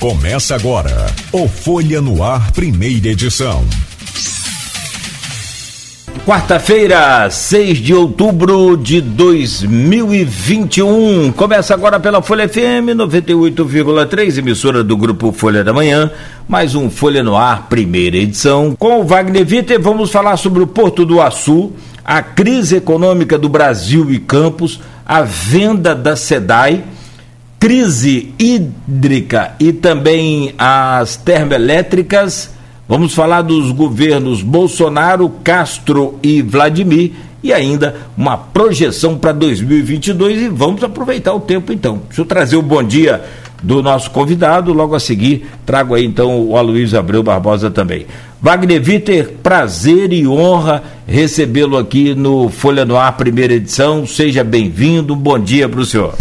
Começa 0.00 0.54
agora 0.54 1.06
o 1.30 1.46
Folha 1.46 2.00
no 2.00 2.24
Ar, 2.24 2.50
primeira 2.52 3.08
edição. 3.08 3.62
Quarta-feira, 6.24 7.28
6 7.28 7.76
de 7.76 7.92
outubro 7.92 8.78
de 8.78 9.02
2021. 9.02 11.32
Começa 11.32 11.74
agora 11.74 12.00
pela 12.00 12.22
Folha 12.22 12.48
FM 12.48 12.96
98,3, 12.96 14.38
emissora 14.38 14.82
do 14.82 14.96
grupo 14.96 15.32
Folha 15.32 15.62
da 15.62 15.74
Manhã. 15.74 16.10
Mais 16.48 16.74
um 16.74 16.88
Folha 16.88 17.22
no 17.22 17.36
Ar, 17.36 17.66
primeira 17.68 18.16
edição. 18.16 18.74
Com 18.78 19.00
o 19.00 19.04
Wagner 19.04 19.44
Vitter, 19.44 19.78
vamos 19.78 20.10
falar 20.10 20.38
sobre 20.38 20.62
o 20.62 20.66
Porto 20.66 21.04
do 21.04 21.20
Açu, 21.20 21.72
a 22.02 22.22
crise 22.22 22.76
econômica 22.76 23.36
do 23.36 23.50
Brasil 23.50 24.10
e 24.10 24.18
Campos, 24.18 24.80
a 25.04 25.20
venda 25.20 25.94
da 25.94 26.16
SEDAI 26.16 26.84
crise 27.60 28.32
hídrica 28.38 29.52
e 29.60 29.70
também 29.70 30.54
as 30.56 31.16
termoelétricas. 31.16 32.54
Vamos 32.88 33.14
falar 33.14 33.42
dos 33.42 33.70
governos 33.70 34.42
Bolsonaro, 34.42 35.28
Castro 35.44 36.18
e 36.22 36.40
Vladimir 36.40 37.12
e 37.42 37.52
ainda 37.52 37.96
uma 38.16 38.36
projeção 38.38 39.18
para 39.18 39.32
2022 39.32 40.40
e 40.40 40.48
vamos 40.48 40.82
aproveitar 40.82 41.34
o 41.34 41.40
tempo 41.40 41.70
então. 41.70 42.00
Deixa 42.08 42.22
eu 42.22 42.24
trazer 42.24 42.56
o 42.56 42.62
bom 42.62 42.82
dia 42.82 43.22
do 43.62 43.82
nosso 43.82 44.10
convidado, 44.10 44.72
logo 44.72 44.94
a 44.94 45.00
seguir 45.00 45.46
trago 45.66 45.94
aí 45.94 46.06
então 46.06 46.40
o 46.40 46.56
Aloysio 46.56 46.98
Abreu 46.98 47.22
Barbosa 47.22 47.70
também. 47.70 48.06
Wagner 48.40 48.82
Vitter, 48.82 49.34
prazer 49.42 50.14
e 50.14 50.26
honra 50.26 50.82
recebê-lo 51.06 51.76
aqui 51.76 52.14
no 52.14 52.48
Folha 52.48 52.86
no 52.86 52.96
Ar, 52.96 53.18
primeira 53.18 53.52
edição. 53.52 54.06
Seja 54.06 54.42
bem-vindo, 54.42 55.14
bom 55.14 55.38
dia 55.38 55.68
para 55.68 55.80
o 55.80 55.84
senhor 55.84 56.14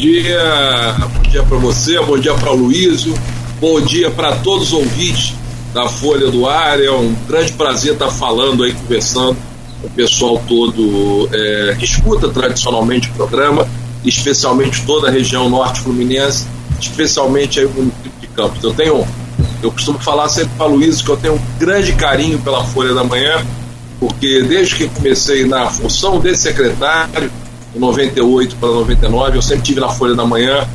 dia, 0.00 0.96
bom 0.98 1.22
dia 1.30 1.42
para 1.42 1.58
você, 1.58 2.00
bom 2.00 2.18
dia 2.18 2.32
para 2.32 2.50
o 2.52 2.56
Luísio, 2.56 3.12
bom 3.60 3.78
dia 3.82 4.10
para 4.10 4.34
todos 4.36 4.68
os 4.68 4.72
ouvintes 4.72 5.34
da 5.74 5.90
Folha 5.90 6.30
do 6.30 6.48
Ar. 6.48 6.82
É 6.82 6.90
um 6.90 7.14
grande 7.28 7.52
prazer 7.52 7.92
estar 7.92 8.08
falando 8.08 8.64
aí, 8.64 8.72
conversando 8.72 9.36
com 9.78 9.86
o 9.86 9.90
pessoal 9.90 10.42
todo 10.48 11.28
é, 11.30 11.76
que 11.78 11.84
escuta 11.84 12.30
tradicionalmente 12.30 13.10
o 13.10 13.12
programa, 13.12 13.68
especialmente 14.02 14.82
toda 14.86 15.08
a 15.08 15.10
região 15.10 15.50
norte 15.50 15.82
fluminense, 15.82 16.46
especialmente 16.80 17.60
aí 17.60 17.66
o 17.66 17.70
município 17.70 18.12
de 18.22 18.26
Campos. 18.28 18.64
Eu 18.64 18.72
tenho, 18.72 19.06
eu 19.62 19.70
costumo 19.70 19.98
falar 19.98 20.30
sempre 20.30 20.52
para 20.56 20.66
o 20.66 20.76
Luísio 20.76 21.04
que 21.04 21.10
eu 21.10 21.16
tenho 21.18 21.34
um 21.34 21.40
grande 21.58 21.92
carinho 21.92 22.38
pela 22.38 22.64
Folha 22.64 22.94
da 22.94 23.04
Manhã, 23.04 23.44
porque 23.98 24.42
desde 24.44 24.76
que 24.76 24.88
comecei 24.88 25.44
na 25.44 25.68
função 25.68 26.18
de 26.18 26.34
secretário, 26.34 27.30
98 27.78 28.56
para 28.56 28.68
99, 28.68 29.38
eu 29.38 29.42
sempre 29.42 29.62
tive 29.64 29.80
na 29.80 29.88
Folha 29.88 30.14
da 30.14 30.24
Manhã, 30.24 30.66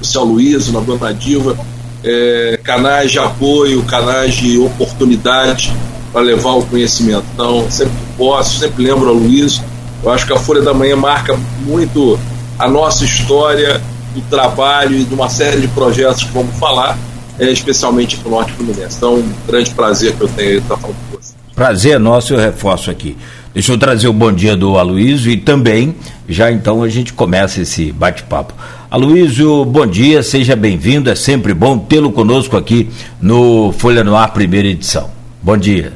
o 0.00 0.04
Céu 0.04 0.24
Luiz, 0.24 0.70
na 0.72 0.80
Dona 0.80 1.12
Diva, 1.12 1.56
é, 2.04 2.58
canais 2.62 3.10
de 3.10 3.18
apoio, 3.18 3.82
canais 3.82 4.34
de 4.34 4.58
oportunidade 4.58 5.74
para 6.12 6.22
levar 6.22 6.52
o 6.52 6.64
conhecimento. 6.64 7.24
Então, 7.34 7.70
sempre 7.70 7.94
posso, 8.16 8.58
sempre 8.58 8.84
lembro 8.84 9.08
a 9.08 9.12
Luiz. 9.12 9.60
Eu 10.02 10.10
acho 10.10 10.26
que 10.26 10.32
a 10.32 10.38
Folha 10.38 10.62
da 10.62 10.72
Manhã 10.72 10.96
marca 10.96 11.38
muito 11.64 12.18
a 12.58 12.68
nossa 12.68 13.04
história, 13.04 13.80
do 14.14 14.20
trabalho 14.22 14.96
e 14.96 15.04
de 15.04 15.14
uma 15.14 15.28
série 15.28 15.60
de 15.60 15.68
projetos 15.68 16.24
que 16.24 16.32
vamos 16.32 16.56
falar, 16.56 16.98
é, 17.38 17.50
especialmente 17.50 18.16
para 18.16 18.28
o 18.28 18.30
Norte 18.32 18.52
Fluminense. 18.52 18.96
Então, 18.96 19.14
um 19.14 19.32
grande 19.46 19.70
prazer 19.70 20.14
que 20.14 20.20
eu 20.22 20.28
tenho 20.28 20.58
estar 20.58 20.76
falando 20.76 20.96
com 21.10 21.16
você. 21.16 21.34
Prazer 21.54 22.00
nosso, 22.00 22.34
eu 22.34 22.38
reforço 22.38 22.90
aqui. 22.90 23.16
Deixa 23.52 23.72
eu 23.72 23.78
trazer 23.78 24.06
o 24.06 24.12
bom 24.12 24.32
dia 24.32 24.56
do 24.56 24.78
Aloysio 24.78 25.32
e 25.32 25.36
também, 25.36 25.96
já 26.28 26.52
então, 26.52 26.84
a 26.84 26.88
gente 26.88 27.12
começa 27.12 27.60
esse 27.60 27.90
bate-papo. 27.90 28.54
Aloysio, 28.88 29.64
bom 29.64 29.84
dia, 29.84 30.22
seja 30.22 30.54
bem-vindo, 30.54 31.10
é 31.10 31.16
sempre 31.16 31.52
bom 31.52 31.76
tê-lo 31.76 32.12
conosco 32.12 32.56
aqui 32.56 32.88
no 33.20 33.72
Folha 33.72 34.04
no 34.04 34.14
Ar, 34.14 34.32
primeira 34.32 34.68
edição. 34.68 35.10
Bom 35.42 35.56
dia. 35.56 35.92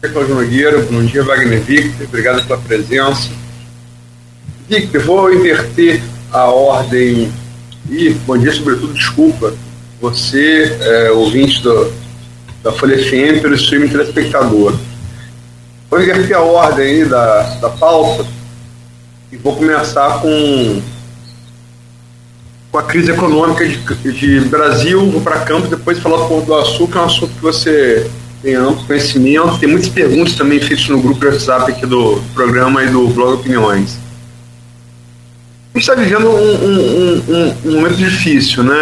Cláudio 0.00 0.36
Nogueira, 0.36 0.78
bom 0.88 1.02
dia, 1.02 1.24
Wagner 1.24 1.60
Victor, 1.60 2.06
obrigado 2.06 2.46
pela 2.46 2.60
presença. 2.60 3.30
Victor, 4.68 5.02
vou 5.02 5.32
inverter 5.32 6.00
a 6.30 6.44
ordem 6.44 7.32
e, 7.90 8.10
bom 8.24 8.38
dia, 8.38 8.52
sobretudo, 8.52 8.92
desculpa, 8.92 9.52
você, 10.00 10.76
é, 10.80 11.10
ouvinte 11.10 11.60
do, 11.62 11.92
da 12.62 12.70
Folha 12.70 12.96
FM, 12.96 13.42
pelo 13.42 13.56
streaming 13.56 13.88
telespectador. 13.88 14.72
Vou 15.90 16.00
inverter 16.00 16.36
a 16.36 16.40
ordem 16.40 16.86
aí 16.86 17.04
da, 17.04 17.42
da 17.60 17.70
pauta 17.70 18.26
e 19.30 19.36
vou 19.36 19.54
começar 19.56 20.20
com, 20.20 20.82
com 22.70 22.78
a 22.78 22.82
crise 22.82 23.10
econômica 23.10 23.66
de, 23.66 24.12
de 24.12 24.40
Brasil, 24.48 25.10
vou 25.10 25.20
para 25.20 25.40
campo, 25.40 25.68
depois 25.68 25.98
falar 25.98 26.18
do 26.18 26.28
Porto 26.28 26.46
do 26.46 26.54
Açúcar, 26.54 27.00
é 27.00 27.02
um 27.02 27.06
assunto 27.06 27.34
que 27.34 27.42
você 27.42 28.10
tem 28.42 28.54
amplo 28.54 28.84
conhecimento, 28.86 29.58
tem 29.58 29.68
muitas 29.68 29.88
perguntas 29.88 30.34
também 30.34 30.60
feitas 30.60 30.86
no 30.88 31.00
grupo 31.00 31.20
de 31.20 31.26
WhatsApp 31.26 31.72
aqui 31.72 31.86
do 31.86 32.20
programa 32.34 32.84
e 32.84 32.88
do 32.88 33.08
blog 33.08 33.34
Opiniões. 33.34 33.98
A 35.74 35.78
gente 35.78 35.90
está 35.90 35.94
vivendo 35.94 36.28
um, 36.28 36.54
um, 36.64 37.24
um, 37.28 37.54
um, 37.64 37.72
momento 37.80 37.96
difícil, 37.96 38.62
né? 38.62 38.76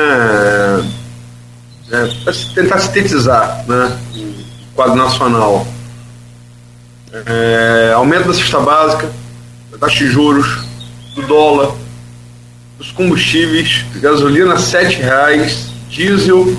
É, 1.91 2.07
para 2.25 2.33
tentar 2.55 2.79
sintetizar 2.79 3.65
né? 3.67 3.99
o 4.15 4.75
quadro 4.75 4.97
nacional 4.97 5.67
é, 7.13 7.93
aumento 7.95 8.29
da 8.29 8.35
cesta 8.35 8.59
básica, 8.61 9.11
da 9.71 9.79
taxa 9.79 9.99
de 9.99 10.11
juros, 10.11 10.65
do 11.15 11.23
dólar, 11.23 11.75
dos 12.79 12.91
combustíveis, 12.91 13.85
gasolina 13.97 14.55
R$ 14.55 14.85
reais, 14.97 15.69
diesel. 15.89 16.57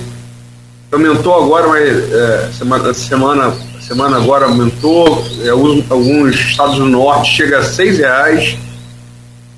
Aumentou 0.92 1.44
agora, 1.44 1.68
mas 1.68 2.13
é, 2.13 2.50
semana, 2.56 2.94
semana, 2.94 3.53
semana 3.81 4.18
agora 4.18 4.46
aumentou, 4.46 5.25
é, 5.44 5.50
alguns, 5.50 5.90
alguns 5.90 6.36
estados 6.36 6.75
do 6.75 6.86
norte 6.86 7.36
chega 7.36 7.58
a 7.58 7.63
seis 7.63 7.97
reais 7.97 8.56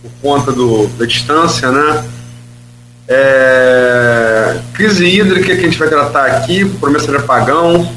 por 0.02 0.12
conta 0.22 0.52
do, 0.54 0.88
da 0.98 1.06
distância, 1.06 1.72
né? 1.72 2.06
É, 3.08 4.60
crise 4.74 5.06
hídrica 5.06 5.56
que 5.56 5.62
a 5.62 5.66
gente 5.66 5.78
vai 5.78 5.90
tratar 5.90 6.26
aqui, 6.26 6.66
promessa 6.66 7.12
de 7.12 7.18
apagão, 7.18 7.88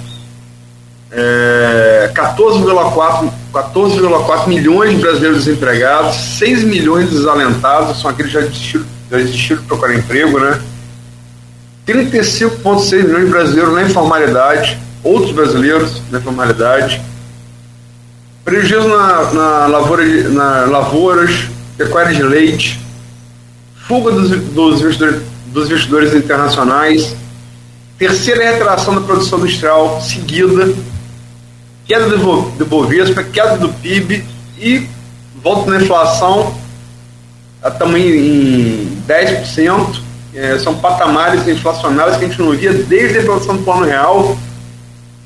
é, 1.11 2.11
14,4 2.15 3.31
14, 3.53 4.01
milhões 4.47 4.91
de 4.91 5.01
brasileiros 5.01 5.45
desempregados, 5.45 6.17
6 6.39 6.65
milhões 6.65 7.09
de 7.09 7.17
desalentados, 7.17 8.01
são 8.01 8.11
aqueles 8.11 8.31
que 8.31 8.39
já 8.39 8.47
desistiram, 8.47 8.85
já 9.11 9.17
desistiram 9.17 9.63
de 9.63 9.67
procurar 9.67 9.95
emprego, 9.95 10.39
né? 10.39 10.61
35,6 11.87 13.05
milhões 13.05 13.25
de 13.25 13.31
brasileiros 13.31 13.75
na 13.75 13.83
informalidade, 13.83 14.79
outros 15.03 15.33
brasileiros 15.33 16.03
na 16.11 16.19
informalidade, 16.19 17.01
prejuízo 18.45 18.89
na, 18.89 19.33
na, 19.33 19.67
lavoura 19.67 20.05
na 20.29 20.67
lavouras, 20.67 21.31
pecuária 21.77 22.15
de 22.15 22.23
leite, 22.23 22.79
fuga 23.87 24.11
dos, 24.11 24.31
dos, 24.31 24.81
investidores, 24.81 25.23
dos 25.47 25.67
investidores 25.67 26.15
internacionais, 26.15 27.17
terceira 27.97 28.53
retração 28.53 28.95
da 28.95 29.01
produção 29.01 29.39
industrial 29.39 30.01
seguida, 30.03 30.75
queda 31.89 32.07
do, 32.07 32.67
Bovespa, 32.67 33.25
queda 33.25 33.57
do 33.57 33.71
PIB 33.71 34.23
e 34.59 34.87
volta 35.43 35.71
na 35.71 35.79
inflação, 35.79 36.55
estamos 37.67 37.99
em 37.99 39.03
10%, 39.09 40.01
é, 40.35 40.59
são 40.59 40.75
patamares 40.77 41.49
inflacionários 41.49 42.19
que 42.19 42.27
a 42.27 42.29
gente 42.29 42.41
não 42.43 42.51
via 42.51 42.75
desde 42.75 43.19
a 43.19 43.23
inflação 43.23 43.57
do 43.57 43.63
plano 43.63 43.87
real 43.87 44.37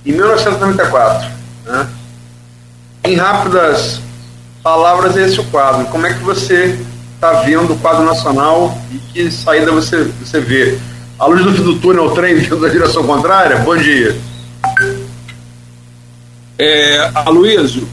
em 0.06 0.12
1994. 0.12 1.28
Né? 1.66 1.88
Em 3.04 3.16
rápidas 3.16 4.00
palavras, 4.62 5.16
esse 5.16 5.40
é 5.40 5.42
o 5.42 5.46
quadro. 5.46 5.86
Como 5.86 6.06
é 6.06 6.14
que 6.14 6.22
você 6.22 6.78
está 7.16 7.32
vendo 7.40 7.72
o 7.72 7.78
quadro 7.78 8.04
nacional 8.04 8.78
e 8.92 8.98
que 8.98 9.30
saída 9.32 9.72
você, 9.72 10.04
você 10.04 10.40
vê? 10.40 10.78
A 11.18 11.26
luz 11.26 11.44
do 11.44 11.52
fim 11.52 11.62
do 11.62 11.78
túnel, 11.80 12.06
o 12.06 12.10
trem 12.14 12.36
vindo 12.36 12.60
da 12.60 12.68
direção 12.68 13.04
contrária? 13.04 13.56
Bom 13.58 13.76
dia. 13.76 14.16
É, 16.64 17.10
Aloysio, 17.12 17.88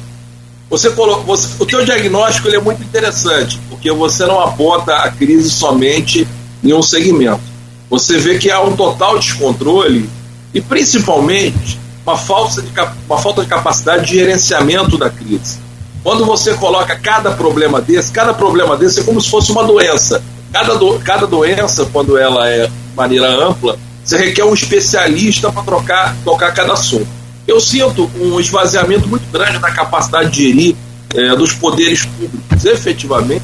você 0.70 0.92
colocou, 0.92 1.24
você, 1.24 1.50
o 1.58 1.66
teu 1.66 1.84
diagnóstico 1.84 2.48
ele 2.48 2.58
é 2.58 2.62
muito 2.62 2.84
interessante, 2.84 3.60
porque 3.68 3.92
você 3.92 4.28
não 4.28 4.40
aponta 4.40 4.96
a 4.98 5.10
crise 5.10 5.50
somente 5.50 6.28
em 6.64 6.72
um 6.72 6.84
segmento. 6.84 7.42
Você 7.90 8.20
vê 8.20 8.38
que 8.38 8.52
há 8.52 8.62
um 8.62 8.76
total 8.76 9.18
descontrole 9.18 10.08
e, 10.54 10.62
principalmente, 10.62 11.80
uma 12.06 12.16
falta 12.16 12.62
de, 12.62 12.70
uma 13.08 13.18
falta 13.18 13.42
de 13.42 13.48
capacidade 13.48 14.06
de 14.06 14.14
gerenciamento 14.14 15.00
da 15.00 15.10
crise. 15.10 15.58
Quando 16.04 16.24
você 16.24 16.54
coloca 16.54 16.96
cada 16.96 17.32
problema 17.32 17.82
desse, 17.82 18.12
cada 18.12 18.36
problema 18.36 18.78
desse 18.78 19.00
é 19.00 19.04
como 19.04 19.20
se 19.20 19.32
fosse 19.32 19.52
uma 19.52 19.64
doença. 19.64 20.22
Cada, 20.54 20.76
do, 20.76 21.00
cada 21.00 21.26
doença, 21.26 21.90
quando 21.92 22.20
ela 22.20 22.48
é 22.48 22.68
de 22.68 22.74
maneira 22.96 23.30
ampla, 23.30 23.80
você 24.06 24.16
requer 24.16 24.44
um 24.44 24.54
especialista 24.54 25.52
para 25.52 25.64
trocar, 25.64 26.16
tocar 26.24 26.54
cada 26.54 26.74
assunto 26.74 27.19
eu 27.50 27.60
sinto 27.60 28.10
um 28.20 28.40
esvaziamento 28.40 29.08
muito 29.08 29.30
grande 29.32 29.60
da 29.60 29.72
capacidade 29.72 30.30
de 30.30 30.44
gerir 30.44 30.76
é, 31.14 31.36
dos 31.36 31.54
poderes 31.54 32.06
públicos. 32.06 32.66
Efetivamente, 32.66 33.44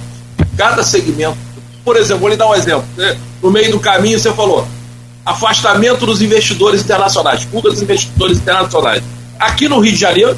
cada 0.57 0.83
segmento 0.83 1.37
por 1.85 1.95
exemplo, 1.95 2.21
vou 2.21 2.29
lhe 2.29 2.35
dar 2.35 2.49
um 2.49 2.55
exemplo. 2.55 2.83
Né? 2.97 3.15
No 3.41 3.51
meio 3.51 3.71
do 3.71 3.79
caminho 3.79 4.19
você 4.19 4.33
falou 4.33 4.67
afastamento 5.23 6.05
dos 6.05 6.21
investidores 6.21 6.81
internacionais, 6.81 7.43
fuga 7.43 7.69
dos 7.69 7.81
investidores 7.81 8.37
internacionais. 8.37 9.01
Aqui 9.39 9.67
no 9.67 9.79
Rio 9.79 9.93
de 9.93 9.99
Janeiro, 9.99 10.37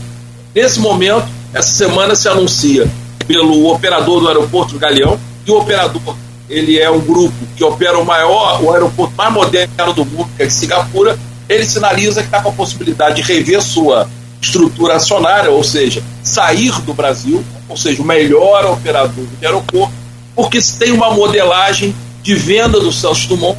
nesse 0.55 0.79
momento, 0.79 1.27
essa 1.53 1.69
semana 1.69 2.15
se 2.15 2.27
anuncia 2.29 2.89
pelo 3.27 3.69
operador 3.69 4.21
do 4.21 4.27
aeroporto 4.29 4.77
Galeão, 4.77 5.19
e 5.45 5.51
o 5.51 5.57
operador 5.57 6.15
ele 6.49 6.79
é 6.79 6.89
um 6.89 7.01
grupo 7.01 7.35
que 7.57 7.63
opera 7.65 7.97
o 7.97 8.05
maior, 8.05 8.63
o 8.63 8.71
aeroporto 8.71 9.13
mais 9.17 9.33
moderno 9.33 9.93
do 9.93 10.05
mundo, 10.05 10.29
que 10.37 10.43
é 10.43 10.45
de 10.45 10.53
Singapura, 10.53 11.19
ele 11.49 11.65
sinaliza 11.65 12.21
que 12.21 12.27
está 12.27 12.41
com 12.41 12.49
a 12.49 12.53
possibilidade 12.53 13.21
de 13.21 13.21
rever 13.21 13.61
sua 13.61 14.09
estrutura 14.41 14.95
acionária, 14.95 15.49
ou 15.49 15.63
seja, 15.63 16.03
sair 16.23 16.71
do 16.81 16.93
Brasil, 16.93 17.43
ou 17.67 17.75
seja, 17.75 18.01
o 18.01 18.05
melhor 18.05 18.65
operador 18.65 19.25
de 19.39 19.45
aeroporto, 19.45 19.93
porque 20.35 20.61
se 20.61 20.77
tem 20.77 20.91
uma 20.91 21.11
modelagem 21.11 21.95
de 22.21 22.35
venda 22.35 22.79
do 22.79 22.91
Celso 22.91 23.27
Dumont 23.27 23.57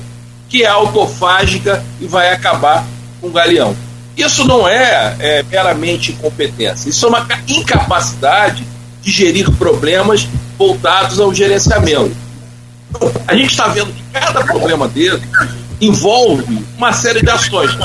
que 0.48 0.62
é 0.62 0.66
autofágica 0.66 1.84
e 2.00 2.06
vai 2.06 2.32
acabar 2.32 2.86
com 3.20 3.28
o 3.28 3.30
Galeão. 3.30 3.76
Isso 4.16 4.44
não 4.44 4.66
é, 4.66 5.14
é 5.18 5.42
meramente 5.42 6.12
incompetência, 6.12 6.88
isso 6.88 7.04
é 7.06 7.08
uma 7.08 7.26
incapacidade 7.46 8.64
de 9.02 9.10
gerir 9.10 9.50
problemas 9.52 10.26
voltados 10.56 11.20
ao 11.20 11.32
gerenciamento. 11.32 12.16
A 13.26 13.34
gente 13.34 13.50
está 13.50 13.68
vendo 13.68 13.92
que 13.92 14.02
cada 14.12 14.42
problema 14.44 14.88
dele 14.88 15.22
envolve 15.80 16.64
uma 16.76 16.92
série 16.92 17.22
de 17.22 17.30
ações. 17.30 17.76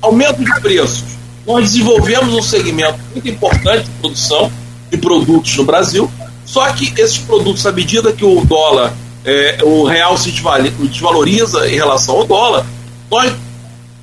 Aumento 0.00 0.44
de 0.44 0.60
preços. 0.60 1.04
Nós 1.46 1.72
desenvolvemos 1.72 2.32
um 2.34 2.42
segmento 2.42 2.98
muito 3.12 3.28
importante 3.28 3.84
de 3.84 3.90
produção 4.00 4.50
de 4.90 4.96
produtos 4.96 5.56
no 5.56 5.64
Brasil, 5.64 6.10
só 6.44 6.70
que 6.72 6.92
esses 7.00 7.18
produtos, 7.18 7.66
à 7.66 7.72
medida 7.72 8.12
que 8.12 8.24
o 8.24 8.44
dólar, 8.44 8.92
é, 9.24 9.58
o 9.62 9.84
real 9.84 10.16
se 10.16 10.30
desvaloriza 10.30 11.68
em 11.68 11.74
relação 11.74 12.16
ao 12.16 12.24
dólar, 12.24 12.66
nós 13.10 13.32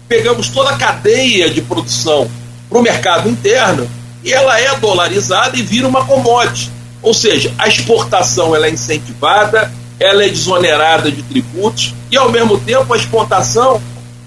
pegamos 0.08 0.50
toda 0.50 0.72
a 0.72 0.78
cadeia 0.78 1.50
de 1.50 1.62
produção 1.62 2.30
para 2.70 2.80
o 2.80 2.82
mercado 2.82 3.30
interno 3.30 3.90
e 4.24 4.32
ela 4.32 4.60
é 4.60 4.76
dolarizada 4.78 5.58
e 5.58 5.62
vira 5.62 5.88
uma 5.88 6.06
commodity. 6.06 6.70
Ou 7.02 7.14
seja, 7.14 7.52
a 7.58 7.68
exportação 7.68 8.56
ela 8.56 8.68
é 8.68 8.70
incentivada, 8.70 9.72
ela 10.02 10.26
é 10.26 10.30
desonerada 10.30 11.12
de 11.12 11.22
tributos 11.22 11.94
e, 12.10 12.18
ao 12.18 12.32
mesmo 12.32 12.60
tempo, 12.60 12.92
a 12.92 12.98
exportação 12.98 13.80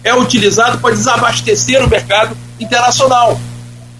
é 0.04 0.14
utilizada 0.14 0.78
para 0.78 0.94
desabastecer 0.94 1.84
o 1.84 1.90
mercado 1.90 2.36
internacional. 2.60 3.38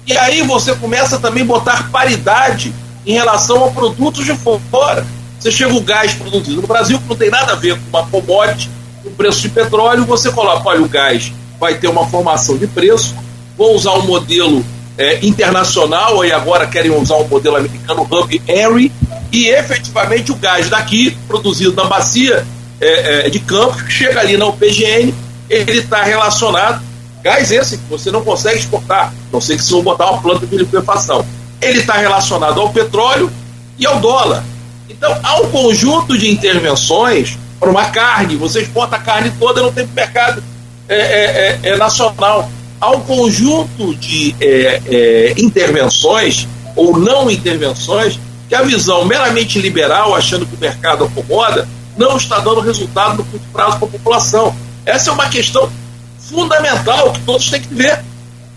E 0.07 0.17
aí 0.17 0.43
você 0.43 0.73
começa 0.77 1.19
também 1.19 1.43
a 1.43 1.47
botar 1.47 1.91
paridade 1.91 2.73
em 3.05 3.15
relação 3.15 3.65
a 3.65 3.71
produtos 3.71 4.25
de 4.25 4.35
fora. 4.71 5.05
Você 5.41 5.51
chega 5.51 5.75
o 5.75 5.81
gás 5.81 6.15
produzido 6.15 6.61
no 6.61 6.67
Brasil, 6.69 6.99
que 6.99 7.09
não 7.09 7.17
tem 7.17 7.29
nada 7.29 7.53
a 7.53 7.57
ver 7.57 7.75
com 7.75 7.99
uma 7.99 8.07
commodity, 8.07 8.71
com 9.03 9.09
o 9.09 9.13
preço 9.13 9.41
de 9.41 9.49
petróleo, 9.49 10.05
você 10.05 10.31
coloca, 10.31 10.69
olha, 10.69 10.81
o 10.81 10.89
gás 10.89 11.33
vai 11.59 11.75
ter 11.75 11.89
uma 11.89 12.07
formação 12.07 12.57
de 12.57 12.69
preço, 12.69 13.17
vou 13.59 13.75
usar 13.75 13.95
um 13.95 14.07
modelo 14.07 14.65
é, 14.97 15.27
internacional, 15.27 16.25
e 16.25 16.33
agora 16.33 16.67
querem 16.69 16.93
usar 16.93 17.17
um 17.17 17.27
modelo 17.27 17.57
americano, 17.57 18.07
Hub 18.09 18.43
Airy, 18.49 18.93
e 19.33 19.49
efetivamente 19.49 20.33
o 20.33 20.37
gás 20.37 20.69
daqui, 20.69 21.17
produzido 21.27 21.73
na 21.75 21.85
bacia 21.85 22.47
é, 22.81 23.27
é, 23.27 23.31
de 23.31 23.39
Campos, 23.41 23.85
chega 23.89 24.21
ali 24.21 24.37
na 24.37 24.47
UPGN, 24.47 25.15
ele 25.49 25.79
está 25.79 26.03
relacionado, 26.03 26.83
gás 27.23 27.51
esse 27.51 27.79
que 27.79 27.85
você 27.89 28.11
não 28.11 28.23
consegue 28.23 28.59
exportar, 28.59 29.13
não 29.33 29.41
sei 29.41 29.57
que 29.57 29.65
se 29.65 29.71
vão 29.71 29.83
botar 29.83 30.11
uma 30.11 30.23
planta 30.23 30.47
de 30.47 30.57
liquefação. 30.57 31.25
Ele 31.61 31.81
está 31.81 31.95
relacionado 31.95 32.61
ao 32.61 32.71
petróleo 32.71 33.31
e 33.79 33.87
ao 33.87 33.99
dólar. 34.01 34.45
Então 34.89 35.19
há 35.23 35.41
um 35.41 35.51
conjunto 35.51 36.17
de 36.17 36.31
intervenções 36.31 37.39
para 37.59 37.71
uma 37.71 37.87
carne, 37.87 38.37
você 38.37 38.61
exporta 38.61 38.97
a 38.97 38.99
carne 38.99 39.33
toda, 39.39 39.63
não 39.63 39.73
tem 39.73 39.87
mercado 39.87 40.43
é, 40.89 40.97
é, 40.97 41.59
é, 41.63 41.69
é 41.71 41.77
nacional 41.77 42.51
há 42.85 42.91
um 42.91 43.01
conjunto 43.01 43.95
de 43.95 44.35
é, 44.41 44.81
é, 44.87 45.35
intervenções 45.39 46.47
ou 46.77 46.99
não 46.99 47.31
intervenções 47.31 48.19
que 48.49 48.55
a 48.55 48.63
visão 48.63 49.05
meramente 49.05 49.59
liberal, 49.59 50.15
achando 50.15 50.47
que 50.47 50.55
o 50.55 50.59
mercado 50.59 51.05
acomoda, 51.05 51.69
não 51.97 52.17
está 52.17 52.39
dando 52.39 52.61
resultado 52.61 53.19
no 53.19 53.25
curto 53.25 53.47
prazo 53.53 53.79
para 53.79 53.87
a 53.87 53.91
população. 53.91 54.55
Essa 54.85 55.11
é 55.11 55.13
uma 55.13 55.29
questão 55.29 55.71
fundamental 56.19 57.13
que 57.13 57.21
todos 57.21 57.51
têm 57.51 57.61
que 57.61 57.75
ver. 57.75 58.03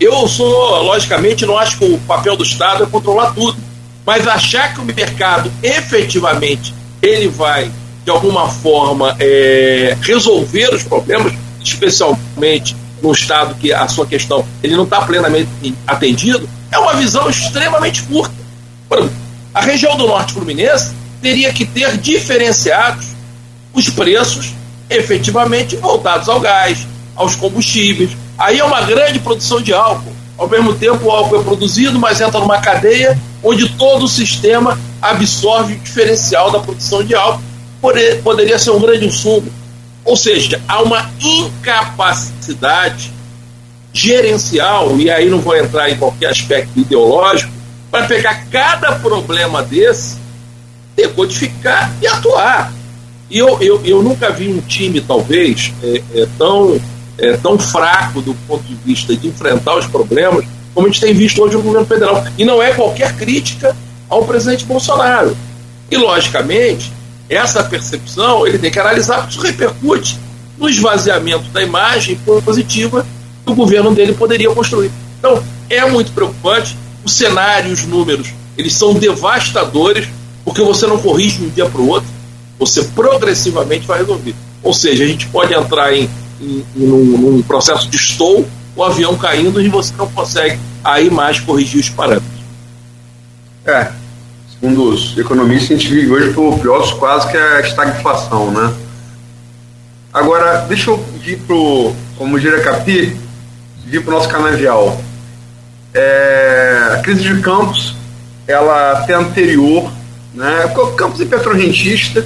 Eu 0.00 0.28
sou, 0.28 0.82
logicamente, 0.82 1.44
não 1.46 1.58
acho 1.58 1.78
que 1.78 1.84
o 1.84 1.98
papel 2.00 2.36
do 2.36 2.44
Estado 2.44 2.84
é 2.84 2.86
controlar 2.86 3.32
tudo, 3.32 3.56
mas 4.06 4.26
achar 4.26 4.74
que 4.74 4.80
o 4.80 4.84
mercado 4.84 5.50
efetivamente 5.62 6.74
ele 7.02 7.28
vai, 7.28 7.70
de 8.04 8.10
alguma 8.10 8.48
forma, 8.48 9.16
é, 9.18 9.96
resolver 10.02 10.74
os 10.74 10.82
problemas, 10.82 11.32
especialmente 11.62 12.76
no 13.02 13.12
estado 13.12 13.54
que 13.54 13.72
a 13.72 13.86
sua 13.86 14.06
questão 14.06 14.44
ele 14.62 14.76
não 14.76 14.84
está 14.84 15.00
plenamente 15.02 15.48
atendido, 15.86 16.48
é 16.70 16.78
uma 16.78 16.94
visão 16.94 17.28
extremamente 17.28 18.02
curta. 18.02 18.34
A 19.58 19.60
região 19.60 19.96
do 19.96 20.06
norte 20.06 20.34
fluminense 20.34 20.94
teria 21.20 21.52
que 21.52 21.66
ter 21.66 21.96
diferenciados 21.96 23.08
os 23.74 23.90
preços 23.90 24.52
efetivamente 24.88 25.74
voltados 25.74 26.28
ao 26.28 26.38
gás, 26.38 26.86
aos 27.16 27.34
combustíveis. 27.34 28.10
Aí 28.38 28.60
é 28.60 28.64
uma 28.64 28.82
grande 28.82 29.18
produção 29.18 29.60
de 29.60 29.74
álcool. 29.74 30.12
Ao 30.36 30.48
mesmo 30.48 30.74
tempo, 30.74 31.06
o 31.06 31.10
álcool 31.10 31.40
é 31.40 31.42
produzido, 31.42 31.98
mas 31.98 32.20
entra 32.20 32.38
numa 32.38 32.60
cadeia 32.60 33.18
onde 33.42 33.68
todo 33.70 34.04
o 34.04 34.08
sistema 34.08 34.78
absorve 35.02 35.74
o 35.74 35.78
diferencial 35.80 36.52
da 36.52 36.60
produção 36.60 37.02
de 37.02 37.16
álcool. 37.16 37.42
Poderia 38.22 38.60
ser 38.60 38.70
um 38.70 38.78
grande 38.78 39.06
insumo 39.06 39.50
ou 40.04 40.14
seja, 40.16 40.62
há 40.68 40.80
uma 40.80 41.10
incapacidade 41.20 43.12
gerencial, 43.92 44.96
e 44.98 45.10
aí 45.10 45.28
não 45.28 45.40
vou 45.40 45.56
entrar 45.56 45.90
em 45.90 45.96
qualquer 45.96 46.30
aspecto 46.30 46.78
ideológico, 46.78 47.57
para 47.90 48.06
pegar 48.06 48.46
cada 48.50 48.96
problema 48.96 49.62
desse, 49.62 50.16
decodificar 50.96 51.92
e 52.02 52.06
atuar. 52.06 52.72
E 53.30 53.38
eu, 53.38 53.60
eu, 53.60 53.80
eu 53.84 54.02
nunca 54.02 54.30
vi 54.30 54.48
um 54.48 54.60
time, 54.60 55.00
talvez, 55.00 55.72
é, 55.82 56.02
é, 56.14 56.28
tão, 56.38 56.80
é, 57.18 57.36
tão 57.36 57.58
fraco 57.58 58.20
do 58.22 58.34
ponto 58.46 58.64
de 58.64 58.74
vista 58.74 59.14
de 59.16 59.28
enfrentar 59.28 59.76
os 59.76 59.86
problemas 59.86 60.44
como 60.74 60.86
a 60.86 60.90
gente 60.90 61.00
tem 61.00 61.12
visto 61.12 61.42
hoje 61.42 61.56
no 61.56 61.62
governo 61.62 61.86
federal. 61.86 62.24
E 62.38 62.44
não 62.44 62.62
é 62.62 62.72
qualquer 62.72 63.16
crítica 63.16 63.76
ao 64.08 64.24
presidente 64.24 64.64
Bolsonaro. 64.64 65.36
E, 65.90 65.96
logicamente, 65.96 66.92
essa 67.28 67.64
percepção 67.64 68.46
ele 68.46 68.58
tem 68.58 68.70
que 68.70 68.78
analisar, 68.78 69.22
porque 69.22 69.34
isso 69.34 69.40
repercute 69.40 70.18
no 70.56 70.68
esvaziamento 70.68 71.48
da 71.50 71.62
imagem 71.62 72.16
positiva 72.44 73.04
que 73.44 73.50
o 73.50 73.54
governo 73.54 73.92
dele 73.92 74.12
poderia 74.12 74.50
construir. 74.54 74.90
Então, 75.18 75.42
é 75.68 75.84
muito 75.86 76.12
preocupante. 76.12 76.76
O 77.08 77.10
cenário, 77.10 77.72
os 77.72 77.86
números, 77.86 78.34
eles 78.54 78.74
são 78.74 78.92
devastadores, 78.92 80.06
porque 80.44 80.60
você 80.60 80.86
não 80.86 80.98
corrige 80.98 81.38
de 81.38 81.46
um 81.46 81.48
dia 81.48 81.64
para 81.64 81.80
o 81.80 81.88
outro, 81.88 82.06
você 82.58 82.84
progressivamente 82.84 83.86
vai 83.86 84.00
resolver. 84.00 84.34
Ou 84.62 84.74
seja, 84.74 85.04
a 85.04 85.06
gente 85.06 85.26
pode 85.28 85.54
entrar 85.54 85.90
em, 85.94 86.06
em, 86.38 86.66
em 86.76 87.42
processo 87.48 87.88
de 87.88 87.96
stall, 87.96 88.46
o 88.76 88.84
avião 88.84 89.16
caindo 89.16 89.58
e 89.58 89.70
você 89.70 89.94
não 89.96 90.06
consegue 90.08 90.60
aí 90.84 91.08
mais 91.08 91.40
corrigir 91.40 91.80
os 91.80 91.88
parâmetros. 91.88 92.42
É, 93.64 93.90
segundo 94.52 94.90
os 94.90 95.16
economistas, 95.16 95.70
a 95.70 95.80
gente 95.80 95.88
vive 95.88 96.10
hoje 96.10 96.34
pelo 96.34 96.58
pior 96.58 96.80
dos 96.80 96.92
quase 96.92 97.26
que 97.30 97.38
é 97.38 97.56
a 97.56 97.60
estagflação, 97.60 98.50
né? 98.50 98.70
Agora, 100.12 100.58
deixa 100.68 100.90
eu 100.90 101.02
vir 101.22 101.38
pro, 101.38 101.90
como 102.18 102.38
diria 102.38 102.60
Capi, 102.60 103.16
vir 103.86 104.04
para 104.04 104.14
o 104.14 104.18
nosso 104.18 104.28
canavial. 104.28 105.07
É, 105.94 106.90
a 106.94 106.98
crise 106.98 107.22
de 107.22 107.40
Campos, 107.40 107.94
ela 108.46 108.92
até 108.92 109.14
anterior, 109.14 109.90
né? 110.34 110.72
Campos 110.96 111.20
é 111.20 111.24
petrorrentista, 111.24 112.24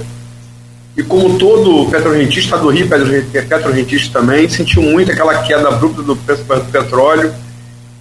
e 0.95 1.01
como 1.01 1.39
todo 1.39 1.89
petrorrentista 1.89 2.57
do 2.57 2.69
Rio, 2.69 2.87
petrorrentista 2.87 4.19
também, 4.19 4.47
sentiu 4.47 4.83
muito 4.83 5.11
aquela 5.11 5.41
queda 5.41 5.69
abrupta 5.69 6.03
do 6.03 6.15
preço 6.15 6.43
do 6.43 6.71
petróleo, 6.71 7.33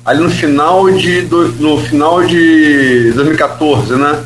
ali 0.05 0.23
no 0.23 0.31
final 0.31 0.91
de, 0.91 1.23
do, 1.23 1.49
no 1.53 1.79
final 1.81 2.23
de 2.23 3.13
2014, 3.15 3.95
né? 3.95 4.25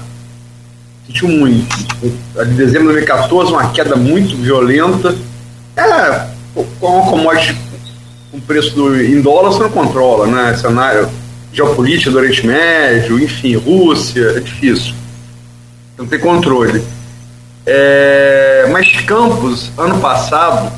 Sentiu 1.06 1.28
muito. 1.28 1.76
De 2.02 2.54
dezembro 2.54 2.88
de 2.88 2.94
2014, 2.94 3.52
uma 3.52 3.70
queda 3.70 3.94
muito 3.94 4.36
violenta. 4.36 5.16
É, 5.76 6.26
com 6.80 6.86
uma 6.86 7.10
commodity 7.10 7.56
com 8.32 8.40
preço 8.40 8.74
do, 8.74 9.00
em 9.00 9.20
dólar 9.20 9.50
você 9.50 9.62
não 9.62 9.70
controla, 9.70 10.26
né? 10.26 10.56
Cenário 10.56 11.08
geopolítica 11.56 12.10
do 12.10 12.18
Oriente 12.18 12.46
Médio, 12.46 13.18
enfim, 13.18 13.56
Rússia, 13.56 14.34
é 14.36 14.40
difícil. 14.40 14.94
Não 15.96 16.06
tem 16.06 16.18
controle. 16.18 16.82
É, 17.64 18.68
mas 18.70 19.00
Campos, 19.00 19.72
ano 19.78 19.98
passado, 19.98 20.70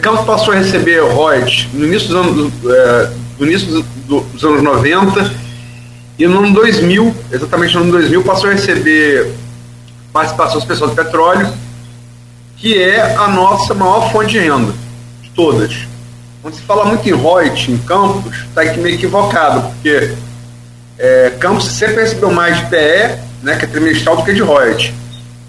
Campos 0.00 0.24
passou 0.24 0.54
a 0.54 0.56
receber 0.56 1.00
royalties 1.00 1.68
no 1.72 1.84
início 1.84 2.08
dos 2.08 2.16
anos, 2.16 2.52
é, 2.64 3.10
no 3.38 3.46
início 3.46 3.84
dos 4.08 4.44
anos 4.44 4.62
90 4.62 5.34
e 6.18 6.26
no 6.26 6.38
ano 6.38 6.54
2000, 6.54 7.14
exatamente 7.30 7.74
no 7.74 7.82
ano 7.82 7.92
2000, 7.92 8.22
passou 8.24 8.50
a 8.50 8.54
receber 8.54 9.30
participação 10.12 10.58
especial 10.58 10.88
do 10.88 10.96
petróleo 10.96 11.52
que 12.56 12.82
é 12.82 13.14
a 13.16 13.28
nossa 13.28 13.74
maior 13.74 14.10
fonte 14.10 14.30
de 14.30 14.38
renda, 14.38 14.72
de 15.22 15.30
todas. 15.30 15.76
Quando 16.46 16.54
se 16.54 16.62
fala 16.62 16.84
muito 16.84 17.08
em 17.08 17.12
Reut, 17.12 17.72
em 17.72 17.76
Campos, 17.78 18.32
está 18.32 18.62
meio 18.76 18.94
equivocado, 18.94 19.62
porque 19.62 20.14
é, 20.96 21.30
Campos 21.40 21.64
sempre 21.64 22.02
recebeu 22.02 22.30
mais 22.30 22.56
de 22.56 22.66
PE, 22.66 23.18
né, 23.42 23.56
que 23.58 23.64
é 23.64 23.66
trimestral, 23.66 24.18
do 24.18 24.22
que 24.22 24.32
de 24.32 24.44
Reut. 24.44 24.94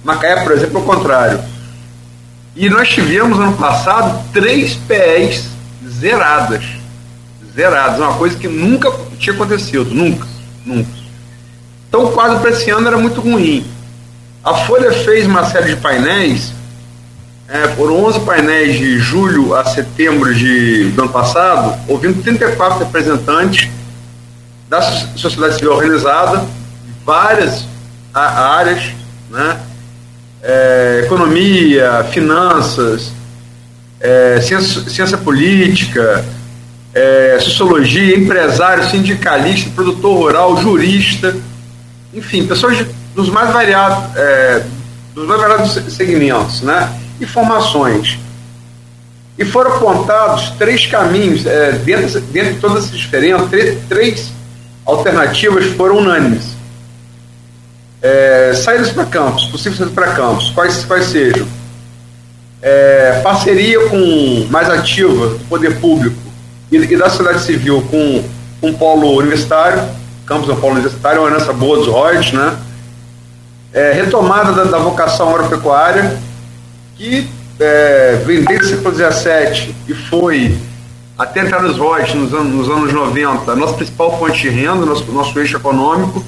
Macaé, 0.03 0.43
por 0.43 0.53
exemplo, 0.53 0.79
é 0.79 0.81
o 0.81 0.83
contrário. 0.83 1.39
E 2.55 2.67
nós 2.67 2.89
tivemos 2.89 3.39
ano 3.39 3.55
passado 3.57 4.27
três 4.33 4.73
PEs 4.87 5.47
zeradas. 5.87 6.65
Zeradas, 7.53 7.99
uma 7.99 8.15
coisa 8.15 8.35
que 8.35 8.47
nunca 8.47 8.91
tinha 9.19 9.35
acontecido, 9.35 9.93
nunca, 9.93 10.25
nunca. 10.65 10.89
Então 11.87 12.05
o 12.05 12.11
quadro 12.11 12.39
para 12.39 12.49
esse 12.49 12.71
ano 12.71 12.87
era 12.87 12.97
muito 12.97 13.21
ruim. 13.21 13.63
A 14.43 14.55
Folha 14.55 14.91
fez 14.91 15.27
uma 15.27 15.45
série 15.45 15.75
de 15.75 15.79
painéis, 15.79 16.51
é, 17.49 17.67
foram 17.69 18.03
11 18.05 18.19
painéis 18.21 18.77
de 18.77 18.99
julho 18.99 19.55
a 19.55 19.63
setembro 19.63 20.33
de, 20.33 20.89
do 20.91 21.03
ano 21.03 21.11
passado, 21.11 21.79
ouvindo 21.87 22.21
34 22.21 22.79
representantes 22.79 23.69
da 24.67 24.81
sociedade 24.81 25.55
civil 25.55 25.71
organizada, 25.71 26.45
várias 27.05 27.65
áreas, 28.13 28.91
né? 29.29 29.59
É, 30.43 31.01
economia, 31.05 32.05
finanças, 32.11 33.11
é, 33.99 34.39
ciência, 34.41 34.81
ciência, 34.89 35.17
política, 35.17 36.23
é, 36.93 37.37
sociologia, 37.39 38.17
empresário, 38.17 38.83
sindicalista, 38.89 39.69
produtor 39.69 40.17
rural, 40.17 40.57
jurista, 40.61 41.35
enfim, 42.13 42.45
pessoas 42.45 42.77
de, 42.77 42.87
dos 43.15 43.29
mais 43.29 43.51
variados, 43.51 44.15
é, 44.15 44.63
dos 45.15 45.25
mais 45.25 45.39
variados 45.39 45.93
segmentos, 45.93 46.61
né? 46.61 47.06
E 47.19 47.25
formações. 47.25 48.17
E 49.37 49.45
foram 49.45 49.75
apontados 49.75 50.49
três 50.51 50.85
caminhos, 50.85 51.45
é, 51.45 51.73
dentro, 51.73 52.19
dentro 52.21 52.53
de 52.53 52.59
todas 52.59 52.85
essas 52.85 52.97
diferenças, 52.97 53.49
três, 53.49 53.77
três 53.87 54.31
alternativas 54.85 55.65
foram 55.75 55.97
unânimes. 55.97 56.55
É, 58.01 58.53
saídas 58.55 58.91
para 58.91 59.05
campos, 59.05 59.45
possíveis 59.45 59.77
saídas 59.77 59.93
para 59.93 60.13
campos, 60.13 60.51
quais, 60.51 60.85
quais 60.85 61.05
sejam? 61.05 61.47
É, 62.61 63.19
parceria 63.23 63.87
com 63.89 64.47
mais 64.49 64.69
ativa 64.69 65.27
do 65.27 65.45
poder 65.45 65.79
público 65.79 66.17
e, 66.71 66.77
e 66.77 66.97
da 66.97 67.09
sociedade 67.09 67.43
civil 67.43 67.81
com, 67.89 68.23
com 68.59 68.69
o 68.69 68.73
polo 68.73 69.15
universitário, 69.17 69.83
campus 70.25 70.49
é 70.49 70.53
um 70.53 70.57
polo 70.57 70.73
universitário, 70.73 71.19
é 71.19 71.21
uma 71.21 71.29
herança 71.29 71.53
boa 71.53 71.77
dos 71.77 71.87
royalties, 71.87 72.33
né? 72.33 72.57
É, 73.73 73.91
retomada 73.91 74.53
da, 74.53 74.63
da, 74.63 74.77
vocação 74.77 75.29
agropecuária, 75.29 76.17
que 76.97 77.27
é, 77.59 78.21
vem 78.25 78.43
desde 78.43 78.65
o 78.65 78.69
século 78.69 78.95
XVII 78.95 79.75
e 79.87 79.93
foi 79.93 80.57
até 81.17 81.41
entrar 81.41 81.61
nos 81.61 81.77
royalties 81.77 82.15
nos 82.15 82.33
anos, 82.33 82.53
nos 82.53 82.69
anos 82.69 82.93
90, 82.93 83.51
a 83.51 83.55
nossa 83.55 83.73
principal 83.73 84.17
fonte 84.19 84.41
de 84.41 84.49
renda, 84.49 84.85
nosso, 84.85 85.03
nosso 85.11 85.39
eixo 85.39 85.57
econômico, 85.57 86.23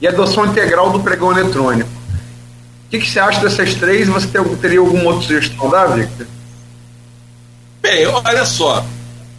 e 0.00 0.06
a 0.06 0.10
adoção 0.10 0.46
integral 0.46 0.90
do 0.90 1.00
pregão 1.00 1.30
eletrônico. 1.30 1.88
O 1.88 2.90
que, 2.90 2.98
que 2.98 3.08
você 3.08 3.20
acha 3.20 3.40
dessas 3.40 3.74
três? 3.74 4.08
Você 4.08 4.26
teria 4.60 4.80
alguma 4.80 5.04
outra 5.04 5.22
sugestão 5.22 5.70
da 5.70 5.86
Victor? 5.86 6.26
Bem, 7.80 8.06
olha 8.06 8.44
só. 8.44 8.84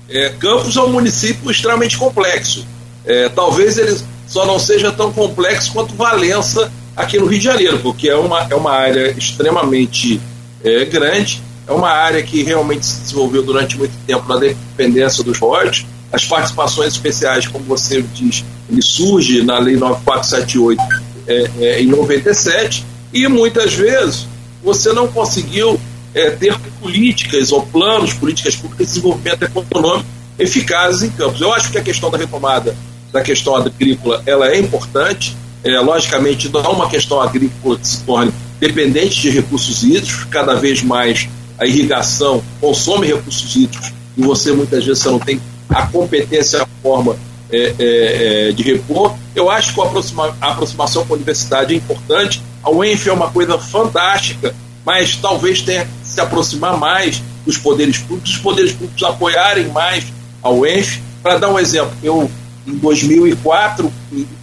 É, 0.09 0.29
Campos 0.39 0.75
é 0.75 0.81
um 0.81 0.89
município 0.89 1.51
extremamente 1.51 1.97
complexo. 1.97 2.65
É, 3.05 3.29
talvez 3.29 3.77
ele 3.77 3.99
só 4.25 4.45
não 4.45 4.57
seja 4.57 4.91
tão 4.91 5.11
complexo 5.11 5.73
quanto 5.73 5.93
Valença 5.93 6.71
aqui 6.95 7.19
no 7.19 7.25
Rio 7.25 7.39
de 7.39 7.45
Janeiro, 7.45 7.79
porque 7.79 8.09
é 8.09 8.15
uma, 8.15 8.47
é 8.49 8.55
uma 8.55 8.71
área 8.71 9.11
extremamente 9.11 10.21
é, 10.63 10.85
grande, 10.85 11.41
é 11.67 11.71
uma 11.71 11.89
área 11.89 12.21
que 12.23 12.43
realmente 12.43 12.85
se 12.85 13.01
desenvolveu 13.01 13.43
durante 13.43 13.77
muito 13.77 13.93
tempo 14.05 14.27
na 14.27 14.37
dependência 14.37 15.23
dos 15.23 15.37
royalties, 15.39 15.85
as 16.11 16.25
participações 16.25 16.93
especiais, 16.93 17.47
como 17.47 17.65
você 17.65 18.01
diz, 18.01 18.43
ele 18.69 18.81
surge 18.81 19.43
na 19.43 19.57
Lei 19.57 19.75
9478 19.75 20.81
é, 21.27 21.51
é, 21.59 21.81
em 21.81 21.87
97, 21.87 22.85
e 23.11 23.27
muitas 23.27 23.73
vezes 23.73 24.27
você 24.63 24.93
não 24.93 25.07
conseguiu 25.07 25.79
é, 26.13 26.29
ter 26.29 26.57
políticas 26.79 27.51
ou 27.51 27.65
planos, 27.65 28.13
políticas 28.13 28.55
públicas 28.55 28.87
de 28.87 28.93
desenvolvimento 28.93 29.43
econômico 29.43 30.05
eficazes 30.37 31.03
em 31.03 31.09
campos. 31.09 31.41
Eu 31.41 31.53
acho 31.53 31.71
que 31.71 31.77
a 31.77 31.81
questão 31.81 32.09
da 32.11 32.17
retomada 32.17 32.75
da 33.11 33.21
questão 33.21 33.55
agrícola 33.55 34.21
ela 34.25 34.49
é 34.49 34.59
importante, 34.59 35.35
é, 35.63 35.79
logicamente 35.79 36.49
não 36.49 36.61
é 36.61 36.67
uma 36.67 36.89
questão 36.89 37.21
agrícola 37.21 37.77
que 37.77 37.87
se 37.87 38.03
torne 38.03 38.31
dependente 38.67 39.19
de 39.19 39.29
recursos 39.29 39.83
hídricos, 39.83 40.23
cada 40.25 40.55
vez 40.55 40.81
mais 40.81 41.27
a 41.59 41.65
irrigação 41.65 42.41
consome 42.61 43.07
recursos 43.07 43.53
hídricos 43.55 43.91
e 44.15 44.21
você 44.21 44.53
muitas 44.53 44.85
vezes 44.85 45.03
você 45.03 45.09
não 45.09 45.19
tem 45.19 45.41
a 45.69 45.85
competência, 45.87 46.61
a 46.61 46.67
forma 46.81 47.17
é, 47.51 47.57
é, 47.57 48.49
é, 48.49 48.51
de 48.53 48.63
repor. 48.63 49.15
Eu 49.35 49.49
acho 49.49 49.73
que 49.73 49.81
a, 49.81 49.83
aproxima, 49.83 50.35
a 50.39 50.51
aproximação 50.51 51.05
com 51.05 51.13
a 51.13 51.17
universidade 51.17 51.73
é 51.73 51.77
importante. 51.77 52.41
A 52.63 52.69
UENF 52.69 53.09
é 53.09 53.11
uma 53.13 53.29
coisa 53.29 53.59
fantástica, 53.59 54.55
mas 54.85 55.17
talvez 55.17 55.61
tenha 55.61 55.83
que 55.83 55.91
se 56.03 56.21
aproximar 56.21 56.77
mais 56.77 57.21
dos 57.45 57.57
poderes 57.57 57.97
públicos, 57.97 58.31
os 58.31 58.37
poderes 58.37 58.71
públicos 58.71 59.03
apoiarem 59.03 59.67
mais 59.67 60.05
a 60.41 60.49
UENF. 60.49 61.01
Para 61.21 61.37
dar 61.37 61.49
um 61.49 61.59
exemplo, 61.59 61.93
eu 62.01 62.31
em 62.65 62.75
2004, 62.77 63.91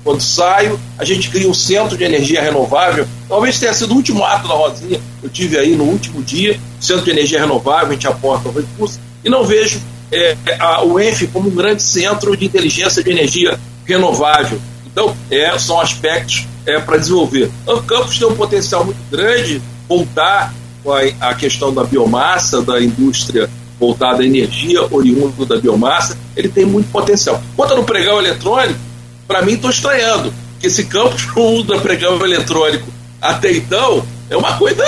quando 0.05 0.21
saio, 0.21 0.79
a 0.99 1.05
gente 1.05 1.31
cria 1.31 1.49
um 1.49 1.55
centro 1.55 1.97
de 1.97 2.05
energia 2.05 2.43
renovável. 2.43 3.07
Talvez 3.29 3.59
tenha 3.59 3.73
sido 3.73 3.93
o 3.93 3.97
último 3.97 4.25
ato 4.25 4.47
da 4.47 4.55
Rosinha, 4.55 5.00
eu 5.23 5.29
tive 5.29 5.59
aí 5.59 5.75
no 5.75 5.85
último 5.85 6.23
dia, 6.23 6.59
centro 6.81 7.05
de 7.05 7.11
energia 7.11 7.41
renovável, 7.41 7.89
a 7.89 7.93
gente 7.93 8.07
aporta 8.07 8.50
recursos, 8.50 9.00
e 9.25 9.31
não 9.31 9.45
vejo 9.45 9.81
é, 10.12 10.37
a, 10.59 10.83
o 10.85 10.99
ENF 11.00 11.27
como 11.29 11.49
um 11.49 11.55
grande 11.55 11.83
centro 11.83 12.37
de 12.37 12.45
inteligência 12.45 13.03
de 13.03 13.11
energia 13.11 13.59
renovável. 13.87 14.61
Então, 14.87 15.17
é, 15.31 15.57
são 15.59 15.81
aspectos 15.81 16.47
é, 16.67 16.79
para 16.81 16.99
desenvolver. 16.99 17.50
O 17.67 17.83
campus 17.83 18.19
tem 18.19 18.27
um 18.27 18.35
potencial 18.35 18.85
muito 18.85 18.99
grande, 19.11 19.62
voltar 19.89 20.53
com 20.83 20.93
a, 20.93 21.00
a 21.21 21.35
questão 21.35 21.73
da 21.73 21.85
biomassa, 21.85 22.61
da 22.61 22.81
indústria 22.81 23.49
voltada 23.80 24.22
à 24.22 24.26
energia 24.26 24.87
oriunda 24.94 25.46
da 25.46 25.56
biomassa, 25.56 26.16
ele 26.37 26.49
tem 26.49 26.66
muito 26.66 26.90
potencial. 26.92 27.42
Quanto 27.56 27.75
no 27.75 27.84
pregão 27.84 28.18
eletrônico, 28.18 28.78
para 29.26 29.40
mim 29.42 29.54
estou 29.54 29.70
estranhando 29.70 30.32
que 30.60 30.66
esse 30.66 30.84
campus 30.84 31.26
não 31.34 31.54
usa 31.54 31.78
pregão 31.78 32.22
eletrônico 32.22 32.87
até 33.20 33.50
então 33.52 34.04
é 34.28 34.37
uma 34.37 34.56
coisa 34.56 34.84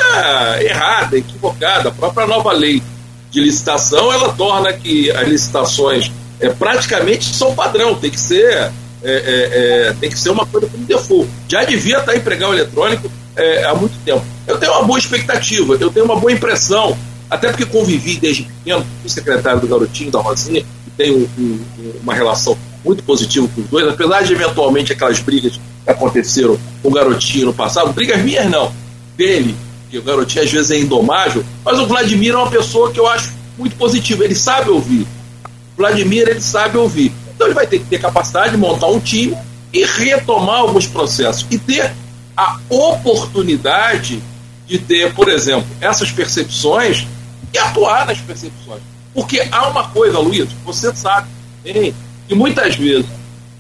errada, 0.61 1.19
equivocada. 1.19 1.89
A 1.89 1.93
própria 1.93 2.27
nova 2.27 2.53
lei 2.53 2.83
de 3.31 3.41
licitação, 3.41 4.13
ela 4.13 4.33
torna 4.33 4.73
que 4.73 5.11
as 5.11 5.27
licitações 5.27 6.13
é, 6.39 6.49
praticamente 6.49 7.35
são 7.35 7.55
padrão, 7.55 7.95
tem 7.95 8.11
que 8.11 8.21
ser, 8.21 8.53
é, 8.53 8.71
é, 9.03 9.89
é 9.89 9.97
tem 10.01 10.11
que 10.11 10.19
ser 10.19 10.31
uma 10.31 10.47
coisa 10.47 10.69
como 10.69 10.85
default. 10.85 11.29
Já 11.49 11.65
devia 11.65 11.99
estar 11.99 12.15
em 12.15 12.21
pregão 12.21 12.53
eletrônico 12.53 13.11
é, 13.35 13.65
há 13.65 13.75
muito 13.75 13.99
tempo. 14.05 14.25
Eu 14.47 14.59
tenho 14.59 14.73
uma 14.73 14.85
boa 14.85 14.99
expectativa, 14.99 15.77
eu 15.81 15.91
tenho 15.91 16.05
uma 16.05 16.17
boa 16.17 16.33
impressão, 16.33 16.97
até 17.33 17.49
porque 17.49 17.65
convivi 17.65 18.17
desde 18.17 18.43
pequeno 18.43 18.85
com 18.85 19.07
o 19.07 19.11
secretário 19.11 19.61
do 19.61 19.67
Garotinho, 19.67 20.11
da 20.11 20.21
Rosinha, 20.21 20.61
que 20.63 20.91
tem 20.97 21.13
um, 21.13 21.27
um, 21.39 21.61
uma 22.03 22.13
relação 22.13 22.57
muito 22.85 23.03
positiva 23.05 23.49
com 23.55 23.63
os 23.63 23.67
dois, 23.69 23.89
apesar 23.89 24.23
de 24.23 24.35
eventualmente 24.35 24.93
aquelas 24.93 25.19
brigas 25.19 25.53
que 25.53 25.91
aconteceram 25.91 26.59
com 26.83 26.89
o 26.89 26.93
Garotinho 26.93 27.47
no 27.47 27.55
passado, 27.55 27.91
brigas 27.93 28.21
minhas 28.23 28.51
não, 28.51 28.71
dele 29.17 29.57
que 29.91 29.99
o 29.99 30.03
garotinho 30.03 30.45
às 30.45 30.51
vezes 30.51 30.71
é 30.71 30.79
indomável, 30.79 31.45
mas 31.65 31.79
o 31.79 31.87
Vladimir 31.87 32.33
é 32.33 32.37
uma 32.37 32.51
pessoa 32.51 32.91
que 32.91 32.99
eu 32.99 33.07
acho 33.07 33.33
muito 33.59 33.77
positiva, 33.77 34.25
ele 34.25 34.35
sabe 34.35 34.71
ouvir. 34.71 35.03
O 35.03 35.77
Vladimir, 35.77 36.29
ele 36.29 36.41
sabe 36.41 36.79
ouvir. 36.79 37.13
Então 37.35 37.47
ele 37.47 37.55
vai 37.55 37.67
ter 37.67 37.79
que 37.79 37.85
ter 37.85 37.99
capacidade 37.99 38.53
de 38.53 38.57
montar 38.57 38.87
um 38.87 38.99
time 38.99 39.37
e 39.71 39.85
retomar 39.85 40.61
alguns 40.61 40.87
processos 40.87 41.47
e 41.51 41.59
ter 41.59 41.93
a 42.35 42.59
oportunidade 42.71 44.23
de 44.67 44.79
ter, 44.79 45.13
por 45.13 45.29
exemplo, 45.29 45.67
essas 45.79 46.11
percepções 46.11 47.07
e 47.53 47.59
atuar 47.59 48.07
nas 48.07 48.19
percepções. 48.19 48.83
Porque 49.15 49.47
há 49.51 49.69
uma 49.69 49.89
coisa, 49.89 50.19
Luiz, 50.19 50.49
você 50.65 50.95
sabe 50.95 51.29
bem, 51.63 51.95
que 52.27 52.35
muitas 52.35 52.77
vezes 52.77 53.07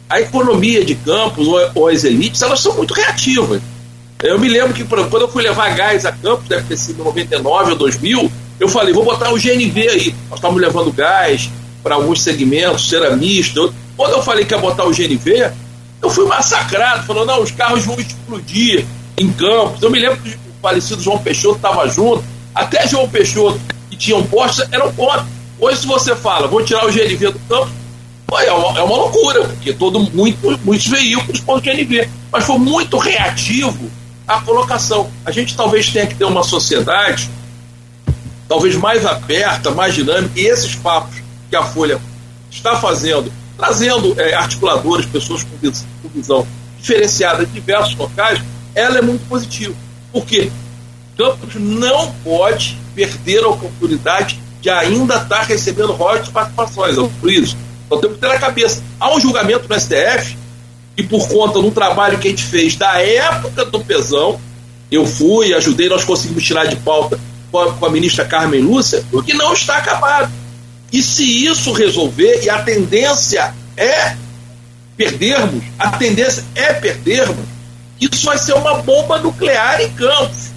a 0.08 0.20
economia 0.20 0.84
de 0.84 0.94
campos 0.94 1.46
ou, 1.46 1.58
ou 1.74 1.88
as 1.88 2.04
elites, 2.04 2.42
elas 2.42 2.60
são 2.60 2.74
muito 2.74 2.94
reativas. 2.94 3.60
Eu 4.22 4.38
me 4.38 4.48
lembro 4.48 4.72
que 4.72 4.84
quando 4.84 5.22
eu 5.22 5.28
fui 5.28 5.42
levar 5.42 5.74
gás 5.74 6.06
a 6.06 6.12
Campos, 6.12 6.46
deve 6.46 6.64
ter 6.68 6.76
sido 6.76 7.00
em 7.00 7.04
99 7.04 7.72
ou 7.72 7.76
2000, 7.76 8.32
eu 8.60 8.68
falei, 8.68 8.94
vou 8.94 9.04
botar 9.04 9.32
o 9.32 9.36
GNV 9.36 9.88
aí. 9.88 10.14
Nós 10.30 10.38
estávamos 10.38 10.62
levando 10.62 10.92
gás 10.92 11.50
para 11.82 11.96
alguns 11.96 12.22
segmentos, 12.22 12.88
ceramista. 12.88 13.60
Quando 13.96 14.12
eu 14.12 14.22
falei 14.22 14.44
que 14.44 14.54
ia 14.54 14.60
botar 14.60 14.84
o 14.84 14.92
GNV, 14.92 15.50
eu 16.00 16.08
fui 16.08 16.24
massacrado, 16.26 17.04
falando, 17.04 17.26
não, 17.26 17.42
os 17.42 17.50
carros 17.50 17.84
vão 17.84 17.98
explodir 17.98 18.86
em 19.18 19.32
Campos. 19.32 19.82
Eu 19.82 19.90
me 19.90 19.98
lembro 19.98 20.18
que 20.18 20.30
o 20.30 20.62
falecido 20.62 21.02
João 21.02 21.18
Peixoto 21.18 21.56
estava 21.56 21.88
junto, 21.88 22.22
até 22.54 22.86
João 22.86 23.08
Peixoto, 23.08 23.60
tinham 24.02 24.22
postos, 24.26 24.66
eram 24.72 24.92
contra. 24.92 25.24
Hoje, 25.58 25.80
se 25.80 25.86
você 25.86 26.16
fala, 26.16 26.48
vou 26.48 26.64
tirar 26.64 26.84
o 26.84 26.92
GNV 26.92 27.32
do 27.32 27.38
campo, 27.48 27.70
é 28.36 28.52
uma, 28.52 28.78
é 28.78 28.82
uma 28.82 28.96
loucura, 28.96 29.44
porque 29.44 29.72
todo, 29.72 30.00
muito, 30.00 30.58
muitos 30.64 30.86
veículos 30.88 31.40
põem 31.40 31.60
GNV. 31.60 32.08
Mas 32.32 32.44
foi 32.44 32.58
muito 32.58 32.98
reativo 32.98 33.90
a 34.26 34.40
colocação. 34.40 35.08
A 35.24 35.30
gente 35.30 35.54
talvez 35.54 35.88
tenha 35.88 36.06
que 36.06 36.14
ter 36.14 36.24
uma 36.24 36.42
sociedade 36.42 37.30
talvez 38.48 38.76
mais 38.76 39.06
aberta, 39.06 39.70
mais 39.70 39.94
dinâmica, 39.94 40.38
e 40.38 40.44
esses 40.44 40.74
papos 40.74 41.22
que 41.48 41.56
a 41.56 41.62
Folha 41.62 41.98
está 42.50 42.76
fazendo, 42.76 43.32
trazendo 43.56 44.20
é, 44.20 44.34
articuladores, 44.34 45.06
pessoas 45.06 45.42
com 45.42 45.56
visão, 46.08 46.42
com 46.42 46.48
diferenciada 46.78 47.46
de 47.46 47.52
diversos 47.52 47.96
locais, 47.96 48.42
ela 48.74 48.98
é 48.98 49.02
muito 49.02 49.26
positiva. 49.26 49.74
Por 50.12 50.26
quê? 50.26 50.50
Campos 51.16 51.54
não 51.54 52.12
pode 52.24 52.78
perder 52.94 53.44
a 53.44 53.48
oportunidade 53.48 54.40
de 54.60 54.70
ainda 54.70 55.16
estar 55.16 55.42
recebendo 55.42 55.92
royalties 55.92 56.26
de 56.26 56.32
participações, 56.32 56.96
é 56.96 57.08
por 57.20 57.30
isso. 57.30 57.56
Então 57.86 58.00
temos 58.00 58.16
que 58.16 58.20
ter 58.20 58.28
na 58.28 58.38
cabeça. 58.38 58.82
Há 58.98 59.14
um 59.14 59.20
julgamento 59.20 59.68
no 59.68 59.80
STF 59.80 60.36
e 60.96 61.02
por 61.02 61.28
conta 61.28 61.60
de 61.60 61.66
um 61.66 61.70
trabalho 61.70 62.18
que 62.18 62.28
a 62.28 62.30
gente 62.30 62.44
fez 62.44 62.76
da 62.76 63.00
época 63.00 63.64
do 63.64 63.80
pesão, 63.80 64.40
eu 64.90 65.06
fui, 65.06 65.54
ajudei, 65.54 65.88
nós 65.88 66.04
conseguimos 66.04 66.44
tirar 66.44 66.66
de 66.66 66.76
pauta 66.76 67.18
com 67.50 67.58
a, 67.58 67.72
com 67.72 67.86
a 67.86 67.90
ministra 67.90 68.24
Carmen 68.24 68.60
Lúcia, 68.60 69.04
o 69.12 69.22
que 69.22 69.34
não 69.34 69.52
está 69.52 69.78
acabado. 69.78 70.30
E 70.92 71.02
se 71.02 71.46
isso 71.46 71.72
resolver, 71.72 72.42
e 72.44 72.50
a 72.50 72.62
tendência 72.62 73.54
é 73.76 74.14
perdermos, 74.96 75.64
a 75.78 75.90
tendência 75.92 76.44
é 76.54 76.74
perdermos, 76.74 77.46
isso 77.98 78.26
vai 78.26 78.36
ser 78.36 78.52
uma 78.52 78.82
bomba 78.82 79.18
nuclear 79.18 79.80
em 79.80 79.90
Campos. 79.92 80.51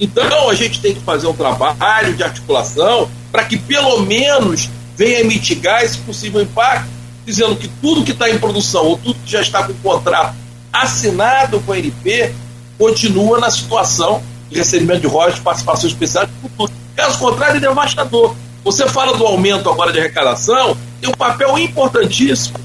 Então 0.00 0.48
a 0.48 0.54
gente 0.54 0.80
tem 0.80 0.94
que 0.94 1.00
fazer 1.00 1.26
um 1.26 1.34
trabalho 1.34 2.14
de 2.14 2.24
articulação 2.24 3.10
para 3.30 3.44
que 3.44 3.58
pelo 3.58 4.00
menos 4.00 4.68
venha 4.96 5.22
mitigar 5.24 5.84
esse 5.84 5.98
possível 5.98 6.40
impacto, 6.40 6.88
dizendo 7.26 7.54
que 7.54 7.68
tudo 7.68 8.04
que 8.04 8.12
está 8.12 8.30
em 8.30 8.38
produção 8.38 8.86
ou 8.86 8.96
tudo 8.96 9.18
que 9.24 9.30
já 9.30 9.42
está 9.42 9.62
com 9.62 9.74
contrato 9.74 10.34
assinado 10.72 11.60
com 11.60 11.72
a 11.72 11.78
NP 11.78 12.32
continua 12.78 13.38
na 13.38 13.50
situação 13.50 14.22
de 14.48 14.56
recebimento 14.56 15.00
de 15.00 15.06
royalties, 15.06 15.42
participação 15.42 15.88
especial 15.88 16.26
de 16.26 16.32
futuro. 16.40 16.72
Caso 16.96 17.18
contrário, 17.18 17.56
é 17.56 17.60
devastador. 17.60 18.34
Você 18.64 18.88
fala 18.88 19.16
do 19.16 19.24
aumento 19.26 19.68
agora 19.68 19.92
de 19.92 19.98
arrecadação, 19.98 20.76
tem 21.00 21.10
um 21.10 21.14
papel 21.14 21.58
importantíssimo 21.58 22.58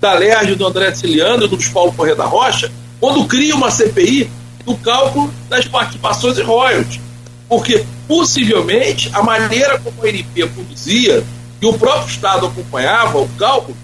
da 0.00 0.12
LERJ, 0.14 0.54
do 0.54 0.66
André 0.66 0.94
Ciliano 0.94 1.44
e 1.44 1.48
do 1.48 1.58
Paulo 1.70 1.92
Corrêa 1.92 2.14
da 2.14 2.24
Rocha, 2.24 2.70
quando 3.00 3.24
cria 3.26 3.54
uma 3.54 3.70
CPI 3.70 4.30
do 4.68 4.76
cálculo 4.76 5.32
das 5.48 5.66
participações 5.66 6.36
e 6.36 6.42
royalties. 6.42 7.00
Porque, 7.48 7.84
possivelmente, 8.06 9.10
a 9.14 9.22
maneira 9.22 9.78
como 9.78 10.04
a 10.04 10.08
NP 10.08 10.46
produzia 10.48 11.24
e 11.60 11.66
o 11.66 11.72
próprio 11.72 12.10
Estado 12.10 12.46
acompanhava 12.46 13.18
o 13.18 13.28
cálculo 13.30 13.76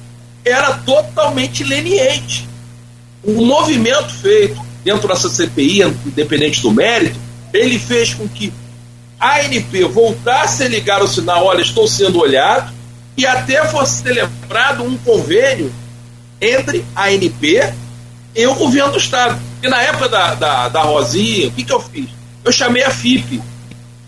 era 0.45 0.75
totalmente 0.75 1.65
leniente. 1.65 2.47
O 3.23 3.47
movimento 3.47 4.13
feito 4.13 4.61
dentro 4.85 5.09
dessa 5.09 5.31
CPI, 5.31 5.83
independente 6.05 6.61
do 6.61 6.71
mérito, 6.71 7.19
ele 7.55 7.79
fez 7.79 8.13
com 8.13 8.29
que 8.29 8.53
a 9.19 9.37
ANP 9.37 9.85
voltasse 9.85 10.65
a 10.65 10.69
ligar 10.69 11.03
o 11.03 11.09
sinal, 11.09 11.47
olha, 11.47 11.63
estou 11.63 11.89
sendo 11.89 12.21
olhado, 12.21 12.71
e 13.17 13.25
até 13.25 13.65
fosse 13.69 14.03
celebrado 14.03 14.83
um 14.83 14.99
convênio 14.99 15.73
entre 16.39 16.85
a 16.95 17.05
ANP 17.05 17.73
e 18.35 18.47
o 18.47 18.55
governo 18.55 18.93
do 18.93 18.99
Estado. 18.99 19.41
E 19.63 19.69
na 19.69 19.83
época 19.83 20.09
da, 20.09 20.35
da, 20.35 20.69
da 20.69 20.83
Rosinha, 20.83 21.49
o 21.49 21.53
que, 21.53 21.65
que 21.65 21.73
eu 21.73 21.81
fiz? 21.81 22.09
Eu 22.45 22.53
chamei 22.53 22.83
a 22.83 22.91
FIP. 22.91 23.41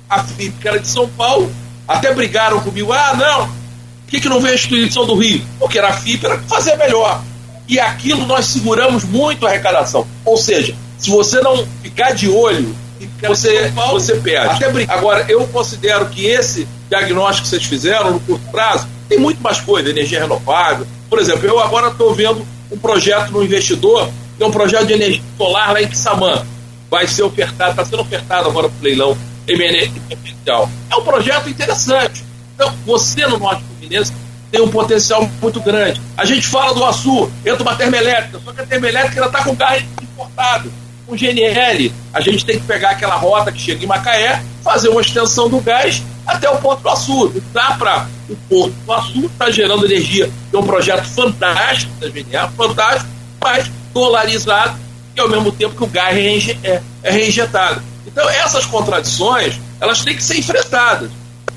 A 0.09 0.23
FIP, 0.23 0.59
que 0.61 0.69
era 0.69 0.79
de 0.79 0.89
São 0.89 1.09
Paulo, 1.09 1.53
até 1.87 2.13
brigaram 2.15 2.61
comigo, 2.61 2.93
ah, 2.93 3.15
não, 3.17 3.47
por 3.49 4.11
que, 4.11 4.21
que 4.21 4.29
não 4.29 4.41
veio 4.41 4.53
a 4.53 4.57
instituição 4.57 5.07
do 5.07 5.17
Rio? 5.17 5.45
Porque 5.59 5.79
era 5.79 5.89
a 5.89 5.93
FIP, 5.93 6.25
era 6.25 6.39
fazer 6.41 6.77
melhor. 6.77 7.23
E 7.69 7.81
aquilo 7.81 8.25
nós 8.27 8.47
seguramos 8.47 9.05
muito 9.05 9.47
a 9.47 9.51
arrecadação. 9.51 10.07
Ou 10.25 10.37
seja, 10.37 10.75
se 10.99 11.11
você 11.11 11.41
não 11.41 11.67
ficar 11.83 12.13
de 12.13 12.29
olho 12.29 12.75
você, 13.23 13.73
você 13.93 14.17
perde. 14.17 14.65
Até 14.65 14.85
Agora, 14.89 15.25
eu 15.29 15.47
considero 15.49 16.07
que 16.07 16.27
esse 16.27 16.67
diagnóstico 16.89 17.45
que 17.45 17.49
vocês 17.49 17.65
fizeram 17.65 18.13
no 18.13 18.21
curto 18.21 18.49
prazo 18.51 18.87
tem 19.09 19.19
muito 19.19 19.41
mais 19.43 19.61
coisa, 19.61 19.91
energia 19.91 20.21
renovável. 20.21 20.87
Por 21.09 21.19
exemplo, 21.19 21.47
eu 21.47 21.59
agora 21.61 21.89
estou 21.89 22.15
vendo 22.15 22.47
um 22.71 22.79
projeto 22.79 23.31
no 23.31 23.43
investidor, 23.43 24.11
é 24.39 24.45
um 24.45 24.51
projeto 24.51 24.87
de 24.87 24.93
energia 24.93 25.23
solar 25.37 25.73
lá 25.73 25.83
em 25.83 25.89
Quissamã. 25.89 26.45
Vai 26.91 27.07
ser 27.07 27.23
ofertado, 27.23 27.71
está 27.71 27.85
sendo 27.85 28.03
ofertado 28.03 28.49
agora 28.49 28.69
para 28.69 28.81
o 28.81 28.83
leilão 28.83 29.17
emergencial. 29.47 30.71
É 30.91 30.97
um 30.97 31.03
projeto 31.03 31.49
interessante. 31.49 32.25
Então, 32.55 32.73
você 32.85 33.27
no 33.27 33.39
Norte 33.39 33.63
Fluminense 33.65 34.13
tem 34.51 34.61
um 34.61 34.69
potencial 34.69 35.29
muito 35.43 35.61
grande. 35.61 36.01
A 36.17 36.25
gente 36.25 36.47
fala 36.47 36.73
do 36.75 36.85
Açu, 36.85 37.31
entra 37.45 37.63
uma 37.63 37.75
termoelétrica, 37.75 38.41
só 38.45 38.53
que 38.53 38.61
a 38.61 38.67
termoelétrica 38.67 39.27
está 39.27 39.45
com 39.45 39.55
gás 39.55 39.85
importado 40.01 40.73
com 41.07 41.17
GNL. 41.17 41.93
A 42.13 42.21
gente 42.21 42.45
tem 42.45 42.59
que 42.59 42.67
pegar 42.67 42.91
aquela 42.91 43.15
rota 43.15 43.53
que 43.53 43.61
chega 43.61 43.85
em 43.85 43.87
Macaé, 43.87 44.43
fazer 44.63 44.89
uma 44.89 45.01
extensão 45.01 45.49
do 45.49 45.61
gás 45.61 46.03
até 46.27 46.51
o 46.51 46.59
Porto 46.59 46.83
do 46.83 46.89
Açu. 46.89 47.43
Dá 47.53 47.73
para 47.79 48.09
o 48.29 48.37
Porto 48.49 48.75
do 48.85 48.93
Açu 48.93 49.27
está 49.27 49.51
gerando 49.51 49.85
energia. 49.85 50.31
É 50.53 50.57
um 50.57 50.65
projeto 50.65 51.05
fantástico 51.05 51.93
da 52.01 52.09
GNL, 52.09 52.51
fantástico, 52.57 53.11
mas 53.41 53.71
dolarizado 53.95 54.77
e 55.17 55.21
ao 55.21 55.29
mesmo 55.29 55.53
tempo 55.53 55.77
que 55.77 55.85
o 55.85 55.87
gás 55.87 56.49
é, 56.63 56.83
é 57.03 57.11
reinjetado. 57.11 57.83
Então 58.07 58.29
essas 58.29 58.67
contradições 58.67 59.59
elas 59.81 60.03
têm 60.03 60.17
que 60.17 60.23
ser 60.23 60.39
enfrentadas 60.39 61.11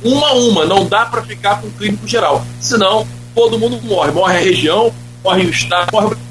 uma 0.04 0.30
a 0.30 0.34
uma. 0.34 0.66
Não 0.66 0.86
dá 0.86 1.06
para 1.06 1.22
ficar 1.24 1.62
com 1.62 1.68
o 1.68 1.72
clínico 1.72 2.08
geral, 2.08 2.46
senão 2.60 3.08
todo 3.36 3.60
mundo 3.60 3.82
morre. 3.82 4.12
Morre 4.12 4.38
a 4.38 4.40
região, 4.40 4.94
morre 5.24 5.46
o 5.46 5.50
estado, 5.50 5.92
morre 5.92 6.08
o 6.08 6.29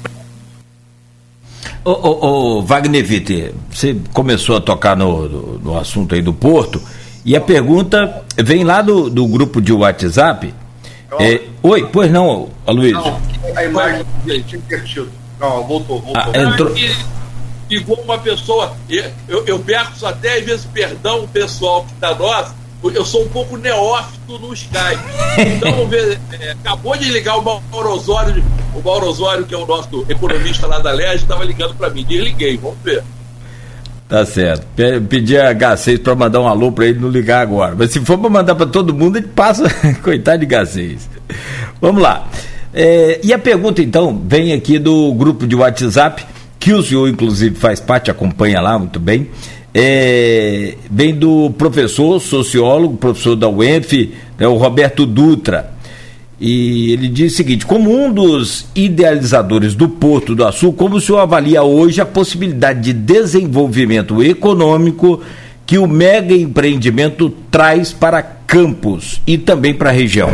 Ô, 1.83 1.91
ô, 1.91 2.57
ô, 2.57 2.61
Wagner 2.61 3.05
Witte, 3.05 3.53
você 3.71 3.95
começou 4.13 4.57
a 4.57 4.61
tocar 4.61 4.97
no, 4.97 5.29
no, 5.29 5.59
no, 5.59 5.77
assunto 5.77 6.13
aí 6.13 6.21
do 6.21 6.33
Porto, 6.33 6.81
e 7.23 7.35
a 7.35 7.41
pergunta 7.41 8.23
vem 8.37 8.63
lá 8.63 8.81
do, 8.81 9.09
do 9.09 9.25
grupo 9.27 9.61
de 9.61 9.71
WhatsApp. 9.71 10.53
É, 11.19 11.41
oi, 11.63 11.87
pois 11.91 12.11
não, 12.11 12.49
Aloysio? 12.67 12.97
Não, 12.97 13.19
a 13.55 13.63
imagem 13.63 14.05
tinha 14.23 14.61
invertido. 14.61 15.09
Não, 15.39 15.65
voltou, 15.65 16.01
voltou. 16.01 16.33
Ah, 16.33 16.37
entrou... 16.37 16.73
Igual 17.69 18.01
uma 18.01 18.17
pessoa, 18.17 18.75
eu, 19.27 19.45
eu 19.45 19.59
peço 19.59 20.05
até 20.05 20.39
às 20.39 20.45
vezes 20.45 20.65
perdão 20.73 21.23
o 21.23 21.27
pessoal 21.27 21.85
que 21.85 21.93
está 21.93 22.15
nosso, 22.15 22.55
eu 22.83 23.05
sou 23.05 23.23
um 23.25 23.29
pouco 23.29 23.57
neófito 23.57 24.39
no 24.39 24.53
Skype. 24.53 24.99
Então, 25.57 25.71
vamos 25.73 25.89
ver, 25.89 26.19
é, 26.39 26.51
acabou 26.51 26.95
de 26.95 27.11
ligar 27.11 27.37
o 27.37 27.41
Mauro 27.41 27.91
Osório, 27.91 28.43
o 28.73 28.81
Mauro 28.81 29.07
Osório, 29.07 29.45
que 29.45 29.53
é 29.53 29.57
o 29.57 29.65
nosso 29.65 30.05
economista 30.07 30.65
lá 30.65 30.79
da 30.79 30.91
LERJ, 30.91 31.23
estava 31.23 31.43
ligando 31.43 31.75
para 31.75 31.89
mim. 31.89 32.05
Desliguei, 32.05 32.57
vamos 32.57 32.77
ver. 32.83 33.03
Tá 34.07 34.25
certo. 34.25 34.65
Pedi 35.07 35.37
a 35.37 35.53
H6 35.53 36.01
para 36.01 36.15
mandar 36.15 36.39
um 36.39 36.47
alô 36.47 36.71
para 36.71 36.87
ele 36.87 36.99
não 36.99 37.09
ligar 37.09 37.41
agora. 37.41 37.75
Mas 37.77 37.91
se 37.91 37.99
for 37.99 38.17
para 38.17 38.29
mandar 38.29 38.55
para 38.55 38.65
todo 38.65 38.93
mundo, 38.93 39.17
ele 39.17 39.27
passa. 39.27 39.69
Coitado 40.01 40.43
de 40.43 40.55
H6. 40.55 41.01
Vamos 41.79 42.01
lá. 42.01 42.27
É, 42.73 43.19
e 43.23 43.31
a 43.33 43.37
pergunta, 43.37 43.81
então, 43.81 44.19
vem 44.25 44.53
aqui 44.53 44.79
do 44.79 45.13
grupo 45.13 45.45
de 45.45 45.55
WhatsApp, 45.55 46.25
que 46.59 46.73
o 46.73 46.81
senhor, 46.81 47.07
inclusive, 47.07 47.55
faz 47.55 47.79
parte, 47.79 48.09
acompanha 48.09 48.59
lá 48.61 48.79
muito 48.79 48.99
bem 48.99 49.29
é, 49.73 50.75
vem 50.89 51.13
do 51.13 51.51
professor, 51.51 52.19
sociólogo, 52.19 52.97
professor 52.97 53.35
da 53.35 53.47
UENF, 53.47 54.13
né, 54.37 54.47
o 54.47 54.55
Roberto 54.55 55.05
Dutra. 55.05 55.73
E 56.39 56.93
ele 56.93 57.07
diz 57.09 57.33
o 57.33 57.35
seguinte: 57.35 57.65
como 57.65 57.93
um 57.93 58.11
dos 58.11 58.65
idealizadores 58.73 59.75
do 59.75 59.89
Porto 59.89 60.33
do 60.33 60.45
Açul, 60.45 60.73
como 60.73 60.95
o 60.95 61.01
senhor 61.01 61.19
avalia 61.19 61.63
hoje 61.63 61.99
a 61.99 62.05
possibilidade 62.05 62.81
de 62.81 62.93
desenvolvimento 62.93 64.23
econômico 64.23 65.21
que 65.65 65.77
o 65.77 65.85
mega 65.85 66.33
empreendimento 66.33 67.29
traz 67.51 67.91
para 67.91 68.23
Campos 68.23 69.21
e 69.27 69.37
também 69.37 69.73
para 69.73 69.89
a 69.89 69.93
região? 69.93 70.29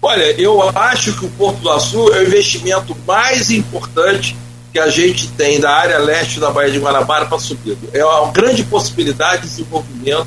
Olha, 0.00 0.40
eu 0.40 0.62
acho 0.74 1.12
que 1.18 1.26
o 1.26 1.28
Porto 1.28 1.60
do 1.60 1.70
Açul 1.70 2.14
é 2.14 2.20
o 2.20 2.22
investimento 2.22 2.96
mais 3.06 3.50
importante 3.50 4.34
que 4.72 4.78
a 4.78 4.88
gente 4.88 5.28
tem 5.28 5.60
da 5.60 5.70
área 5.70 5.98
leste 5.98 6.40
da 6.40 6.50
Baía 6.50 6.70
de 6.70 6.78
Guanabara 6.78 7.26
para 7.26 7.38
subir. 7.38 7.76
É 7.92 8.04
uma 8.04 8.32
grande 8.32 8.64
possibilidade 8.64 9.42
de 9.42 9.48
desenvolvimento 9.48 10.26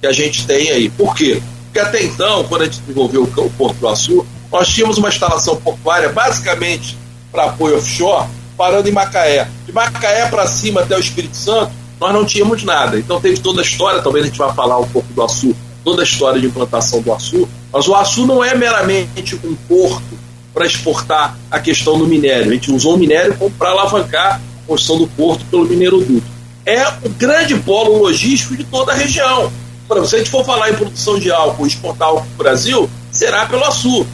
que 0.00 0.06
a 0.06 0.12
gente 0.12 0.46
tem 0.46 0.70
aí. 0.70 0.90
Por 0.90 1.14
quê? 1.14 1.42
Porque 1.64 1.80
até 1.80 2.02
então, 2.02 2.44
quando 2.44 2.62
a 2.62 2.64
gente 2.66 2.80
desenvolveu 2.80 3.22
o 3.22 3.50
Porto 3.50 3.78
do 3.78 3.88
Açu, 3.88 4.26
nós 4.52 4.68
tínhamos 4.68 4.98
uma 4.98 5.08
instalação 5.08 5.56
portuária 5.56 6.10
basicamente 6.10 6.98
para 7.32 7.44
apoio 7.44 7.78
offshore, 7.78 8.28
parando 8.56 8.88
em 8.88 8.92
Macaé. 8.92 9.48
De 9.64 9.72
Macaé 9.72 10.28
para 10.28 10.46
cima 10.46 10.82
até 10.82 10.96
o 10.96 11.00
Espírito 11.00 11.36
Santo, 11.36 11.72
nós 11.98 12.12
não 12.12 12.24
tínhamos 12.24 12.62
nada. 12.62 12.98
Então 12.98 13.20
teve 13.20 13.38
toda 13.38 13.62
a 13.62 13.64
história, 13.64 14.02
talvez 14.02 14.24
a 14.24 14.28
gente 14.28 14.38
vá 14.38 14.52
falar 14.52 14.78
um 14.78 14.88
pouco 14.88 15.10
do 15.12 15.22
Açu, 15.22 15.56
toda 15.82 16.02
a 16.02 16.04
história 16.04 16.40
de 16.40 16.46
implantação 16.46 17.00
do 17.00 17.12
Açu, 17.12 17.48
mas 17.72 17.88
o 17.88 17.94
Açu 17.94 18.26
não 18.26 18.44
é 18.44 18.54
meramente 18.54 19.34
um 19.44 19.54
porto 19.66 20.27
para 20.52 20.66
exportar 20.66 21.36
a 21.50 21.60
questão 21.60 21.98
do 21.98 22.06
minério. 22.06 22.50
A 22.50 22.54
gente 22.54 22.70
usou 22.70 22.94
o 22.94 22.98
minério 22.98 23.36
para 23.58 23.70
alavancar 23.70 24.36
a 24.36 24.66
construção 24.66 24.98
do 24.98 25.06
porto 25.08 25.44
pelo 25.46 25.64
mineroduto. 25.64 26.26
É 26.64 26.86
o 27.04 27.08
grande 27.10 27.54
polo 27.56 27.98
logístico 27.98 28.56
de 28.56 28.64
toda 28.64 28.92
a 28.92 28.94
região. 28.94 29.50
Para 29.86 30.04
se 30.04 30.16
a 30.16 30.18
gente 30.18 30.30
for 30.30 30.44
falar 30.44 30.70
em 30.70 30.74
produção 30.74 31.18
de 31.18 31.30
álcool 31.30 31.66
exportar 31.66 32.08
álcool 32.08 32.26
para 32.26 32.34
o 32.34 32.44
Brasil, 32.44 32.90
será 33.10 33.46
pelo 33.46 33.64
Açu. 33.64 34.06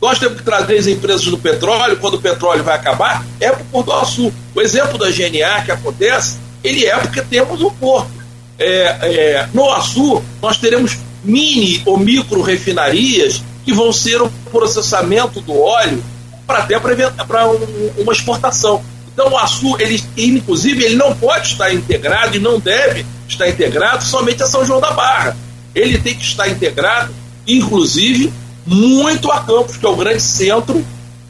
Nós 0.00 0.18
temos 0.18 0.38
que 0.38 0.42
trazer 0.42 0.78
as 0.78 0.86
empresas 0.86 1.24
do 1.26 1.38
petróleo, 1.38 1.96
quando 1.98 2.14
o 2.14 2.20
petróleo 2.20 2.64
vai 2.64 2.74
acabar, 2.74 3.24
é 3.38 3.50
para 3.50 3.62
o 3.62 3.64
Porto 3.66 3.86
do 3.86 3.92
Açu. 3.92 4.32
O 4.54 4.60
exemplo 4.60 4.98
da 4.98 5.10
GNA 5.10 5.62
que 5.64 5.70
acontece, 5.70 6.38
ele 6.64 6.86
é 6.86 6.96
porque 6.96 7.20
temos 7.22 7.60
um 7.60 7.70
porto. 7.70 8.10
é, 8.58 8.84
é, 9.02 9.48
no 9.52 9.70
Açu, 9.70 10.22
nós 10.40 10.56
teremos 10.56 10.98
mini 11.22 11.82
ou 11.84 11.98
micro 11.98 12.42
refinarias 12.42 13.42
que 13.64 13.72
vão 13.72 13.92
ser 13.92 14.20
o 14.20 14.30
processamento 14.50 15.40
do 15.40 15.58
óleo 15.58 16.02
para 16.46 16.58
até 16.58 16.78
para 16.78 17.48
um, 17.48 17.92
uma 17.98 18.12
exportação. 18.12 18.82
Então 19.12 19.30
o 19.30 19.38
Açu, 19.38 19.76
ele, 19.78 20.02
inclusive, 20.16 20.84
ele 20.84 20.96
não 20.96 21.14
pode 21.14 21.48
estar 21.48 21.72
integrado 21.72 22.36
e 22.36 22.40
não 22.40 22.58
deve 22.58 23.04
estar 23.28 23.48
integrado 23.48 24.04
somente 24.04 24.42
a 24.42 24.46
São 24.46 24.64
João 24.64 24.80
da 24.80 24.90
Barra. 24.90 25.36
Ele 25.74 25.98
tem 25.98 26.14
que 26.14 26.24
estar 26.24 26.48
integrado, 26.48 27.12
inclusive, 27.46 28.32
muito 28.66 29.30
a 29.30 29.40
Campos, 29.40 29.76
que 29.76 29.84
é 29.84 29.88
o 29.88 29.96
grande 29.96 30.22
centro 30.22 30.84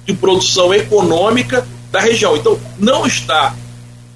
de 0.05 0.12
produção 0.12 0.73
econômica 0.73 1.66
da 1.90 2.01
região. 2.01 2.37
Então, 2.37 2.59
não 2.79 3.07
está 3.07 3.55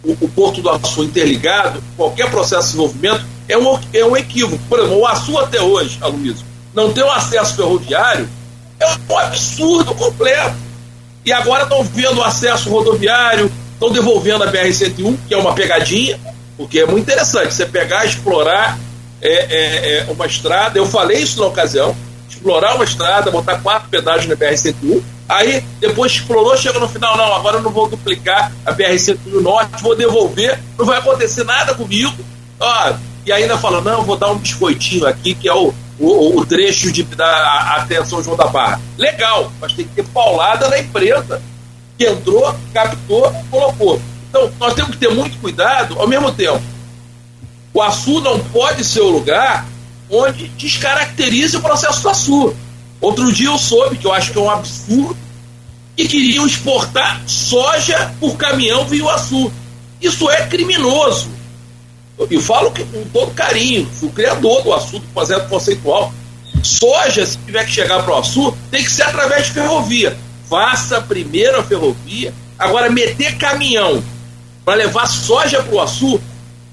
o, 0.03 0.13
o 0.13 0.29
Porto 0.29 0.61
do 0.61 0.71
Açu 0.71 1.05
interligado, 1.05 1.83
qualquer 1.97 2.31
processo 2.31 2.63
de 2.63 2.73
desenvolvimento, 2.73 3.25
é 3.49 3.59
um, 3.59 3.79
é 3.93 4.05
um 4.05 4.17
equívoco. 4.17 4.63
Por 4.69 4.79
exemplo, 4.79 4.99
o 4.99 5.07
Açu 5.07 5.39
até 5.39 5.61
hoje, 5.61 5.99
Aloysio, 6.01 6.45
não 6.77 6.93
ter 6.93 7.03
um 7.03 7.11
acesso 7.11 7.57
ferroviário 7.57 8.29
é 8.79 8.87
um 8.87 9.19
absurdo 9.19 9.95
completo. 9.95 10.55
E 11.25 11.33
agora 11.33 11.63
estão 11.63 11.83
vendo 11.83 12.19
o 12.19 12.23
acesso 12.23 12.69
rodoviário, 12.69 13.51
estão 13.73 13.91
devolvendo 13.91 14.45
a 14.45 14.53
BR-101, 14.53 15.17
que 15.27 15.35
é 15.35 15.39
uma 15.39 15.55
pegadinha, 15.55 16.21
porque 16.57 16.81
é 16.81 16.87
muito 16.87 17.03
interessante 17.03 17.55
você 17.55 17.65
pegar, 17.65 18.05
explorar 18.05 18.79
é, 19.23 19.33
é, 19.33 19.99
é 20.01 20.07
uma 20.11 20.27
estrada. 20.27 20.79
Eu 20.79 20.87
falei 20.87 21.23
isso 21.23 21.41
na 21.41 21.47
ocasião, 21.47 21.97
explorar 22.29 22.75
uma 22.75 22.85
estrada, 22.85 23.31
botar 23.31 23.59
quatro 23.61 23.89
pedágios 23.89 24.27
na 24.27 24.37
BR-101, 24.37 25.03
aí 25.27 25.65
depois 25.81 26.13
explorou, 26.13 26.57
chega 26.59 26.79
no 26.79 26.89
final, 26.89 27.17
não, 27.17 27.35
agora 27.35 27.57
eu 27.57 27.63
não 27.63 27.71
vou 27.71 27.89
duplicar 27.89 28.53
a 28.65 28.73
BR-101 28.73 29.41
Norte, 29.41 29.83
vou 29.83 29.97
devolver, 29.97 30.61
não 30.79 30.85
vai 30.85 30.99
acontecer 30.99 31.43
nada 31.43 31.75
comigo. 31.75 32.15
Ó, 32.61 32.93
e 33.25 33.33
ainda 33.33 33.57
fala, 33.57 33.81
não, 33.81 34.03
vou 34.03 34.17
dar 34.17 34.31
um 34.31 34.39
biscoitinho 34.39 35.07
aqui, 35.07 35.35
que 35.35 35.49
é 35.49 35.55
o, 35.55 35.75
o, 35.99 36.39
o 36.39 36.47
trecho 36.47 36.93
de, 36.93 37.03
da 37.03 37.77
atenção 37.77 38.23
João 38.23 38.37
da 38.37 38.47
Barra. 38.47 38.81
Legal, 38.99 39.51
mas 39.61 39.73
tem 39.73 39.87
que 39.87 39.95
ter 39.95 40.07
paulada 40.09 40.69
na 40.69 40.79
empresa 40.79 41.43
que 41.97 42.07
entrou, 42.07 42.55
captou, 42.73 43.33
colocou. 43.51 44.01
Então, 44.29 44.51
nós 44.61 44.75
temos 44.75 44.93
que 44.93 44.99
ter 44.99 45.09
muito 45.09 45.39
cuidado, 45.39 45.99
ao 45.99 46.07
mesmo 46.07 46.31
tempo. 46.33 46.63
O 47.73 47.81
Açu 47.81 48.21
não 48.21 48.39
pode 48.39 48.85
ser 48.85 49.01
o 49.01 49.09
lugar 49.09 49.67
onde 50.11 50.49
descaracteriza 50.49 51.59
o 51.59 51.63
processo 51.63 52.03
do 52.03 52.09
Açu. 52.09 52.57
Outro 53.01 53.33
dia 53.33 53.49
eu 53.49 53.59
soube, 53.59 53.97
que 53.97 54.07
eu 54.07 54.13
acho 54.13 54.33
que 54.33 54.39
é 54.39 54.41
um 54.41 54.51
absurdo, 54.51 55.17
que 55.97 56.07
queriam 56.07 56.47
exportar 56.47 57.23
soja 57.27 58.15
por 58.21 58.37
caminhão 58.37 58.85
via 58.87 59.05
o 59.05 59.11
Açu. 59.11 59.53
Isso 60.01 60.31
é 60.31 60.47
criminoso. 60.47 61.36
Eu 62.19 62.41
falo 62.41 62.71
que 62.71 62.85
com 62.85 63.05
todo 63.13 63.35
carinho, 63.35 63.89
o 64.03 64.11
criador 64.11 64.63
do 64.63 64.73
Açu, 64.73 64.99
do 64.99 65.07
projeto 65.09 65.49
conceitual. 65.49 66.13
Soja, 66.63 67.27
se 67.27 67.37
tiver 67.39 67.65
que 67.65 67.73
chegar 67.73 68.03
para 68.03 68.15
o 68.15 68.19
Açu, 68.19 68.57
tem 68.71 68.83
que 68.83 68.91
ser 68.91 69.03
através 69.03 69.47
de 69.47 69.53
ferrovia. 69.53 70.17
Faça 70.49 71.01
primeiro 71.01 71.61
a 71.61 71.63
ferrovia. 71.63 72.33
Agora, 72.59 72.89
meter 72.89 73.37
caminhão 73.37 74.03
para 74.65 74.75
levar 74.75 75.07
soja 75.07 75.63
para 75.63 75.75
o 75.75 75.81
Açu, 75.81 76.21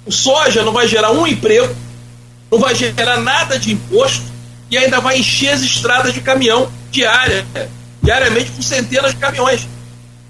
o 0.05 0.11
soja 0.11 0.63
não 0.63 0.71
vai 0.71 0.87
gerar 0.87 1.11
um 1.11 1.27
emprego, 1.27 1.73
não 2.51 2.59
vai 2.59 2.73
gerar 2.73 3.19
nada 3.19 3.59
de 3.59 3.71
imposto 3.73 4.25
e 4.71 4.77
ainda 4.77 4.99
vai 4.99 5.19
encher 5.19 5.49
as 5.49 5.61
estradas 5.61 6.13
de 6.13 6.21
caminhão 6.21 6.71
diária, 6.89 7.45
diariamente 8.01 8.51
com 8.51 8.61
centenas 8.61 9.11
de 9.11 9.17
caminhões. 9.17 9.67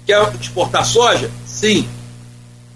Quer 0.04 0.20
exportar 0.40 0.84
soja? 0.84 1.30
Sim. 1.46 1.88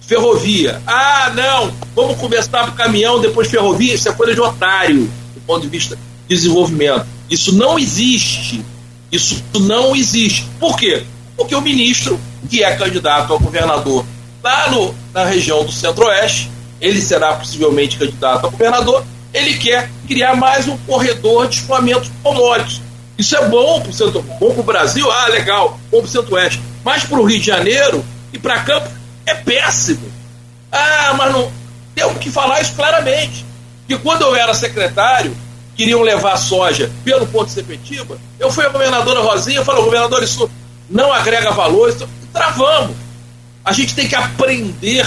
Ferrovia. 0.09 0.81
Ah, 0.87 1.31
não, 1.35 1.71
vamos 1.95 2.17
começar 2.17 2.65
por 2.65 2.75
caminhão, 2.75 3.21
depois 3.21 3.47
ferrovia. 3.47 3.93
Isso 3.93 4.09
é 4.09 4.13
coisa 4.13 4.35
de 4.35 4.41
otário, 4.41 5.03
do 5.35 5.41
ponto 5.47 5.61
de 5.61 5.69
vista 5.69 5.97
de 5.97 6.35
desenvolvimento. 6.35 7.07
Isso 7.29 7.55
não 7.55 7.79
existe. 7.79 8.65
Isso 9.13 9.45
não 9.61 9.95
existe. 9.95 10.47
Por 10.59 10.79
quê? 10.79 11.03
Porque 11.37 11.55
o 11.55 11.61
ministro, 11.61 12.19
que 12.49 12.65
é 12.65 12.75
candidato 12.75 13.35
a 13.35 13.37
governador 13.37 14.03
lá 14.43 14.71
no, 14.71 14.95
na 15.13 15.27
região 15.27 15.63
do 15.63 15.71
Centro-Oeste, 15.71 16.51
ele 16.81 17.03
será 17.03 17.35
possivelmente 17.35 17.99
candidato 17.99 18.47
a 18.47 18.49
governador, 18.49 19.05
ele 19.35 19.59
quer 19.59 19.91
criar 20.07 20.35
mais 20.35 20.67
um 20.67 20.77
corredor 20.79 21.49
de 21.49 21.57
escoamento 21.57 22.05
de 22.05 22.11
commodities. 22.23 22.81
Isso 23.19 23.37
é 23.37 23.47
bom 23.47 23.83
para 23.83 23.91
o 23.91 23.93
centro, 23.93 24.23
bom 24.41 24.53
para 24.53 24.61
o 24.61 24.65
Brasil, 24.65 25.11
ah, 25.11 25.29
legal, 25.29 25.79
bom 25.91 25.99
para 25.99 26.07
o 26.07 26.11
Centro-Oeste. 26.11 26.63
Mas 26.83 27.05
para 27.05 27.21
o 27.21 27.25
Rio 27.25 27.39
de 27.39 27.45
Janeiro 27.45 28.03
e 28.33 28.39
para 28.39 28.61
Campos 28.61 28.98
é 29.29 29.35
péssimo. 29.35 30.11
Ah, 30.71 31.15
mas 31.17 31.33
não. 31.33 31.51
Temos 31.95 32.19
que 32.19 32.31
falar 32.31 32.61
isso 32.61 32.75
claramente. 32.75 33.45
Que 33.87 33.97
quando 33.99 34.23
eu 34.23 34.35
era 34.35 34.53
secretário, 34.55 35.37
queriam 35.75 36.03
levar 36.03 36.37
soja 36.37 36.91
pelo 37.05 37.27
Porto 37.27 37.49
de 37.49 37.55
Sepetiba, 37.55 38.19
eu 38.39 38.51
fui 38.51 38.67
a 38.67 38.69
governadora 38.69 39.21
Rosinha 39.21 39.61
e 39.61 39.65
falei, 39.65 39.83
governador, 39.83 40.23
isso 40.23 40.51
não 40.91 41.13
agrega 41.13 41.53
valor, 41.53 41.89
isso... 41.89 42.09
travamos. 42.33 42.97
A 43.65 43.73
gente 43.73 43.95
tem 43.95 44.09
que 44.09 44.15
aprender 44.15 45.07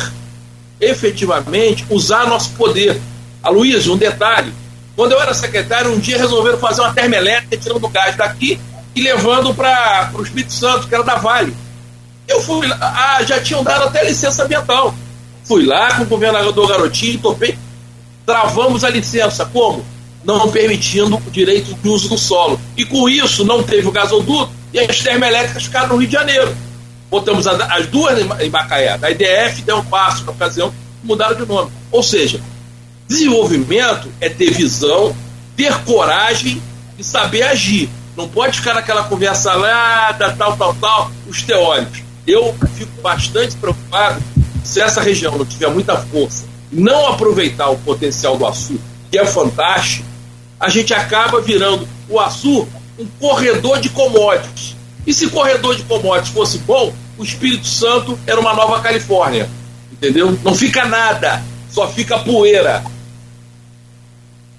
efetivamente 0.80 1.86
usar 1.90 2.26
nosso 2.26 2.52
poder. 2.52 3.00
A 3.44 3.50
Luísa, 3.50 3.92
um 3.92 3.98
detalhe. 3.98 4.54
Quando 4.96 5.14
eu 5.14 5.22
era 5.22 5.34
secretário, 5.34 5.92
um 5.92 6.00
dia 6.00 6.18
resolveram 6.18 6.58
fazer 6.58 6.82
uma 6.82 6.94
termoelétrica 6.94 7.58
tirando 7.58 7.84
o 7.84 7.90
gás 7.90 8.16
daqui 8.16 8.60
e 8.96 9.02
levando 9.02 9.54
para 9.54 10.12
o 10.14 10.22
Espírito 10.22 10.54
Santo, 10.54 10.88
que 10.88 10.94
era 10.94 11.04
da 11.04 11.16
Vale. 11.16 11.56
Eu 12.28 12.42
fui 12.42 12.68
lá, 12.68 12.78
ah, 12.80 13.24
já 13.24 13.42
tinham 13.42 13.64
dado 13.64 13.86
até 13.86 14.04
licença 14.04 14.44
ambiental. 14.44 14.94
Fui 15.44 15.66
lá 15.66 15.96
com 15.96 16.04
o 16.04 16.06
governador 16.06 16.68
Garotinho, 16.68 17.20
topei, 17.20 17.58
travamos 18.26 18.84
a 18.84 18.90
licença. 18.90 19.46
Como? 19.46 19.86
Não 20.24 20.50
permitindo 20.52 21.18
o 21.18 21.32
direito 21.32 21.74
de 21.74 21.90
uso 21.90 22.10
do 22.10 22.18
solo. 22.18 22.60
E 22.78 22.86
com 22.86 23.10
isso 23.10 23.44
não 23.44 23.64
teve 23.64 23.88
o 23.88 23.92
gasoduto 23.92 24.52
e 24.74 24.80
as 24.80 25.00
termoelétricas 25.00 25.64
ficaram 25.64 25.90
no 25.90 25.98
Rio 25.98 26.08
de 26.08 26.14
Janeiro. 26.14 26.56
Botamos 27.10 27.46
as 27.46 27.88
duas 27.88 28.18
em 28.40 28.50
Macaé. 28.50 28.98
A 29.02 29.12
IDF 29.12 29.64
deu 29.64 29.80
um 29.80 29.86
passo 29.86 30.24
na 30.24 30.32
ocasião, 30.32 30.74
mudaram 31.04 31.36
de 31.36 31.46
nome. 31.46 31.70
Ou 31.92 32.02
seja, 32.02 32.40
desenvolvimento 33.08 34.10
é 34.22 34.30
ter 34.30 34.52
visão, 34.52 35.14
ter 35.58 35.78
coragem 35.80 36.62
e 36.98 37.04
saber 37.04 37.44
agir. 37.44 37.90
Não 38.16 38.30
pode 38.30 38.60
ficar 38.60 38.76
naquela 38.76 39.04
conversa 39.04 39.54
lá, 39.54 40.14
tal, 40.14 40.56
tal, 40.56 40.74
tal, 40.76 41.12
os 41.28 41.42
teóricos 41.42 42.11
eu 42.28 42.56
fico 42.76 43.02
bastante 43.02 43.56
preocupado 43.56 44.22
se 44.64 44.80
essa 44.80 45.02
região 45.02 45.38
não 45.38 45.46
tiver 45.46 45.70
muita 45.70 45.98
força, 45.98 46.46
não 46.72 47.08
aproveitar 47.08 47.70
o 47.70 47.78
potencial 47.78 48.38
do 48.38 48.46
Açu, 48.46 48.80
que 49.10 49.18
é 49.18 49.26
fantástico, 49.26 50.06
a 50.60 50.70
gente 50.70 50.94
acaba 50.94 51.42
virando 51.42 51.88
o 52.08 52.20
Açu 52.20 52.68
um 53.00 53.06
corredor 53.20 53.80
de 53.80 53.90
commodities. 53.90 54.76
E 55.06 55.14
se 55.14 55.28
corredor 55.28 55.76
de 55.76 55.84
commodities 55.84 56.34
fosse 56.34 56.60
bom, 56.60 56.94
o 57.18 57.24
Espírito 57.24 57.66
Santo 57.66 58.18
era 58.28 58.40
uma 58.40 58.54
nova 58.54 58.80
Califórnia. 58.82 59.50
Entendeu? 59.92 60.38
Não 60.44 60.54
fica 60.54 60.86
nada, 60.86 61.42
só 61.72 61.88
fica 61.88 62.20
poeira. 62.20 62.84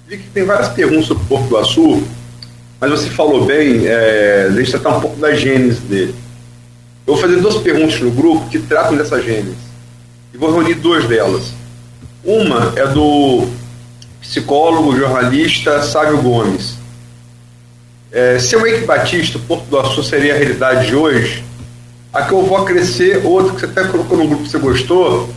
Vi 0.07 0.17
que 0.17 0.29
tem 0.29 0.43
várias 0.43 0.69
perguntas 0.69 1.05
sobre 1.05 1.23
o 1.23 1.27
Porto 1.27 1.47
do 1.47 1.57
Açu, 1.57 2.03
mas 2.79 2.91
você 2.91 3.09
falou 3.09 3.45
bem, 3.45 3.87
é, 3.87 4.49
deixa 4.49 4.75
eu 4.75 4.81
tratar 4.81 4.97
um 4.97 5.01
pouco 5.01 5.17
da 5.17 5.33
gênese 5.33 5.79
dele. 5.81 6.15
Eu 7.05 7.13
vou 7.13 7.17
fazer 7.17 7.41
duas 7.41 7.57
perguntas 7.57 7.99
no 7.99 8.11
grupo 8.11 8.49
que 8.49 8.59
tratam 8.59 8.95
dessa 8.95 9.21
gênese. 9.21 9.57
E 10.33 10.37
vou 10.37 10.51
reunir 10.51 10.75
duas 10.75 11.05
delas. 11.05 11.53
Uma 12.23 12.71
é 12.77 12.87
do 12.87 13.45
psicólogo, 14.21 14.95
jornalista 14.95 15.81
Sávio 15.83 16.21
Gomes. 16.21 16.77
É, 18.09 18.39
se 18.39 18.55
o 18.55 18.65
Eike 18.65 18.85
Batista, 18.85 19.37
Porto 19.37 19.65
do 19.65 19.79
Açu, 19.79 20.01
seria 20.01 20.33
a 20.33 20.37
realidade 20.37 20.87
de 20.87 20.95
hoje, 20.95 21.43
a 22.13 22.21
que 22.21 22.31
eu 22.31 22.43
vou 22.43 22.57
acrescer, 22.57 23.25
outra 23.25 23.53
que 23.53 23.59
você 23.59 23.65
até 23.65 23.83
colocou 23.83 24.17
no 24.17 24.27
grupo 24.27 24.43
que 24.43 24.49
você 24.49 24.59
gostou, 24.59 25.29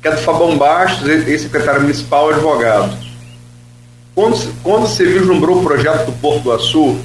que 0.00 0.08
é 0.08 0.12
do 0.12 0.18
Fabão 0.18 0.56
Bastos, 0.56 1.06
ex-secretário 1.06 1.82
municipal 1.82 2.30
advogado. 2.30 2.96
Quando, 4.14 4.62
quando 4.62 4.86
você 4.86 5.04
vislumbrou 5.04 5.58
o 5.58 5.62
projeto 5.62 6.06
do 6.06 6.12
Porto 6.12 6.44
do 6.44 6.52
Açu, 6.52 6.96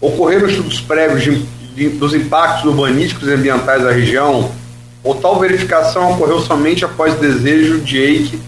ocorreram 0.00 0.48
estudos 0.48 0.80
prévios 0.80 1.22
de 1.22 1.46
de, 1.76 1.90
dos 1.90 2.14
impactos 2.14 2.64
urbanísticos 2.64 3.28
e 3.28 3.32
ambientais 3.32 3.82
da 3.82 3.92
região, 3.92 4.50
ou 5.04 5.14
tal 5.14 5.38
verificação 5.38 6.14
ocorreu 6.14 6.40
somente 6.40 6.84
após 6.84 7.14
desejo 7.20 7.80
de 7.80 7.98
EIC 7.98 8.40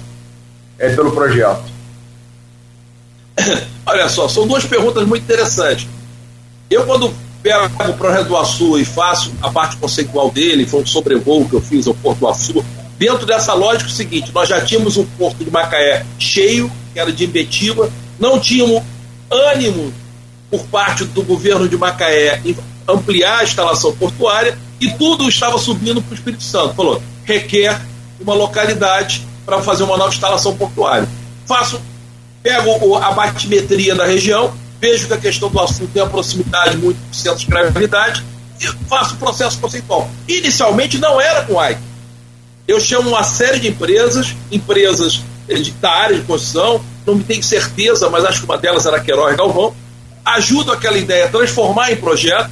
é, 0.79 0.89
pelo 0.89 1.13
projeto? 1.13 1.63
Olha 3.87 4.09
só, 4.09 4.27
são 4.29 4.47
duas 4.47 4.65
perguntas 4.65 5.07
muito 5.07 5.23
interessantes. 5.23 5.87
Eu, 6.71 6.85
quando 6.85 7.15
pego 7.43 7.67
o 7.89 7.95
projeto 7.95 8.29
do 8.29 8.37
Açu 8.37 8.79
e 8.79 8.85
faço 8.85 9.33
a 9.41 9.51
parte 9.51 9.77
conceitual 9.77 10.31
dele, 10.31 10.67
foi 10.67 10.83
um 10.83 10.87
sobrevoo 10.87 11.49
que 11.49 11.55
eu 11.55 11.61
fiz 11.61 11.87
ao 11.87 11.95
Porto 11.95 12.21
do 12.21 12.29
Açu, 12.29 12.65
dentro 12.99 13.25
dessa 13.25 13.55
lógica 13.55 13.89
é 13.89 13.93
o 13.93 13.95
seguinte, 13.95 14.33
nós 14.35 14.49
já 14.49 14.61
tínhamos 14.61 14.97
o 14.97 15.05
Porto 15.17 15.45
de 15.45 15.51
Macaé 15.51 16.05
cheio, 16.19 16.71
que 16.93 16.99
era 16.99 17.13
de 17.13 17.25
Imbetiba, 17.25 17.91
não 18.19 18.41
tínhamos 18.41 18.83
ânimo 19.31 19.93
por 20.51 20.65
parte 20.67 21.05
do 21.05 21.23
governo 21.23 21.69
de 21.69 21.77
Macaé 21.77 22.41
ampliar 22.89 23.41
a 23.41 23.45
instalação 23.45 23.95
portuária 23.95 24.59
e 24.81 24.91
tudo 24.93 25.29
estava 25.29 25.59
subindo 25.59 26.01
para 26.01 26.13
o 26.13 26.15
Espírito 26.15 26.43
Santo. 26.43 26.75
Falou, 26.75 27.03
requer 27.25 27.81
uma 28.19 28.35
localidade 28.35 29.27
para 29.45 29.61
fazer 29.61 29.85
uma 29.85 29.97
nova 29.97 30.13
instalação 30.13 30.57
portuária. 30.57 31.07
Faço, 31.47 31.81
pego 32.43 32.97
a 32.97 33.11
batimetria 33.13 33.95
da 33.95 34.07
região, 34.07 34.53
vejo 34.81 35.07
que 35.07 35.15
a 35.15 35.19
questão 35.19 35.51
do 35.51 35.61
assunto 35.61 35.91
tem 35.93 36.03
uma 36.03 36.09
proximidade 36.09 36.77
muito 36.77 36.97
com 36.97 37.11
o 37.11 37.15
centro 37.15 37.39
de 37.39 37.47
gravidade 37.47 38.25
e 38.61 38.67
faço 38.89 39.15
o 39.15 39.19
processo 39.19 39.59
conceitual. 39.59 40.09
Inicialmente 40.27 40.99
não 40.99 41.21
era 41.21 41.45
com 41.45 41.55
o 41.55 41.65
ICE. 41.65 41.79
Eu 42.67 42.81
chamo 42.81 43.11
uma 43.11 43.25
série 43.25 43.61
de 43.61 43.69
empresas, 43.69 44.35
empresas 44.51 45.23
de, 45.49 45.71
da 45.73 45.91
área 45.91 46.17
de 46.17 46.23
construção, 46.23 46.83
não 47.07 47.15
me 47.15 47.25
tenho 47.25 47.43
certeza, 47.43 48.11
mas 48.11 48.25
acho 48.25 48.41
que 48.41 48.45
uma 48.45 48.59
delas 48.59 48.85
era 48.85 49.01
Queiroz 49.01 49.35
Galvão, 49.37 49.75
ajudo 50.25 50.73
aquela 50.73 50.99
ideia 50.99 51.25
a 51.25 51.29
transformar 51.29 51.91
em 51.91 51.97
projeto 51.97 52.51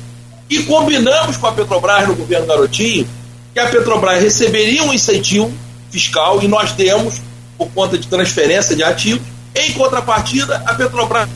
e 0.48 0.62
combinamos 0.62 1.36
com 1.36 1.46
a 1.46 1.52
Petrobras 1.52 2.08
no 2.08 2.14
governo 2.14 2.46
Garotinho 2.46 3.08
que 3.52 3.60
a 3.60 3.66
Petrobras 3.66 4.22
receberia 4.22 4.82
um 4.82 4.92
incentivo 4.92 5.50
fiscal 5.90 6.42
e 6.42 6.48
nós 6.48 6.72
demos 6.72 7.22
por 7.56 7.68
conta 7.70 7.96
de 7.96 8.06
transferência 8.06 8.76
de 8.76 8.84
ativos. 8.84 9.26
Em 9.54 9.72
contrapartida, 9.72 10.62
a 10.66 10.74
Petrobras 10.74 11.28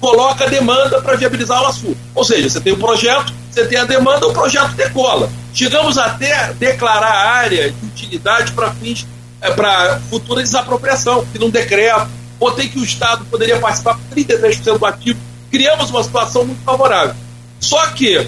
coloca 0.00 0.48
demanda 0.48 1.02
para 1.02 1.16
viabilizar 1.16 1.62
o 1.62 1.66
assunto. 1.66 1.98
Ou 2.14 2.24
seja, 2.24 2.48
você 2.48 2.60
tem 2.60 2.72
o 2.72 2.76
um 2.76 2.78
projeto, 2.78 3.32
você 3.50 3.66
tem 3.66 3.78
a 3.78 3.84
demanda, 3.84 4.26
o 4.26 4.32
projeto 4.32 4.70
decola. 4.72 5.30
Chegamos 5.52 5.98
até 5.98 6.54
declarar 6.54 7.12
a 7.12 7.30
área 7.32 7.70
de 7.70 7.86
utilidade 7.86 8.52
para 8.52 8.70
fins 8.72 9.06
é, 9.40 9.50
para 9.52 10.00
futura 10.08 10.42
desapropriação, 10.42 11.24
que 11.30 11.38
não 11.38 11.50
decreto. 11.50 12.08
Botei 12.38 12.68
que 12.68 12.78
o 12.78 12.84
Estado 12.84 13.24
poderia 13.26 13.58
participar 13.58 13.94
com 13.94 14.14
33% 14.14 14.78
do 14.78 14.86
ativo. 14.86 15.20
Criamos 15.50 15.90
uma 15.90 16.02
situação 16.02 16.44
muito 16.44 16.62
favorável. 16.64 17.14
Só 17.60 17.88
que 17.88 18.26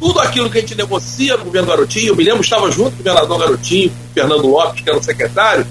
tudo 0.00 0.18
aquilo 0.18 0.48
que 0.48 0.56
a 0.56 0.60
gente 0.62 0.74
negocia 0.74 1.36
no 1.36 1.44
governo 1.44 1.68
Garotinho, 1.68 2.08
eu 2.08 2.16
me 2.16 2.24
lembro, 2.24 2.40
estava 2.40 2.70
junto 2.70 2.92
com 2.92 2.94
o 2.94 3.04
governador 3.04 3.38
Garotinho, 3.38 3.90
com 3.90 3.96
o 3.96 4.14
Fernando 4.14 4.46
Lopes, 4.46 4.82
que 4.82 4.88
era 4.88 4.98
o 4.98 5.02
secretário, 5.02 5.66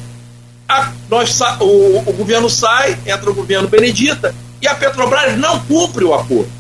a, 0.70 0.92
nós, 1.10 1.40
o, 1.60 2.04
o 2.06 2.14
governo 2.14 2.48
sai, 2.48 2.96
entra 3.08 3.32
o 3.32 3.34
governo 3.34 3.68
Benedita, 3.68 4.36
e 4.62 4.68
a 4.68 4.76
Petrobras 4.76 5.36
não 5.36 5.60
cumpre 5.62 6.06
o 6.06 6.14
acordo. 6.14 6.52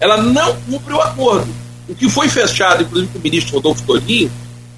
Ela 0.00 0.16
não 0.16 0.56
cumpre 0.62 0.94
o 0.94 1.00
acordo. 1.02 1.48
O 1.86 1.94
que 1.94 2.08
foi 2.08 2.28
fechado, 2.30 2.82
inclusive 2.82 3.12
com 3.12 3.18
o 3.18 3.22
ministro 3.22 3.56
Rodolfo 3.56 3.82
Torinho, 3.82 4.32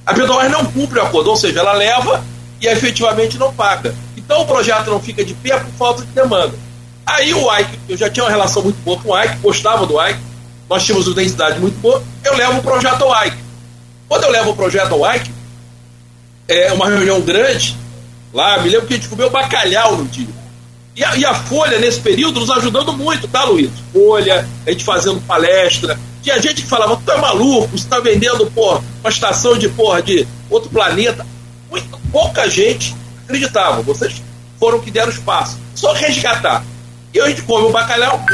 a 0.04 0.12
Petrobras 0.12 0.50
não 0.50 0.64
cumpre 0.64 0.98
o 0.98 1.02
acordo, 1.02 1.30
ou 1.30 1.36
seja, 1.36 1.60
ela 1.60 1.72
leva 1.72 2.24
e 2.60 2.66
efetivamente 2.66 3.38
não 3.38 3.54
paga. 3.54 3.94
Então 4.16 4.42
o 4.42 4.46
projeto 4.46 4.90
não 4.90 5.00
fica 5.00 5.24
de 5.24 5.34
pé 5.34 5.56
por 5.56 5.70
falta 5.78 6.02
de 6.02 6.08
demanda. 6.08 6.54
Aí 7.06 7.32
o 7.32 7.58
Ike, 7.58 7.78
eu 7.88 7.96
já 7.96 8.10
tinha 8.10 8.24
uma 8.24 8.30
relação 8.30 8.62
muito 8.62 8.76
boa 8.82 8.98
com 8.98 9.10
o 9.10 9.22
Ike, 9.22 9.36
gostava 9.36 9.86
do 9.86 10.04
Ike, 10.04 10.20
nós 10.70 10.85
tínhamos 10.85 11.09
uma 11.09 11.20
identidade 11.20 11.59
muito 11.59 11.76
boa, 11.80 12.00
eu 12.22 12.37
levo 12.37 12.61
o 12.61 12.62
projeto 12.62 13.02
ao 13.02 13.26
Ike. 13.26 13.37
Quando 14.09 14.22
eu 14.22 14.30
levo 14.30 14.50
o 14.50 14.56
projeto 14.56 14.92
ao 14.92 15.14
Ike, 15.16 15.33
é 16.46 16.72
uma 16.72 16.88
reunião 16.88 17.20
grande, 17.20 17.76
lá, 18.33 18.56
me 18.61 18.68
lembro 18.68 18.87
que 18.87 18.94
a 18.94 18.96
gente 18.96 19.09
comeu 19.09 19.28
bacalhau 19.28 19.96
no 19.96 20.04
dia. 20.04 20.28
E 20.94 21.04
a, 21.04 21.16
e 21.16 21.24
a, 21.24 21.35
Folha, 21.35 21.80
nesse 21.80 21.98
período, 22.00 22.38
nos 22.38 22.50
ajudando 22.50 22.92
muito, 22.92 23.26
tá, 23.26 23.42
Luiz? 23.44 23.70
Folha, 23.92 24.48
a 24.64 24.70
gente 24.70 24.85
fazendo 24.85 25.20
palestra. 25.22 25.98
Tinha 26.22 26.40
gente 26.40 26.62
que 26.62 26.68
falava, 26.68 27.00
tu 27.04 27.11
é 27.11 27.16
maluco, 27.16 27.76
você 27.76 27.88
tá 27.88 27.98
vendendo, 27.98 28.48
porra, 28.50 28.83
uma 29.00 29.11
estação 29.11 29.59
de, 29.59 29.68
porra, 29.68 30.00
de 30.02 30.26
outro 30.48 30.70
planeta. 30.70 31.26
Muito, 31.68 31.98
pouca 32.12 32.48
gente 32.48 32.94
acreditava. 33.24 33.83
Vocês 33.83 34.22
foram 34.59 34.78
que 34.78 34.90
deram 34.90 35.11
espaço. 35.11 35.59
Só 35.74 35.92
resgatar. 35.92 36.64
E 37.12 37.20
a 37.20 37.28
gente 37.28 37.42
come 37.42 37.66
o 37.66 37.70
bacalhau 37.70 38.24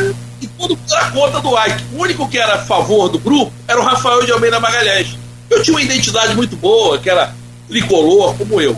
e 0.40 0.46
tudo 0.46 0.76
por 0.76 1.12
conta 1.12 1.40
do 1.40 1.56
Ike. 1.58 1.84
O 1.94 2.02
único 2.02 2.28
que 2.28 2.38
era 2.38 2.56
a 2.56 2.64
favor 2.64 3.08
do 3.08 3.18
grupo 3.18 3.52
era 3.66 3.80
o 3.80 3.84
Rafael 3.84 4.24
de 4.24 4.32
Almeida 4.32 4.60
Magalhães. 4.60 5.16
Eu 5.48 5.62
tinha 5.62 5.74
uma 5.74 5.82
identidade 5.82 6.34
muito 6.34 6.56
boa, 6.56 6.98
que 6.98 7.08
era 7.08 7.34
tricolor, 7.68 8.34
como 8.36 8.60
eu. 8.60 8.76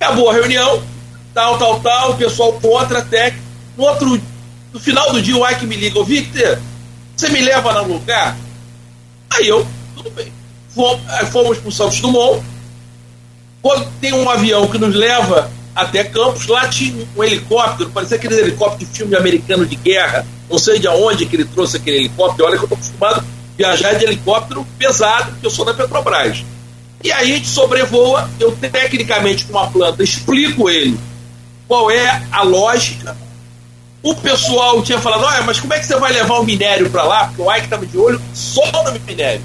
Acabou 0.00 0.30
a 0.30 0.34
reunião, 0.34 0.82
tal, 1.34 1.58
tal, 1.58 1.80
tal, 1.80 2.10
o 2.12 2.16
pessoal 2.16 2.52
contra, 2.54 2.98
até 2.98 3.34
no 3.76 3.84
outro, 3.84 4.20
no 4.72 4.80
final 4.80 5.12
do 5.12 5.20
dia 5.20 5.36
o 5.36 5.48
Ike 5.48 5.66
me 5.66 5.76
liga, 5.76 6.02
Victor, 6.04 6.58
você 7.16 7.28
me 7.30 7.40
leva 7.40 7.72
no 7.72 7.94
lugar? 7.94 8.36
Aí 9.30 9.48
eu, 9.48 9.66
tudo 9.96 10.10
bem. 10.10 10.32
Fomos, 10.74 11.00
fomos 11.30 11.58
para 11.58 11.68
o 11.68 11.72
Santos 11.72 12.00
Dumont, 12.00 12.42
quando 13.60 13.90
tem 14.00 14.12
um 14.12 14.28
avião 14.28 14.68
que 14.68 14.78
nos 14.78 14.94
leva 14.94 15.50
até 15.78 16.02
Campos, 16.02 16.48
lá 16.48 16.66
tinha 16.66 17.06
um 17.16 17.22
helicóptero, 17.22 17.90
parecia 17.90 18.16
aquele 18.16 18.34
helicóptero 18.34 18.90
de 18.90 18.96
filme 18.98 19.14
americano 19.14 19.64
de 19.64 19.76
guerra, 19.76 20.26
não 20.50 20.58
sei 20.58 20.80
de 20.80 20.88
onde 20.88 21.24
que 21.24 21.36
ele 21.36 21.44
trouxe 21.44 21.76
aquele 21.76 21.98
helicóptero, 21.98 22.48
olha 22.48 22.58
que 22.58 22.64
eu 22.64 22.66
estou 22.66 22.76
acostumado 22.76 23.20
a 23.20 23.24
viajar 23.56 23.94
de 23.94 24.04
helicóptero 24.04 24.66
pesado, 24.76 25.30
porque 25.30 25.46
eu 25.46 25.50
sou 25.50 25.64
da 25.64 25.72
Petrobras. 25.72 26.44
E 27.04 27.12
aí 27.12 27.32
a 27.32 27.36
gente 27.36 27.46
sobrevoa, 27.46 28.28
eu 28.40 28.50
tecnicamente 28.56 29.44
com 29.44 29.52
uma 29.52 29.70
planta 29.70 30.02
explico 30.02 30.68
ele 30.68 30.98
qual 31.68 31.88
é 31.92 32.22
a 32.32 32.42
lógica. 32.42 33.16
O 34.02 34.16
pessoal 34.16 34.82
tinha 34.82 34.98
falado, 34.98 35.24
olha, 35.24 35.42
mas 35.42 35.60
como 35.60 35.74
é 35.74 35.78
que 35.78 35.86
você 35.86 35.96
vai 35.96 36.12
levar 36.12 36.40
o 36.40 36.44
minério 36.44 36.90
para 36.90 37.04
lá? 37.04 37.26
Porque 37.26 37.42
o 37.42 37.52
Ike 37.52 37.64
estava 37.64 37.86
de 37.86 37.96
olho 37.96 38.20
só 38.34 38.64
no 38.84 38.98
minério. 39.06 39.42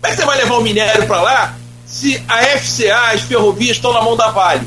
Como 0.00 0.12
é 0.12 0.14
que 0.14 0.16
você 0.16 0.26
vai 0.26 0.36
levar 0.36 0.58
o 0.58 0.62
minério 0.62 1.06
para 1.06 1.22
lá 1.22 1.56
se 1.86 2.22
a 2.28 2.42
FCA, 2.58 3.12
as 3.12 3.22
ferrovias 3.22 3.76
estão 3.76 3.92
na 3.94 4.02
mão 4.02 4.16
da 4.16 4.28
Vale? 4.30 4.66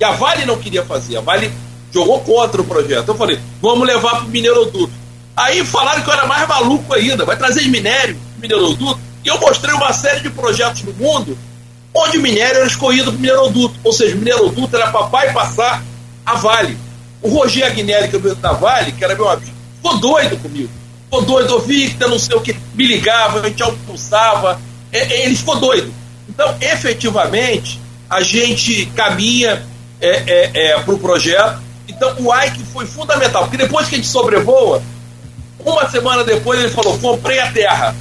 E 0.00 0.04
a 0.04 0.12
Vale 0.12 0.46
não 0.46 0.58
queria 0.58 0.82
fazer, 0.82 1.18
a 1.18 1.20
Vale 1.20 1.52
jogou 1.92 2.20
contra 2.20 2.62
o 2.62 2.64
projeto. 2.64 3.08
Eu 3.08 3.14
falei, 3.14 3.38
vamos 3.60 3.86
levar 3.86 4.16
para 4.16 4.24
o 4.24 4.28
mineroduto. 4.28 4.90
Aí 5.36 5.64
falaram 5.64 6.02
que 6.02 6.08
eu 6.08 6.14
era 6.14 6.26
mais 6.26 6.48
maluco 6.48 6.94
ainda, 6.94 7.26
vai 7.26 7.36
trazer 7.36 7.68
minério 7.68 8.16
mineroduto. 8.38 8.98
E 9.22 9.28
eu 9.28 9.38
mostrei 9.38 9.74
uma 9.74 9.92
série 9.92 10.20
de 10.20 10.30
projetos 10.30 10.82
no 10.84 10.94
mundo 10.94 11.36
onde 11.92 12.18
o 12.18 12.22
minério 12.22 12.58
era 12.58 12.66
escorrido 12.66 13.12
para 13.12 13.18
o 13.18 13.20
mineroduto. 13.20 13.74
Ou 13.84 13.92
seja, 13.92 14.14
o 14.14 14.18
mineroduto 14.18 14.74
era 14.74 14.90
para 14.90 15.06
bypassar 15.06 15.82
a 16.24 16.34
Vale. 16.34 16.78
O 17.20 17.28
Roger 17.28 17.66
Agnelli, 17.66 18.08
que 18.08 18.16
é 18.16 18.18
o 18.18 18.34
da 18.36 18.52
Vale, 18.52 18.92
que 18.92 19.04
era 19.04 19.14
meu 19.14 19.28
amigo, 19.28 19.52
ficou 19.76 19.98
doido 19.98 20.36
comigo. 20.38 20.70
Ficou 21.04 21.22
doido, 21.22 21.54
eu 21.54 21.60
vi 21.60 21.94
não 22.00 22.18
sei 22.18 22.36
o 22.36 22.40
que, 22.40 22.56
me 22.74 22.86
ligava, 22.86 23.40
a 23.40 23.48
gente 23.48 23.62
almoçava. 23.62 24.60
É, 24.92 25.24
ele 25.24 25.36
ficou 25.36 25.56
doido. 25.56 25.92
Então, 26.28 26.56
efetivamente, 26.60 27.80
a 28.08 28.22
gente 28.22 28.86
caminha 28.94 29.66
é, 30.00 30.08
é, 30.26 30.50
é, 30.54 30.80
para 30.80 30.94
o 30.94 30.98
projeto. 30.98 31.60
Então 31.88 32.14
o 32.18 32.34
Ike 32.34 32.64
foi 32.64 32.86
fundamental, 32.86 33.42
porque 33.42 33.56
depois 33.56 33.88
que 33.88 33.96
a 33.96 33.98
gente 33.98 34.08
sobrevoa, 34.08 34.82
uma 35.58 35.88
semana 35.88 36.24
depois 36.24 36.60
ele 36.60 36.70
falou: 36.70 36.98
comprei 36.98 37.40
a 37.40 37.50
terra. 37.50 37.94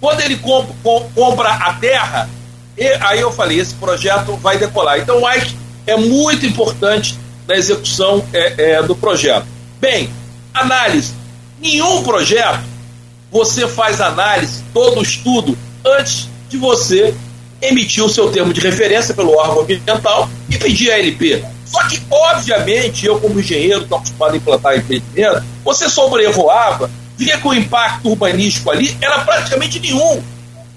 Quando 0.00 0.20
ele 0.20 0.36
comp 0.36 0.68
com, 0.82 1.10
compra 1.14 1.48
a 1.48 1.72
terra, 1.74 2.28
e, 2.76 2.86
aí 3.00 3.20
eu 3.20 3.32
falei: 3.32 3.58
esse 3.58 3.74
projeto 3.74 4.36
vai 4.36 4.58
decolar. 4.58 4.98
Então 4.98 5.22
o 5.22 5.32
Ike 5.32 5.56
é 5.86 5.96
muito 5.96 6.44
importante 6.44 7.18
na 7.46 7.56
execução 7.56 8.24
é, 8.32 8.72
é, 8.72 8.82
do 8.82 8.94
projeto. 8.94 9.46
Bem, 9.80 10.10
análise: 10.52 11.14
nenhum 11.60 12.02
projeto 12.02 12.64
você 13.30 13.66
faz 13.66 14.00
análise, 14.00 14.62
todo 14.72 15.02
estudo, 15.02 15.56
antes 15.84 16.28
de 16.48 16.56
você 16.56 17.14
emitir 17.60 18.04
o 18.04 18.08
seu 18.08 18.30
termo 18.30 18.52
de 18.52 18.60
referência 18.60 19.14
pelo 19.14 19.36
órgão 19.36 19.62
ambiental 19.62 20.28
e 20.48 20.56
pedir 20.58 20.90
a 20.90 20.98
LP. 20.98 21.44
Só 21.64 21.82
que, 21.88 22.00
obviamente, 22.10 23.06
eu, 23.06 23.18
como 23.18 23.40
engenheiro, 23.40 23.82
estou 23.82 23.98
acostumado 23.98 24.34
a 24.34 24.36
implantar 24.36 24.76
empreendimento, 24.76 25.44
você 25.64 25.88
sobrevoava, 25.88 26.90
via 27.16 27.38
que 27.38 27.48
o 27.48 27.54
impacto 27.54 28.10
urbanístico 28.10 28.70
ali 28.70 28.96
era 29.00 29.20
praticamente 29.20 29.80
nenhum. 29.80 30.22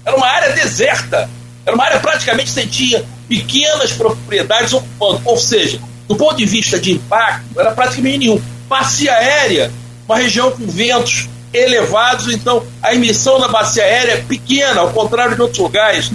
Era 0.04 0.16
uma 0.16 0.26
área 0.26 0.52
deserta. 0.52 1.28
Era 1.64 1.74
uma 1.74 1.84
área 1.84 2.00
praticamente 2.00 2.50
você 2.50 2.66
tinha 2.66 3.04
pequenas 3.28 3.92
propriedades 3.92 4.72
ocupando. 4.72 5.20
Ou 5.24 5.36
seja, 5.36 5.80
do 6.08 6.16
ponto 6.16 6.36
de 6.36 6.46
vista 6.46 6.78
de 6.78 6.92
impacto, 6.92 7.60
era 7.60 7.70
praticamente 7.72 8.18
nenhum. 8.18 8.40
Bacia 8.68 9.12
aérea, 9.12 9.70
uma 10.06 10.16
região 10.16 10.50
com 10.50 10.66
ventos 10.66 11.28
elevados, 11.52 12.32
então 12.32 12.64
a 12.82 12.94
emissão 12.94 13.38
da 13.40 13.48
bacia 13.48 13.82
aérea 13.82 14.12
é 14.12 14.16
pequena, 14.16 14.80
ao 14.80 14.92
contrário 14.92 15.34
de 15.34 15.42
outros 15.42 15.58
lugares. 15.58 16.10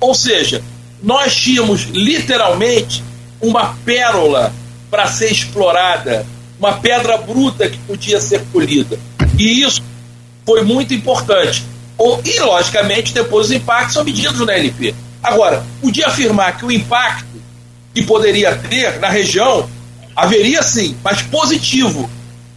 Ou 0.00 0.14
seja, 0.14 0.62
nós 1.02 1.34
tínhamos 1.34 1.82
literalmente 1.84 3.02
uma 3.40 3.74
pérola 3.84 4.52
para 4.90 5.06
ser 5.06 5.30
explorada, 5.30 6.26
uma 6.58 6.74
pedra 6.74 7.16
bruta 7.18 7.68
que 7.68 7.78
podia 7.78 8.20
ser 8.20 8.42
colhida. 8.52 8.98
E 9.38 9.62
isso 9.62 9.82
foi 10.44 10.62
muito 10.62 10.94
importante. 10.94 11.64
E, 12.24 12.40
logicamente, 12.40 13.12
depois 13.12 13.46
os 13.46 13.52
impactos 13.52 13.94
são 13.94 14.04
medidos 14.04 14.40
na 14.46 14.52
LP. 14.52 14.94
Agora, 15.22 15.64
podia 15.80 16.06
afirmar 16.06 16.56
que 16.56 16.64
o 16.64 16.70
impacto 16.70 17.26
que 17.94 18.02
poderia 18.02 18.54
ter 18.54 19.00
na 19.00 19.08
região 19.08 19.68
haveria 20.14 20.62
sim, 20.62 20.96
mas 21.02 21.22
positivo, 21.22 22.08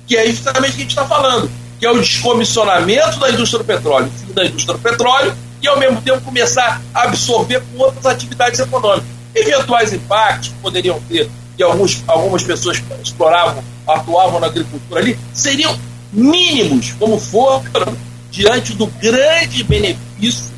que 0.05 0.15
é 0.15 0.27
justamente 0.27 0.71
o 0.71 0.73
que 0.73 0.79
a 0.79 0.83
gente 0.83 0.89
está 0.89 1.05
falando, 1.05 1.49
que 1.79 1.85
é 1.85 1.91
o 1.91 1.99
descomissionamento 1.99 3.19
da 3.19 3.29
indústria 3.29 3.59
do 3.59 3.65
petróleo, 3.65 4.11
da 4.33 4.45
indústria 4.45 4.75
do 4.75 4.79
petróleo 4.81 5.33
e, 5.61 5.67
ao 5.67 5.77
mesmo 5.79 6.01
tempo, 6.01 6.21
começar 6.21 6.81
a 6.93 7.03
absorver 7.03 7.61
com 7.61 7.83
outras 7.83 8.05
atividades 8.05 8.59
econômicas. 8.59 9.09
Eventuais 9.35 9.93
impactos 9.93 10.49
que 10.49 10.55
poderiam 10.55 10.99
ter, 11.01 11.29
que 11.55 11.63
alguns, 11.63 12.03
algumas 12.07 12.43
pessoas 12.43 12.81
exploravam, 13.03 13.63
atuavam 13.87 14.39
na 14.39 14.47
agricultura 14.47 15.01
ali, 15.01 15.19
seriam 15.33 15.77
mínimos, 16.11 16.93
como 16.93 17.19
foram, 17.19 17.63
diante 18.31 18.73
do 18.73 18.87
grande 18.87 19.63
benefício 19.63 20.53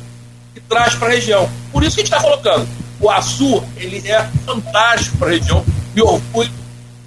que 0.54 0.60
traz 0.60 0.94
para 0.94 1.08
a 1.08 1.10
região. 1.10 1.48
Por 1.70 1.82
isso 1.82 1.96
que 1.96 2.02
a 2.02 2.04
gente 2.04 2.14
está 2.14 2.22
colocando. 2.22 2.66
O 3.00 3.10
Açu 3.10 3.62
ele 3.76 4.08
é 4.08 4.28
fantástico 4.46 5.16
para 5.18 5.28
a 5.28 5.30
região, 5.32 5.64
me 5.94 6.02
orgulho. 6.02 6.50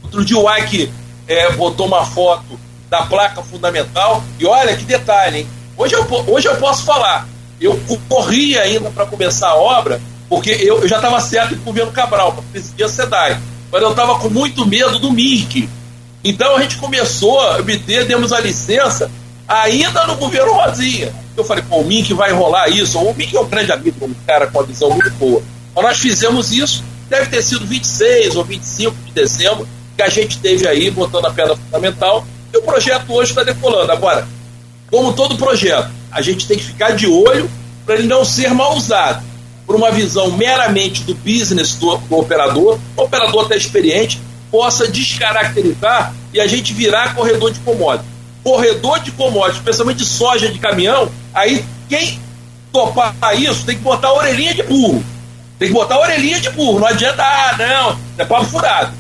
Outro 0.03 0.25
dia 0.25 0.37
o 0.37 0.57
Ike 0.57 0.91
é, 1.27 1.51
botou 1.53 1.87
uma 1.87 2.05
foto 2.05 2.59
da 2.89 3.03
placa 3.03 3.41
fundamental 3.41 4.23
e 4.39 4.45
olha 4.45 4.75
que 4.75 4.83
detalhe, 4.83 5.39
hein? 5.39 5.47
Hoje 5.77 5.93
eu, 5.93 6.05
hoje 6.27 6.47
eu 6.47 6.55
posso 6.57 6.83
falar. 6.83 7.27
Eu 7.59 7.79
corri 8.09 8.57
ainda 8.57 8.89
para 8.89 9.05
começar 9.05 9.49
a 9.49 9.55
obra, 9.55 10.01
porque 10.27 10.49
eu, 10.49 10.81
eu 10.81 10.87
já 10.87 10.97
estava 10.97 11.19
certo 11.21 11.53
em 11.53 11.57
governo 11.57 11.91
Cabral, 11.91 12.33
para 12.33 12.43
presidir 12.51 12.85
a 12.85 12.89
SEDAI. 12.89 13.39
Mas 13.71 13.81
eu 13.81 13.91
estava 13.91 14.19
com 14.19 14.29
muito 14.29 14.65
medo 14.65 14.99
do 14.99 15.11
MIRC. 15.11 15.69
Então 16.23 16.55
a 16.55 16.61
gente 16.61 16.77
começou 16.77 17.39
a 17.39 17.57
obter, 17.57 18.05
demos 18.05 18.33
a 18.33 18.39
licença 18.39 19.09
ainda 19.47 20.05
no 20.07 20.15
governo 20.15 20.53
Rosinha. 20.53 21.13
Eu 21.37 21.43
falei, 21.43 21.63
pô, 21.67 21.77
o 21.77 21.85
Mink 21.85 22.13
vai 22.13 22.31
rolar 22.31 22.69
isso. 22.69 22.97
O 22.99 23.13
Mink 23.13 23.35
é 23.35 23.39
um 23.39 23.47
grande 23.47 23.71
amigo, 23.71 24.05
um 24.05 24.13
cara 24.25 24.47
com 24.47 24.59
uma 24.59 24.65
visão 24.65 24.89
muito 24.89 25.11
boa. 25.11 25.41
Mas 25.75 25.83
nós 25.83 25.99
fizemos 25.99 26.51
isso, 26.51 26.83
deve 27.09 27.27
ter 27.27 27.43
sido 27.43 27.65
26 27.65 28.35
ou 28.35 28.43
25 28.43 28.95
de 29.05 29.11
dezembro, 29.11 29.67
que 29.95 30.01
a 30.01 30.09
gente 30.09 30.39
teve 30.39 30.67
aí, 30.67 30.89
botando 30.89 31.25
a 31.25 31.31
pedra 31.31 31.55
fundamental, 31.55 32.25
e 32.53 32.57
o 32.57 32.61
projeto 32.61 33.11
hoje 33.13 33.31
está 33.31 33.43
decolando. 33.43 33.91
Agora, 33.91 34.27
como 34.89 35.13
todo 35.13 35.37
projeto, 35.37 35.89
a 36.11 36.21
gente 36.21 36.47
tem 36.47 36.57
que 36.57 36.63
ficar 36.63 36.91
de 36.91 37.07
olho 37.07 37.49
para 37.85 37.95
ele 37.95 38.07
não 38.07 38.23
ser 38.23 38.53
mal 38.53 38.75
usado 38.75 39.23
por 39.65 39.75
uma 39.75 39.91
visão 39.91 40.31
meramente 40.31 41.03
do 41.03 41.15
business 41.15 41.75
do, 41.75 41.97
do 41.97 42.17
operador, 42.17 42.79
o 42.95 43.01
operador 43.01 43.45
até 43.45 43.57
experiente, 43.57 44.21
possa 44.51 44.87
descaracterizar 44.87 46.13
e 46.33 46.39
a 46.39 46.47
gente 46.47 46.73
virar 46.73 47.15
corredor 47.15 47.51
de 47.51 47.59
commodities 47.59 48.15
corredor 48.45 48.99
de 48.99 49.11
commodities, 49.11 49.57
especialmente 49.57 49.97
de 49.97 50.05
soja 50.05 50.49
de 50.49 50.59
caminhão, 50.59 51.11
aí 51.33 51.65
quem 51.89 52.21
topar 52.71 53.15
isso 53.35 53.65
tem 53.65 53.75
que 53.75 53.81
botar 53.81 54.09
a 54.09 54.13
orelhinha 54.13 54.53
de 54.53 54.61
burro. 54.61 55.03
Tem 55.57 55.69
que 55.69 55.73
botar 55.73 55.95
a 55.95 56.01
orelhinha 56.01 56.39
de 56.39 56.51
burro. 56.51 56.79
Não 56.79 56.87
adianta, 56.87 57.23
ah, 57.23 57.55
não, 57.57 57.99
é 58.19 58.23
papo 58.23 58.45
furado. 58.45 58.93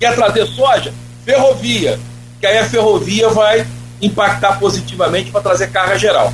Quer 0.00 0.14
trazer 0.14 0.46
soja? 0.46 0.94
Ferrovia. 1.26 2.00
Que 2.40 2.46
aí 2.46 2.58
a 2.58 2.64
ferrovia 2.64 3.28
vai 3.28 3.66
impactar 4.00 4.58
positivamente 4.58 5.30
para 5.30 5.40
trazer 5.40 5.68
carga 5.68 5.98
geral. 5.98 6.32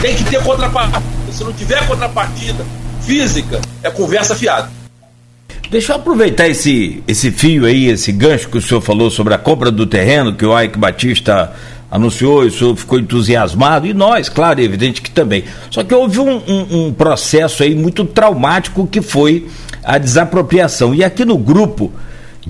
Tem 0.00 0.14
que 0.14 0.24
ter 0.24 0.42
contrapartida. 0.42 1.02
Se 1.32 1.44
não 1.44 1.52
tiver 1.52 1.86
contrapartida 1.86 2.64
física, 3.02 3.60
é 3.82 3.90
conversa 3.90 4.34
fiada. 4.34 4.70
Deixa 5.70 5.92
eu 5.92 5.96
aproveitar 5.96 6.48
esse, 6.48 7.02
esse 7.06 7.30
fio 7.30 7.64
aí, 7.64 7.86
esse 7.86 8.10
gancho 8.10 8.48
que 8.48 8.58
o 8.58 8.60
senhor 8.60 8.80
falou 8.80 9.10
sobre 9.10 9.34
a 9.34 9.38
compra 9.38 9.70
do 9.70 9.86
terreno, 9.86 10.34
que 10.34 10.44
o 10.44 10.60
Ike 10.60 10.78
Batista 10.78 11.52
anunciou, 11.90 12.46
isso 12.46 12.74
ficou 12.76 12.98
entusiasmado, 12.98 13.86
e 13.86 13.92
nós, 13.94 14.28
claro, 14.28 14.60
é 14.60 14.64
evidente 14.64 15.02
que 15.02 15.10
também. 15.10 15.44
Só 15.70 15.82
que 15.84 15.94
houve 15.94 16.18
um, 16.18 16.36
um, 16.36 16.86
um, 16.86 16.92
processo 16.92 17.62
aí 17.62 17.74
muito 17.74 18.04
traumático 18.04 18.86
que 18.86 19.00
foi 19.00 19.48
a 19.82 19.98
desapropriação. 19.98 20.94
E 20.94 21.02
aqui 21.02 21.24
no 21.24 21.38
grupo 21.38 21.92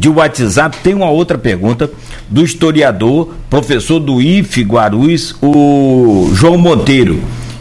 de 0.01 0.09
WhatsApp 0.09 0.79
tem 0.83 0.95
uma 0.95 1.11
outra 1.11 1.37
pergunta 1.37 1.91
do 2.27 2.43
historiador, 2.43 3.35
professor 3.51 4.01
do 4.01 4.23
IFE 4.23 4.63
Guarulhos, 4.63 5.37
o 5.43 6.31
João 6.33 6.57
Monteiro. 6.57 7.21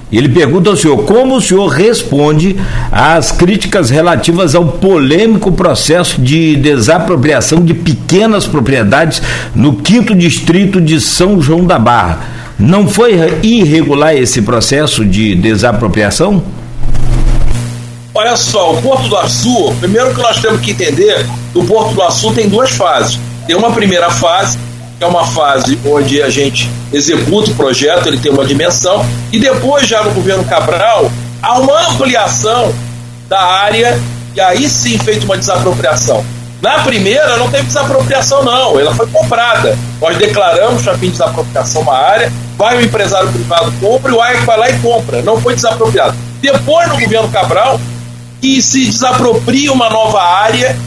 Ele 0.10 0.30
pergunta 0.30 0.69
ao 0.69 0.78
senhor 0.78 1.04
como 1.04 1.36
o 1.36 1.41
senhor 1.41 1.67
responde 1.67 2.56
às 2.93 3.30
críticas 3.30 3.89
relativas 3.89 4.56
ao 4.56 4.65
polêmico 4.65 5.52
processo 5.52 6.21
de 6.21 6.56
desapropriação 6.56 7.62
de 7.62 7.73
pequenas 7.73 8.47
propriedades 8.47 9.21
no 9.54 9.75
quinto 9.75 10.15
distrito 10.15 10.80
de 10.80 11.02
São 11.02 11.41
João 11.41 11.65
da 11.65 11.78
Barra. 11.78 12.21
Não 12.58 12.88
foi 12.88 13.19
irregular 13.43 14.15
esse 14.15 14.41
processo 14.41 15.04
de 15.04 15.36
desapropriação? 15.36 16.41
Olha 18.20 18.36
só, 18.36 18.74
o 18.74 18.82
Porto 18.82 19.08
do 19.08 19.16
Açu, 19.16 19.74
primeiro 19.80 20.14
que 20.14 20.22
nós 20.22 20.42
temos 20.42 20.60
que 20.60 20.72
entender, 20.72 21.26
o 21.56 21.64
Porto 21.64 21.94
do 21.94 22.04
Açu 22.04 22.34
tem 22.34 22.50
duas 22.50 22.70
fases. 22.70 23.18
Tem 23.48 23.56
uma 23.56 23.72
primeira 23.72 24.10
fase 24.10 24.60
é 25.00 25.06
uma 25.06 25.26
fase 25.26 25.80
onde 25.86 26.22
a 26.22 26.30
gente 26.30 26.70
executa 26.92 27.52
o 27.52 27.56
projeto, 27.56 28.08
ele 28.08 28.18
tem 28.18 28.30
uma 28.30 28.44
dimensão, 28.44 29.06
e 29.32 29.40
depois, 29.40 29.88
já 29.88 30.04
no 30.04 30.12
governo 30.12 30.44
Cabral, 30.44 31.10
há 31.42 31.60
uma 31.60 31.92
ampliação 31.92 32.76
da 33.30 33.42
área, 33.42 33.98
e 34.36 34.42
aí 34.42 34.68
sim 34.68 34.98
feita 34.98 35.24
uma 35.24 35.38
desapropriação. 35.38 36.22
Na 36.62 36.80
primeira 36.80 37.38
não 37.38 37.50
teve 37.50 37.68
desapropriação, 37.68 38.44
não, 38.44 38.78
ela 38.78 38.94
foi 38.94 39.08
comprada. 39.08 39.78
Nós 40.02 40.18
declaramos 40.18 40.86
a 40.90 40.94
fim 40.96 41.06
de 41.06 41.12
desapropriação 41.14 41.84
uma 41.84 41.98
área, 41.98 42.30
vai 42.58 42.76
o 42.76 42.82
empresário 42.82 43.32
privado, 43.32 43.72
compra, 43.80 44.12
e 44.12 44.14
o 44.14 44.22
AEC 44.22 44.42
vai 44.42 44.58
lá 44.58 44.70
e 44.70 44.78
compra, 44.80 45.22
não 45.22 45.40
foi 45.40 45.56
desapropriado. 45.56 46.18
Depois, 46.42 46.90
no 46.90 47.00
governo 47.00 47.30
Cabral, 47.30 47.80
que 48.41 48.62
se 48.62 48.86
desapropria 48.86 49.71
uma 49.71 49.89
nova 49.89 50.21
área, 50.21 50.78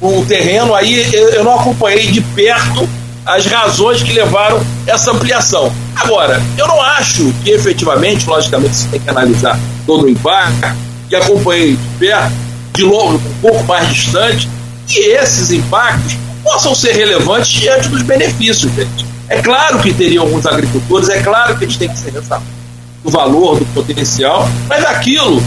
um 0.00 0.24
terreno, 0.24 0.74
aí 0.74 1.06
eu 1.12 1.44
não 1.44 1.54
acompanhei 1.58 2.08
de 2.08 2.20
perto 2.20 2.88
as 3.24 3.46
razões 3.46 4.02
que 4.02 4.12
levaram 4.12 4.60
essa 4.86 5.12
ampliação. 5.12 5.72
Agora, 5.94 6.42
eu 6.58 6.66
não 6.66 6.80
acho 6.80 7.32
que 7.44 7.50
efetivamente, 7.50 8.28
logicamente, 8.28 8.74
você 8.74 8.88
tem 8.88 9.00
que 9.00 9.08
analisar 9.08 9.58
todo 9.86 10.04
o 10.04 10.08
impacto, 10.08 10.76
que 11.08 11.14
acompanhei 11.14 11.76
de 11.76 11.98
perto, 11.98 12.32
de 12.74 12.82
longe, 12.82 13.16
um 13.16 13.40
pouco 13.40 13.62
mais 13.64 13.88
distante, 13.88 14.48
que 14.88 14.98
esses 14.98 15.52
impactos 15.52 16.16
possam 16.42 16.74
ser 16.74 16.92
relevantes 16.92 17.50
diante 17.50 17.88
dos 17.88 18.02
benefícios, 18.02 18.72
gente. 18.72 19.06
É 19.28 19.40
claro 19.40 19.78
que 19.78 19.92
teriam 19.94 20.24
alguns 20.24 20.44
agricultores, 20.46 21.08
é 21.08 21.20
claro 21.22 21.56
que 21.56 21.64
eles 21.64 21.76
têm 21.76 21.88
que 21.88 21.98
ser 21.98 22.12
ressaltados 22.12 22.62
do 23.04 23.10
valor, 23.10 23.58
do 23.58 23.66
potencial, 23.66 24.48
mas 24.68 24.84
aquilo, 24.84 25.42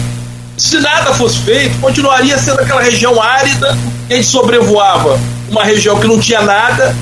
se 0.57 0.79
nada 0.79 1.13
fosse 1.13 1.39
feito, 1.39 1.79
continuaria 1.79 2.37
sendo 2.37 2.61
aquela 2.61 2.81
região 2.81 3.21
árida, 3.21 3.77
que 4.07 4.13
a 4.13 4.17
gente 4.17 4.27
sobrevoava 4.27 5.19
uma 5.49 5.63
região 5.63 5.99
que 5.99 6.07
não 6.07 6.19
tinha 6.19 6.41
nada, 6.41 6.95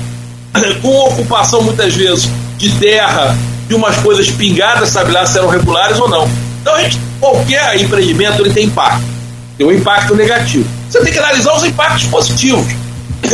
com 0.82 0.88
ocupação 0.88 1.62
muitas 1.62 1.94
vezes 1.94 2.28
de 2.58 2.70
terra, 2.72 3.36
de 3.68 3.74
umas 3.74 3.96
coisas 3.96 4.30
pingadas, 4.30 4.90
sabe 4.90 5.12
lá 5.12 5.24
se 5.24 5.38
eram 5.38 5.48
regulares 5.48 5.98
ou 5.98 6.08
não. 6.08 6.28
Então, 6.60 6.74
a 6.74 6.82
gente, 6.82 6.98
qualquer 7.20 7.80
empreendimento 7.80 8.40
ele 8.42 8.52
tem 8.52 8.66
impacto, 8.66 9.04
tem 9.56 9.66
um 9.66 9.72
impacto 9.72 10.14
negativo. 10.14 10.68
Você 10.88 11.00
tem 11.00 11.12
que 11.12 11.18
analisar 11.18 11.54
os 11.54 11.64
impactos 11.64 12.04
positivos. 12.06 12.66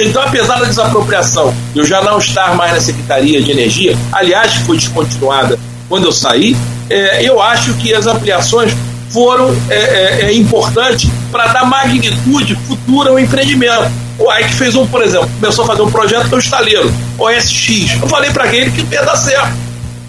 Então, 0.00 0.22
apesar 0.22 0.60
da 0.60 0.66
desapropriação, 0.66 1.52
eu 1.74 1.84
já 1.84 2.00
não 2.00 2.18
estar 2.18 2.54
mais 2.54 2.72
na 2.72 2.80
Secretaria 2.80 3.42
de 3.42 3.50
Energia, 3.50 3.98
aliás, 4.12 4.54
foi 4.64 4.76
descontinuada 4.76 5.58
quando 5.88 6.04
eu 6.04 6.12
saí, 6.12 6.56
é, 6.88 7.28
eu 7.28 7.42
acho 7.42 7.74
que 7.74 7.92
as 7.92 8.06
ampliações 8.06 8.72
foram 9.10 9.54
é, 9.68 9.74
é, 9.74 10.32
é 10.32 10.96
para 11.30 11.48
dar 11.48 11.64
magnitude 11.64 12.54
futura 12.66 13.10
ao 13.10 13.18
empreendimento. 13.18 13.90
O 14.18 14.32
Ike 14.32 14.54
fez 14.54 14.74
um, 14.74 14.86
por 14.86 15.02
exemplo, 15.02 15.28
começou 15.40 15.64
a 15.64 15.68
fazer 15.68 15.82
um 15.82 15.90
projeto 15.90 16.28
do 16.28 16.38
estaleiro, 16.38 16.92
OSX. 17.18 18.00
Eu 18.00 18.08
falei 18.08 18.30
para 18.30 18.54
ele 18.54 18.70
que 18.70 18.82
não 18.82 18.92
ia 18.92 19.02
dar 19.02 19.16
certo. 19.16 19.52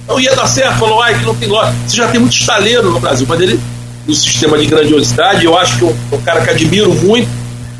Não 0.07 0.19
ia 0.19 0.35
dar 0.35 0.47
certo. 0.47 0.79
Falou, 0.79 1.07
Ike, 1.07 1.23
não 1.23 1.35
tem 1.35 1.47
loja. 1.47 1.73
Você 1.87 1.97
já 1.97 2.07
tem 2.07 2.19
muito 2.19 2.33
estaleiro 2.33 2.91
no 2.91 2.99
Brasil. 2.99 3.25
Mas 3.27 3.39
ele, 3.39 3.59
no 4.05 4.13
sistema 4.13 4.57
de 4.57 4.65
grandiosidade, 4.65 5.45
eu 5.45 5.57
acho 5.57 5.77
que 5.77 5.85
é 5.85 6.15
um 6.15 6.21
cara 6.21 6.41
que 6.41 6.49
admiro 6.49 6.93
muito. 6.93 7.29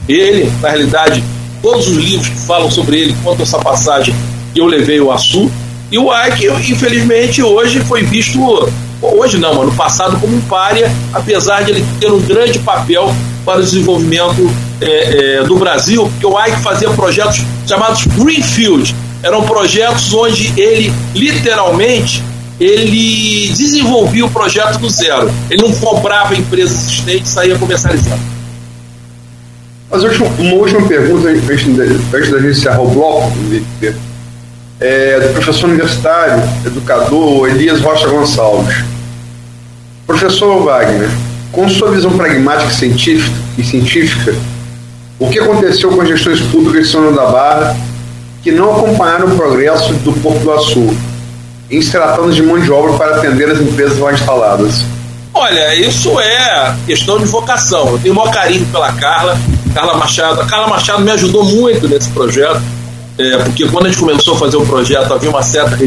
Ele, 0.07 0.51
na 0.61 0.69
realidade, 0.69 1.21
todos 1.61 1.87
os 1.89 1.97
livros 1.97 2.29
que 2.29 2.39
falam 2.39 2.71
sobre 2.71 2.99
ele 2.99 3.15
contam 3.23 3.43
essa 3.43 3.59
passagem 3.59 4.15
que 4.53 4.61
eu 4.61 4.65
levei 4.65 5.01
o 5.01 5.11
Açu. 5.11 5.51
E 5.91 5.97
o 5.97 6.09
Ike, 6.27 6.47
infelizmente, 6.71 7.43
hoje 7.43 7.81
foi 7.81 8.03
visto 8.03 8.39
hoje 9.01 9.37
não, 9.37 9.61
ano 9.61 9.71
passado 9.73 10.19
como 10.19 10.35
um 10.35 10.41
párea, 10.41 10.91
apesar 11.13 11.63
de 11.63 11.71
ele 11.71 11.85
ter 11.99 12.11
um 12.11 12.19
grande 12.19 12.59
papel 12.59 13.13
para 13.43 13.59
o 13.59 13.63
desenvolvimento 13.63 14.49
é, 14.79 15.39
é, 15.39 15.43
do 15.43 15.55
Brasil, 15.55 16.03
porque 16.03 16.25
o 16.25 16.39
Ike 16.39 16.61
fazia 16.61 16.89
projetos 16.91 17.41
chamados 17.67 18.05
Greenfield. 18.05 18.95
Eram 19.23 19.43
projetos 19.43 20.13
onde 20.13 20.51
ele 20.59 20.91
literalmente 21.13 22.23
ele 22.59 23.51
desenvolvia 23.55 24.23
o 24.23 24.29
projeto 24.29 24.77
do 24.77 24.89
zero. 24.89 25.31
Ele 25.49 25.63
não 25.63 25.73
comprava 25.73 26.35
empresas 26.35 26.85
existentes 26.85 27.31
e 27.31 27.33
saía 27.33 27.57
comercializando. 27.57 28.21
Mas 29.89 30.03
uma 30.03 30.53
última 30.53 30.87
pergunta 30.87 31.27
antes 31.27 31.75
da 32.31 32.39
gente 32.39 32.57
encerrar 32.57 32.81
o 32.81 32.87
bloco, 32.87 33.31
é, 34.79 35.19
do 35.19 35.33
professor 35.33 35.69
universitário, 35.69 36.41
educador 36.65 37.49
Elias 37.49 37.81
Rocha 37.81 38.07
Gonçalves. 38.07 38.90
Professor 40.11 40.61
Wagner, 40.61 41.09
com 41.53 41.69
sua 41.69 41.89
visão 41.89 42.11
pragmática 42.11 42.69
e 42.69 43.63
científica, 43.63 44.35
o 45.17 45.29
que 45.29 45.39
aconteceu 45.39 45.89
com 45.89 46.01
as 46.01 46.09
gestões 46.09 46.41
públicas 46.41 46.85
de 46.85 46.91
São 46.91 47.01
João 47.01 47.15
da 47.15 47.27
Barra 47.27 47.77
que 48.43 48.51
não 48.51 48.75
acompanharam 48.75 49.27
o 49.27 49.37
progresso 49.37 49.93
do 49.93 50.11
Porto 50.21 50.39
do 50.39 50.51
Açul, 50.51 50.93
em 51.69 51.81
se 51.81 51.91
tratando 51.91 52.33
de 52.33 52.43
mão 52.43 52.59
de 52.59 52.69
obra 52.69 52.97
para 52.97 53.15
atender 53.15 53.49
as 53.51 53.61
empresas 53.61 53.99
lá 53.99 54.11
instaladas? 54.11 54.83
Olha, 55.33 55.73
isso 55.75 56.19
é 56.19 56.75
questão 56.85 57.17
de 57.17 57.25
vocação. 57.25 57.91
Eu 57.91 57.99
tenho 57.99 58.13
o 58.13 58.17
maior 58.17 58.33
carinho 58.33 58.65
pela 58.65 58.91
Carla, 58.91 59.39
Carla 59.73 59.93
Machado. 59.95 60.41
A 60.41 60.45
Carla 60.45 60.67
Machado 60.67 61.01
me 61.03 61.11
ajudou 61.11 61.45
muito 61.45 61.87
nesse 61.87 62.09
projeto, 62.09 62.61
é, 63.17 63.37
porque 63.37 63.65
quando 63.69 63.85
a 63.85 63.89
gente 63.89 63.99
começou 63.99 64.35
a 64.35 64.39
fazer 64.39 64.57
o 64.57 64.65
projeto 64.65 65.13
havia 65.13 65.29
uma 65.29 65.41
certa 65.41 65.77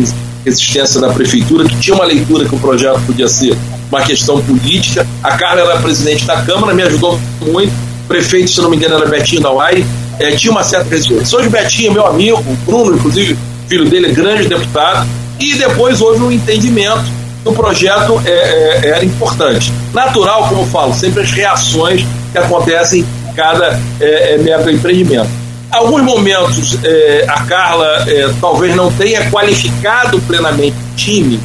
resistência 0.45 1.01
da 1.01 1.09
prefeitura, 1.09 1.67
que 1.69 1.77
tinha 1.77 1.95
uma 1.95 2.05
leitura 2.05 2.47
que 2.47 2.55
o 2.55 2.59
projeto 2.59 3.01
podia 3.07 3.29
ser 3.29 3.57
uma 3.91 4.03
questão 4.03 4.41
política. 4.43 5.07
A 5.23 5.37
Carla 5.37 5.63
era 5.63 5.81
presidente 5.81 6.25
da 6.25 6.43
Câmara, 6.43 6.75
me 6.75 6.83
ajudou 6.83 7.19
muito 7.41 7.73
prefeito, 8.07 8.51
se 8.51 8.61
não 8.61 8.71
me 8.71 8.77
engano, 8.77 8.97
era 8.97 9.07
Betinho 9.07 9.41
Dauai, 9.41 9.85
é, 10.19 10.31
tinha 10.33 10.51
uma 10.51 10.63
certa 10.63 10.91
resistência. 10.91 11.39
Hoje 11.39 11.49
Betinho, 11.49 11.93
meu 11.93 12.07
amigo, 12.07 12.39
o 12.39 12.57
Bruno, 12.67 12.97
inclusive, 12.97 13.37
filho 13.69 13.89
dele 13.89 14.09
é 14.09 14.13
grande 14.13 14.49
deputado, 14.49 15.07
e 15.41 15.55
depois 15.55 16.01
houve 16.01 16.23
um 16.23 16.31
entendimento 16.31 17.05
que 17.43 17.49
o 17.49 17.53
projeto 17.53 18.21
é, 18.25 18.31
é, 18.31 18.89
era 18.89 19.05
importante. 19.05 19.73
Natural, 19.93 20.49
como 20.49 20.63
eu 20.63 20.67
falo, 20.67 20.95
sempre 20.95 21.23
as 21.23 21.31
reações 21.31 22.05
que 22.33 22.39
acontecem 22.39 23.01
em 23.01 23.35
cada 23.35 23.81
é, 24.01 24.35
é 24.35 24.39
mega 24.39 24.71
empreendimento. 24.71 25.44
Alguns 25.75 26.03
momentos 26.03 26.79
é, 26.85 27.27
a 27.29 27.41
Carla 27.43 28.05
é, 28.09 28.33
talvez 28.41 28.77
não 28.77 28.93
tenha 28.93 29.29
qualificado 29.29 30.21
plenamente 30.21 30.77
o 30.77 30.97
time 30.97 31.41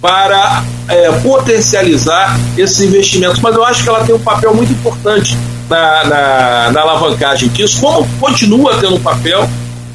para 0.00 0.64
é, 0.88 1.12
potencializar 1.20 2.36
esses 2.58 2.80
investimentos, 2.80 3.38
mas 3.38 3.54
eu 3.54 3.64
acho 3.64 3.84
que 3.84 3.88
ela 3.88 4.04
tem 4.04 4.12
um 4.12 4.18
papel 4.18 4.52
muito 4.52 4.72
importante 4.72 5.36
na, 5.68 6.04
na, 6.04 6.70
na 6.72 6.80
alavancagem 6.80 7.48
disso, 7.50 7.80
como 7.80 8.08
continua 8.18 8.76
tendo 8.78 8.96
um 8.96 9.00
papel 9.00 9.48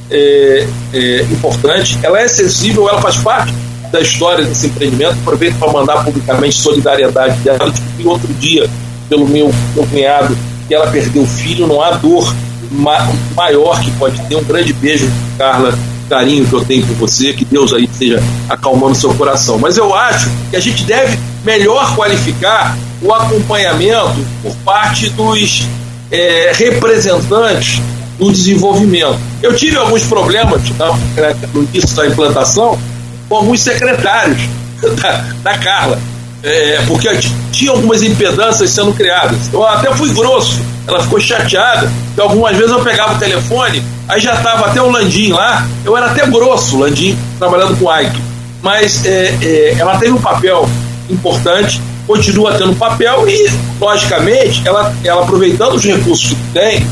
é, 0.09 0.67
é, 0.93 1.21
importante, 1.23 1.99
ela 2.01 2.17
é 2.17 2.29
sensível, 2.29 2.87
ela 2.87 3.01
faz 3.01 3.17
parte 3.17 3.53
da 3.91 3.99
história 3.99 4.45
desse 4.45 4.67
empreendimento. 4.67 5.17
Aproveito 5.21 5.57
para 5.57 5.71
mandar 5.71 6.03
publicamente 6.05 6.55
solidariedade 6.61 7.37
dela. 7.39 7.73
Eu 7.99 8.09
outro 8.09 8.33
dia 8.35 8.69
pelo 9.09 9.27
meu, 9.27 9.51
meu 9.75 9.85
cunhado 9.87 10.37
que 10.67 10.73
ela 10.73 10.87
perdeu 10.87 11.23
o 11.23 11.27
filho, 11.27 11.67
não 11.67 11.81
há 11.81 11.91
dor 11.91 12.33
ma 12.71 13.07
maior 13.35 13.79
que 13.81 13.91
pode 13.91 14.21
ter. 14.27 14.35
Um 14.35 14.43
grande 14.43 14.73
beijo, 14.73 15.09
Carla, 15.37 15.77
carinho 16.09 16.45
que 16.45 16.53
eu 16.53 16.63
tenho 16.63 16.85
por 16.87 16.95
você, 16.95 17.33
que 17.33 17.45
Deus 17.45 17.73
aí 17.73 17.85
esteja 17.85 18.21
acalmando 18.49 18.95
seu 18.95 19.13
coração. 19.13 19.57
Mas 19.57 19.77
eu 19.77 19.93
acho 19.93 20.29
que 20.49 20.55
a 20.55 20.59
gente 20.59 20.83
deve 20.83 21.17
melhor 21.43 21.95
qualificar 21.95 22.77
o 23.01 23.13
acompanhamento 23.13 24.15
por 24.41 24.55
parte 24.57 25.09
dos 25.09 25.67
é, 26.11 26.51
representantes 26.53 27.81
do 28.17 28.31
desenvolvimento. 28.31 29.17
Eu 29.41 29.55
tive 29.55 29.77
alguns 29.77 30.03
problemas 30.03 30.61
no 31.53 31.63
início 31.63 31.95
da 31.95 32.07
implantação 32.07 32.79
com 33.27 33.35
alguns 33.35 33.61
secretários 33.61 34.41
da, 35.01 35.25
da 35.43 35.57
Carla, 35.57 35.99
é, 36.45 36.83
porque 36.87 37.09
tinha 37.51 37.71
algumas 37.71 38.03
impedâncias 38.03 38.69
sendo 38.69 38.93
criadas. 38.93 39.51
Eu 39.51 39.65
até 39.65 39.91
fui 39.95 40.13
grosso, 40.13 40.61
ela 40.87 41.01
ficou 41.01 41.19
chateada, 41.19 41.91
que 42.13 42.21
algumas 42.21 42.55
vezes 42.55 42.71
eu 42.71 42.83
pegava 42.83 43.15
o 43.15 43.17
telefone, 43.17 43.83
aí 44.07 44.19
já 44.19 44.35
estava 44.35 44.67
até 44.67 44.81
o 44.81 44.91
Landim 44.91 45.31
lá, 45.31 45.67
eu 45.83 45.97
era 45.97 46.07
até 46.07 46.25
grosso, 46.27 46.77
Landim, 46.77 47.17
trabalhando 47.39 47.77
com 47.77 47.85
o 47.85 47.99
Ike. 47.99 48.21
Mas 48.61 49.05
é, 49.05 49.35
é, 49.41 49.75
ela 49.79 49.97
teve 49.97 50.11
um 50.11 50.21
papel 50.21 50.69
importante, 51.09 51.81
continua 52.05 52.53
tendo 52.53 52.75
papel 52.75 53.27
e, 53.27 53.49
logicamente, 53.81 54.61
ela, 54.67 54.93
ela 55.03 55.23
aproveitando 55.23 55.73
os 55.73 55.83
recursos 55.83 56.29
que 56.29 56.35
tem, 56.53 56.85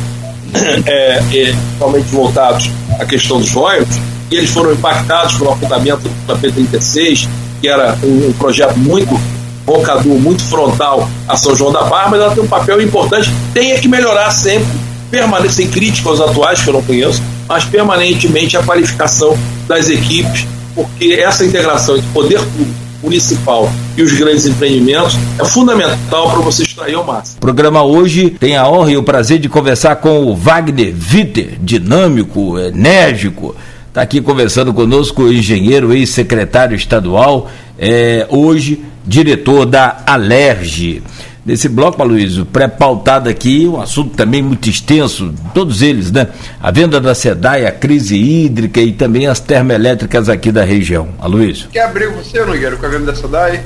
é, 0.86 1.22
é, 1.32 1.54
principalmente 1.54 2.08
voltados 2.08 2.70
à 3.00 3.06
questão 3.06 3.40
dos 3.40 3.52
royalties, 3.52 4.00
e 4.32 4.36
eles 4.38 4.50
foram 4.50 4.74
impactados 4.74 5.36
pelo 5.36 5.52
afundamento 5.52 6.10
da 6.26 6.36
P36, 6.36 7.28
que 7.62 7.68
era 7.68 7.96
um, 8.04 8.30
um 8.30 8.34
projeto 8.34 8.76
muito 8.78 9.20
focador, 9.66 10.20
muito 10.20 10.44
frontal 10.44 11.08
a 11.28 11.36
São 11.38 11.56
João 11.56 11.72
da 11.72 11.84
Barra, 11.84 12.10
mas 12.12 12.22
ela 12.22 12.34
tem 12.34 12.44
um 12.44 12.48
papel 12.48 12.82
importante, 12.82 13.32
tem 13.54 13.80
que 13.80 13.88
melhorar 13.88 14.32
sempre, 14.32 14.68
permanecer 15.10 15.70
crítica 15.70 16.10
aos 16.10 16.20
atuais, 16.20 16.62
que 16.62 16.70
eu 16.70 16.74
não 16.74 16.82
conheço, 16.84 17.22
mas 17.48 17.64
permanentemente 17.66 18.58
a 18.58 18.64
qualificação 18.64 19.38
das 19.68 19.90
equipes, 19.90 20.46
porque 20.76 21.14
essa 21.14 21.46
integração 21.46 21.98
entre 21.98 22.10
poder 22.12 22.40
público 22.40 22.84
municipal 23.04 23.70
e 23.98 24.02
os 24.02 24.14
grandes 24.14 24.46
empreendimentos 24.48 25.16
é 25.38 25.44
fundamental 25.44 26.32
para 26.32 26.40
você 26.40 26.64
extrair 26.64 26.96
o 26.96 27.04
máximo. 27.04 27.38
O 27.38 27.42
programa 27.42 27.84
hoje 27.84 28.30
tem 28.30 28.56
a 28.56 28.68
honra 28.68 28.92
e 28.92 28.98
o 28.98 29.04
prazer 29.04 29.40
de 29.40 29.50
conversar 29.50 29.98
com 29.98 30.26
o 30.26 30.36
Wagner 30.36 30.96
Witter, 31.12 31.58
dinâmico, 31.62 32.58
enérgico. 32.58 33.56
Está 33.90 34.02
aqui 34.02 34.22
conversando 34.22 34.74
conosco 34.74 35.24
o 35.24 35.34
engenheiro, 35.34 35.94
ex-secretário 35.94 36.76
estadual, 36.76 37.52
é, 37.78 38.26
hoje 38.30 38.82
diretor 39.06 39.66
da 39.66 40.04
Alerge. 40.06 41.04
Nesse 41.46 41.68
bloco, 41.68 42.02
Aloysio, 42.02 42.46
pré-pautado 42.46 43.28
aqui, 43.28 43.68
um 43.68 43.82
assunto 43.82 44.16
também 44.16 44.42
muito 44.42 44.70
extenso, 44.70 45.34
todos 45.54 45.82
eles, 45.82 46.10
né? 46.10 46.28
A 46.62 46.72
venda 46.72 47.02
da 47.02 47.14
SEDAI, 47.14 47.66
a 47.66 47.72
crise 47.72 48.16
hídrica 48.16 48.80
e 48.80 48.94
também 48.94 49.28
as 49.28 49.42
termoelétricas 49.42 50.30
aqui 50.30 50.54
da 50.54 50.64
região. 50.64 51.10
Aloysio. 51.20 51.68
Quer 51.70 51.84
abrir 51.84 52.08
você, 52.12 52.46
Nogueira, 52.46 52.78
com 52.78 52.86
a 52.86 52.90
venda 52.90 53.12
da 53.12 53.16
SEDAI? 53.16 53.62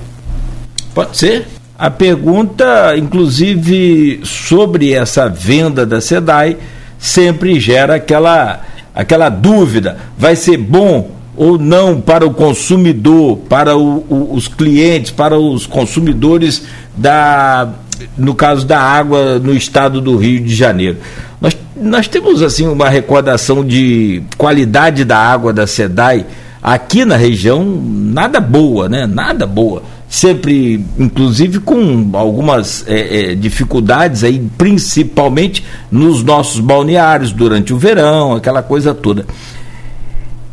Pode 0.96 1.16
ser. 1.16 1.46
A 1.78 1.92
pergunta, 1.92 2.98
inclusive, 2.98 4.22
sobre 4.24 4.94
essa 4.94 5.30
venda 5.30 5.86
da 5.86 6.02
SEDAI, 6.02 6.58
sempre 6.98 7.60
gera 7.60 7.96
aquela, 7.96 8.62
aquela 8.96 9.30
dúvida: 9.30 10.00
vai 10.18 10.36
ser 10.36 10.58
bom 10.58 11.17
ou 11.38 11.60
não 11.60 12.02
para 12.02 12.26
o 12.26 12.34
consumidor, 12.34 13.38
para 13.48 13.78
o, 13.78 14.04
o, 14.10 14.34
os 14.34 14.48
clientes, 14.48 15.12
para 15.12 15.38
os 15.38 15.68
consumidores 15.68 16.64
da, 16.98 17.70
no 18.18 18.34
caso 18.34 18.66
da 18.66 18.80
água 18.80 19.38
no 19.38 19.54
estado 19.54 20.02
do 20.02 20.18
Rio 20.18 20.44
de 20.44 20.56
Janeiro. 20.56 20.98
Nós, 21.40 21.56
nós 21.80 22.08
temos 22.08 22.42
assim 22.42 22.68
uma 22.68 22.90
recordação 22.90 23.64
de 23.64 24.24
qualidade 24.36 25.06
da 25.06 25.20
água 25.20 25.54
da 25.54 25.68
SEDAI 25.68 26.26
aqui 26.62 27.06
na 27.06 27.16
região 27.16 27.64
nada 27.64 28.40
boa, 28.40 28.90
né? 28.90 29.06
Nada 29.06 29.46
boa. 29.46 29.84
Sempre, 30.10 30.84
inclusive, 30.98 31.60
com 31.60 32.10
algumas 32.14 32.84
é, 32.88 33.34
é, 33.34 33.36
dificuldades 33.36 34.24
aí, 34.24 34.42
principalmente 34.58 35.64
nos 35.92 36.24
nossos 36.24 36.62
balneários 36.62 37.32
durante 37.32 37.74
o 37.74 37.78
verão, 37.78 38.34
aquela 38.34 38.64
coisa 38.64 38.96
toda. 38.96 39.26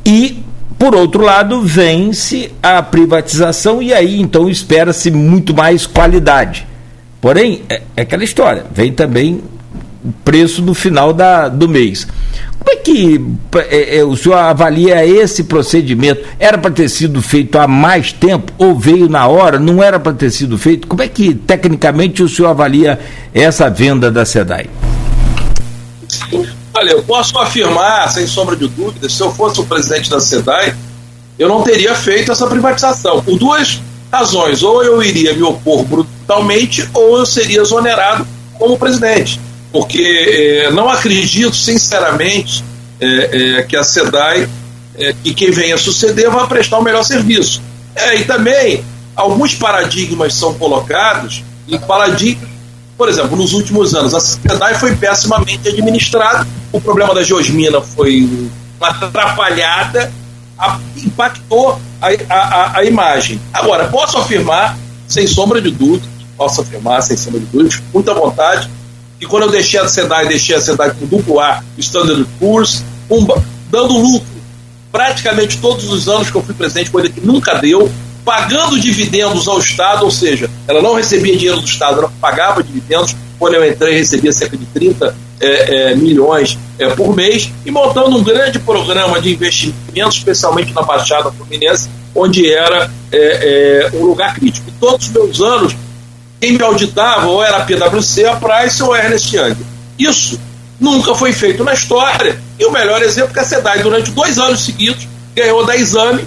E 0.05 0.45
por 0.79 0.95
outro 0.95 1.23
lado, 1.23 1.63
vence 1.63 2.53
a 2.63 2.83
privatização 2.83 3.83
e 3.83 3.93
aí 3.93 4.21
então 4.21 4.49
espera-se 4.49 5.11
muito 5.11 5.55
mais 5.55 5.87
qualidade. 5.87 6.67
Porém, 7.21 7.63
é, 7.69 7.81
é, 7.97 8.03
aquela 8.03 8.25
história, 8.25 8.67
vem 8.71 8.93
também 8.93 9.43
o 10.05 10.13
preço 10.25 10.61
no 10.61 10.75
final 10.75 11.13
da, 11.13 11.49
do 11.49 11.69
mês. 11.69 12.07
Como 12.59 12.71
é 12.71 12.77
que 12.77 13.25
é, 13.71 13.99
é, 13.99 14.05
o 14.05 14.15
senhor 14.17 14.37
avalia 14.37 15.07
esse 15.07 15.45
procedimento? 15.45 16.23
Era 16.39 16.59
para 16.59 16.71
ter 16.71 16.89
sido 16.89 17.23
feito 17.23 17.59
há 17.59 17.67
mais 17.67 18.13
tempo 18.13 18.53
ou 18.59 18.79
veio 18.79 19.09
na 19.09 19.27
hora? 19.27 19.59
Não 19.59 19.83
era 19.83 19.99
para 19.99 20.13
ter 20.13 20.31
sido 20.31 20.59
feito? 20.59 20.87
Como 20.87 21.03
é 21.03 21.09
que, 21.09 21.35
tecnicamente, 21.35 22.23
o 22.23 22.29
senhor 22.29 22.49
avalia 22.49 22.99
essa 23.33 23.71
venda 23.71 24.11
da 24.11 24.25
SEDAI? 24.25 24.69
Olha, 26.77 26.91
eu 26.91 27.03
posso 27.05 27.39
afirmar, 27.39 28.11
sem 28.11 28.27
sombra 28.27 28.57
de 28.57 28.67
dúvida, 28.67 29.09
se 29.09 29.21
eu 29.21 29.33
fosse 29.33 29.61
o 29.61 29.65
presidente 29.65 30.11
da 30.11 30.19
SEDAI, 30.19 30.75
eu 31.39 31.49
não 31.49 31.63
teria 31.63 31.95
feito 31.95 32.33
essa 32.33 32.47
privatização. 32.49 33.23
Por 33.23 33.39
duas 33.39 33.81
razões. 34.11 34.63
Ou 34.63 34.83
eu 34.83 35.03
iria 35.03 35.35
me 35.35 35.43
opor 35.43 35.85
brutalmente, 35.85 36.89
ou 36.93 37.19
eu 37.19 37.27
seria 37.27 37.61
exonerado 37.61 38.27
como 38.59 38.79
presidente. 38.79 39.41
Porque 39.73 40.67
eh, 40.67 40.71
não 40.71 40.89
acredito, 40.89 41.55
sinceramente, 41.55 42.65
eh, 43.01 43.31
eh, 43.59 43.63
que 43.63 43.77
a 43.77 43.83
SEDAI 43.83 44.49
e 45.25 45.35
quem 45.35 45.51
venha 45.51 45.77
suceder 45.77 46.31
vai 46.31 46.47
prestar 46.47 46.79
o 46.79 46.83
melhor 46.83 47.03
serviço. 47.03 47.61
e 48.17 48.25
também, 48.25 48.85
alguns 49.17 49.55
paradigmas 49.55 50.35
são 50.35 50.55
colocados, 50.55 51.43
e 51.67 51.77
paradigmas 51.79 52.55
por 52.97 53.09
exemplo, 53.09 53.37
nos 53.37 53.53
últimos 53.53 53.93
anos, 53.93 54.15
a 54.15 54.21
SEDAI 54.21 54.75
foi 54.77 54.95
pessimamente 54.95 55.69
administrada, 55.69 56.47
o 56.75 56.81
problema 56.81 57.15
da 57.15 57.23
geosmina 57.23 57.81
foi 57.81 58.29
uma 58.81 58.89
atrapalhada, 58.89 60.13
a, 60.59 60.81
impactou 60.97 61.81
a, 62.03 62.09
a, 62.29 62.79
a, 62.81 62.85
imagem. 62.85 63.41
Agora, 63.53 63.87
posso 63.87 64.19
afirmar, 64.19 64.77
sem 65.07 65.25
sombra 65.25 65.61
de 65.61 65.71
dúvida, 65.71 66.05
posso 66.37 66.63
afirmar, 66.63 67.01
sem 67.03 67.17
sombra 67.17 67.39
de 67.39 67.47
dúvida, 67.47 67.77
com 67.77 67.99
muita 67.99 68.13
vontade, 68.13 68.69
que 69.21 69.27
quando 69.27 69.45
eu 69.45 69.51
deixei 69.53 69.79
a 69.79 69.87
SEDAI, 69.87 70.27
deixei 70.27 70.57
a 70.57 70.61
SEDAI 70.61 70.91
com 70.95 71.07
duplo 71.07 71.39
A, 71.39 71.63
Standard 71.79 72.27
Poor's, 72.41 72.83
um, 73.09 73.25
dando 73.71 73.97
lucro 73.97 74.27
praticamente 74.91 75.59
todos 75.59 75.89
os 75.93 76.09
anos 76.09 76.29
que 76.29 76.37
eu 76.37 76.43
fui 76.43 76.55
presidente, 76.55 76.91
coisa 76.91 77.09
que 77.09 77.21
nunca 77.21 77.55
deu, 77.55 77.89
pagando 78.25 78.81
dividendos 78.81 79.47
ao 79.47 79.61
Estado, 79.61 80.05
ou 80.05 80.11
seja, 80.11 80.51
ela 80.67 80.83
não 80.83 80.95
recebia 80.95 81.37
dinheiro 81.37 81.61
do 81.61 81.67
Estado, 81.69 81.99
ela 81.99 82.13
pagava 82.21 82.65
dividendos. 82.65 83.15
Quando 83.39 83.55
eu 83.55 83.69
entrei, 83.69 83.95
recebia 83.95 84.33
cerca 84.33 84.57
de 84.57 84.67
30 84.67 85.15
é, 85.45 85.91
é, 85.91 85.95
milhões 85.95 86.59
é, 86.79 86.89
por 86.89 87.15
mês 87.15 87.51
e 87.67 87.71
montando 87.71 88.17
um 88.17 88.23
grande 88.23 88.59
programa 88.59 89.21
de 89.21 89.35
investimentos, 89.35 90.17
especialmente 90.17 90.73
na 90.73 90.83
Baixada 90.83 91.31
Fluminense, 91.31 91.89
onde 92.15 92.51
era 92.51 92.91
é, 93.13 93.91
é, 93.93 93.97
um 93.97 94.05
lugar 94.05 94.35
crítico. 94.35 94.69
E 94.69 94.73
todos 94.81 95.07
os 95.07 95.13
meus 95.13 95.41
anos, 95.41 95.77
quem 96.41 96.53
me 96.53 96.63
auditava 96.63 97.27
ou 97.27 97.43
era 97.43 97.59
a 97.59 97.65
PwC, 97.65 98.25
a 98.25 98.37
Price 98.37 98.83
ou 98.83 98.93
a 98.93 98.99
Ernest 98.99 99.37
Young. 99.37 99.57
Isso 99.99 100.41
nunca 100.81 101.15
foi 101.15 101.33
feito 101.33 101.63
na 101.63 101.75
história. 101.75 102.39
E 102.59 102.65
o 102.65 102.71
melhor 102.71 103.03
exemplo 103.03 103.31
é 103.31 103.35
que 103.35 103.41
a 103.41 103.45
SEDAI, 103.45 103.83
durante 103.83 104.11
dois 104.11 104.39
anos 104.39 104.65
seguidos, 104.65 105.07
ganhou 105.35 105.65
da 105.65 105.77
Exame 105.77 106.25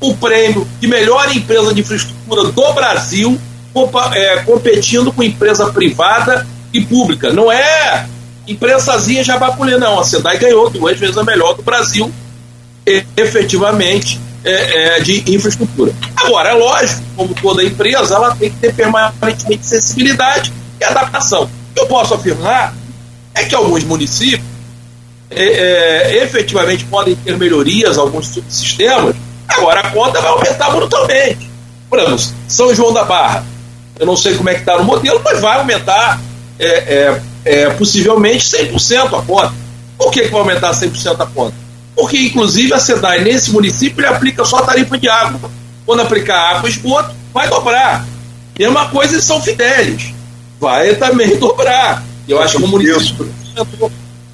o 0.00 0.14
prêmio 0.14 0.66
de 0.80 0.86
melhor 0.86 1.34
empresa 1.34 1.72
de 1.72 1.80
infraestrutura 1.80 2.44
do 2.44 2.72
Brasil, 2.72 3.38
é, 4.12 4.36
competindo 4.38 5.12
com 5.12 5.22
empresa 5.22 5.72
privada 5.72 6.46
e 6.72 6.80
pública. 6.80 7.32
Não 7.32 7.50
é 7.50 8.06
imprensazinha 8.46 9.24
já 9.24 9.38
baculê, 9.38 9.76
não. 9.76 10.00
A 10.00 10.04
SEDAI 10.04 10.38
ganhou 10.38 10.70
duas 10.70 10.98
vezes 10.98 11.16
a 11.16 11.24
melhor 11.24 11.54
do 11.54 11.62
Brasil, 11.62 12.12
efetivamente, 13.16 14.20
é, 14.44 14.96
é, 14.96 15.00
de 15.00 15.24
infraestrutura. 15.34 15.92
Agora, 16.16 16.50
é 16.50 16.54
lógico, 16.54 17.02
como 17.16 17.34
toda 17.34 17.64
empresa, 17.64 18.14
ela 18.14 18.34
tem 18.36 18.50
que 18.50 18.56
ter 18.58 18.72
permanentemente 18.74 19.66
sensibilidade 19.66 20.52
e 20.80 20.84
adaptação. 20.84 21.50
Eu 21.74 21.86
posso 21.86 22.14
afirmar 22.14 22.74
é 23.34 23.44
que 23.44 23.54
alguns 23.54 23.84
municípios 23.84 24.40
é, 25.30 25.44
é, 25.44 26.22
efetivamente 26.22 26.84
podem 26.84 27.14
ter 27.16 27.36
melhorias, 27.36 27.98
alguns 27.98 28.28
sistemas, 28.48 29.14
agora 29.48 29.80
a 29.80 29.90
conta 29.90 30.20
vai 30.20 30.30
aumentar 30.30 30.70
brutalmente. 30.70 31.50
Por 31.90 31.98
exemplo, 31.98 32.20
São 32.48 32.74
João 32.74 32.92
da 32.92 33.04
Barra, 33.04 33.44
eu 33.98 34.06
não 34.06 34.16
sei 34.16 34.34
como 34.36 34.48
é 34.48 34.54
que 34.54 34.60
está 34.60 34.78
no 34.78 34.84
modelo, 34.84 35.20
mas 35.24 35.40
vai 35.40 35.58
aumentar 35.58 36.20
é, 37.46 37.54
é, 37.54 37.60
é 37.62 37.70
possivelmente 37.70 38.44
100% 38.44 39.18
a 39.18 39.22
conta. 39.22 39.54
Por 39.96 40.10
que, 40.10 40.22
que 40.22 40.28
vai 40.28 40.40
aumentar 40.40 40.72
100% 40.72 41.20
a 41.20 41.26
conta? 41.26 41.54
Porque, 41.94 42.18
inclusive, 42.18 42.74
a 42.74 42.78
SEDAI, 42.78 43.24
nesse 43.24 43.50
município, 43.50 44.00
ele 44.00 44.14
aplica 44.14 44.44
só 44.44 44.58
a 44.58 44.62
tarifa 44.62 44.98
de 44.98 45.08
água. 45.08 45.50
Quando 45.86 46.00
aplicar 46.00 46.56
água 46.56 46.68
e 46.68 46.72
esgoto, 46.72 47.14
vai 47.32 47.48
dobrar. 47.48 48.06
Mesma 48.58 48.88
coisa 48.88 49.16
em 49.16 49.20
São 49.20 49.40
Fidélis. 49.40 50.12
Vai 50.60 50.94
também 50.96 51.36
dobrar. 51.38 52.04
Eu 52.28 52.42
acho 52.42 52.58
que 52.58 52.64
o 52.64 52.68
município. 52.68 53.32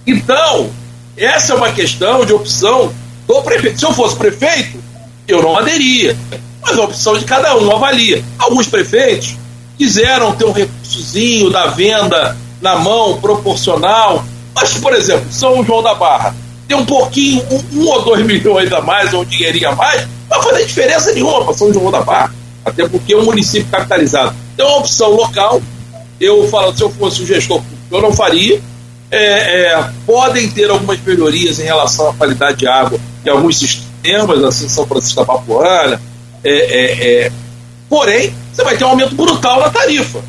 Então, 0.05 0.71
essa 1.17 1.53
é 1.53 1.57
uma 1.57 1.71
questão 1.71 2.25
de 2.25 2.33
opção 2.33 2.93
do 3.29 3.43
prefeito. 3.43 3.79
Se 3.79 3.85
eu 3.85 3.93
fosse 3.93 4.17
prefeito, 4.17 4.83
eu 5.29 5.43
não 5.43 5.57
aderia. 5.57 6.17
Mas 6.63 6.79
a 6.79 6.83
opção 6.83 7.17
de 7.17 7.25
cada 7.25 7.57
um 7.57 7.71
avalia. 7.71 8.25
Alguns 8.39 8.67
prefeitos 8.67 9.37
quiseram 9.79 10.35
ter 10.35 10.47
um 10.47 10.53
recursozinho 10.53 11.51
da 11.51 11.67
venda 11.67 12.37
na 12.63 12.77
mão, 12.77 13.21
proporcional. 13.21 14.25
Mas, 14.55 14.75
por 14.75 14.95
exemplo, 14.95 15.27
São 15.31 15.63
João 15.65 15.83
da 15.83 15.95
Barra 15.95 16.35
tem 16.69 16.77
um 16.77 16.87
pouquinho, 16.87 17.45
um, 17.51 17.81
um 17.81 17.89
ou 17.89 18.03
dois 18.03 18.25
milhões 18.25 18.73
a 18.73 18.81
mais, 18.81 19.13
ou 19.13 19.23
um 19.23 19.25
dinheirinho 19.25 19.69
a 19.69 19.75
mais, 19.75 20.03
não 20.31 20.41
vai 20.41 20.43
fazer 20.43 20.65
diferença 20.65 21.13
nenhuma 21.13 21.45
para 21.45 21.55
São 21.55 21.73
João 21.73 21.91
da 21.91 22.01
Barra. 22.01 22.33
Até 22.65 22.89
porque 22.89 23.13
é 23.13 23.17
um 23.17 23.25
município 23.25 23.69
capitalizado. 23.71 24.35
Então, 24.55 24.67
é 24.67 24.71
uma 24.71 24.79
opção 24.79 25.11
local. 25.11 25.61
Eu 26.21 26.49
falo, 26.49 26.75
se 26.75 26.83
eu 26.83 26.91
fosse 26.91 27.23
o 27.23 27.27
gestor 27.27 27.61
eu 27.91 28.01
não 28.01 28.13
faria. 28.13 28.61
É, 29.11 29.67
é, 29.67 29.91
podem 30.07 30.51
ter 30.51 30.71
algumas 30.71 30.99
melhorias 31.03 31.59
em 31.59 31.65
relação 31.65 32.09
à 32.09 32.15
qualidade 32.15 32.57
de 32.59 32.67
água 32.67 32.99
em 33.27 33.29
alguns 33.29 33.59
sistemas, 33.59 34.43
assim, 34.43 34.69
São 34.69 34.87
Francisco 34.87 35.21
da 35.21 35.27
Papuana. 35.27 36.01
É, 36.43 36.51
é, 36.51 37.25
é, 37.27 37.33
porém, 37.91 38.35
você 38.51 38.65
vai 38.65 38.77
ter 38.77 38.85
um 38.85 38.89
aumento 38.89 39.15
brutal 39.15 39.61
na 39.61 39.69
tarifa. 39.69 40.21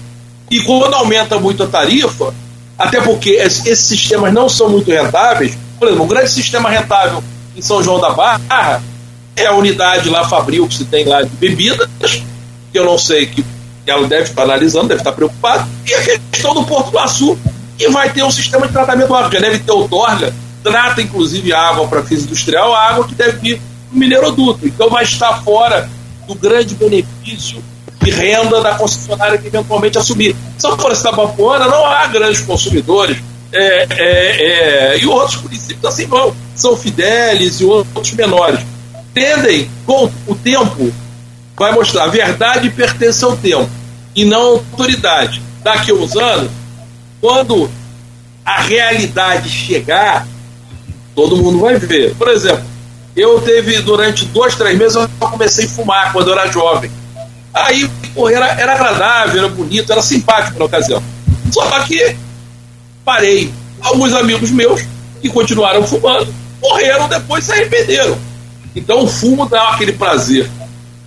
E 0.54 0.62
quando 0.62 0.94
aumenta 0.94 1.40
muito 1.40 1.64
a 1.64 1.68
tarifa, 1.68 2.32
até 2.78 3.02
porque 3.02 3.32
esses 3.32 3.80
sistemas 3.80 4.32
não 4.32 4.48
são 4.48 4.70
muito 4.70 4.92
rentáveis, 4.92 5.58
por 5.80 5.88
exemplo, 5.88 6.06
um 6.06 6.08
grande 6.08 6.30
sistema 6.30 6.70
rentável 6.70 7.24
em 7.58 7.62
São 7.64 7.82
João 7.82 8.00
da 8.00 8.12
Barra 8.12 8.84
é 9.36 9.48
a 9.48 9.54
unidade 9.56 10.12
lá 10.12 10.30
Fabril 10.30 10.68
que 10.68 10.76
se 10.76 10.86
tem 10.86 11.06
lá 11.06 11.24
de 11.24 11.30
bebidas, 11.38 11.90
que 12.72 12.78
eu 12.78 12.86
não 12.86 13.00
sei 13.00 13.26
que 13.26 13.44
ela 13.88 14.08
deve 14.08 14.30
estar 14.30 14.44
analisando, 14.44 14.90
deve 14.90 15.00
estar 15.00 15.14
preocupada, 15.14 15.68
e 15.88 15.94
a 15.96 16.04
questão 16.04 16.54
do 16.54 16.64
Porto 16.66 16.92
do 16.92 17.00
Açu, 17.00 17.36
que 17.76 17.90
vai 17.90 18.14
ter 18.14 18.22
um 18.22 18.30
sistema 18.30 18.68
de 18.68 18.74
tratamento 18.74 19.16
água, 19.16 19.32
já 19.32 19.40
deve 19.40 19.58
ter 19.58 19.72
outorga, 19.72 20.32
trata 20.64 21.02
inclusive 21.02 21.52
água 21.52 21.88
para 21.88 22.04
fins 22.04 22.26
industrial, 22.26 22.76
água 22.76 23.08
que 23.08 23.16
deve 23.16 23.40
vir 23.40 23.62
do 23.92 23.98
mineroduto, 23.98 24.68
então 24.68 24.88
vai 24.88 25.04
estar 25.04 25.42
fora 25.42 25.90
do 26.28 26.36
grande 26.36 26.76
benefício 26.76 27.73
de 28.04 28.12
renda 28.12 28.62
da 28.62 28.76
concessionária 28.76 29.38
que 29.38 29.48
eventualmente 29.48 29.98
assumir. 29.98 30.36
São 30.58 30.78
Francisco 30.78 31.10
da 31.10 31.16
Papuana 31.16 31.68
não 31.68 31.86
há 31.86 32.06
grandes 32.08 32.42
consumidores, 32.42 33.18
é, 33.52 33.88
é, 33.90 34.96
é, 34.96 35.00
e 35.00 35.06
outros 35.06 35.42
municípios 35.42 35.86
assim 35.86 36.08
vão, 36.08 36.36
São 36.56 36.76
Fidélis 36.76 37.62
e 37.62 37.66
outros 37.66 38.12
menores. 38.14 38.60
Tendem, 39.14 39.70
com 39.86 40.12
o 40.28 40.36
tempo, 40.36 40.92
vai 41.56 41.72
mostrar, 41.72 42.06
a 42.06 42.08
verdade 42.08 42.70
pertence 42.72 43.24
ao 43.24 43.38
tempo 43.38 43.70
e 44.16 44.26
não 44.26 44.42
à 44.42 44.50
autoridade. 44.54 45.42
Daqui 45.64 45.92
a 45.92 45.94
uns 45.94 46.16
anos, 46.16 46.52
quando 47.22 47.70
a 48.44 48.62
realidade 48.62 49.50
chegar, 49.50 50.28
todo 51.16 51.38
mundo 51.38 51.60
vai 51.60 51.78
ver. 51.78 52.16
Por 52.16 52.28
exemplo, 52.30 52.66
eu 53.16 53.40
teve 53.42 53.80
durante 53.82 54.26
dois, 54.26 54.56
três 54.56 54.78
meses, 54.78 54.96
eu 54.96 55.08
comecei 55.20 55.66
a 55.66 55.70
fumar 55.70 56.12
quando 56.12 56.30
eu 56.30 56.38
era 56.38 56.52
jovem. 56.52 56.92
Aí, 57.54 57.88
pô, 58.16 58.30
era, 58.30 58.48
era 58.60 58.74
agradável, 58.74 59.40
era 59.40 59.50
bonito, 59.50 59.92
era 59.92 60.02
simpático 60.02 60.58
na 60.58 60.66
ocasião. 60.66 61.04
Só 61.52 61.64
que 61.82 62.16
parei. 63.06 63.54
Alguns 63.82 64.14
amigos 64.14 64.50
meus 64.50 64.82
que 65.22 65.30
continuaram 65.30 65.86
fumando 65.86 66.34
morreram 66.62 67.08
depois 67.08 67.44
se 67.44 67.52
arrependeram. 67.52 68.18
Então 68.76 69.04
o 69.04 69.08
fumo 69.08 69.46
dá 69.48 69.70
aquele 69.70 69.92
prazer 69.92 70.50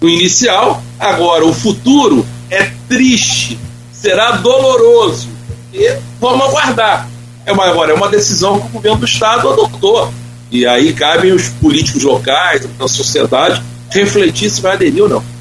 no 0.01 0.09
inicial, 0.09 0.83
agora 0.99 1.45
o 1.45 1.55
futuro 1.55 2.25
é 2.51 2.71
triste, 2.89 3.59
será 3.93 4.33
doloroso. 4.33 5.29
E 5.73 5.97
vamos 6.21 6.47
aguardar. 6.47 7.09
É 7.45 7.53
uma, 7.53 7.65
agora, 7.65 7.93
é 7.93 7.95
uma 7.95 8.09
decisão 8.09 8.61
que 8.61 8.67
o 8.67 8.71
governo 8.71 8.99
do 8.99 9.07
Estado 9.07 9.49
adotou. 9.49 10.13
E 10.51 10.67
aí 10.67 10.93
cabem 10.93 11.33
os 11.33 11.49
políticos 11.49 12.03
locais, 12.03 12.69
a 12.79 12.89
sociedade, 12.89 13.63
refletir 13.91 14.51
se 14.51 14.61
vai 14.61 14.75
aderir 14.75 15.03
ou 15.03 15.09
não. 15.09 15.36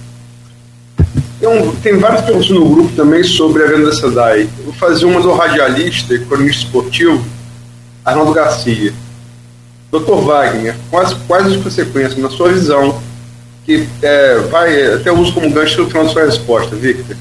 Tem, 1.45 1.71
tem 1.83 1.97
várias 1.99 2.21
perguntas 2.21 2.49
no 2.49 2.67
grupo 2.67 2.91
também 2.95 3.23
sobre 3.23 3.63
a 3.63 3.67
venda 3.67 3.85
da 3.85 3.95
SEDAI. 3.95 4.49
vou 4.63 4.73
fazer 4.73 5.05
uma 5.05 5.21
do 5.21 5.31
radialista 5.31 6.15
e 6.15 6.47
esportivo, 6.47 7.23
Arnaldo 8.03 8.33
Garcia. 8.33 8.91
Doutor 9.91 10.21
Wagner, 10.23 10.75
quais, 10.89 11.13
quais 11.27 11.45
as 11.45 11.57
consequências, 11.57 12.17
na 12.17 12.31
sua 12.31 12.49
visão, 12.49 12.99
que 13.63 13.87
é, 14.01 14.39
vai 14.49 14.95
até 14.95 15.11
uso 15.11 15.33
como 15.33 15.51
gancho 15.51 15.83
no 15.83 15.87
final 15.87 16.05
da 16.05 16.09
sua 16.09 16.25
resposta, 16.25 16.75
Victor? 16.75 17.15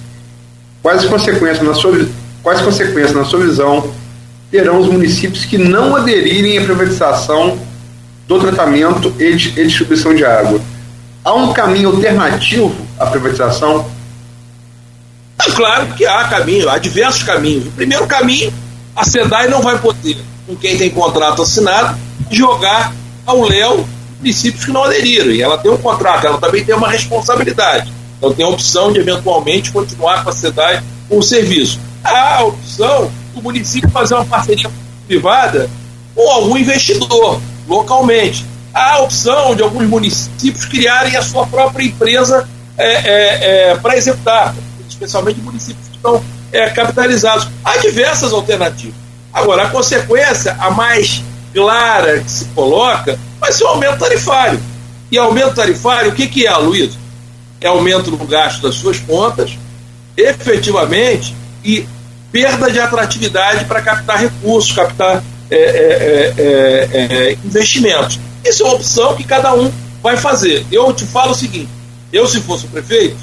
Quais 0.83 1.05
as 1.05 1.11
consequências, 1.11 1.61
na 1.61 1.75
sua, 1.75 2.09
quais 2.43 2.62
consequências, 2.62 3.12
na 3.12 3.27
sua 3.27 3.41
visão, 3.41 3.91
terão 4.51 4.81
os 4.81 4.89
municípios 4.89 5.45
que 5.45 5.59
não 5.59 5.95
aderirem 5.95 6.57
à 6.57 6.64
privatização 6.64 7.59
do 8.27 8.41
tratamento 8.41 9.12
e, 9.18 9.35
de, 9.35 9.61
e 9.61 9.66
distribuição 9.66 10.14
de 10.14 10.25
água? 10.25 10.59
Há 11.22 11.35
um 11.35 11.53
caminho 11.53 11.91
alternativo 11.91 12.75
à 12.99 13.07
privatização? 13.07 13.93
Claro 15.53 15.86
que 15.95 16.07
há 16.07 16.24
caminho, 16.24 16.68
há 16.68 16.78
diversos 16.78 17.22
caminhos. 17.22 17.66
O 17.66 17.70
primeiro 17.72 18.07
caminho, 18.07 18.53
a 18.97 19.05
SEDAI 19.05 19.49
não 19.49 19.61
vai 19.61 19.78
poder, 19.78 20.16
com 20.47 20.57
quem 20.57 20.76
tem 20.76 20.90
contrato 20.90 21.42
assinado, 21.42 21.99
jogar 22.30 22.92
ao 23.26 23.42
léu 23.42 23.86
municípios 24.18 24.64
que 24.64 24.72
não 24.72 24.84
aderiram. 24.84 25.30
E 25.30 25.42
ela 25.42 25.59
tem 25.59 25.70
um 25.70 25.76
contrato, 25.76 26.26
ela 26.26 26.38
também 26.38 26.64
tem 26.64 26.74
uma 26.74 26.88
responsabilidade. 26.88 27.92
Então 28.18 28.32
tem 28.32 28.45
a 28.45 28.49
opção 28.49 28.92
de 28.92 29.01
eventualmente 29.01 29.70
continuar 29.70 30.24
com 30.24 30.30
a 30.30 30.32
SEDAI 30.32 30.82
com 31.09 31.18
o 31.18 31.22
serviço. 31.22 31.78
Há 32.03 32.38
a 32.38 32.45
opção 32.45 33.11
do 33.34 33.42
município 33.42 33.90
fazer 33.90 34.14
uma 34.14 34.24
parceria 34.24 34.70
privada 35.07 35.68
com 36.14 36.30
algum 36.30 36.57
investidor 36.57 37.40
localmente. 37.68 38.47
Há 38.72 38.95
a 38.95 38.99
opção 39.01 39.55
de 39.55 39.62
alguns 39.62 39.86
municípios 39.86 40.64
criarem 40.64 41.16
a 41.16 41.22
sua 41.22 41.47
própria 41.47 41.84
empresa 41.84 42.49
é, 42.76 42.92
é, 42.92 43.70
é, 43.70 43.76
para 43.76 43.97
executar 43.97 44.55
especialmente 45.05 45.41
municípios 45.41 45.89
que 45.89 45.97
estão 45.97 46.23
é, 46.53 46.71
capitalizados. 46.71 47.49
Há 47.65 47.77
diversas 47.79 48.33
alternativas. 48.33 48.95
Agora, 49.33 49.65
a 49.65 49.71
consequência, 49.71 50.57
a 50.59 50.71
mais 50.71 51.23
clara 51.53 52.21
que 52.21 52.31
se 52.31 52.45
coloca, 52.47 53.19
vai 53.41 53.53
ser 53.53 53.65
o 53.65 53.69
aumento 53.69 53.99
tarifário. 53.99 54.61
E 55.11 55.19
aumento 55.19 55.55
tarifário, 55.55 56.11
o 56.11 56.15
que, 56.15 56.27
que 56.27 56.47
é, 56.47 56.57
Luiz? 56.57 56.97
É 57.61 57.67
aumento 57.67 58.11
no 58.11 58.27
gasto 58.27 58.63
das 58.63 58.75
suas 58.75 58.99
contas, 58.99 59.59
efetivamente, 60.17 61.35
e 61.65 61.87
perda 62.31 62.71
de 62.71 62.81
atratividade 62.81 63.65
para 63.65 63.81
captar 63.81 64.19
recursos, 64.19 64.73
captar 64.73 65.23
é, 65.51 65.57
é, 65.57 66.35
é, 66.37 66.89
é, 66.93 67.31
é 67.31 67.39
investimentos. 67.45 68.19
Isso 68.45 68.63
é 68.63 68.67
uma 68.67 68.75
opção 68.75 69.17
que 69.17 69.25
cada 69.25 69.55
um 69.55 69.71
vai 70.03 70.17
fazer. 70.17 70.67
Eu 70.71 70.93
te 70.93 71.05
falo 71.07 71.33
o 71.33 71.35
seguinte: 71.35 71.69
eu, 72.13 72.27
se 72.27 72.41
fosse 72.41 72.67
o 72.67 72.69
prefeito, 72.69 73.17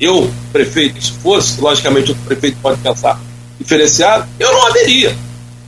eu, 0.00 0.30
prefeito, 0.52 1.02
se 1.04 1.12
fosse, 1.12 1.60
logicamente 1.60 2.12
o 2.12 2.14
prefeito 2.14 2.56
pode 2.62 2.80
pensar 2.80 3.20
diferenciado, 3.58 4.26
eu 4.38 4.52
não 4.52 4.66
aderia. 4.66 5.14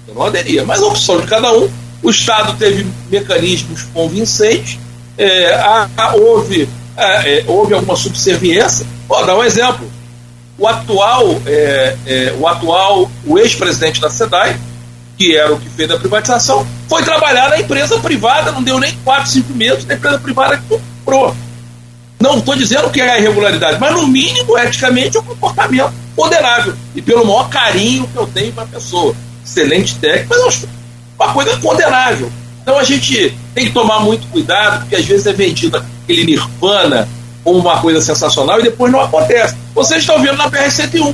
Eu 0.08 0.14
não 0.14 0.24
aderia. 0.24 0.64
Mas 0.64 0.80
a 0.80 0.86
opção 0.86 1.20
de 1.20 1.26
cada 1.26 1.52
um, 1.52 1.68
o 2.02 2.10
Estado 2.10 2.56
teve 2.58 2.86
mecanismos 3.10 3.82
convincentes, 3.92 4.78
é, 5.18 5.54
a, 5.54 5.88
a, 5.96 6.14
houve, 6.14 6.68
é, 6.96 7.04
é, 7.04 7.44
houve 7.46 7.74
alguma 7.74 7.94
subserviência. 7.94 8.86
Vou 9.06 9.24
dar 9.26 9.36
um 9.36 9.44
exemplo. 9.44 9.86
O 10.58 10.66
atual, 10.66 11.40
é, 11.46 11.96
é, 12.06 12.34
o 12.38 12.46
atual, 12.46 13.10
o 13.26 13.38
ex-presidente 13.38 14.00
da 14.00 14.08
SEDAI, 14.08 14.58
que 15.18 15.36
era 15.36 15.52
o 15.52 15.60
que 15.60 15.68
fez 15.68 15.90
a 15.90 15.98
privatização, 15.98 16.66
foi 16.88 17.02
trabalhar 17.02 17.50
na 17.50 17.60
empresa 17.60 17.98
privada, 17.98 18.50
não 18.52 18.62
deu 18.62 18.78
nem 18.78 18.94
4, 19.04 19.30
5 19.30 19.52
meses, 19.52 19.84
na 19.84 19.94
empresa 19.94 20.18
privada 20.18 20.56
que 20.56 20.64
comprou. 20.66 21.34
Não 22.22 22.38
estou 22.38 22.54
dizendo 22.54 22.88
que 22.88 23.00
é 23.00 23.18
irregularidade, 23.18 23.80
mas 23.80 23.92
no 23.96 24.06
mínimo, 24.06 24.56
eticamente, 24.56 25.16
é 25.16 25.20
um 25.20 25.24
comportamento 25.24 25.92
moderável 26.16 26.72
e 26.94 27.02
pelo 27.02 27.26
maior 27.26 27.48
carinho 27.48 28.06
que 28.06 28.16
eu 28.16 28.28
tenho 28.28 28.52
para 28.52 28.62
a 28.62 28.66
pessoa. 28.66 29.12
excelente 29.44 29.96
técnico, 29.96 30.28
mas 30.30 30.64
uma 31.18 31.32
coisa 31.34 31.56
condenável. 31.56 32.30
Então 32.62 32.78
a 32.78 32.84
gente 32.84 33.36
tem 33.52 33.64
que 33.66 33.72
tomar 33.72 33.98
muito 33.98 34.24
cuidado, 34.28 34.82
porque 34.82 34.94
às 34.94 35.04
vezes 35.04 35.26
é 35.26 35.32
vendido 35.32 35.76
aquele 35.76 36.24
nirvana 36.24 37.08
como 37.42 37.58
uma 37.58 37.80
coisa 37.80 38.00
sensacional 38.00 38.60
e 38.60 38.62
depois 38.62 38.92
não 38.92 39.00
acontece. 39.00 39.56
Vocês 39.74 40.02
estão 40.02 40.22
vendo 40.22 40.36
na 40.36 40.48
BR-101. 40.48 41.12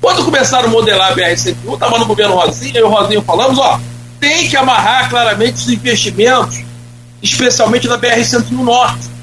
Quando 0.00 0.24
começaram 0.24 0.66
a 0.66 0.72
modelar 0.72 1.12
a 1.12 1.14
BR-101, 1.14 1.74
estava 1.74 1.96
no 1.96 2.06
governo 2.06 2.34
Rosinha, 2.34 2.80
eu 2.80 2.86
e 2.86 2.88
o 2.88 2.92
Rosinho 2.92 3.22
falamos, 3.22 3.56
ó, 3.56 3.78
tem 4.18 4.48
que 4.48 4.56
amarrar 4.56 5.08
claramente 5.08 5.58
os 5.58 5.68
investimentos, 5.68 6.64
especialmente 7.22 7.86
da 7.86 7.96
BR-101 7.96 8.50
Norte, 8.50 9.19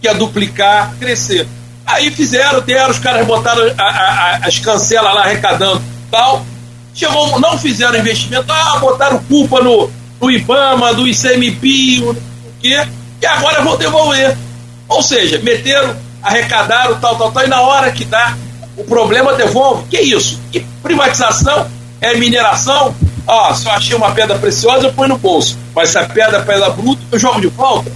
que 0.00 0.08
é 0.08 0.14
duplicar, 0.14 0.94
crescer. 0.98 1.46
Aí 1.86 2.10
fizeram, 2.10 2.60
deram, 2.60 2.90
os 2.90 2.98
caras 2.98 3.26
botaram 3.26 3.62
a, 3.78 3.82
a, 3.82 3.86
a, 3.86 4.36
as 4.46 4.58
cancelas 4.58 5.14
lá 5.14 5.22
arrecadando 5.22 5.82
tal. 6.10 6.44
Chegou, 6.94 7.38
não 7.38 7.58
fizeram 7.58 7.98
investimento, 7.98 8.50
ah, 8.50 8.78
botaram 8.78 9.18
culpa 9.24 9.60
no, 9.60 9.90
no 10.20 10.30
IBAMA, 10.30 10.94
do 10.94 11.06
ICMP, 11.06 12.02
o 12.02 12.16
quê, 12.60 12.86
e 13.20 13.26
agora 13.26 13.62
vão 13.62 13.76
devolver. 13.76 14.36
Ou 14.88 15.02
seja, 15.02 15.38
meteram, 15.38 15.94
arrecadaram, 16.22 16.98
tal, 16.98 17.16
tal, 17.16 17.30
tal, 17.30 17.44
e 17.44 17.48
na 17.48 17.60
hora 17.60 17.92
que 17.92 18.04
dá, 18.04 18.36
o 18.76 18.84
problema 18.84 19.34
devolve. 19.34 19.84
Que 19.88 20.00
isso? 20.00 20.40
Que 20.50 20.60
privatização? 20.82 21.68
É 22.00 22.14
mineração? 22.14 22.94
Ó, 23.26 23.54
se 23.54 23.66
eu 23.66 23.72
achei 23.72 23.96
uma 23.96 24.12
pedra 24.12 24.38
preciosa, 24.38 24.86
eu 24.86 24.92
ponho 24.92 25.10
no 25.10 25.18
bolso. 25.18 25.58
Mas 25.74 25.90
se 25.90 25.98
a 25.98 26.04
pedra 26.04 26.38
é 26.38 26.42
pedra 26.42 26.70
bruta, 26.70 27.02
eu 27.10 27.18
jogo 27.18 27.40
de 27.40 27.48
volta. 27.48 27.90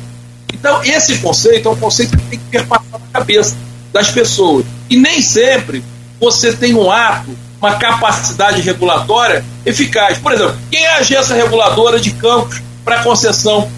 Então, 0.61 0.85
esse 0.85 1.19
conceito 1.19 1.69
é 1.69 1.73
um 1.73 1.77
conceito 1.77 2.17
que 2.17 2.23
tem 2.25 2.39
que 2.39 2.45
perpassar 2.51 3.01
na 3.01 3.21
cabeça 3.21 3.57
das 3.93 4.11
pessoas. 4.11 4.67
E 4.89 4.97
nem 4.97 5.23
sempre 5.23 5.83
você 6.21 6.53
tem 6.53 6.75
um 6.75 6.91
ato, 6.91 7.31
uma 7.59 7.77
capacidade 7.77 8.61
regulatória 8.61 9.45
eficaz. 9.65 10.19
Por 10.19 10.33
exemplo, 10.33 10.57
quem 10.71 10.85
é 10.85 10.93
a 10.93 10.97
agência 10.99 11.35
reguladora 11.35 11.99
de 11.99 12.11
campos 12.11 12.61
para 12.85 13.03
concessão 13.03 13.71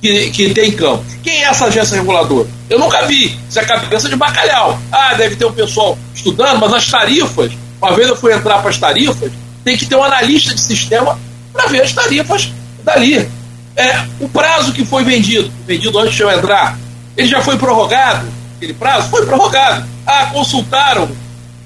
que, 0.00 0.30
que 0.30 0.54
tem 0.54 0.70
campos? 0.70 1.04
Quem 1.22 1.42
é 1.42 1.48
essa 1.48 1.66
agência 1.66 1.96
reguladora? 1.96 2.48
Eu 2.68 2.78
nunca 2.78 3.02
vi. 3.06 3.36
Isso 3.48 3.58
é 3.58 3.64
cabeça 3.64 4.08
de 4.08 4.14
bacalhau. 4.16 4.78
Ah, 4.90 5.14
deve 5.14 5.34
ter 5.34 5.44
um 5.44 5.52
pessoal 5.52 5.98
estudando, 6.14 6.60
mas 6.60 6.72
as 6.72 6.86
tarifas, 6.86 7.52
uma 7.82 7.92
vez 7.94 8.08
eu 8.08 8.16
fui 8.16 8.32
entrar 8.32 8.60
para 8.60 8.70
as 8.70 8.78
tarifas, 8.78 9.32
tem 9.64 9.76
que 9.76 9.84
ter 9.84 9.96
um 9.96 10.04
analista 10.04 10.54
de 10.54 10.60
sistema 10.60 11.18
para 11.52 11.66
ver 11.66 11.82
as 11.82 11.92
tarifas 11.92 12.52
dali. 12.84 13.28
É, 13.76 14.04
o 14.20 14.28
prazo 14.28 14.72
que 14.72 14.84
foi 14.84 15.04
vendido, 15.04 15.50
vendido 15.66 15.98
antes 15.98 16.14
de 16.14 16.22
eu 16.22 16.30
entrar, 16.30 16.78
ele 17.16 17.28
já 17.28 17.40
foi 17.40 17.56
prorrogado? 17.56 18.26
Aquele 18.56 18.74
prazo? 18.74 19.08
Foi 19.08 19.24
prorrogado. 19.24 19.86
Ah, 20.06 20.26
consultaram 20.26 21.08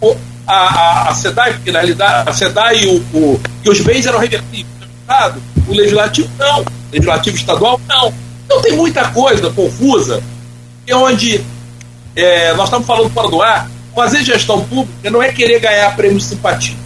o, 0.01 0.17
a, 0.47 0.55
a, 0.55 1.11
a 1.11 1.15
SEDAI, 1.15 1.55
porque 1.55 1.73
na 1.73 1.81
realidade 1.81 2.29
a 2.29 2.33
SEDAI 2.33 2.85
e, 2.85 2.87
o, 2.87 2.97
o, 3.15 3.41
e 3.65 3.71
os 3.71 3.81
bens 3.81 4.07
eram 4.07 4.19
revertíveis. 4.19 4.67
O 5.67 5.73
legislativo 5.73 6.31
não. 6.39 6.61
O 6.61 6.67
legislativo 6.93 7.37
estadual 7.37 7.81
não. 7.89 8.13
Então 8.45 8.61
tem 8.63 8.73
muita 8.73 9.09
coisa 9.09 9.51
confusa, 9.51 10.23
é 10.87 10.95
onde 10.95 11.41
é, 12.15 12.53
nós 12.55 12.67
estamos 12.67 12.87
falando 12.87 13.11
fora 13.11 13.29
do 13.29 13.43
ar, 13.43 13.69
fazer 13.95 14.23
gestão 14.23 14.63
pública 14.65 15.11
não 15.11 15.23
é 15.23 15.33
querer 15.33 15.61
ganhar 15.61 15.97
prêmio 15.97 16.21
simpatia. 16.21 16.77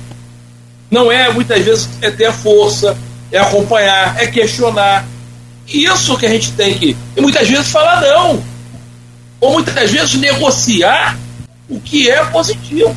Não 0.91 1.13
é, 1.13 1.31
muitas 1.31 1.63
vezes, 1.63 1.89
é 2.01 2.11
ter 2.11 2.33
força, 2.33 2.97
é 3.31 3.39
acompanhar, 3.39 4.21
é 4.21 4.27
questionar. 4.27 5.07
Isso 5.67 6.17
que 6.17 6.27
a 6.27 6.31
gente 6.31 6.53
tem 6.53 6.75
que. 6.75 6.97
E 7.17 7.21
muitas 7.21 7.49
vezes 7.49 7.69
falar 7.69 8.01
não. 8.01 8.43
Ou 9.41 9.53
muitas 9.53 9.91
vezes 9.91 10.15
negociar 10.15 11.19
o 11.69 11.79
que 11.79 12.11
é 12.11 12.25
positivo. 12.25 12.97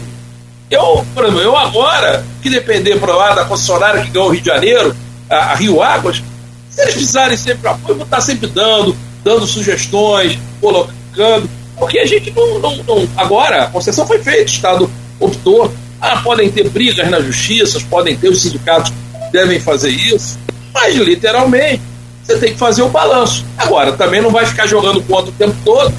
Eu, 0.70 1.06
por 1.14 1.26
exemplo, 1.26 1.42
eu 1.42 1.58
agora, 1.58 2.26
que 2.42 2.50
depender 2.50 2.98
para 2.98 3.14
lá 3.14 3.36
da 3.36 3.46
concessionária 3.46 4.02
que 4.02 4.10
ganhou 4.10 4.30
o 4.30 4.32
Rio 4.32 4.42
de 4.42 4.48
Janeiro, 4.48 4.96
a, 5.30 5.36
a 5.36 5.56
Rio 5.56 5.84
Águas, 5.84 6.24
se 6.70 6.82
eles 6.82 6.94
precisarem 6.94 7.36
sempre 7.36 7.68
apoio, 7.68 7.92
eu 7.92 7.96
vou 7.96 8.06
estar 8.06 8.22
sempre 8.22 8.48
dando, 8.48 8.96
dando 9.22 9.46
sugestões, 9.46 10.40
colocando, 10.62 11.50
porque 11.78 12.00
a 12.00 12.06
gente 12.06 12.32
não. 12.32 12.60
não, 12.60 12.78
não 12.78 13.10
agora, 13.18 13.64
a 13.64 13.68
concessão 13.68 14.08
foi 14.08 14.20
feita, 14.20 14.44
o 14.44 14.54
Estado 14.54 14.92
optou. 15.20 15.74
Ah, 16.00 16.22
podem 16.24 16.50
ter 16.50 16.68
brigas 16.70 17.10
na 17.10 17.20
justiça, 17.20 17.80
podem 17.90 18.16
ter 18.16 18.30
os 18.30 18.42
sindicatos 18.42 18.94
devem 19.32 19.60
fazer 19.60 19.90
isso, 19.90 20.38
mas 20.74 20.96
literalmente 20.96 21.82
você 22.24 22.38
tem 22.38 22.54
que 22.54 22.60
fazer 22.60 22.82
o 22.82 22.90
balanço. 22.90 23.46
Agora, 23.58 23.94
também 23.94 24.22
não 24.22 24.30
vai 24.30 24.46
ficar 24.46 24.68
jogando 24.68 25.02
contra 25.04 25.30
o 25.30 25.34
tempo 25.34 25.56
todo, 25.66 25.94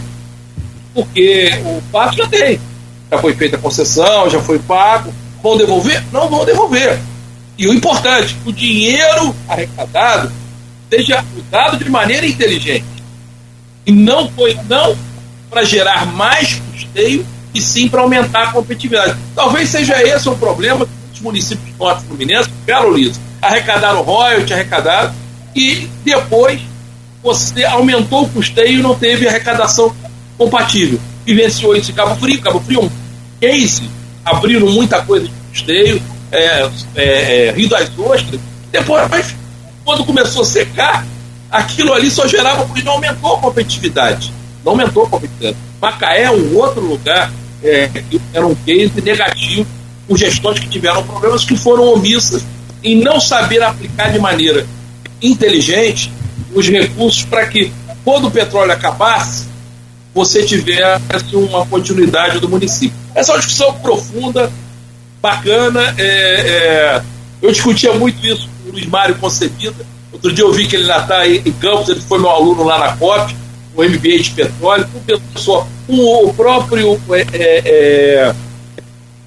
porque 0.94 1.50
o 1.64 1.82
fato 1.90 2.16
já 2.16 2.26
tem. 2.26 2.60
Já 3.10 3.18
foi 3.18 3.34
feita 3.34 3.56
a 3.56 3.60
concessão, 3.60 4.30
já 4.30 4.40
foi 4.40 4.58
pago. 4.58 5.12
Vão 5.42 5.56
devolver? 5.56 6.02
Não 6.12 6.28
vão 6.28 6.44
devolver. 6.44 6.98
E 7.58 7.66
o 7.66 7.74
importante, 7.74 8.36
o 8.46 8.52
dinheiro 8.52 9.34
arrecadado 9.48 10.32
seja 10.90 11.24
usado 11.36 11.76
de 11.76 11.90
maneira 11.90 12.26
inteligente. 12.26 12.84
E 13.84 13.92
não 13.92 14.30
foi 14.30 14.56
não 14.68 14.96
para 15.50 15.64
gerar 15.64 16.06
mais 16.06 16.54
custeio, 16.70 17.26
e 17.54 17.60
sim 17.60 17.88
para 17.88 18.00
aumentar 18.00 18.44
a 18.44 18.52
competitividade. 18.52 19.16
Talvez 19.34 19.68
seja 19.68 20.02
esse 20.02 20.28
o 20.28 20.36
problema 20.36 20.86
que 20.86 20.92
municípios 21.20 21.74
do 21.76 21.84
Norte 21.84 22.04
Fluminense, 22.04 22.48
Belo 22.64 22.96
Liso, 22.96 23.20
arrecadaram 23.40 24.02
royalties, 24.02 24.52
arrecadaram, 24.52 25.14
e 25.54 25.88
depois 26.04 26.60
você 27.22 27.64
aumentou 27.64 28.24
o 28.24 28.28
custeio 28.28 28.80
e 28.80 28.82
não 28.82 28.94
teve 28.94 29.28
arrecadação 29.28 29.94
compatível. 30.36 30.98
Vivenciou 31.24 31.76
isso 31.76 31.90
em 31.90 31.94
Cabo 31.94 32.16
Frio, 32.16 32.40
Cabo 32.40 32.60
Frio 32.60 32.80
é 32.80 32.84
um 32.84 32.90
case, 33.40 33.88
abrindo 34.24 34.66
muita 34.66 35.02
coisa 35.02 35.26
de 35.26 35.32
custeio, 35.50 36.02
é, 36.30 36.70
é, 36.96 37.46
é, 37.48 37.52
Rio 37.52 37.68
das 37.68 37.90
Ostras, 37.98 38.40
depois 38.70 39.34
quando 39.84 40.04
começou 40.04 40.42
a 40.42 40.44
secar, 40.44 41.04
aquilo 41.50 41.92
ali 41.92 42.10
só 42.10 42.26
gerava 42.26 42.64
porque 42.64 42.82
não 42.82 42.92
aumentou 42.92 43.34
a 43.34 43.38
competitividade. 43.38 44.32
Não 44.64 44.72
aumentou 44.72 45.04
a 45.04 45.08
competitividade. 45.08 45.56
Macaé 45.80 46.22
é 46.22 46.30
um 46.30 46.56
outro 46.56 46.80
lugar 46.80 47.30
é, 47.62 47.90
era 48.32 48.46
um 48.46 48.54
case 48.54 49.00
negativo 49.00 49.66
por 50.12 50.18
gestões 50.18 50.58
que 50.58 50.68
tiveram 50.68 51.02
problemas 51.04 51.42
que 51.42 51.56
foram 51.56 51.84
omissas 51.94 52.44
em 52.84 53.02
não 53.02 53.18
saber 53.18 53.62
aplicar 53.62 54.12
de 54.12 54.18
maneira 54.18 54.66
inteligente 55.22 56.12
os 56.54 56.68
recursos 56.68 57.24
para 57.24 57.46
que, 57.46 57.72
quando 58.04 58.26
o 58.26 58.30
petróleo 58.30 58.72
acabasse, 58.72 59.46
você 60.12 60.44
tivesse 60.44 61.34
uma 61.34 61.64
continuidade 61.64 62.40
do 62.40 62.46
município. 62.46 62.94
Essa 63.14 63.32
é 63.32 63.34
uma 63.36 63.40
discussão 63.40 63.72
profunda, 63.80 64.52
bacana. 65.22 65.94
É, 65.96 66.04
é, 66.04 67.02
eu 67.40 67.50
discutia 67.50 67.94
muito 67.94 68.22
isso 68.26 68.46
Luiz 68.66 68.84
Mário 68.84 69.14
Concebida. 69.14 69.86
Outro 70.12 70.30
dia 70.30 70.44
eu 70.44 70.52
vi 70.52 70.66
que 70.66 70.76
ele 70.76 70.92
ainda 70.92 71.02
está 71.04 71.26
em 71.26 71.52
Campos, 71.52 71.88
ele 71.88 72.00
foi 72.00 72.18
meu 72.18 72.28
aluno 72.28 72.64
lá 72.64 72.78
na 72.78 72.96
COP, 72.98 73.34
no 73.74 73.82
MBA 73.82 74.18
de 74.18 74.30
petróleo, 74.32 74.86
com 74.92 75.00
pessoa, 75.00 75.66
com 75.86 76.26
o 76.26 76.34
próprio 76.34 77.00
é, 77.12 77.20
é, 77.32 77.62
é, 77.64 78.34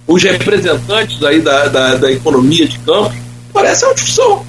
os 0.07 0.23
representantes 0.23 1.21
aí 1.23 1.41
da, 1.41 1.67
da, 1.67 1.95
da, 1.95 2.11
economia 2.11 2.67
de 2.67 2.77
Campos. 2.79 3.17
Parece 3.51 3.85
uma 3.85 3.93
discussão. 3.93 4.45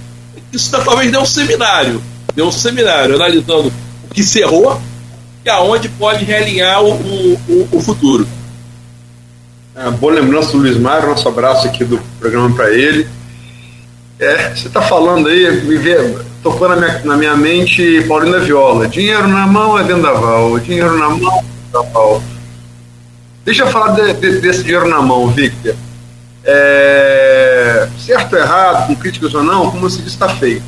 Isso 0.53 0.71
talvez 0.71 1.11
dê 1.11 1.19
um 1.19 1.27
seminário, 1.27 2.03
deu 2.35 2.47
um 2.47 2.53
seminário 2.53 3.15
analisando 3.15 3.73
o 4.09 4.15
que 4.15 4.23
cerrou 4.23 4.81
e 5.45 5.49
aonde 5.49 5.89
pode 5.89 6.25
realinhar 6.25 6.83
o, 6.83 6.93
o, 6.93 7.69
o 7.73 7.81
futuro. 7.81 8.27
É, 9.75 9.91
boa 9.91 10.15
lembrança 10.15 10.53
do 10.53 10.59
Luiz 10.59 10.79
Mário, 10.79 11.09
nosso 11.09 11.29
abraço 11.29 11.67
aqui 11.67 11.85
do 11.85 12.01
programa 12.19 12.55
para 12.55 12.71
ele. 12.73 13.07
É, 14.19 14.55
você 14.55 14.69
está 14.69 14.81
falando 14.81 15.29
aí, 15.29 15.63
me 15.65 15.77
vê, 15.77 16.17
tocou 16.43 16.69
na 16.69 16.77
minha, 16.77 17.01
na 17.05 17.17
minha 17.17 17.37
mente 17.37 18.03
Paulina 18.09 18.39
Viola. 18.39 18.89
Dinheiro 18.89 19.29
na 19.29 19.47
mão 19.47 19.79
é 19.79 19.83
vendaval, 19.83 20.59
dinheiro 20.59 20.97
na 20.99 21.11
mão 21.11 21.39
é 21.39 21.43
vendaval. 21.67 22.23
Deixa 23.47 23.63
eu 23.63 23.69
falar 23.69 23.93
de, 23.93 24.13
de, 24.15 24.41
desse 24.41 24.65
dinheiro 24.65 24.89
na 24.89 25.01
mão, 25.01 25.29
Victor. 25.29 25.77
É, 26.45 27.89
certo 27.97 28.33
ou 28.33 28.39
errado, 28.41 28.89
com 28.89 28.97
críticas 28.97 29.33
ou 29.35 29.45
não, 29.45 29.71
como 29.71 29.89
se 29.89 30.05
está 30.05 30.29
feito. 30.29 30.67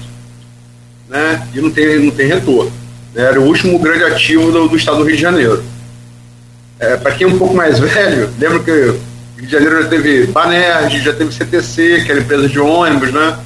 Né? 1.08 1.44
E 1.52 1.60
não 1.60 1.70
tem, 1.70 1.98
não 1.98 2.12
tem 2.12 2.28
retorno. 2.28 2.72
Né? 3.12 3.24
Era 3.24 3.40
o 3.40 3.46
último 3.46 3.80
grande 3.80 4.04
ativo 4.04 4.52
do, 4.52 4.68
do 4.68 4.76
estado 4.76 4.98
do 4.98 5.04
Rio 5.04 5.16
de 5.16 5.22
Janeiro. 5.22 5.64
É, 6.78 6.96
Para 6.96 7.10
quem 7.10 7.26
é 7.26 7.30
um 7.30 7.36
pouco 7.36 7.52
mais 7.52 7.80
velho, 7.80 8.30
lembra 8.38 8.60
que 8.60 8.70
Rio 8.70 9.46
de 9.46 9.50
Janeiro 9.50 9.82
já 9.82 9.88
teve 9.88 10.26
Banerj, 10.28 11.02
já 11.02 11.12
teve 11.12 11.34
CTC, 11.34 12.04
que 12.04 12.12
era 12.12 12.20
empresa 12.20 12.48
de 12.48 12.60
ônibus, 12.60 13.12
né? 13.12 13.38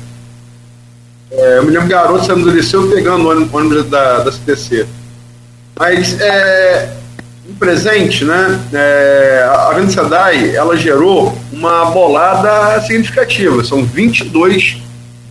É, 1.31 1.57
eu 1.57 1.65
me 1.65 1.71
lembro 1.71 1.89
garoto 1.89 2.27
saindo 2.27 2.45
do 2.45 2.51
liceu 2.51 2.91
pegando 2.91 3.27
o 3.27 3.57
ônibus 3.57 3.89
da, 3.89 4.19
da 4.19 4.31
CTC. 4.31 4.87
Mas, 5.75 6.21
é, 6.21 7.02
no 7.47 7.55
presente, 7.55 8.25
né, 8.25 8.61
é, 8.73 9.45
a 9.49 9.73
Venda 9.75 9.91
Sedai, 9.91 10.55
ela 10.55 10.77
gerou 10.77 11.37
uma 11.53 11.87
bolada 11.87 12.81
significativa, 12.83 13.65
são 13.65 13.85
22 13.85 14.81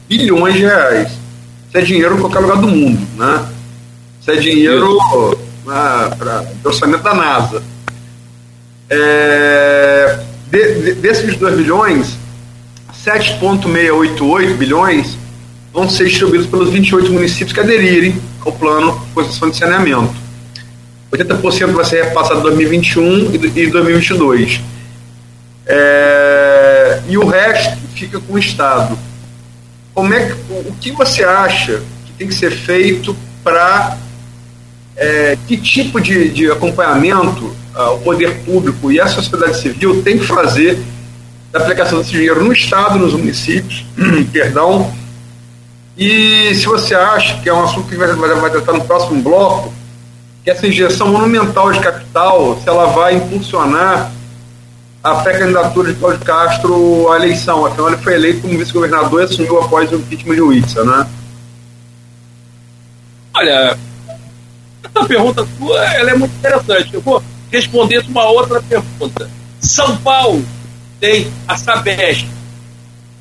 bilhões 0.10 0.56
de 0.56 0.62
reais. 0.62 1.08
Isso 1.70 1.78
é 1.78 1.82
dinheiro 1.82 2.18
em 2.18 2.20
qualquer 2.20 2.40
lugar 2.40 2.58
do 2.58 2.68
mundo, 2.68 3.00
né? 3.16 3.46
Isso 4.20 4.30
é 4.30 4.36
dinheiro 4.36 5.00
para 5.66 6.46
orçamento 6.66 7.02
da 7.02 7.14
NASA. 7.14 7.64
É, 8.90 10.20
de, 10.52 10.82
de, 10.82 10.94
desses 10.96 11.38
2 11.38 11.56
bilhões, 11.56 12.18
7,688 12.94 14.54
bilhões 14.56 15.18
vão 15.74 15.90
ser 15.90 16.08
distribuídos 16.08 16.48
pelos 16.48 16.70
28 16.70 17.10
municípios 17.10 17.54
que 17.54 17.60
aderirem 17.62 18.22
ao 18.46 18.52
plano 18.52 19.00
de 19.00 19.14
concessão 19.14 19.50
de 19.50 19.56
saneamento. 19.56 20.21
80% 21.12 21.72
vai 21.72 21.86
ser 21.86 22.04
repassado 22.06 22.40
em 22.40 22.44
2021 22.44 23.34
e 23.34 23.68
2022. 23.68 24.62
É, 25.66 27.02
e 27.08 27.18
o 27.18 27.26
resto 27.26 27.78
fica 27.94 28.20
com 28.20 28.34
o 28.34 28.40
Estado. 28.40 28.98
Como 29.94 30.14
é 30.14 30.28
que, 30.28 30.34
o 30.34 30.76
que 30.80 30.92
você 30.92 31.24
acha 31.24 31.82
que 32.06 32.14
tem 32.18 32.28
que 32.28 32.34
ser 32.34 32.52
feito 32.52 33.16
para 33.44 33.98
é, 34.96 35.38
que 35.48 35.58
tipo 35.58 36.00
de, 36.00 36.30
de 36.30 36.52
acompanhamento 36.52 37.46
uh, 37.76 37.96
o 37.96 38.00
poder 38.00 38.40
público 38.46 38.92
e 38.92 39.00
a 39.00 39.08
sociedade 39.08 39.60
civil 39.60 40.02
tem 40.04 40.18
que 40.18 40.26
fazer 40.26 40.80
da 41.52 41.60
aplicação 41.60 42.00
desse 42.00 42.12
dinheiro 42.12 42.44
no 42.44 42.54
Estado, 42.54 42.98
nos 42.98 43.14
municípios, 43.14 43.86
perdão, 44.32 44.94
e 45.98 46.56
se 46.56 46.66
você 46.66 46.96
acha 46.96 47.40
que 47.42 47.50
é 47.50 47.54
um 47.54 47.64
assunto 47.64 47.88
que 47.90 47.96
vai, 47.96 48.08
vai, 48.14 48.36
vai 48.36 48.50
tratar 48.50 48.74
no 48.74 48.86
próximo 48.86 49.22
bloco, 49.22 49.74
que 50.44 50.50
essa 50.50 50.68
injeção 50.68 51.10
monumental 51.10 51.72
de 51.72 51.80
capital, 51.80 52.60
se 52.62 52.68
ela 52.68 52.88
vai 52.88 53.16
impulsionar 53.16 54.12
a 55.04 55.16
pré-candidatura 55.16 55.94
de 55.94 56.00
Cláudio 56.00 56.20
Castro 56.22 57.12
à 57.12 57.16
eleição. 57.16 57.66
Afinal, 57.66 57.90
ele 57.90 57.98
foi 57.98 58.14
eleito 58.14 58.42
como 58.42 58.58
vice-governador 58.58 59.22
e 59.22 59.24
assumiu 59.26 59.60
após 59.60 59.92
o 59.92 59.96
impeachment 59.96 60.36
de 60.36 60.42
Whitson, 60.42 60.84
né? 60.84 61.08
Olha, 63.34 63.78
essa 64.84 65.08
pergunta 65.08 65.48
sua 65.58 65.86
ela 65.94 66.12
é 66.12 66.16
muito 66.16 66.36
interessante. 66.36 66.94
Eu 66.94 67.02
vou 67.02 67.24
responder 67.52 68.04
uma 68.08 68.26
outra 68.26 68.62
pergunta. 68.62 69.30
São 69.60 69.98
Paulo 69.98 70.46
tem 71.00 71.32
a 71.48 71.58
Sabesp 71.58 72.28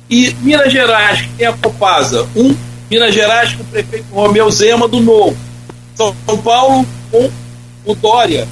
e 0.09 0.35
Minas 0.41 0.71
Gerais, 0.71 1.27
tem 1.37 1.47
a 1.47 1.53
Copasa. 1.53 2.27
Um, 2.35 2.55
Minas 2.89 3.13
Gerais 3.13 3.53
com 3.53 3.63
o 3.63 3.65
prefeito 3.67 4.05
Romeu 4.11 4.51
Zema 4.51 4.87
do 4.87 4.99
Novo. 4.99 5.37
São 5.95 6.13
Paulo 6.43 6.85
com 7.11 7.29
o 7.85 7.95
Dória. 7.95 8.47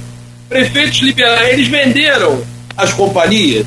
Prefeitos 0.48 1.00
liberais, 1.00 1.54
eles 1.54 1.68
venderam 1.68 2.42
as 2.76 2.92
companhias, 2.92 3.66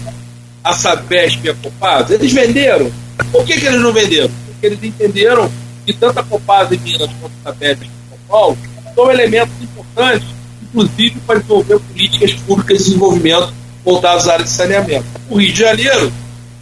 a 0.63 0.73
Sabesp 0.73 1.45
e 1.45 1.49
a 1.49 1.53
Copasa, 1.55 2.15
eles 2.15 2.31
venderam. 2.31 2.91
Por 3.31 3.45
que, 3.45 3.59
que 3.59 3.65
eles 3.65 3.81
não 3.81 3.91
venderam? 3.91 4.29
Porque 4.45 4.65
eles 4.67 4.83
entenderam 4.83 5.51
que 5.85 5.93
tanto 5.93 6.19
a 6.19 6.23
Copasa 6.23 6.75
em 6.75 6.79
Minas 6.79 7.09
quanto 7.19 7.33
a 7.43 7.51
Sabesp 7.51 7.83
em 7.83 7.89
São 8.09 8.17
Paulo 8.27 8.57
são 8.95 9.11
elementos 9.11 9.53
importantes, 9.61 10.27
inclusive 10.61 11.19
para 11.25 11.39
desenvolver 11.39 11.79
políticas 11.79 12.33
públicas 12.33 12.77
de 12.77 12.83
desenvolvimento 12.85 13.53
voltadas 13.83 14.27
à 14.27 14.33
área 14.33 14.45
de 14.45 14.51
saneamento. 14.51 15.05
O 15.29 15.37
Rio 15.37 15.51
de 15.51 15.59
Janeiro 15.59 16.11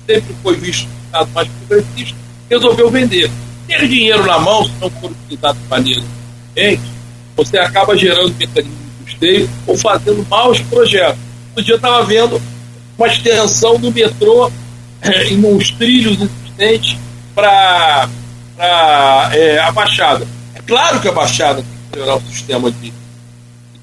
sempre 0.07 0.35
foi 0.41 0.55
visto 0.55 0.87
como 0.87 1.01
estado 1.05 1.29
mais 1.33 1.47
progressista, 1.47 2.17
resolveu 2.49 2.89
vender. 2.89 3.29
Ter 3.67 3.87
dinheiro 3.87 4.25
na 4.25 4.39
mão, 4.39 4.65
se 4.65 4.71
não 4.81 4.89
for 4.89 5.11
utilizado 5.11 5.57
de 5.59 5.67
maneira 5.67 6.03
eficiente, 6.55 6.91
você 7.45 7.57
acaba 7.57 7.97
gerando 7.97 8.35
mecanismos 8.37 8.77
de 8.99 9.03
custeio 9.05 9.49
ou 9.67 9.77
fazendo 9.77 10.25
maus 10.29 10.59
projetos. 10.61 11.19
Outro 11.49 11.63
dia 11.63 11.73
eu 11.73 11.77
estava 11.77 12.03
vendo 12.03 12.41
uma 12.97 13.07
extensão 13.07 13.79
do 13.79 13.91
metrô 13.91 14.51
eh, 15.01 15.29
em 15.29 15.43
uns 15.43 15.71
trilhos 15.71 16.17
existentes 16.21 16.97
para 17.33 18.07
é, 19.31 19.59
a 19.59 19.71
Baixada. 19.71 20.27
É 20.53 20.61
claro 20.61 20.99
que 20.99 21.07
a 21.07 21.11
Baixada 21.11 21.55
tem 21.55 21.65
que 21.65 21.97
melhorar 21.97 22.17
o 22.17 22.21
sistema 22.21 22.71
de, 22.71 22.91
de 22.91 22.93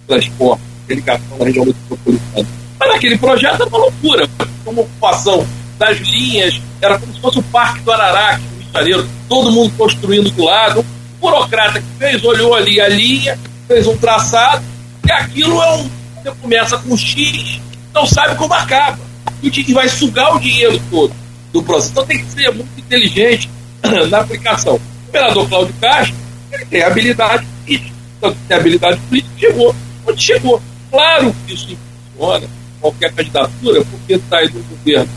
transporte, 0.06 0.62
de 0.86 0.94
ligação 0.94 1.38
na 1.38 1.44
região 1.44 1.64
metropolitana. 1.64 2.48
Mas 2.78 2.90
aquele 2.94 3.18
projeto 3.18 3.62
era 3.62 3.66
uma 3.66 3.78
loucura, 3.78 4.28
uma 4.64 4.82
ocupação 4.82 5.46
das 5.78 5.98
linhas, 5.98 6.60
era 6.80 6.98
como 6.98 7.12
se 7.12 7.20
fosse 7.20 7.38
o 7.38 7.42
Parque 7.44 7.80
do 7.80 7.90
Araraque, 7.90 8.42
no 8.42 8.58
Rio 8.58 8.66
de 8.66 8.72
Janeiro, 8.72 9.08
todo 9.28 9.52
mundo 9.52 9.72
construindo 9.76 10.30
do 10.30 10.44
lado. 10.44 10.80
Um 10.80 11.20
burocrata 11.20 11.80
que 11.80 11.86
fez, 11.98 12.22
olhou 12.22 12.54
ali 12.54 12.80
a 12.80 12.88
linha, 12.88 13.38
fez 13.68 13.86
um 13.86 13.96
traçado, 13.96 14.64
e 15.06 15.12
aquilo 15.12 15.62
é 15.62 15.76
um. 15.76 15.90
Você 16.16 16.30
começa 16.40 16.78
com 16.78 16.96
X, 16.96 17.60
não 17.94 18.06
sabe 18.06 18.34
como 18.34 18.52
acaba. 18.52 18.98
E 19.40 19.72
vai 19.72 19.88
sugar 19.88 20.34
o 20.34 20.40
dinheiro 20.40 20.80
todo 20.90 21.14
do 21.52 21.62
processo. 21.62 21.92
Então 21.92 22.06
tem 22.06 22.24
que 22.24 22.32
ser 22.32 22.52
muito 22.52 22.68
inteligente 22.76 23.48
na 24.10 24.18
aplicação. 24.18 24.74
O 24.74 25.06
governador 25.06 25.48
Cláudio 25.48 25.74
Castro, 25.80 26.16
ele 26.50 26.64
tem 26.64 26.82
habilidade 26.82 27.46
política. 27.64 27.96
Tanto 28.20 28.36
tem 28.48 28.56
habilidade 28.56 29.00
política, 29.08 29.38
chegou 29.38 29.76
onde 30.06 30.22
chegou. 30.22 30.62
Claro 30.90 31.34
que 31.46 31.54
isso 31.54 31.78
funciona, 32.16 32.48
qualquer 32.80 33.12
candidatura, 33.12 33.84
porque 33.84 34.20
sai 34.28 34.48
do 34.48 34.60
governo 34.70 35.08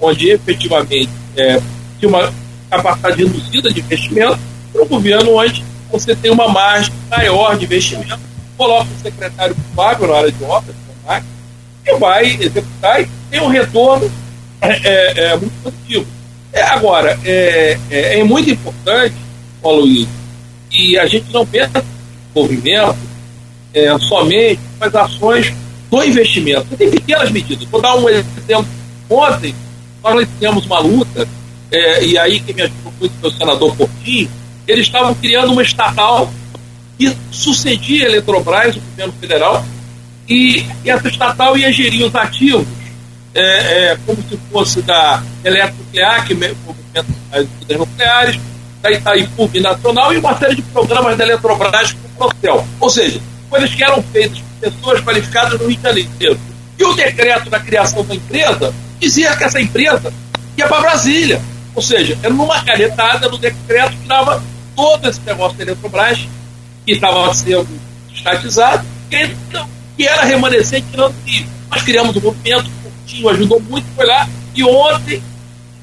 onde 0.00 0.30
efetivamente 0.30 1.10
é, 1.36 1.60
tinha 1.98 2.08
uma 2.08 2.32
capacidade 2.70 3.24
reduzida 3.24 3.72
de 3.72 3.80
investimento, 3.80 4.38
para 4.72 4.82
um 4.82 4.86
governo 4.86 5.36
onde 5.36 5.64
você 5.90 6.14
tem 6.14 6.30
uma 6.30 6.48
margem 6.48 6.92
maior 7.10 7.56
de 7.56 7.64
investimento, 7.64 8.20
coloca 8.56 8.88
o 8.90 9.02
secretário 9.02 9.56
Fábio 9.74 10.06
na 10.06 10.16
área 10.16 10.32
de 10.32 10.44
obras, 10.44 10.76
e 11.86 11.98
vai 11.98 12.26
executar 12.26 13.00
e 13.00 13.08
tem 13.30 13.40
um 13.40 13.48
retorno 13.48 14.10
é, 14.60 14.68
é, 14.68 15.24
é 15.24 15.36
muito 15.36 15.62
positivo. 15.62 16.06
É, 16.52 16.62
agora, 16.62 17.18
é, 17.24 17.78
é, 17.90 18.18
é, 18.18 18.24
muito 18.24 18.50
importante, 18.50 19.14
Paulo 19.62 19.82
Luiz, 19.82 20.08
e 20.70 20.98
a 20.98 21.06
gente 21.06 21.32
não 21.32 21.46
pensa 21.46 21.78
em 21.78 22.34
desenvolvimento 22.34 22.96
é, 23.72 23.98
somente 23.98 24.60
as 24.80 24.94
ações 24.94 25.52
do 25.90 26.04
investimento. 26.04 26.76
Tem 26.76 26.90
pequenas 26.90 27.30
medidas. 27.30 27.66
Vou 27.68 27.80
dar 27.80 27.94
um 27.96 28.08
exemplo. 28.08 28.66
Ontem, 29.08 29.54
nós 30.02 30.28
fizemos 30.28 30.66
uma 30.66 30.80
luta, 30.80 31.26
e 32.02 32.18
aí 32.18 32.40
quem 32.40 32.54
me 32.54 32.62
ajudou 32.62 32.92
muito 32.98 33.26
o 33.26 33.30
senador 33.30 33.76
Portinho, 33.76 34.30
eles 34.66 34.86
estavam 34.86 35.14
criando 35.14 35.52
uma 35.52 35.62
estatal 35.62 36.30
que 36.98 37.16
sucedia 37.30 38.06
a 38.06 38.10
Eletrobras, 38.10 38.76
o 38.76 38.80
governo 38.80 39.12
federal, 39.20 39.64
e, 40.28 40.66
e 40.84 40.90
essa 40.90 41.08
estatal 41.08 41.56
ia 41.56 41.72
gerir 41.72 42.06
os 42.06 42.14
ativos 42.14 42.66
é, 43.34 43.42
é, 43.92 43.98
como 44.04 44.22
se 44.28 44.38
fosse 44.50 44.82
da 44.82 45.22
Eletronuclear, 45.44 46.26
que 46.26 46.32
é 46.34 47.02
das 47.32 47.78
nucleares, 47.78 48.40
da 48.82 48.90
Itaipu 48.90 49.50
Nacional 49.60 50.12
e 50.12 50.16
uma 50.16 50.36
série 50.38 50.56
de 50.56 50.62
programas 50.62 51.16
da 51.16 51.24
Eletrobras 51.24 51.92
com 51.92 52.24
o 52.24 52.28
Procel. 52.28 52.66
Ou 52.80 52.90
seja, 52.90 53.20
coisas 53.48 53.74
que 53.74 53.84
eram 53.84 54.02
feitas 54.02 54.38
por 54.38 54.70
pessoas 54.70 55.00
qualificadas 55.00 55.60
no 55.60 55.68
Rio 55.68 55.76
de 55.76 55.82
Janeiro. 55.82 56.40
E 56.78 56.84
o 56.84 56.94
decreto 56.94 57.50
da 57.50 57.60
criação 57.60 58.04
da 58.04 58.14
empresa 58.14 58.72
dizia 58.98 59.36
que 59.36 59.44
essa 59.44 59.60
empresa 59.60 60.12
ia 60.56 60.66
para 60.66 60.80
Brasília. 60.80 61.40
Ou 61.74 61.82
seja, 61.82 62.18
era 62.22 62.32
numa 62.32 62.62
canetada 62.64 63.28
no 63.28 63.38
decreto 63.38 63.96
que 63.96 64.06
dava 64.06 64.42
todo 64.74 65.08
esse 65.08 65.20
negócio 65.20 65.56
da 65.56 65.64
Eletrobras, 65.64 66.18
que 66.84 66.92
estava 66.92 67.32
sendo 67.34 67.68
estatizado, 68.12 68.84
que, 69.08 69.36
que 69.96 70.06
era 70.06 70.24
remanescente 70.24 70.86
no 70.96 71.12
Rio. 71.24 71.46
Nós 71.70 71.82
criamos 71.82 72.16
um 72.16 72.20
movimento, 72.20 72.68
o 72.68 72.90
Coutinho 72.90 73.28
ajudou 73.28 73.60
muito, 73.60 73.86
foi 73.94 74.06
lá, 74.06 74.28
e 74.54 74.64
ontem 74.64 75.22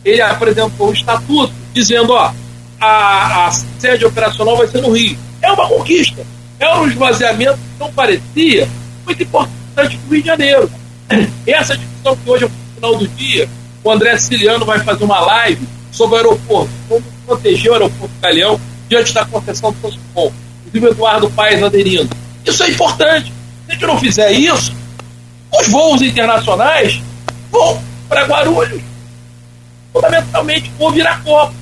ele 0.04 0.22
apresentou 0.22 0.90
um 0.90 0.94
estatuto 0.94 1.54
dizendo, 1.74 2.14
ó, 2.14 2.34
a, 2.80 3.48
a 3.48 3.52
sede 3.52 4.06
operacional 4.06 4.58
vai 4.58 4.68
ser 4.68 4.82
no 4.82 4.92
Rio. 4.92 5.18
É 5.42 5.52
uma 5.52 5.68
conquista. 5.68 6.26
É 6.60 6.76
um 6.76 6.88
esvaziamento 6.88 7.54
que 7.54 7.80
não 7.80 7.92
parecia 7.94 8.68
muito 9.06 9.24
importante 9.24 9.56
para 9.76 9.86
o 9.86 10.14
Rio 10.14 10.22
de 10.22 10.28
Janeiro. 10.28 10.72
Essa 11.46 11.78
discussão 11.78 12.16
que 12.18 12.30
hoje, 12.30 12.46
no 12.46 12.76
final 12.76 12.96
do 12.98 13.08
dia, 13.10 13.50
o 13.84 13.92
André 13.92 14.18
Ciliano 14.18 14.66
vai 14.66 14.80
fazer 14.80 15.04
uma 15.04 15.20
live 15.20 15.68
sobre 15.98 16.16
o 16.16 16.18
aeroporto, 16.18 16.70
como 16.88 17.04
proteger 17.26 17.72
o 17.72 17.74
aeroporto 17.74 18.14
Calhão 18.22 18.62
diante 18.88 19.14
da 19.14 19.26
concessão 19.26 19.72
do 19.72 19.82
Soscom. 19.82 20.32
Inclusive 20.68 20.86
o 20.86 20.92
Eduardo 20.92 21.30
Paes 21.32 21.64
aderindo. 21.64 22.16
Isso 22.46 22.64
é 22.64 22.70
importante. 22.70 23.34
Se 23.66 23.72
a 23.72 23.74
gente 23.74 23.86
não 23.86 24.00
fizer 24.00 24.32
isso, 24.32 24.74
os 25.60 25.68
voos 25.68 26.02
internacionais 26.02 27.02
vão 27.52 27.82
para 28.08 28.26
Guarulhos. 28.26 28.82
Fundamentalmente 29.92 30.72
vão 30.78 30.92
virar 30.92 31.24
copo. 31.24 31.54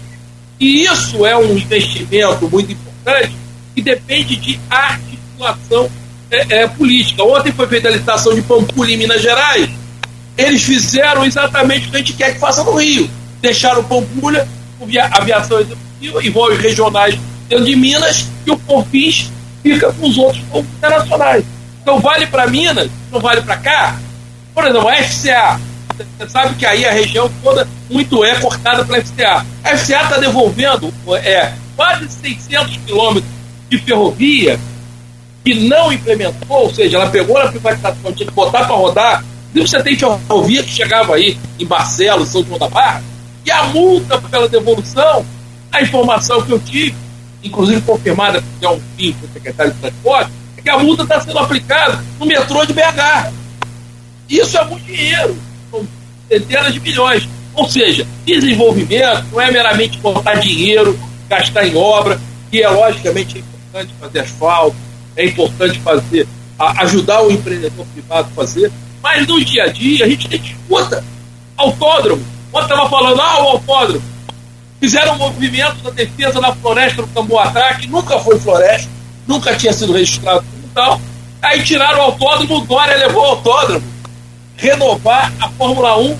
E 0.59 0.83
isso 0.83 1.25
é 1.25 1.35
um 1.37 1.57
investimento 1.57 2.49
muito 2.49 2.73
importante 2.73 3.35
que 3.73 3.81
depende 3.81 4.35
de 4.35 4.59
articulação 4.69 5.89
é, 6.29 6.61
é, 6.61 6.67
política. 6.67 7.23
Ontem 7.23 7.51
foi 7.51 7.67
feita 7.67 7.87
a 7.87 7.91
licitação 7.91 8.33
de 8.33 8.41
Pampulha 8.41 8.93
em 8.93 8.97
Minas 8.97 9.21
Gerais. 9.21 9.69
Eles 10.37 10.63
fizeram 10.63 11.25
exatamente 11.25 11.87
o 11.87 11.91
que 11.91 11.95
a 11.95 11.99
gente 11.99 12.13
quer 12.13 12.33
que 12.33 12.39
faça 12.39 12.63
no 12.63 12.75
Rio. 12.75 13.09
Deixaram 13.45 13.83
Pampulha, 13.83 14.47
aviação 15.11 15.59
executiva 15.59 16.23
e 16.23 16.29
voos 16.31 16.57
regionais 16.57 17.15
dentro 17.47 17.63
de 17.63 17.75
Minas, 17.75 18.25
e 18.43 18.49
o 18.49 18.57
Confins 18.57 19.29
fica 19.61 19.93
com 19.93 20.07
os 20.07 20.17
outros 20.17 20.43
voos 20.45 20.65
internacionais. 20.65 21.45
Então 21.79 21.99
vale 21.99 22.25
para 22.25 22.47
Minas, 22.47 22.89
não 23.11 23.19
vale 23.19 23.43
para 23.43 23.55
cá. 23.57 23.99
Por 24.51 24.65
exemplo, 24.65 24.89
a 24.89 24.95
FCA. 24.95 25.61
Você 26.17 26.27
sabe 26.27 26.55
que 26.55 26.65
aí 26.65 26.85
a 26.85 26.91
região 26.91 27.29
toda 27.43 27.67
muito 27.87 28.25
é 28.25 28.33
cortada 28.39 28.83
pela 28.83 28.99
FCA. 28.99 29.45
A 29.63 29.77
FCA 29.77 30.01
está 30.01 30.17
devolvendo 30.17 30.91
é, 31.23 31.53
quase 31.75 32.09
600 32.09 32.77
quilômetros 32.77 33.31
de 33.69 33.77
ferrovia 33.77 34.59
que 35.43 35.53
não 35.53 35.93
implementou, 35.93 36.63
ou 36.63 36.73
seja, 36.73 36.97
ela 36.97 37.11
pegou 37.11 37.37
na 37.37 37.51
privatização, 37.51 38.11
tinha 38.11 38.27
que 38.27 38.33
botar 38.33 38.65
para 38.65 38.75
rodar. 38.75 39.23
E 39.53 39.61
você 39.61 39.83
tem 39.83 39.95
ferrovia 39.95 40.63
que 40.63 40.71
chegava 40.71 41.15
aí 41.15 41.37
em 41.59 41.65
Barcelos, 41.65 42.29
São 42.29 42.43
João 42.43 42.57
da 42.57 42.67
Barra, 42.67 43.03
E 43.45 43.51
a 43.51 43.63
multa 43.65 44.19
pela 44.19 44.49
devolução, 44.49 45.25
a 45.71 45.81
informação 45.81 46.41
que 46.41 46.51
eu 46.51 46.59
tive, 46.59 46.95
inclusive 47.43 47.81
confirmada 47.81 48.41
por 48.59 48.71
um 48.71 48.81
fim 48.97 49.15
secretário 49.33 49.71
de 49.73 49.79
transporte, 49.79 50.31
é 50.57 50.61
que 50.61 50.69
a 50.69 50.79
multa 50.79 51.03
está 51.03 51.21
sendo 51.21 51.37
aplicada 51.37 52.03
no 52.19 52.25
metrô 52.25 52.65
de 52.65 52.73
BH. 52.73 53.31
Isso 54.27 54.57
é 54.57 54.65
muito 54.65 54.85
dinheiro, 54.85 55.37
são 55.69 55.87
centenas 56.27 56.73
de 56.73 56.79
milhões. 56.79 57.29
Ou 57.53 57.69
seja, 57.69 58.05
desenvolvimento 58.25 59.25
não 59.31 59.39
é 59.39 59.51
meramente 59.51 59.97
botar 59.99 60.35
dinheiro, 60.35 60.99
gastar 61.29 61.67
em 61.67 61.75
obra, 61.75 62.19
que 62.49 62.61
é 62.61 62.69
logicamente 62.69 63.37
importante 63.37 63.93
fazer 63.99 64.19
asfalto, 64.19 64.75
é 65.15 65.25
importante 65.25 65.79
fazer, 65.79 66.27
ajudar 66.57 67.21
o 67.21 67.31
empreendedor 67.31 67.85
privado 67.93 68.27
a 68.31 68.35
fazer, 68.35 68.71
mas 69.01 69.27
no 69.27 69.43
dia 69.43 69.63
a 69.63 69.67
dia 69.67 70.05
a 70.05 70.09
gente 70.09 70.35
escuta 70.35 71.03
autódromo. 71.55 72.34
Ontem 72.55 72.71
estava 72.71 72.89
falando, 72.89 73.21
ah, 73.21 73.43
o 73.43 73.47
autódromo. 73.49 74.01
Fizeram 74.79 75.15
um 75.15 75.17
movimento 75.17 75.75
da 75.83 75.89
defesa 75.89 76.39
da 76.39 76.55
floresta 76.55 77.01
no 77.01 77.07
Camboatá, 77.09 77.73
que 77.73 77.87
nunca 77.87 78.17
foi 78.19 78.39
floresta, 78.39 78.89
nunca 79.27 79.53
tinha 79.57 79.73
sido 79.73 79.91
registrado 79.91 80.45
como 80.49 80.73
tal. 80.73 81.01
Aí 81.41 81.61
tiraram 81.61 81.99
o 81.99 82.01
autódromo, 82.03 82.59
o 82.59 82.61
Dória 82.61 82.95
levou 82.95 83.23
o 83.23 83.25
autódromo. 83.25 83.85
Renovar 84.55 85.33
a 85.41 85.49
Fórmula 85.49 85.97
1 85.97 86.17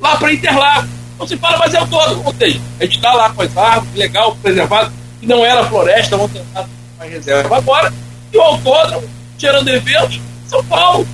lá 0.00 0.16
para 0.16 0.32
Interlagos. 0.32 0.90
Não 1.16 1.26
se 1.28 1.36
fala, 1.36 1.58
mas 1.58 1.72
é 1.72 1.78
autódromo. 1.78 2.34
Seja, 2.36 2.60
a 2.80 2.84
gente 2.84 2.96
está 2.96 3.12
lá 3.12 3.30
com 3.30 3.42
as 3.42 3.56
árvores, 3.56 3.94
legal, 3.94 4.36
preservado, 4.42 4.92
que 5.20 5.26
não 5.26 5.44
era 5.44 5.64
floresta, 5.66 6.16
vamos 6.16 6.32
tentar 6.32 6.68
mais 6.98 7.12
reserva 7.12 7.56
agora. 7.56 7.94
E 8.32 8.36
o 8.36 8.42
autódromo, 8.42 9.08
tirando 9.38 9.68
eventos, 9.68 10.20
São 10.48 10.64
Paulo. 10.64 11.06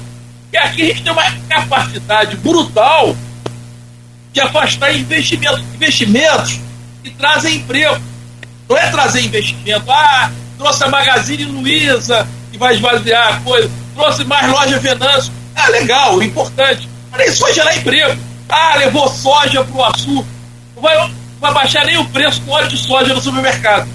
E 0.50 0.56
aqui 0.56 0.82
a 0.82 0.86
gente 0.86 1.02
tem 1.02 1.12
uma 1.12 1.30
capacidade 1.46 2.36
brutal 2.36 3.14
de 4.36 4.42
afastar 4.42 4.94
investimentos, 4.94 5.62
investimentos 5.74 6.60
que 7.02 7.10
trazem 7.12 7.56
emprego. 7.56 7.98
Não 8.68 8.76
é 8.76 8.90
trazer 8.90 9.22
investimento, 9.22 9.90
ah, 9.90 10.30
trouxe 10.58 10.84
a 10.84 10.88
Magazine 10.88 11.44
Luiza, 11.44 12.28
que 12.52 12.58
vai 12.58 12.74
esvaziar 12.74 13.36
a 13.36 13.40
coisa, 13.40 13.70
trouxe 13.94 14.24
mais 14.24 14.46
loja 14.50 14.78
Venâncio. 14.78 15.32
Ah, 15.54 15.68
legal, 15.68 16.22
importante. 16.22 16.86
Mas 17.10 17.32
isso 17.32 17.40
vai 17.44 17.54
gerar 17.54 17.76
emprego. 17.78 18.20
Ah, 18.46 18.74
levou 18.76 19.08
soja 19.08 19.64
para 19.64 19.74
o 19.74 19.84
açúcar. 19.84 20.28
Não 20.74 20.82
vai, 20.82 21.10
vai 21.40 21.54
baixar 21.54 21.86
nem 21.86 21.96
o 21.96 22.04
preço 22.04 22.42
do 22.42 22.50
óleo 22.50 22.68
de 22.68 22.76
soja 22.76 23.14
no 23.14 23.22
supermercado. 23.22 23.88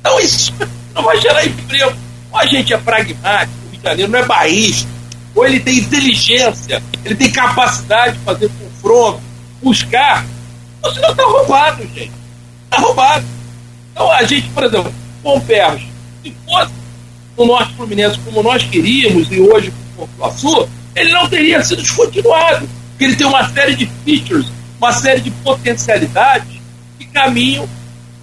Então 0.00 0.20
isso 0.20 0.52
não 0.94 1.02
vai 1.02 1.18
gerar 1.18 1.42
emprego. 1.42 1.96
Ou 2.30 2.38
a 2.38 2.44
gente 2.44 2.74
é 2.74 2.76
pragmático, 2.76 3.54
o 3.66 3.70
Rio 3.70 3.80
de 3.80 3.82
Janeiro 3.82 4.12
não 4.12 4.18
é 4.18 4.24
baísta, 4.26 4.90
ou 5.34 5.46
ele 5.46 5.58
tem 5.58 5.78
inteligência, 5.78 6.82
ele 7.02 7.14
tem 7.14 7.30
capacidade 7.30 8.18
de 8.18 8.24
fazer 8.24 8.50
confronto, 8.50 9.22
buscar. 9.64 10.24
Ou 10.82 10.92
senão 10.92 11.10
está 11.10 11.24
roubado, 11.24 11.82
gente. 11.82 12.12
Está 12.64 12.82
roubado. 12.82 13.24
Então 13.92 14.10
a 14.12 14.22
gente, 14.24 14.48
por 14.50 14.64
exemplo, 14.64 14.94
com 15.22 15.40
Perros, 15.40 15.82
se 16.22 16.36
fosse 16.44 16.72
no 17.36 17.46
Norte 17.46 17.74
Fluminense 17.74 18.18
como 18.24 18.42
nós 18.42 18.62
queríamos 18.62 19.30
e 19.32 19.40
hoje 19.40 19.72
com 19.96 20.04
o 20.04 20.08
Porto 20.08 20.68
ele 20.94 21.12
não 21.12 21.28
teria 21.28 21.62
sido 21.64 21.82
descontinuado. 21.82 22.68
Porque 22.90 23.04
ele 23.04 23.16
tem 23.16 23.26
uma 23.26 23.48
série 23.48 23.74
de 23.74 23.90
features, 24.04 24.46
uma 24.78 24.92
série 24.92 25.20
de 25.20 25.30
potencialidades 25.30 26.60
que 26.98 27.06
caminham 27.06 27.68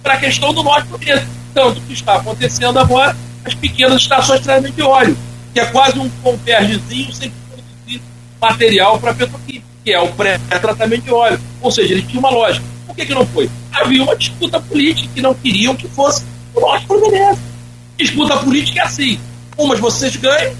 para 0.02 0.14
a 0.14 0.16
questão 0.16 0.54
do 0.54 0.62
Norte 0.62 0.88
Fluminense. 0.88 1.26
Tanto 1.52 1.80
que 1.82 1.92
está 1.92 2.16
acontecendo 2.16 2.78
agora 2.78 3.14
as 3.44 3.54
pequenas 3.54 4.00
estações 4.00 4.38
de 4.38 4.44
tratamento 4.44 4.74
de 4.74 4.82
óleo, 4.82 5.16
que 5.52 5.60
é 5.60 5.66
quase 5.66 5.98
um 5.98 6.08
convergezinho 6.22 7.12
sem 7.12 7.30
produzir 7.48 8.00
material 8.40 8.98
para 8.98 9.12
petroquímica, 9.12 9.66
que 9.84 9.92
é 9.92 10.00
o 10.00 10.08
pré-tratamento 10.08 11.02
de 11.02 11.12
óleo. 11.12 11.40
Ou 11.60 11.70
seja, 11.70 11.92
ele 11.92 12.02
tinha 12.02 12.20
uma 12.20 12.30
lógica. 12.30 12.64
Por 12.86 12.96
que, 12.96 13.06
que 13.06 13.14
não 13.14 13.26
foi? 13.26 13.50
Havia 13.72 14.02
uma 14.02 14.16
disputa 14.16 14.60
política 14.60 15.08
que 15.14 15.20
não 15.20 15.34
queriam 15.34 15.74
que 15.74 15.88
fosse 15.88 16.24
o 16.54 16.60
Norte 16.60 16.86
Fluminense. 16.86 17.40
Disputa 17.96 18.36
política 18.38 18.80
é 18.80 18.84
assim: 18.84 19.18
umas 19.56 19.80
vocês 19.80 20.16
ganham, 20.16 20.54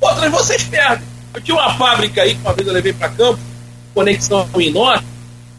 outras 0.00 0.30
vocês 0.30 0.64
perdem. 0.64 1.06
Eu 1.32 1.40
tinha 1.40 1.56
uma 1.56 1.74
fábrica 1.74 2.22
aí 2.22 2.34
que 2.34 2.40
uma 2.40 2.52
vez 2.52 2.66
eu 2.66 2.74
levei 2.74 2.92
para 2.92 3.08
campo, 3.08 3.38
conexão 3.94 4.48
em 4.58 4.70
norte, 4.70 5.04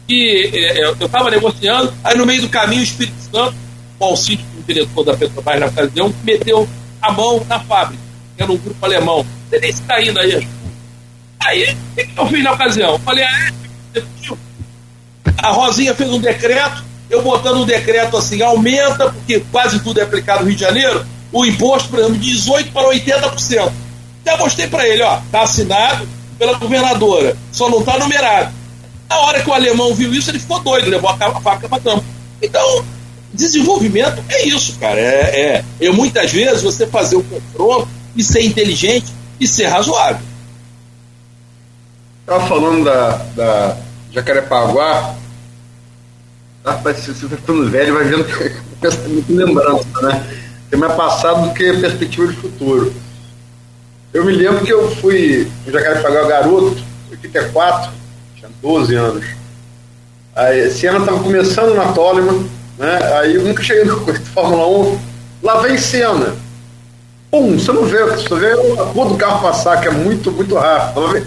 que 0.06 0.50
é, 0.52 0.84
eu 0.84 0.92
estava 1.06 1.30
negociando, 1.30 1.92
aí 2.04 2.16
no 2.16 2.26
meio 2.26 2.42
do 2.42 2.48
caminho 2.48 2.82
o 2.82 2.84
Espírito 2.84 3.16
Santo, 3.32 3.54
o 3.98 4.04
Alcide, 4.04 4.44
o 4.58 4.62
diretor 4.62 5.04
da 5.04 5.16
Petrobras 5.16 5.60
na 5.60 5.66
ocasião, 5.66 6.14
meteu 6.22 6.68
a 7.00 7.12
mão 7.12 7.44
na 7.48 7.58
fábrica, 7.60 8.02
que 8.36 8.42
era 8.42 8.52
um 8.52 8.56
grupo 8.56 8.84
alemão. 8.84 9.24
Você 9.48 9.58
nem 9.58 9.70
está 9.70 10.02
indo 10.02 10.20
aí. 10.20 10.46
Aí, 11.44 11.76
o 11.92 11.94
que 11.94 12.10
eu 12.16 12.26
fiz 12.26 12.44
na 12.44 12.52
ocasião? 12.52 12.92
Eu 12.92 12.98
falei, 13.00 13.24
ah, 13.24 13.52
é, 13.94 14.02
a 15.38 15.50
Rosinha 15.50 15.94
fez 15.94 16.10
um 16.10 16.20
decreto, 16.20 16.84
eu 17.10 17.22
botando 17.22 17.58
um 17.58 17.66
decreto 17.66 18.16
assim, 18.16 18.42
aumenta, 18.42 19.10
porque 19.10 19.40
quase 19.50 19.80
tudo 19.80 20.00
é 20.00 20.02
aplicado 20.02 20.40
no 20.40 20.48
Rio 20.48 20.56
de 20.56 20.62
Janeiro, 20.62 21.04
o 21.32 21.44
imposto, 21.44 21.88
por 21.88 21.98
exemplo, 21.98 22.18
de 22.18 22.30
18% 22.32 22.72
para 22.72 22.88
80%. 22.88 23.72
Já 24.24 24.36
mostrei 24.36 24.68
para 24.68 24.86
ele, 24.86 25.02
ó, 25.02 25.18
tá 25.30 25.42
assinado 25.42 26.06
pela 26.38 26.54
governadora, 26.54 27.36
só 27.50 27.68
não 27.68 27.82
tá 27.82 27.98
numerado. 27.98 28.52
Na 29.08 29.18
hora 29.18 29.42
que 29.42 29.50
o 29.50 29.52
alemão 29.52 29.94
viu 29.94 30.14
isso, 30.14 30.30
ele 30.30 30.38
ficou 30.38 30.60
doido, 30.60 30.90
levou 30.90 31.10
a 31.10 31.40
faca 31.40 31.68
para 31.68 31.82
campo. 31.82 32.04
Então, 32.40 32.84
desenvolvimento 33.32 34.22
é 34.28 34.46
isso, 34.46 34.78
cara. 34.78 35.00
É, 35.00 35.64
é, 35.80 35.86
é 35.86 35.90
muitas 35.90 36.30
vezes 36.30 36.62
você 36.62 36.86
fazer 36.86 37.16
o 37.16 37.22
confronto 37.22 37.88
e 38.16 38.22
ser 38.22 38.44
inteligente 38.44 39.12
e 39.40 39.46
ser 39.46 39.66
razoável. 39.66 40.31
Estava 42.22 42.46
falando 42.46 42.84
da, 42.84 43.16
da 43.34 43.76
Jacarepaguá, 44.12 45.16
rapaz, 46.64 46.98
se 46.98 47.12
você 47.12 47.28
ficando 47.28 47.68
velho, 47.68 47.94
vai 47.94 48.04
vendo 48.04 48.24
muito 49.08 49.34
lembrança, 49.34 49.86
né? 50.02 50.24
Tem 50.70 50.78
mais 50.78 50.94
passado 50.94 51.48
do 51.48 51.54
que 51.54 51.72
perspectiva 51.78 52.28
de 52.28 52.36
futuro. 52.36 52.94
Eu 54.14 54.24
me 54.24 54.32
lembro 54.32 54.64
que 54.64 54.72
eu 54.72 54.94
fui 54.96 55.50
em 55.66 55.70
Jacarepaguá 55.72 56.22
garoto, 56.28 56.82
84, 57.10 57.90
tinha 58.36 58.50
12 58.62 58.94
anos. 58.94 59.26
Aí, 60.34 60.60
esse 60.60 60.86
ano 60.86 61.00
estava 61.00 61.22
começando 61.22 61.74
na 61.74 61.92
Toleman, 61.92 62.46
né? 62.78 62.98
Aí 63.18 63.34
eu 63.34 63.42
nunca 63.42 63.64
cheguei 63.64 63.84
no 63.84 63.98
Fórmula 64.32 64.66
1. 64.68 64.98
Lá 65.42 65.60
vem 65.60 65.76
cena. 65.76 66.36
Pum, 67.32 67.58
você 67.58 67.72
não 67.72 67.84
vê, 67.84 68.04
você 68.04 68.34
vê 68.36 68.52
a 68.52 68.82
rua 68.84 69.08
do 69.08 69.16
carro 69.16 69.42
passar, 69.42 69.80
que 69.80 69.88
é 69.88 69.90
muito, 69.90 70.30
muito 70.30 70.54
rápido. 70.54 71.26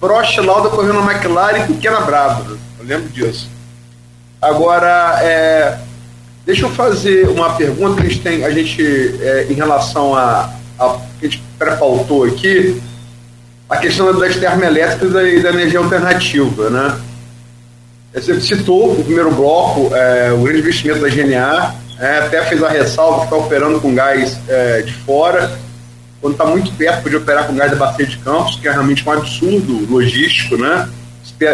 Prost 0.00 0.38
Lauda 0.38 0.70
correndo 0.70 1.02
na 1.02 1.12
McLaren 1.12 1.66
pequena 1.66 2.00
brava. 2.00 2.58
Eu 2.78 2.86
lembro 2.86 3.10
disso. 3.10 3.50
Agora, 4.40 5.20
é, 5.22 5.78
deixa 6.46 6.64
eu 6.64 6.70
fazer 6.70 7.28
uma 7.28 7.54
pergunta 7.54 8.00
que 8.00 8.06
a 8.06 8.10
gente 8.10 8.22
tem, 8.22 8.44
a 8.44 8.50
gente, 8.50 8.82
é, 9.20 9.46
em 9.50 9.52
relação 9.52 10.14
a, 10.14 10.50
a 10.78 10.98
que 11.18 11.26
a 11.26 11.28
gente 11.28 11.42
pré-pautou 11.58 12.24
aqui, 12.24 12.82
a 13.68 13.76
questão 13.76 14.18
das 14.18 14.36
termoelétricas 14.36 15.10
e 15.10 15.40
da 15.40 15.50
energia 15.50 15.78
alternativa, 15.78 16.70
né? 16.70 16.98
Você 18.14 18.40
citou 18.40 18.92
o 18.92 19.04
primeiro 19.04 19.30
bloco, 19.30 19.94
é, 19.94 20.32
o 20.32 20.38
grande 20.38 20.60
investimento 20.60 21.00
da 21.00 21.08
GNA, 21.08 21.74
é, 22.00 22.18
até 22.18 22.42
fez 22.46 22.62
a 22.62 22.68
ressalva 22.68 23.18
que 23.18 23.24
está 23.24 23.36
operando 23.36 23.78
com 23.80 23.94
gás 23.94 24.36
é, 24.48 24.80
de 24.82 24.92
fora, 24.92 25.52
quando 26.20 26.34
está 26.34 26.44
muito 26.44 26.70
perto 26.72 27.08
de 27.08 27.16
operar 27.16 27.46
com 27.46 27.54
gás 27.54 27.70
da 27.70 27.76
bacia 27.76 28.06
de 28.06 28.18
Campos, 28.18 28.56
que 28.56 28.68
é 28.68 28.72
realmente 28.72 29.08
um 29.08 29.12
absurdo 29.12 29.90
logístico, 29.90 30.56
né? 30.56 30.88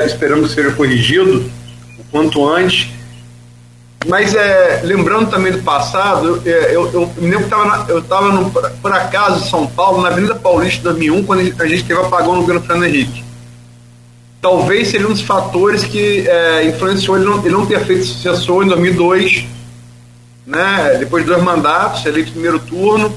Esperando 0.04 0.48
que 0.48 0.54
seja 0.54 0.72
corrigido 0.72 1.50
o 1.98 2.04
quanto 2.10 2.46
antes. 2.48 2.88
Mas 4.08 4.34
é, 4.34 4.82
lembrando 4.84 5.30
também 5.30 5.52
do 5.52 5.62
passado, 5.62 6.40
eu, 6.44 6.52
é, 6.52 6.74
eu, 6.74 6.92
eu 6.92 7.12
me 7.16 7.30
lembro 7.30 7.48
que 7.48 7.92
eu 7.92 7.98
estava 8.00 8.50
por 8.82 8.92
acaso 8.92 9.44
em 9.44 9.48
São 9.48 9.66
Paulo, 9.66 10.02
na 10.02 10.08
Avenida 10.08 10.34
Paulista 10.34 10.82
2001, 10.84 11.24
quando 11.24 11.40
a 11.40 11.66
gente 11.66 11.84
teve 11.84 12.00
apagão 12.00 12.34
no 12.34 12.40
governo 12.40 12.62
Fernando 12.62 12.84
Henrique. 12.84 13.24
Talvez 14.40 14.88
seja 14.88 15.06
um 15.06 15.12
dos 15.12 15.22
fatores 15.22 15.84
que 15.84 16.28
é, 16.28 16.66
influenciou 16.66 17.16
ele 17.16 17.26
não, 17.26 17.38
ele 17.38 17.50
não 17.50 17.66
ter 17.66 17.84
feito 17.84 18.04
sucessor 18.04 18.64
em 18.64 18.68
2002, 18.68 19.46
né, 20.46 20.96
depois 21.00 21.24
de 21.24 21.30
dois 21.30 21.42
mandatos, 21.42 22.06
eleito 22.06 22.28
no 22.28 22.32
primeiro 22.34 22.58
turno, 22.60 23.12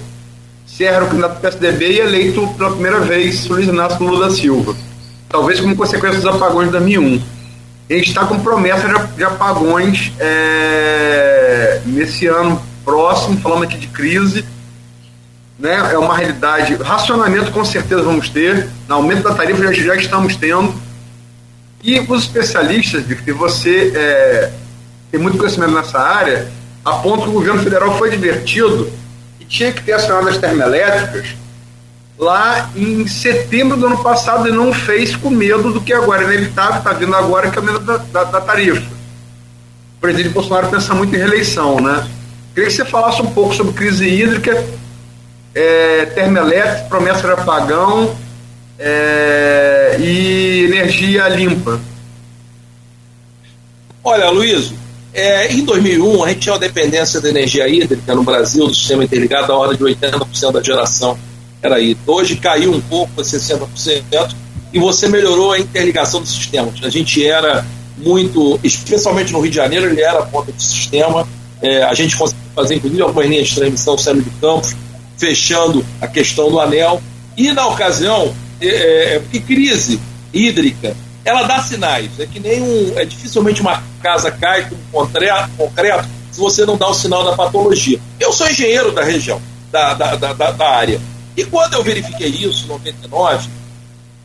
Serra 0.80 1.04
o 1.04 1.08
candidato 1.10 1.34
do 1.34 1.42
PSDB 1.42 1.92
e 1.92 2.00
eleito 2.00 2.48
pela 2.58 2.72
primeira 2.72 3.02
vez 3.02 3.46
Luiz 3.48 3.68
Inácio 3.68 4.02
Lula 4.02 4.30
da 4.30 4.34
Silva. 4.34 4.74
Talvez 5.28 5.60
como 5.60 5.76
consequência 5.76 6.22
dos 6.22 6.34
apagões 6.34 6.68
de 6.68 6.72
2001 6.72 7.22
a 7.90 7.94
gente 7.96 8.08
está 8.08 8.26
com 8.26 8.40
promessa 8.40 8.88
de, 9.18 9.24
apagões 9.26 10.14
é, 10.18 11.82
nesse 11.86 12.28
ano 12.28 12.62
próximo, 12.86 13.42
falando 13.42 13.64
aqui 13.64 13.78
de 13.78 13.88
crise. 13.88 14.46
Né, 15.60 15.76
é 15.92 15.98
uma 15.98 16.16
realidade. 16.16 16.76
Racionamento 16.76 17.52
com 17.52 17.66
certeza 17.66 18.02
vamos 18.02 18.30
ter, 18.30 18.70
aumento 18.88 19.24
da 19.24 19.34
tarifa 19.34 19.62
já, 19.62 19.74
já 19.74 19.96
estamos 19.98 20.38
tendo. 20.38 20.74
E 21.84 22.00
os 22.00 22.24
especialistas, 22.24 23.04
Victor, 23.04 23.36
você 23.36 23.92
é, 23.94 24.52
tem 25.12 25.20
muito 25.20 25.38
conhecimento 25.38 25.74
nessa 25.74 26.00
área, 26.00 26.50
apontam 26.86 27.24
que 27.24 27.30
o 27.32 27.34
governo 27.34 27.62
federal 27.62 27.98
foi 27.98 28.10
divertido 28.12 28.90
tinha 29.50 29.74
que 29.74 29.84
ter 29.84 29.94
acionado 29.94 30.30
as 30.30 30.38
termoelétricas 30.38 31.36
lá 32.18 32.70
em 32.76 33.08
setembro 33.08 33.76
do 33.76 33.88
ano 33.88 34.04
passado 34.04 34.48
e 34.48 34.52
não 34.52 34.72
fez 34.72 35.16
com 35.16 35.30
medo 35.30 35.74
do 35.74 35.82
que 35.82 35.92
agora 35.92 36.24
é 36.24 36.26
inevitável, 36.26 36.78
está 36.78 36.94
vindo 36.94 37.16
agora, 37.16 37.50
que 37.50 37.58
é 37.58 37.62
o 37.62 37.66
medo 37.66 37.80
da, 37.80 37.98
da, 37.98 38.24
da, 38.26 38.42
tarifa. 38.42 38.82
o 39.98 40.02
presidente 40.02 40.34
Bolsonaro 40.34 40.70
pensa 40.70 40.94
muito 40.94 41.16
em 41.16 41.18
reeleição, 41.18 41.80
né? 41.80 42.08
Queria 42.54 42.70
que 42.70 42.76
você 42.76 42.86
falasse 42.86 43.22
um 43.22 43.32
pouco 43.32 43.56
sobre 43.56 43.74
crise 43.74 44.08
hídrica, 44.08 44.64
é, 45.56 46.06
termoelétrica, 46.08 46.90
promessa 46.90 47.22
de 47.22 47.34
apagão 47.34 48.16
é, 48.78 49.96
e 49.98 50.66
energia 50.66 51.28
limpa. 51.30 51.80
Olha, 54.04 54.30
Luiz, 54.30 54.74
é, 55.14 55.52
em 55.52 55.64
2001 55.64 56.24
a 56.24 56.30
gente 56.30 56.40
tinha 56.40 56.54
uma 56.54 56.60
dependência 56.60 57.20
da 57.20 57.30
energia 57.30 57.68
hídrica 57.68 58.14
no 58.14 58.24
Brasil, 58.24 58.68
do 58.68 58.74
sistema 58.74 59.04
interligado, 59.04 59.48
da 59.48 59.56
ordem 59.56 59.78
de 59.78 59.84
80% 59.84 60.52
da 60.52 60.62
geração 60.62 61.18
era 61.62 61.80
hídrica. 61.80 62.12
Hoje 62.12 62.36
caiu 62.38 62.72
um 62.72 62.82
pouco 62.82 63.12
para 63.14 63.24
60% 63.24 64.36
e 64.72 64.80
você 64.80 65.08
melhorou 65.08 65.52
a 65.52 65.60
interligação 65.60 66.22
dos 66.22 66.32
sistemas. 66.32 66.76
A 66.84 66.90
gente 66.90 67.26
era 67.26 67.66
muito, 67.98 68.60
especialmente 68.64 69.34
no 69.34 69.42
Rio 69.42 69.50
de 69.50 69.56
Janeiro, 69.58 69.88
ele 69.88 70.02
era 70.02 70.20
a 70.20 70.26
ponta 70.26 70.52
do 70.52 70.62
sistema. 70.62 71.28
É, 71.62 71.84
a 71.84 71.94
gente 71.94 72.16
conseguiu 72.16 72.44
fazer, 72.56 72.76
inclusive, 72.76 73.02
algumas 73.02 73.28
linhas 73.28 73.48
de 73.48 73.56
transmissão 73.56 73.98
saindo 73.98 74.22
de 74.22 74.30
campos, 74.40 74.76
fechando 75.18 75.86
a 76.00 76.08
questão 76.08 76.50
do 76.50 76.60
anel. 76.60 77.02
E 77.36 77.52
na 77.52 77.68
ocasião, 77.68 78.34
é, 78.62 78.68
é, 79.16 79.20
porque 79.20 79.40
crise 79.42 80.00
hídrica, 80.34 80.96
ela 81.30 81.44
dá 81.44 81.62
sinais. 81.62 82.20
É 82.20 82.26
que 82.26 82.40
nem 82.40 82.62
um. 82.62 82.98
É 82.98 83.06
dificilmente 83.06 83.62
uma 83.62 83.82
casa 84.02 84.32
cai 84.32 84.68
com 84.68 84.76
concreto, 84.92 85.50
concreto 85.58 86.08
se 86.32 86.40
você 86.40 86.66
não 86.66 86.78
dá 86.78 86.88
o 86.88 86.94
sinal 86.94 87.24
da 87.24 87.36
patologia. 87.36 88.00
Eu 88.20 88.34
sou 88.34 88.50
engenheiro 88.50 88.92
da 88.92 89.04
região, 89.04 89.42
da, 89.72 89.94
da, 89.94 90.16
da, 90.16 90.52
da 90.52 90.70
área. 90.70 91.00
E 91.38 91.44
quando 91.46 91.76
eu 91.76 91.84
verifiquei 91.84 92.28
isso, 92.28 92.66
em 92.66 92.68
99, 92.68 93.50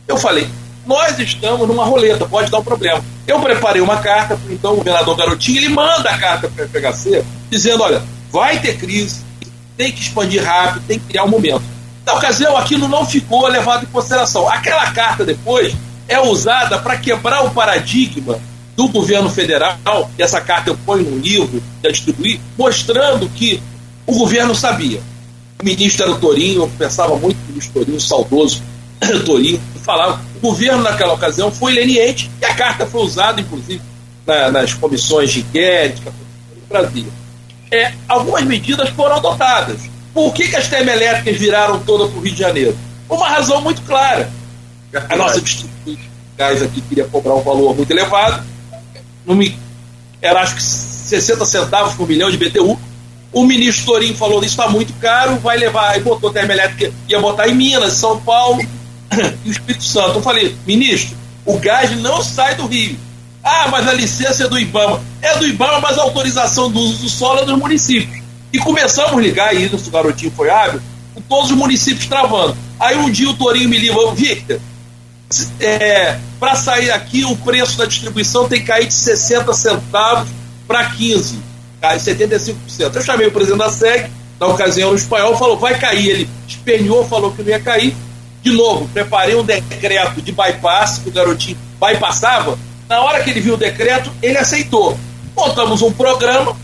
eu 0.07 0.17
falei, 0.17 0.47
nós 0.85 1.17
estamos 1.19 1.67
numa 1.67 1.85
roleta, 1.85 2.25
pode 2.25 2.51
dar 2.51 2.59
um 2.59 2.63
problema. 2.63 3.03
Eu 3.27 3.39
preparei 3.39 3.81
uma 3.81 3.97
carta 3.97 4.37
para 4.37 4.53
então 4.53 4.73
o 4.73 4.77
governador 4.77 5.15
Garotinho, 5.15 5.57
ele 5.57 5.69
manda 5.69 6.09
a 6.09 6.17
carta 6.17 6.47
para 6.47 6.65
o 6.65 6.67
FHC, 6.67 7.23
dizendo: 7.49 7.83
olha, 7.83 8.03
vai 8.31 8.59
ter 8.59 8.77
crise, 8.77 9.21
tem 9.77 9.91
que 9.91 10.01
expandir 10.01 10.43
rápido, 10.43 10.83
tem 10.87 10.99
que 10.99 11.05
criar 11.05 11.23
um 11.23 11.29
momento. 11.29 11.63
Na 12.05 12.13
ocasião, 12.13 12.55
aquilo 12.55 12.87
não 12.87 13.03
ficou 13.05 13.47
levado 13.47 13.83
em 13.83 13.87
consideração. 13.87 14.47
Aquela 14.47 14.91
carta 14.91 15.25
depois 15.25 15.73
é 16.07 16.19
usada 16.19 16.79
para 16.79 16.97
quebrar 16.97 17.45
o 17.45 17.51
paradigma 17.51 18.39
do 18.75 18.89
governo 18.89 19.29
federal, 19.29 20.11
e 20.17 20.21
essa 20.21 20.41
carta 20.41 20.69
eu 20.69 20.77
ponho 20.85 21.09
no 21.09 21.17
livro 21.17 21.63
para 21.81 21.91
distribuir, 21.91 22.39
mostrando 22.57 23.29
que 23.29 23.61
o 24.05 24.17
governo 24.17 24.53
sabia. 24.53 25.01
O 25.61 25.65
ministro 25.65 26.03
era 26.03 26.11
o 26.11 26.19
Torinho, 26.19 26.63
eu 26.63 26.71
pensava 26.77 27.15
muito 27.15 27.37
no 27.37 27.47
ministro 27.49 27.73
Torinho, 27.73 28.01
saudoso 28.01 28.61
Torinho, 29.25 29.61
falava. 29.81 30.21
O 30.37 30.39
governo, 30.41 30.83
naquela 30.83 31.13
ocasião, 31.13 31.49
foi 31.51 31.73
leniente 31.73 32.29
e 32.41 32.45
a 32.45 32.53
carta 32.53 32.85
foi 32.85 33.01
usada, 33.01 33.39
inclusive, 33.39 33.81
na, 34.27 34.51
nas 34.51 34.73
comissões 34.73 35.31
de 35.31 35.39
inquérito 35.39 36.01
no 36.03 36.67
Brasil. 36.67 37.07
É, 37.71 37.93
algumas 38.07 38.43
medidas 38.43 38.89
foram 38.89 39.15
adotadas. 39.15 39.79
Por 40.13 40.33
que, 40.33 40.49
que 40.49 40.55
as 40.55 40.67
termoelétricas 40.67 41.37
viraram 41.37 41.79
toda 41.79 42.07
para 42.07 42.17
o 42.17 42.21
Rio 42.21 42.33
de 42.33 42.39
Janeiro? 42.39 42.77
Uma 43.09 43.27
razão 43.27 43.61
muito 43.61 43.81
clara. 43.83 44.29
A 45.09 45.15
nossa 45.15 45.41
distribuição 45.41 45.74
gás 46.37 46.61
aqui 46.61 46.81
queria 46.81 47.05
cobrar 47.05 47.35
um 47.35 47.41
valor 47.41 47.75
muito 47.75 47.89
elevado. 47.91 48.45
Não 49.25 49.35
me, 49.35 49.57
era 50.21 50.41
acho 50.41 50.55
que 50.55 50.63
60 50.63 51.45
centavos 51.45 51.93
por 51.95 52.07
milhão 52.07 52.29
de 52.29 52.37
BTU. 52.37 52.79
O 53.31 53.43
ministro 53.43 53.85
Torinho 53.85 54.15
falou: 54.15 54.39
isso 54.39 54.59
está 54.59 54.69
muito 54.69 54.93
caro, 54.93 55.37
vai 55.39 55.57
levar. 55.57 55.97
E 55.97 56.01
botou 56.01 56.31
termoelétrica, 56.31 56.93
ia 57.07 57.19
botar 57.19 57.47
em 57.47 57.55
Minas, 57.55 57.93
São 57.93 58.19
Paulo, 58.21 58.61
e 59.43 59.49
o 59.49 59.51
Espírito 59.51 59.83
Santo. 59.83 60.19
Eu 60.19 60.21
falei, 60.21 60.55
ministro, 60.65 61.15
o 61.45 61.57
gás 61.57 61.91
não 61.99 62.23
sai 62.23 62.55
do 62.55 62.65
Rio. 62.65 62.97
Ah, 63.43 63.67
mas 63.69 63.87
a 63.87 63.93
licença 63.93 64.45
é 64.45 64.47
do 64.47 64.57
IBAMA. 64.57 65.01
É 65.21 65.37
do 65.37 65.45
IBAMA, 65.45 65.79
mas 65.79 65.97
a 65.99 66.01
autorização 66.01 66.71
do 66.71 66.79
uso 66.79 67.03
do 67.03 67.09
solo 67.09 67.41
é 67.41 67.45
dos 67.45 67.57
municípios. 67.57 68.23
E 68.51 68.57
começamos 68.57 69.13
a 69.13 69.21
ligar, 69.21 69.55
e 69.55 69.65
isso 69.65 69.87
o 69.87 69.91
garotinho 69.91 70.31
foi 70.31 70.49
hábil, 70.49 70.81
com 71.13 71.21
todos 71.21 71.51
os 71.51 71.57
municípios 71.57 72.07
travando. 72.07 72.57
Aí 72.79 72.97
um 72.97 73.11
dia 73.11 73.29
o 73.29 73.35
Torinho 73.35 73.69
me 73.69 73.77
liga, 73.77 73.93
Victor, 74.13 74.59
é, 75.59 76.17
para 76.39 76.55
sair 76.55 76.91
aqui 76.91 77.25
o 77.25 77.35
preço 77.37 77.77
da 77.77 77.85
distribuição 77.85 78.47
tem 78.47 78.59
que 78.59 78.67
cair 78.67 78.87
de 78.87 78.93
60 78.93 79.53
centavos 79.53 80.29
para 80.67 80.85
15, 80.91 81.39
cai 81.81 81.97
75%. 81.97 82.55
Eu 82.93 83.01
chamei 83.01 83.27
o 83.27 83.31
presidente 83.31 83.59
da 83.59 83.69
SEG, 83.69 84.09
na 84.39 84.47
ocasião 84.47 84.91
o 84.91 84.95
espanhol, 84.95 85.37
falou, 85.37 85.57
vai 85.57 85.77
cair. 85.77 86.09
Ele 86.09 86.29
esperneou, 86.47 87.07
falou 87.07 87.31
que 87.31 87.41
não 87.41 87.49
ia 87.49 87.59
cair. 87.59 87.95
De 88.41 88.51
novo, 88.51 88.87
preparei 88.89 89.35
um 89.35 89.43
decreto 89.43 90.21
de 90.21 90.31
bypass, 90.31 90.99
que 90.99 91.09
o 91.09 91.11
garotinho 91.11 91.57
bypassava. 91.79 92.57
Na 92.87 93.01
hora 93.01 93.23
que 93.23 93.29
ele 93.31 93.41
viu 93.41 93.55
o 93.55 93.57
decreto, 93.57 94.11
ele 94.21 94.37
aceitou. 94.37 94.97
Montamos 95.35 95.81
um 95.81 95.91
programa 95.91 96.55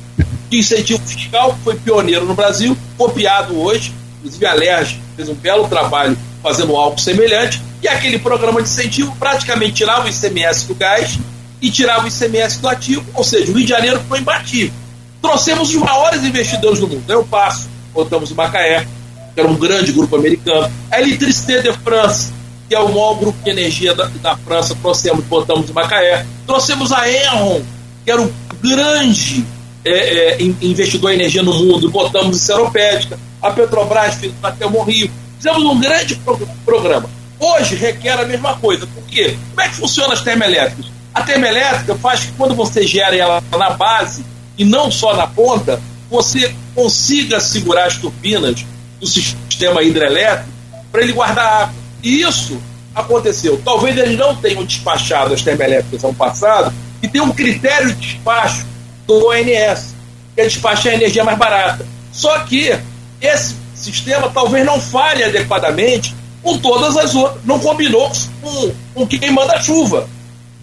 de 0.49 0.59
incentivo 0.59 1.01
fiscal, 1.05 1.53
que 1.55 1.63
foi 1.63 1.75
pioneiro 1.75 2.25
no 2.25 2.35
Brasil, 2.35 2.77
copiado 2.97 3.59
hoje. 3.59 3.93
Inclusive, 4.19 4.45
a 4.45 4.53
LERJ 4.53 5.01
fez 5.15 5.29
um 5.29 5.33
belo 5.33 5.67
trabalho 5.67 6.15
fazendo 6.41 6.75
algo 6.75 6.99
semelhante. 6.99 7.61
E 7.81 7.87
aquele 7.87 8.19
programa 8.19 8.61
de 8.61 8.69
incentivo 8.69 9.15
praticamente 9.17 9.73
tirava 9.73 10.05
o 10.05 10.09
ICMS 10.09 10.67
do 10.67 10.75
gás 10.75 11.17
e 11.61 11.69
tirava 11.69 12.05
o 12.05 12.07
ICMS 12.07 12.59
do 12.59 12.67
ativo, 12.67 13.05
ou 13.13 13.23
seja, 13.23 13.51
o 13.51 13.55
Rio 13.55 13.65
de 13.65 13.69
Janeiro 13.69 14.01
foi 14.07 14.19
imbatível. 14.19 14.73
Trouxemos 15.21 15.69
os 15.69 15.75
maiores 15.75 16.23
investidores 16.23 16.79
do 16.79 16.87
mundo. 16.87 17.03
Eu 17.07 17.23
passo, 17.23 17.69
botamos 17.93 18.31
o 18.31 18.35
Macaé, 18.35 18.87
que 19.33 19.39
era 19.39 19.47
um 19.47 19.55
grande 19.55 19.91
grupo 19.91 20.15
americano. 20.15 20.71
A 20.91 20.99
Electricité 20.99 21.61
de 21.61 21.71
France, 21.73 22.33
que 22.67 22.73
é 22.73 22.79
o 22.79 22.89
maior 22.89 23.13
grupo 23.15 23.37
de 23.43 23.49
energia 23.49 23.93
da, 23.93 24.05
da 24.05 24.35
França, 24.37 24.75
trouxemos, 24.81 25.23
botamos 25.25 25.69
em 25.69 25.73
Macaé. 25.73 26.25
Trouxemos 26.47 26.91
a 26.91 27.07
Enron, 27.07 27.61
que 28.03 28.11
era 28.11 28.21
um 28.21 28.31
grande 28.61 29.45
é, 29.85 29.91
é, 29.91 30.43
investidor 30.61 31.11
em 31.11 31.15
energia 31.15 31.43
no 31.43 31.53
mundo, 31.53 31.89
botamos 31.89 32.37
em 32.37 32.39
Seropédica. 32.39 33.19
A 33.41 33.51
Petrobras 33.51 34.15
fez 34.15 34.33
até 34.41 34.65
o 34.65 34.83
Rio. 34.83 35.09
Fizemos 35.41 35.63
um 35.63 35.79
grande 35.79 36.13
pro 36.17 36.37
programa. 36.63 37.09
Hoje 37.39 37.73
requer 37.73 38.19
a 38.19 38.25
mesma 38.25 38.57
coisa. 38.57 38.85
Por 38.85 39.03
quê? 39.05 39.35
Como 39.49 39.61
é 39.61 39.69
que 39.69 39.75
funciona 39.75 40.13
as 40.13 40.21
termoelétricas? 40.21 40.85
A 41.11 41.23
termoelétrica 41.23 41.95
faz 41.95 42.25
que 42.25 42.31
quando 42.33 42.53
você 42.53 42.85
gera 42.85 43.15
ela 43.15 43.43
na 43.57 43.71
base 43.71 44.23
e 44.55 44.63
não 44.63 44.91
só 44.91 45.15
na 45.15 45.25
ponta, 45.25 45.81
você 46.11 46.53
consiga 46.75 47.39
segurar 47.39 47.85
as 47.85 47.97
turbinas 47.97 48.63
do 48.99 49.07
sistema 49.07 49.81
hidrelétrico 49.81 50.51
para 50.91 51.01
ele 51.01 51.13
guardar 51.13 51.63
água. 51.63 51.75
E 52.03 52.21
isso 52.21 52.61
aconteceu. 52.93 53.59
Talvez 53.65 53.97
eles 53.97 54.19
não 54.19 54.35
tenham 54.35 54.63
despachado 54.63 55.33
as 55.33 55.41
termoelétricas 55.41 56.03
ano 56.03 56.13
passado 56.13 56.71
e 57.01 57.07
tem 57.07 57.19
um 57.19 57.31
critério 57.31 57.95
de 57.95 57.95
despacho 57.95 58.63
do 59.07 59.29
ONS, 59.29 59.95
que 60.35 60.41
é 60.41 60.43
despachar 60.43 60.91
a 60.91 60.95
energia 60.97 61.23
mais 61.23 61.39
barata. 61.39 61.83
Só 62.11 62.37
que 62.41 62.77
esse 63.19 63.60
sistema 63.81 64.29
talvez 64.29 64.65
não 64.65 64.79
falhe 64.79 65.23
adequadamente 65.23 66.15
com 66.41 66.57
todas 66.57 66.97
as 66.97 67.15
outras. 67.15 67.43
Não 67.45 67.59
combinou 67.59 68.11
com, 68.41 68.71
com 68.93 69.07
quem 69.07 69.31
manda 69.31 69.61
chuva. 69.61 70.07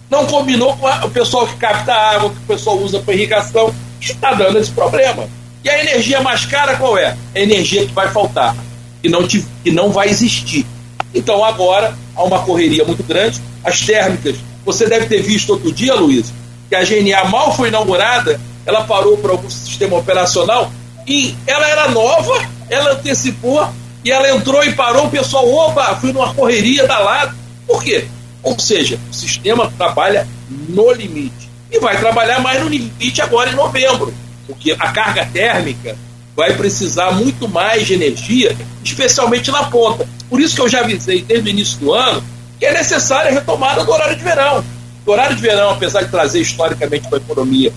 Não 0.09 0.25
combinou 0.25 0.75
com 0.77 0.87
a, 0.87 1.05
o 1.05 1.09
pessoal 1.09 1.47
que 1.47 1.55
capta 1.57 1.93
água, 1.93 2.29
que 2.29 2.37
o 2.37 2.47
pessoal 2.47 2.77
usa 2.77 2.99
para 2.99 3.13
irrigação. 3.13 3.73
Está 4.01 4.33
dando 4.33 4.57
esse 4.57 4.71
problema. 4.71 5.27
E 5.63 5.69
a 5.69 5.79
energia 5.79 6.21
mais 6.21 6.45
cara 6.45 6.75
qual 6.77 6.97
é? 6.97 7.17
A 7.35 7.39
energia 7.39 7.85
que 7.85 7.91
vai 7.91 8.09
faltar, 8.09 8.55
que 9.01 9.09
não, 9.09 9.27
te, 9.27 9.45
que 9.63 9.71
não 9.71 9.91
vai 9.91 10.09
existir. 10.09 10.65
Então 11.13 11.43
agora 11.43 11.93
há 12.15 12.23
uma 12.23 12.39
correria 12.39 12.85
muito 12.85 13.03
grande. 13.03 13.41
As 13.63 13.81
térmicas, 13.81 14.35
você 14.65 14.87
deve 14.87 15.07
ter 15.07 15.21
visto 15.21 15.49
outro 15.49 15.71
dia, 15.71 15.93
Luiz, 15.95 16.31
que 16.69 16.75
a 16.75 16.83
GNA 16.83 17.25
mal 17.25 17.53
foi 17.55 17.67
inaugurada, 17.67 18.39
ela 18.65 18.83
parou 18.83 19.17
para 19.17 19.31
algum 19.31 19.49
sistema 19.49 19.97
operacional 19.97 20.71
e 21.05 21.35
ela 21.47 21.67
era 21.67 21.89
nova, 21.89 22.47
ela 22.69 22.93
antecipou 22.93 23.67
e 24.03 24.11
ela 24.11 24.29
entrou 24.31 24.63
e 24.63 24.73
parou, 24.73 25.07
o 25.07 25.11
pessoal, 25.11 25.47
opa, 25.51 25.95
fui 25.95 26.13
numa 26.13 26.33
correria 26.33 26.87
da 26.87 26.99
lado. 26.99 27.35
Por 27.67 27.83
quê? 27.83 28.07
Ou 28.41 28.57
seja, 28.57 28.97
o 29.09 29.13
sistema 29.13 29.71
trabalha 29.77 30.27
no 30.49 30.91
limite. 30.91 31.49
E 31.71 31.79
vai 31.79 31.99
trabalhar 31.99 32.39
mais 32.39 32.61
no 32.61 32.69
limite 32.69 33.21
agora 33.21 33.51
em 33.51 33.55
novembro 33.55 34.13
porque 34.49 34.75
a 34.79 34.91
carga 34.91 35.25
térmica 35.27 35.95
vai 36.35 36.55
precisar 36.55 37.11
muito 37.11 37.47
mais 37.47 37.85
de 37.85 37.93
energia, 37.93 38.57
especialmente 38.83 39.51
na 39.51 39.65
ponta. 39.65 40.07
Por 40.27 40.41
isso 40.41 40.55
que 40.55 40.61
eu 40.61 40.67
já 40.67 40.79
avisei 40.79 41.21
desde 41.21 41.47
o 41.47 41.51
início 41.51 41.79
do 41.79 41.93
ano 41.93 42.23
que 42.57 42.65
é 42.65 42.73
necessária 42.73 43.31
a 43.31 43.33
retomada 43.33 43.85
do 43.85 43.91
horário 43.91 44.17
de 44.17 44.23
verão. 44.23 44.63
O 45.05 45.11
horário 45.11 45.35
de 45.35 45.41
verão, 45.41 45.69
apesar 45.69 46.01
de 46.01 46.09
trazer 46.09 46.41
historicamente 46.41 47.07
para 47.07 47.19
a 47.19 47.21
economia 47.21 47.71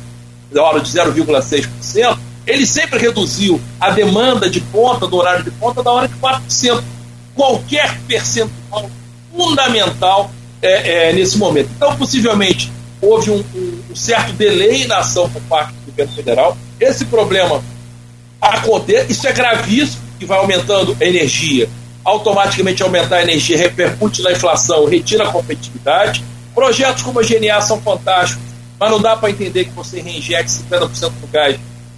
da 0.51 0.63
hora 0.63 0.81
de 0.81 0.91
0,6%, 0.91 2.19
ele 2.47 2.67
sempre 2.67 2.99
reduziu 2.99 3.61
a 3.81 3.91
demanda 3.91 4.51
de 4.51 4.61
ponta, 4.61 5.07
do 5.07 5.17
horário 5.17 5.45
de 5.45 5.51
ponta, 5.53 5.83
da 5.83 5.93
hora 5.93 6.09
de 6.09 6.15
4%. 6.17 6.83
Qualquer 7.35 7.99
percentual 8.07 8.91
fundamental 9.35 10.31
é, 10.61 11.09
é, 11.09 11.13
nesse 11.13 11.39
momento. 11.39 11.71
Então, 11.77 11.97
possivelmente, 11.97 12.71
houve 13.01 13.31
um, 13.31 13.45
um, 13.91 13.97
certo 13.97 14.33
delay 14.33 14.87
na 14.87 14.99
ação 14.99 15.29
por 15.29 15.43
parte 15.43 15.73
do 15.73 15.91
governo 15.91 16.15
federal. 16.15 16.57
Esse 16.79 17.05
problema 17.07 17.63
acontece, 18.41 19.13
isso 19.13 19.27
é 19.27 19.33
gravíssimo, 19.33 20.03
que 20.19 20.27
vai 20.27 20.39
aumentando 20.39 20.97
a 21.01 21.05
energia. 21.05 21.69
Automaticamente 22.05 22.83
aumentar 22.83 23.17
a 23.17 23.23
energia 23.23 23.57
repercute 23.57 24.23
na 24.23 24.33
inflação, 24.33 24.85
retira 24.87 25.25
a 25.25 25.33
competitividade. 25.33 26.25
Projetos 26.55 27.03
como 27.03 27.21
a 27.21 27.23
GNA 27.23 27.61
são 27.61 27.81
fantásticos, 27.81 28.45
mas 28.79 28.91
não 28.91 29.01
dá 29.01 29.17
para 29.17 29.31
entender 29.31 29.65
que 29.65 29.71
você 29.71 30.01
reinjete 30.01 30.51
50% 30.51 31.13
do 31.21 31.27
gás, 31.29 31.57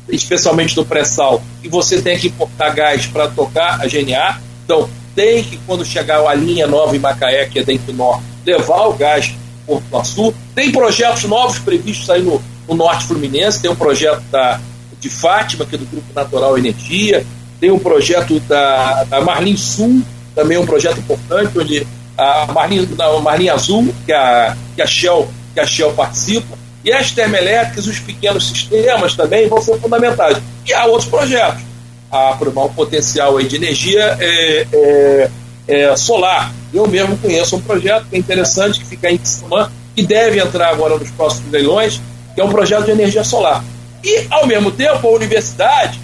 especialmente 0.09 0.75
do 0.75 0.85
pré-sal, 0.85 1.43
e 1.63 1.69
você 1.69 2.01
tem 2.01 2.19
que 2.19 2.29
importar 2.29 2.71
gás 2.71 3.07
para 3.07 3.29
tocar 3.29 3.81
a 3.81 3.87
GNA. 3.87 4.41
Então, 4.65 4.89
tem 5.15 5.43
que, 5.45 5.57
quando 5.67 5.85
chegar 5.85 6.21
a 6.27 6.35
linha 6.35 6.67
nova 6.67 6.95
em 6.97 6.99
Macaé, 6.99 7.47
que 7.47 7.59
é 7.59 7.63
dentro 7.63 7.87
do 7.87 7.93
norte, 7.95 8.25
levar 8.45 8.87
o 8.89 8.95
gás 8.95 9.29
para 9.29 9.39
Porto 9.67 9.97
Açu. 9.97 10.35
Tem 10.55 10.71
projetos 10.71 11.25
novos 11.25 11.59
previstos 11.59 12.11
aí 12.11 12.23
no, 12.23 12.43
no 12.69 12.75
norte 12.75 13.07
fluminense, 13.07 13.61
tem 13.61 13.71
um 13.71 13.77
projeto 13.77 14.21
da, 14.31 14.61
de 15.01 15.09
Fátima, 15.09 15.65
que 15.65 15.77
é 15.77 15.79
do 15.79 15.87
Grupo 15.87 16.07
Natural 16.15 16.59
Energia, 16.59 17.25
tem 17.61 17.71
um 17.71 17.79
projeto 17.79 18.39
da, 18.41 19.05
da 19.05 19.21
Marlin 19.21 19.57
Sul, 19.57 20.03
também 20.35 20.59
um 20.59 20.67
projeto 20.67 20.99
importante, 20.99 21.59
onde 21.59 21.87
a 22.19 22.47
Marlin, 22.53 22.89
a 22.99 23.21
Marlin 23.21 23.49
Azul, 23.49 23.95
que 24.05 24.13
a, 24.13 24.57
que 24.75 24.83
a 24.83 24.87
Shell 24.87 25.29
que 25.55 25.61
a 25.61 25.67
Shell 25.67 25.93
participa, 25.93 26.59
e 26.85 26.93
as 26.93 27.11
termoelétricas, 27.11 27.87
os 27.87 27.99
pequenos 27.99 28.49
sistemas 28.49 29.15
também 29.15 29.49
vão 29.49 29.61
ser 29.63 29.79
fundamentais. 29.79 30.37
E 30.67 30.75
há 30.75 30.85
outros 30.85 31.09
projetos. 31.09 31.63
Há 32.11 32.33
um 32.33 32.69
potencial 32.69 33.41
de 33.43 33.57
energia 33.57 34.17
é, 34.21 34.67
é, 34.73 35.31
é, 35.67 35.97
solar. 35.97 36.53
Eu 36.73 36.87
mesmo 36.87 37.17
conheço 37.17 37.57
um 37.57 37.61
projeto 37.61 38.07
que 38.09 38.15
é 38.15 38.19
interessante, 38.19 38.79
que 38.79 38.87
fica 38.87 39.11
em 39.11 39.17
Quissamã, 39.17 39.73
que 39.97 40.03
deve 40.03 40.39
entrar 40.39 40.69
agora 40.69 40.97
nos 40.99 41.11
próximos 41.11 41.51
leilões, 41.51 42.01
que 42.35 42.41
é 42.41 42.45
um 42.45 42.51
projeto 42.51 42.85
de 42.85 42.91
energia 42.91 43.25
solar. 43.25 43.65
E, 44.05 44.27
ao 44.31 44.47
mesmo 44.47 44.71
tempo, 44.71 45.09
a 45.09 45.11
universidade 45.11 45.99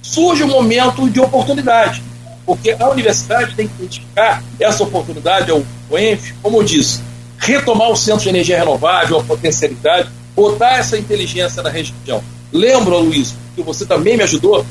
surge 0.00 0.44
um 0.44 0.48
momento 0.48 1.10
de 1.10 1.20
oportunidade, 1.20 2.02
porque 2.46 2.74
a 2.78 2.88
universidade 2.88 3.54
tem 3.54 3.66
que 3.66 3.74
identificar 3.80 4.42
essa 4.58 4.82
oportunidade, 4.84 5.50
ao 5.50 5.62
ENF, 5.98 6.32
como 6.40 6.58
eu 6.58 6.62
disse, 6.62 7.00
retomar 7.36 7.90
o 7.90 7.96
centro 7.96 8.22
de 8.22 8.28
energia 8.28 8.58
renovável, 8.58 9.18
a 9.18 9.24
potencialidade, 9.24 10.08
botar 10.34 10.78
essa 10.78 10.98
inteligência 10.98 11.62
na 11.62 11.70
região. 11.70 12.22
Lembra, 12.52 12.96
Luiz, 12.96 13.34
que 13.54 13.62
você 13.62 13.84
também 13.84 14.16
me 14.16 14.22
ajudou? 14.22 14.64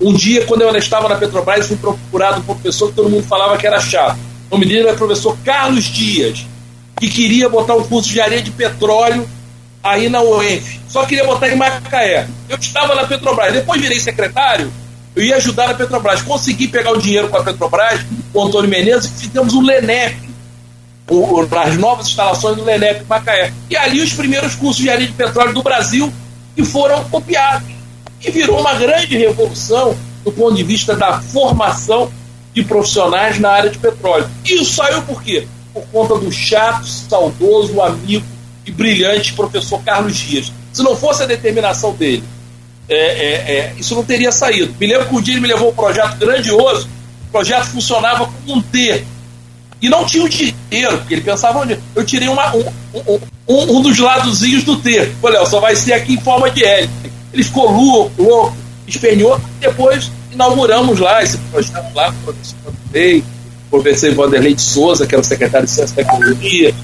Um 0.00 0.14
dia, 0.14 0.46
quando 0.46 0.62
eu 0.62 0.74
estava 0.76 1.08
na 1.08 1.16
Petrobras, 1.16 1.66
fui 1.66 1.76
procurado 1.76 2.40
por 2.42 2.52
um 2.52 2.54
professor 2.54 2.88
que 2.88 2.94
todo 2.94 3.10
mundo 3.10 3.26
falava 3.26 3.58
que 3.58 3.66
era 3.66 3.78
chato. 3.80 4.18
O 4.50 4.58
dele 4.58 4.80
era 4.80 4.94
o 4.94 4.96
professor 4.96 5.36
Carlos 5.44 5.84
Dias, 5.84 6.44
que 6.98 7.08
queria 7.08 7.48
botar 7.48 7.74
um 7.74 7.84
curso 7.84 8.08
de 8.08 8.20
areia 8.20 8.42
de 8.42 8.50
petróleo 8.50 9.28
aí 9.82 10.08
na 10.08 10.22
UENF. 10.22 10.80
Só 10.88 11.04
queria 11.04 11.24
botar 11.24 11.48
em 11.48 11.56
Macaé. 11.56 12.26
Eu 12.48 12.56
estava 12.56 12.94
na 12.94 13.06
Petrobras. 13.06 13.52
Depois 13.52 13.80
virei 13.80 14.00
secretário, 14.00 14.72
eu 15.14 15.22
ia 15.22 15.36
ajudar 15.36 15.70
a 15.70 15.74
Petrobras. 15.74 16.22
Consegui 16.22 16.66
pegar 16.66 16.92
o 16.92 16.98
dinheiro 16.98 17.28
com 17.28 17.36
a 17.36 17.44
Petrobras, 17.44 18.00
com 18.32 18.38
o 18.40 18.46
Antônio 18.46 18.70
Menezes, 18.70 19.10
e 19.10 19.26
fizemos 19.26 19.54
o 19.54 19.60
LENEP, 19.60 20.29
o, 21.10 21.40
as 21.58 21.76
novas 21.76 22.06
instalações 22.06 22.56
do 22.56 22.64
Lenep 22.64 23.04
Macaé. 23.08 23.52
E 23.68 23.76
ali 23.76 24.00
os 24.00 24.12
primeiros 24.12 24.54
cursos 24.54 24.82
de 24.82 24.88
areia 24.88 25.08
de 25.08 25.12
petróleo 25.12 25.52
do 25.52 25.62
Brasil 25.62 26.12
que 26.54 26.64
foram 26.64 27.04
copiados. 27.04 27.68
E 28.24 28.30
virou 28.30 28.60
uma 28.60 28.74
grande 28.74 29.16
revolução 29.16 29.96
do 30.24 30.30
ponto 30.30 30.54
de 30.54 30.62
vista 30.62 30.94
da 30.94 31.20
formação 31.20 32.10
de 32.54 32.62
profissionais 32.62 33.38
na 33.38 33.50
área 33.50 33.70
de 33.70 33.78
petróleo. 33.78 34.28
E 34.44 34.54
isso 34.54 34.74
saiu 34.74 35.02
por 35.02 35.22
quê? 35.22 35.46
Por 35.72 35.84
conta 35.86 36.16
do 36.16 36.30
chato, 36.30 36.86
saudoso, 36.86 37.80
amigo 37.80 38.24
e 38.66 38.70
brilhante 38.70 39.32
professor 39.32 39.82
Carlos 39.82 40.16
Dias. 40.16 40.52
Se 40.72 40.82
não 40.82 40.96
fosse 40.96 41.22
a 41.22 41.26
determinação 41.26 41.92
dele, 41.94 42.22
é, 42.88 42.96
é, 42.96 43.56
é, 43.56 43.74
isso 43.78 43.94
não 43.94 44.04
teria 44.04 44.32
saído. 44.32 44.74
Me 44.78 44.86
lembro 44.86 45.08
que 45.08 45.14
um 45.14 45.20
dia 45.20 45.34
ele 45.34 45.40
me 45.40 45.48
levou 45.48 45.70
um 45.70 45.74
projeto 45.74 46.16
grandioso, 46.16 46.88
o 47.28 47.30
projeto 47.30 47.66
funcionava 47.66 48.26
como 48.26 48.58
um 48.58 48.60
T, 48.60 49.04
e 49.82 49.88
não 49.88 50.04
tinha 50.04 50.24
o 50.24 50.28
dinheiro, 50.28 50.98
porque 50.98 51.14
ele 51.14 51.22
pensava 51.22 51.58
onde. 51.58 51.78
Eu 51.94 52.04
tirei 52.04 52.28
uma, 52.28 52.54
um, 52.54 52.64
um, 52.94 53.20
um, 53.48 53.76
um 53.76 53.82
dos 53.82 53.98
ladozinhos 53.98 54.62
do 54.64 54.76
T. 54.76 55.10
Falei, 55.20 55.44
só 55.46 55.58
vai 55.60 55.74
ser 55.74 55.94
aqui 55.94 56.14
em 56.14 56.20
forma 56.20 56.50
de 56.50 56.64
L. 56.64 56.90
Ele 57.32 57.42
ficou 57.42 57.70
louco, 57.70 58.22
louco, 58.22 58.56
esperneou. 58.86 59.40
Depois 59.58 60.10
inauguramos 60.32 60.98
lá 60.98 61.22
esse 61.22 61.38
projeto 61.38 61.94
lá 61.94 62.12
com 62.12 62.18
o 62.18 62.24
professor 62.24 62.56
Vanderlei, 62.64 63.24
professor 63.70 64.14
Vanderlei 64.14 64.54
de 64.54 64.62
Souza, 64.62 65.06
que 65.06 65.14
era 65.14 65.22
o 65.22 65.24
secretário 65.24 65.66
de 65.66 65.72
Ciência 65.72 65.92
e 65.92 65.96
Tecnologia, 65.96 66.74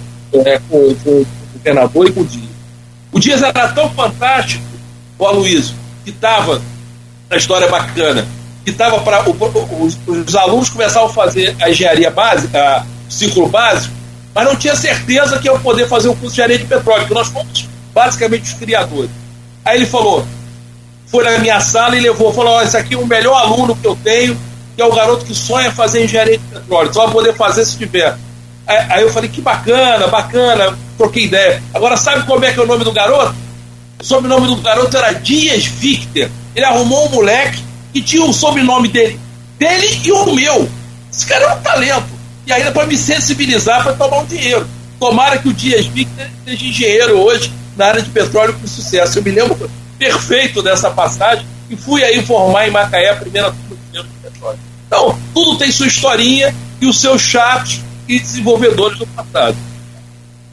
é, 0.45 0.61
com, 0.69 0.95
com, 0.95 1.11
o 1.11 1.27
governador 1.55 2.09
e 2.09 2.13
com 2.13 2.21
o 2.21 2.25
Dias. 2.25 2.45
O 3.13 3.21
Dias 3.21 3.43
era 3.43 3.69
tão 3.69 3.91
fantástico, 3.91 4.65
o 5.19 5.27
Aloysio, 5.27 5.75
que 6.05 6.11
estava 6.11 6.63
na 7.29 7.37
história 7.37 7.69
bacana, 7.69 8.27
que 8.67 8.73
estava 8.73 8.99
para 8.99 9.23
os, 9.31 9.97
os, 10.09 10.35
alunos 10.35 10.69
começavam 10.69 11.09
a 11.09 11.13
fazer 11.13 11.55
a 11.63 11.71
engenharia 11.71 12.11
básica, 12.11 12.85
o 13.09 13.13
ciclo 13.13 13.47
básico, 13.49 13.95
mas 14.35 14.45
não 14.45 14.57
tinha 14.57 14.75
certeza 14.75 15.39
que 15.39 15.47
ia 15.47 15.57
poder 15.61 15.87
fazer 15.87 16.09
o 16.09 16.17
curso 16.17 16.27
de 16.27 16.33
engenharia 16.33 16.59
de 16.59 16.65
petróleo, 16.65 17.07
que 17.07 17.15
nós 17.15 17.29
fomos 17.29 17.69
basicamente 17.95 18.43
os 18.43 18.55
criadores. 18.55 19.11
Aí 19.65 19.77
ele 19.77 19.87
falou, 19.87 20.27
foi 21.07 21.23
na 21.23 21.39
minha 21.39 21.61
sala 21.61 21.97
e 21.97 22.01
levou, 22.01 22.35
falou, 22.35 22.61
esse 22.61 22.77
aqui 22.77 22.95
é 22.95 22.99
o 22.99 23.07
melhor 23.07 23.37
aluno 23.41 23.77
que 23.77 23.87
eu 23.87 23.97
tenho, 24.03 24.37
que 24.75 24.83
é 24.83 24.85
o 24.85 24.93
garoto 24.93 25.25
que 25.25 25.33
sonha 25.33 25.71
fazer 25.71 26.03
engenharia 26.03 26.37
de 26.37 26.45
petróleo, 26.47 26.93
só 26.93 27.05
vai 27.05 27.13
poder 27.13 27.35
fazer 27.35 27.65
se 27.65 27.79
tiver. 27.79 28.19
Aí, 28.67 28.87
aí 28.91 29.03
eu 29.03 29.13
falei, 29.13 29.31
que 29.31 29.41
bacana, 29.41 30.09
bacana, 30.09 30.77
troquei 30.99 31.27
ideia. 31.27 31.63
Agora 31.73 31.97
sabe 31.97 32.27
como 32.27 32.45
é 32.45 32.53
que 32.53 32.59
é 32.59 32.63
o 32.65 32.67
nome 32.67 32.83
do 32.83 32.91
garoto? 32.91 33.33
O 34.01 34.05
sobrenome 34.05 34.49
do 34.49 34.57
garoto 34.57 34.97
era 34.97 35.13
Dias 35.13 35.67
Victor. 35.67 36.29
Ele 36.53 36.65
arrumou 36.65 37.07
um 37.07 37.11
moleque 37.11 37.65
que 37.93 38.03
tinha 38.03 38.25
o 38.25 38.33
sobrenome 38.33 38.89
dele, 38.89 39.19
dele 39.59 40.01
e 40.05 40.13
o 40.13 40.35
meu. 40.35 40.69
Esse 41.13 41.27
cara 41.27 41.45
é 41.45 41.55
um 41.55 41.61
talento. 41.61 42.17
E 42.47 42.53
ainda 42.53 42.71
para 42.71 42.87
me 42.87 42.97
sensibilizar 42.97 43.83
para 43.83 43.95
tomar 43.95 44.19
um 44.19 44.27
dinheiro. 44.27 44.67
Tomara 45.01 45.39
que 45.39 45.49
o 45.49 45.53
Dias 45.53 45.87
Victor 45.87 46.27
seja 46.45 46.65
engenheiro 46.65 47.19
hoje 47.19 47.53
na 47.77 47.87
área 47.87 48.03
de 48.03 48.11
petróleo 48.11 48.55
com 48.55 48.67
sucesso. 48.67 49.19
Eu 49.19 49.23
me 49.23 49.31
lembro 49.31 49.71
perfeito 49.99 50.63
dessa 50.63 50.91
passagem 50.91 51.45
e 51.69 51.77
fui 51.77 52.05
aí 52.05 52.25
formar 52.25 52.69
em 52.69 52.71
Macaé 52.71 53.11
a 53.11 53.17
primeira 53.17 53.51
turma 53.51 53.77
de 53.93 54.31
petróleo. 54.31 54.59
Então, 54.87 55.19
tudo 55.35 55.59
tem 55.59 55.71
sua 55.73 55.87
historinha 55.87 56.55
e 56.81 56.87
os 56.87 57.01
seus 57.01 57.21
chatos 57.21 57.81
e 58.07 58.19
desenvolvedores 58.19 58.99
do 58.99 59.07
passado. 59.09 59.57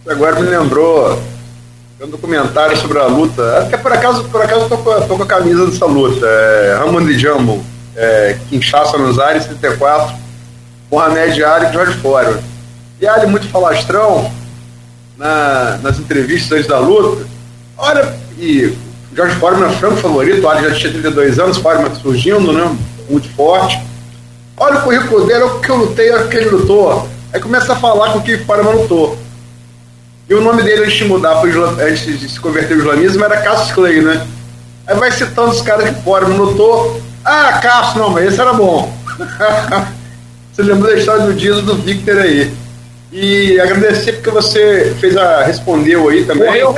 Agora 0.08 0.40
me 0.40 0.50
lembrou 0.50 1.22
um 2.04 2.10
documentário 2.10 2.76
sobre 2.78 3.00
a 3.00 3.06
luta. 3.06 3.60
Até 3.60 3.78
por 3.78 3.94
acaso, 3.94 4.24
por 4.26 4.42
acaso 4.42 4.68
tô, 4.68 4.78
com, 4.78 5.02
tô 5.02 5.16
com 5.16 5.24
a 5.24 5.26
camisa 5.26 5.66
dessa 5.66 5.86
luta. 5.86 6.26
É, 6.26 6.76
Ramon 6.80 7.06
de 7.06 7.18
Jambo, 7.18 7.64
é, 7.96 8.38
Kinshasa 8.50 8.98
nos 8.98 9.20
Aires, 9.20 9.46
34, 9.46 10.14
Mohamed 10.92 11.44
Ali 11.44 11.68
e 11.68 11.72
George 11.72 11.98
Foreman. 12.00 12.40
E 13.00 13.08
Ali, 13.08 13.28
muito 13.28 13.48
falastrão, 13.48 14.30
na, 15.18 15.80
nas 15.82 15.98
entrevistas 15.98 16.52
antes 16.52 16.68
da 16.68 16.80
luta. 16.80 17.26
Olha, 17.78 18.14
e 18.38 18.76
George 19.16 19.36
Foreman 19.36 19.70
é 19.70 19.74
franco 19.74 19.98
favorito, 19.98 20.48
Ali 20.48 20.70
já 20.70 20.76
tinha 20.76 20.92
32 20.92 21.40
anos, 21.40 21.58
Foreman 21.58 21.94
surgindo, 21.96 22.52
né? 22.52 22.78
Muito 23.10 23.30
forte. 23.30 23.80
Olha 24.58 24.80
o 24.80 24.82
currículo 24.84 25.26
dele, 25.26 25.44
olha 25.44 25.54
o 25.54 25.60
que 25.62 25.70
eu 25.70 25.76
lutei, 25.78 26.12
olha 26.12 26.26
o 26.26 26.30
que 26.30 26.38
ele 26.38 26.50
lutou. 26.50 27.08
Aí 27.32 27.40
começa 27.40 27.74
a 27.74 27.76
falar 27.76 28.12
com 28.12 28.20
o 28.20 28.22
que 28.22 28.38
Foreman 28.40 28.74
lutou. 28.74 29.23
E 30.30 30.34
o 30.34 30.42
nome 30.42 30.64
dele 30.64 30.86
antes 30.86 30.98
de 30.98 31.06
mudar, 31.06 31.42
antes 31.42 32.20
de 32.20 32.30
se 32.30 32.40
converter 32.40 32.74
ao 32.74 32.80
islamismo, 32.80 33.24
era 33.26 33.42
Cassius 33.42 33.72
Clay, 33.72 34.02
né? 34.02 34.26
Aí 34.88 34.96
vai 34.96 35.12
citando 35.12 35.52
os 35.52 35.62
caras 35.62 35.90
que 35.90 36.02
fora, 36.02 36.28
notou. 36.28 37.02
Ah, 37.24 37.60
Cassius, 37.62 37.96
não, 37.96 38.10
mas 38.10 38.26
esse 38.26 38.40
era 38.40 38.54
bom. 38.54 38.94
você 40.52 40.62
lembrou 40.62 40.92
da 40.92 40.98
história 40.98 41.26
do 41.26 41.34
dia 41.34 41.54
do 41.56 41.76
Victor 41.76 42.18
aí. 42.18 42.52
E 43.12 43.60
agradecer 43.60 44.14
porque 44.14 44.32
você 44.32 44.96
fez 45.00 45.16
a. 45.16 45.44
respondeu 45.44 46.10
aí 46.10 46.26
também. 46.26 46.48
Morreu, 46.48 46.76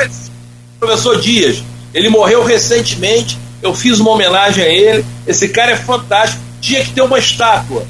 professor 0.79 1.19
Dias. 1.21 1.63
Ele 1.93 2.09
morreu 2.09 2.43
recentemente. 2.43 3.39
Eu 3.61 3.73
fiz 3.73 3.99
uma 3.99 4.11
homenagem 4.11 4.63
a 4.63 4.67
ele. 4.67 5.05
Esse 5.25 5.47
cara 5.49 5.71
é 5.71 5.75
fantástico. 5.77 6.41
Tinha 6.59 6.83
que 6.83 6.91
ter 6.91 7.01
uma 7.01 7.17
estátua. 7.17 7.85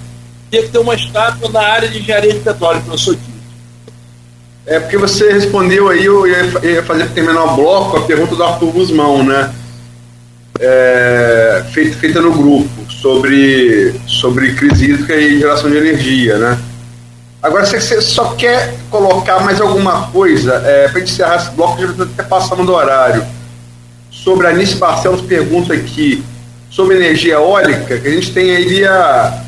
Tinha 0.52 0.62
que 0.62 0.70
ter 0.70 0.78
uma 0.78 0.94
estátua 0.94 1.50
na 1.50 1.62
área 1.62 1.90
de 1.90 2.00
engenharia 2.00 2.34
de 2.34 2.40
petróleo, 2.40 2.82
professor 2.82 3.16
Dias. 3.16 3.35
É 4.66 4.80
porque 4.80 4.98
você 4.98 5.32
respondeu 5.32 5.90
aí, 5.90 6.06
eu 6.06 6.26
ia 6.26 6.82
fazer 6.84 7.08
terminar 7.10 7.44
o 7.44 7.56
bloco, 7.56 7.98
a 7.98 8.02
pergunta 8.02 8.36
do 8.36 8.44
Arthur 8.44 8.72
Guzmão, 8.72 9.24
né? 9.24 9.54
É, 10.60 11.64
feita, 11.72 11.98
feita 11.98 12.22
no 12.22 12.32
grupo, 12.32 12.70
sobre, 12.90 13.94
sobre 14.08 14.54
crise 14.54 14.86
hídrica 14.86 15.16
e 15.16 15.40
geração 15.40 15.70
de 15.70 15.78
energia, 15.78 16.38
né? 16.38 16.58
Agora, 17.44 17.64
se 17.64 17.80
você 17.80 18.02
só 18.02 18.34
quer 18.34 18.74
colocar 18.90 19.42
mais 19.42 19.62
alguma 19.62 20.08
coisa, 20.08 20.56
é, 20.66 20.88
para 20.88 21.02
encerrar 21.02 21.36
esse 21.36 21.52
bloco, 21.52 21.80
já 21.80 22.04
até 22.04 22.24
passando 22.24 22.66
do 22.66 22.74
horário, 22.74 23.24
sobre 24.10 24.48
a 24.48 24.50
Anice 24.50 24.78
Barcelos 24.78 25.22
pergunta 25.22 25.74
aqui 25.74 26.24
sobre 26.72 26.96
energia 26.96 27.36
eólica, 27.36 28.00
que 28.00 28.08
a 28.08 28.12
gente 28.12 28.34
tem 28.34 28.56
aí 28.56 28.84
a 28.84 29.45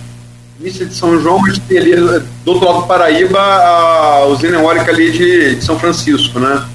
Missa 0.59 0.85
de 0.85 0.93
São 0.93 1.19
João, 1.21 1.39
mas 1.39 1.59
tem 1.59 1.77
ali 1.77 1.95
do 1.95 2.51
outro 2.51 2.65
lado 2.65 2.81
do 2.81 2.87
Paraíba 2.87 3.39
a 3.39 4.25
usina 4.25 4.57
eólica 4.57 4.91
ali 4.91 5.11
de, 5.11 5.55
de 5.55 5.63
São 5.63 5.79
Francisco, 5.79 6.39
né? 6.39 6.65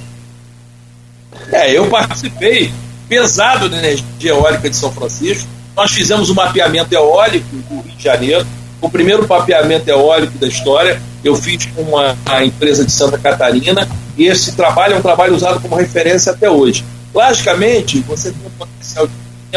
É, 1.51 1.77
eu 1.77 1.87
participei 1.89 2.73
pesado 3.09 3.69
da 3.69 3.79
energia 3.79 4.05
eólica 4.31 4.71
de 4.71 4.77
São 4.77 4.93
Francisco. 4.93 5.49
Nós 5.77 5.91
fizemos 5.91 6.31
um 6.31 6.35
mapeamento 6.35 6.95
eólico 6.95 7.47
do 7.51 7.81
Rio 7.83 7.97
de 7.97 8.03
Janeiro. 8.03 8.47
o 8.81 8.89
primeiro 8.89 9.27
papeamento 9.27 9.89
eólico 9.89 10.39
da 10.39 10.47
história. 10.47 11.01
Eu 11.25 11.35
fiz 11.35 11.67
com 11.67 11.83
uma 11.83 12.17
empresa 12.45 12.85
de 12.85 12.93
Santa 12.93 13.19
Catarina 13.19 13.89
e 14.17 14.27
esse 14.27 14.53
trabalho 14.53 14.95
é 14.95 14.99
um 14.99 15.03
trabalho 15.03 15.35
usado 15.35 15.61
como 15.61 15.77
referência 15.77 16.33
até 16.33 16.51
hoje. 16.51 16.85
Logicamente, 17.15 18.01
você 18.01 18.31
tem 18.31 18.47
um 18.47 18.51
potencial 18.51 19.07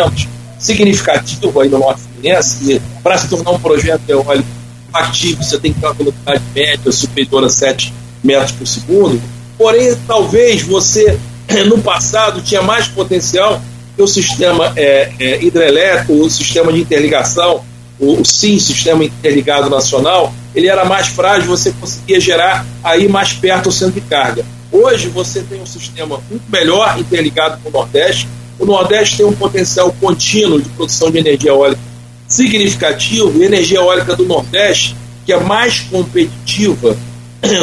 de 0.09 0.27
significativo 0.59 1.59
aí 1.59 1.69
no 1.69 1.79
Norte 1.79 2.01
Fluminense 2.01 2.73
e 2.73 2.81
para 3.01 3.17
se 3.17 3.27
tornar 3.27 3.51
um 3.51 3.59
projeto 3.59 4.01
eólico 4.07 4.47
ativo, 4.93 5.43
você 5.43 5.57
tem 5.59 5.73
que 5.73 5.79
ter 5.79 5.85
uma 5.85 5.93
velocidade 5.93 6.41
média 6.53 6.91
superior 6.91 7.43
a 7.43 7.49
7 7.49 7.93
metros 8.23 8.51
por 8.51 8.67
segundo. 8.67 9.21
Porém, 9.57 9.95
talvez 10.07 10.61
você, 10.63 11.17
no 11.67 11.79
passado, 11.79 12.41
tinha 12.41 12.61
mais 12.61 12.87
potencial 12.87 13.61
que 13.95 14.01
o 14.01 14.07
sistema 14.07 14.73
é, 14.75 15.11
é, 15.19 15.43
hidrelétrico, 15.43 16.13
o 16.13 16.29
sistema 16.29 16.71
de 16.71 16.81
interligação, 16.81 17.63
o, 17.99 18.21
o 18.21 18.25
SIM, 18.25 18.59
Sistema 18.59 19.03
Interligado 19.03 19.69
Nacional, 19.69 20.33
ele 20.53 20.67
era 20.67 20.83
mais 20.83 21.07
frágil, 21.07 21.47
você 21.47 21.71
conseguia 21.79 22.19
gerar 22.19 22.65
aí 22.83 23.07
mais 23.07 23.33
perto 23.33 23.69
o 23.69 23.71
centro 23.71 23.93
de 23.93 24.01
carga. 24.01 24.45
Hoje 24.71 25.07
você 25.07 25.41
tem 25.41 25.61
um 25.61 25.65
sistema 25.65 26.19
muito 26.29 26.43
melhor 26.49 26.99
interligado 26.99 27.59
com 27.63 27.69
o 27.69 27.71
Nordeste. 27.71 28.27
O 28.57 28.65
Nordeste 28.65 29.17
tem 29.17 29.25
um 29.25 29.33
potencial 29.33 29.93
contínuo 29.99 30.61
de 30.61 30.69
produção 30.69 31.11
de 31.11 31.17
energia 31.17 31.51
eólica 31.51 31.81
significativo, 32.27 33.41
e 33.41 33.45
energia 33.45 33.77
eólica 33.77 34.15
do 34.15 34.25
Nordeste, 34.25 34.95
que 35.25 35.33
é 35.33 35.39
mais 35.39 35.81
competitiva 35.81 36.97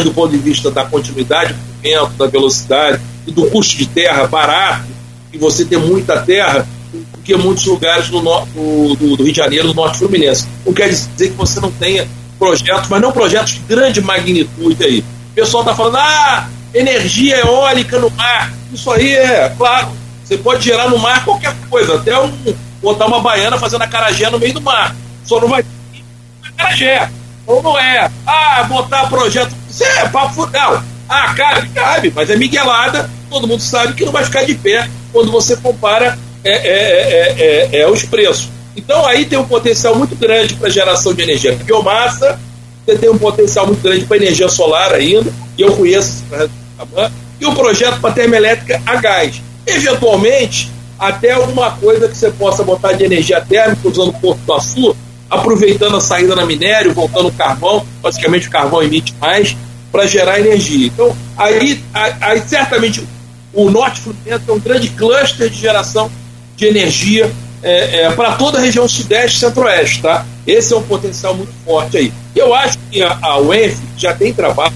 do 0.05 0.13
ponto 0.13 0.31
de 0.31 0.39
vista 0.39 0.71
da 0.71 0.85
continuidade 0.85 1.53
do 1.55 1.59
movimento, 1.59 2.13
da 2.17 2.27
velocidade 2.27 3.01
e 3.27 3.31
do 3.31 3.47
custo 3.47 3.77
de 3.77 3.87
terra 3.87 4.27
barato, 4.27 4.87
e 5.33 5.39
você 5.39 5.65
ter 5.65 5.79
muita 5.79 6.21
terra, 6.23 6.67
do 6.93 7.19
que 7.25 7.35
muitos 7.37 7.65
lugares 7.65 8.09
do, 8.09 8.21
do, 8.21 8.95
do, 8.95 9.17
do 9.17 9.25
Rio 9.25 9.33
de 9.33 9.39
Janeiro, 9.39 9.69
do 9.69 9.75
Norte 9.75 9.99
Fluminense. 9.99 10.47
Não 10.65 10.73
quer 10.73 10.89
dizer 10.89 11.31
que 11.31 11.37
você 11.37 11.59
não 11.59 11.71
tenha 11.71 12.07
projetos, 12.39 12.89
mas 12.89 13.01
não 13.01 13.13
projetos 13.13 13.55
de 13.55 13.61
grande 13.61 14.01
magnitude 14.01 14.85
aí. 14.85 15.01
O 15.01 15.35
pessoal 15.35 15.63
está 15.63 15.75
falando, 15.75 15.97
ah, 15.97 16.49
energia 16.75 17.39
eólica 17.39 17.99
no 17.99 18.11
mar. 18.11 18.53
Isso 18.73 18.91
aí 18.91 19.15
é, 19.15 19.55
claro, 19.57 19.89
você 20.33 20.39
pode 20.39 20.65
gerar 20.65 20.89
no 20.89 20.99
mar 20.99 21.25
qualquer 21.25 21.55
coisa, 21.69 21.97
até 21.97 22.19
um, 22.19 22.33
botar 22.81 23.07
uma 23.07 23.21
baiana 23.21 23.59
fazendo 23.59 23.83
acarajé 23.83 24.31
no 24.31 24.39
meio 24.39 24.55
do 24.55 24.61
mar. 24.63 24.97
Só 25.25 25.41
não 25.41 25.49
vai 25.49 25.65
ter. 26.79 27.11
Ou 27.47 27.63
não 27.63 27.79
é. 27.79 28.11
Ah, 28.27 28.65
botar 28.65 29.09
projeto. 29.09 29.53
Isso 29.69 29.85
é 29.85 30.09
papo 30.09 30.35
fural. 30.35 30.83
Ah, 31.09 31.35
cabe, 31.35 31.69
cabe, 31.69 32.13
mas 32.15 32.31
é 32.31 32.37
miguelada. 32.37 33.11
Todo 33.29 33.47
mundo 33.47 33.61
sabe 33.61 33.93
que 33.95 34.05
não 34.05 34.13
vai 34.13 34.25
ficar 34.25 34.45
de 34.45 34.55
pé 34.55 34.89
quando 35.13 35.31
você 35.31 35.57
compara 35.57 36.19
é, 36.45 36.51
é, 36.51 37.35
é, 37.39 37.81
é, 37.81 37.91
os 37.91 38.05
preços. 38.05 38.49
Então 38.75 39.05
aí 39.07 39.27
tem 39.27 39.39
um 39.39 39.45
potencial 39.45 39.95
muito 39.95 40.17
grande 40.17 40.55
para 40.55 40.71
geração 40.71 41.13
de 41.13 41.23
energia 41.23 41.55
biomassa, 41.55 42.41
você 42.85 42.97
tem 42.97 43.11
um 43.11 43.19
potencial 43.19 43.67
muito 43.67 43.83
grande 43.83 44.07
para 44.07 44.17
energia 44.17 44.49
solar 44.49 44.95
ainda, 44.95 45.31
e 45.59 45.63
eu 45.63 45.77
conheço 45.77 46.25
e 47.39 47.47
o 47.47 47.55
projeto 47.55 48.01
para 48.01 48.15
termoelétrica 48.15 48.81
a 48.87 48.97
gás. 48.97 49.43
Eventualmente, 49.67 50.71
até 50.99 51.33
alguma 51.33 51.73
coisa 51.73 52.09
que 52.09 52.17
você 52.17 52.31
possa 52.31 52.63
botar 52.63 52.93
de 52.93 53.05
energia 53.05 53.41
térmica 53.41 53.89
usando 53.89 54.13
Porto 54.15 54.41
do 54.41 54.53
Açu, 54.53 54.97
aproveitando 55.31 55.97
a 55.97 56.01
saída 56.01 56.37
na 56.37 56.45
minério, 56.45 56.93
voltando 56.93 57.29
o 57.29 57.33
carvão, 57.33 57.85
basicamente 58.03 58.49
o 58.49 58.51
carvão 58.51 58.83
emite 58.83 59.15
mais, 59.21 59.57
para 59.91 60.07
gerar 60.07 60.41
energia. 60.41 60.87
Então, 60.87 61.17
aí, 61.37 61.83
aí 62.21 62.43
certamente 62.47 63.07
o 63.53 63.71
Norte 63.71 64.01
Fluminense 64.01 64.45
é 64.49 64.53
um 64.53 64.59
grande 64.59 64.89
cluster 64.91 65.49
de 65.49 65.59
geração 65.59 66.11
de 66.57 66.67
energia 66.67 67.31
é, 67.63 68.03
é, 68.03 68.11
para 68.13 68.33
toda 68.33 68.59
a 68.59 68.61
região 68.61 68.89
sudeste 68.89 69.37
e 69.37 69.41
centro-oeste, 69.41 70.03
tá? 70.03 70.27
Esse 70.47 70.73
é 70.75 70.77
um 70.77 70.83
potencial 70.83 71.35
muito 71.35 71.53
forte 71.65 71.97
aí. 71.97 72.13
Eu 72.35 72.55
acho 72.55 72.79
que 72.91 73.03
a, 73.03 73.19
a 73.23 73.39
UENF 73.39 73.79
já 73.97 74.13
tem 74.15 74.33
trabalho, 74.33 74.73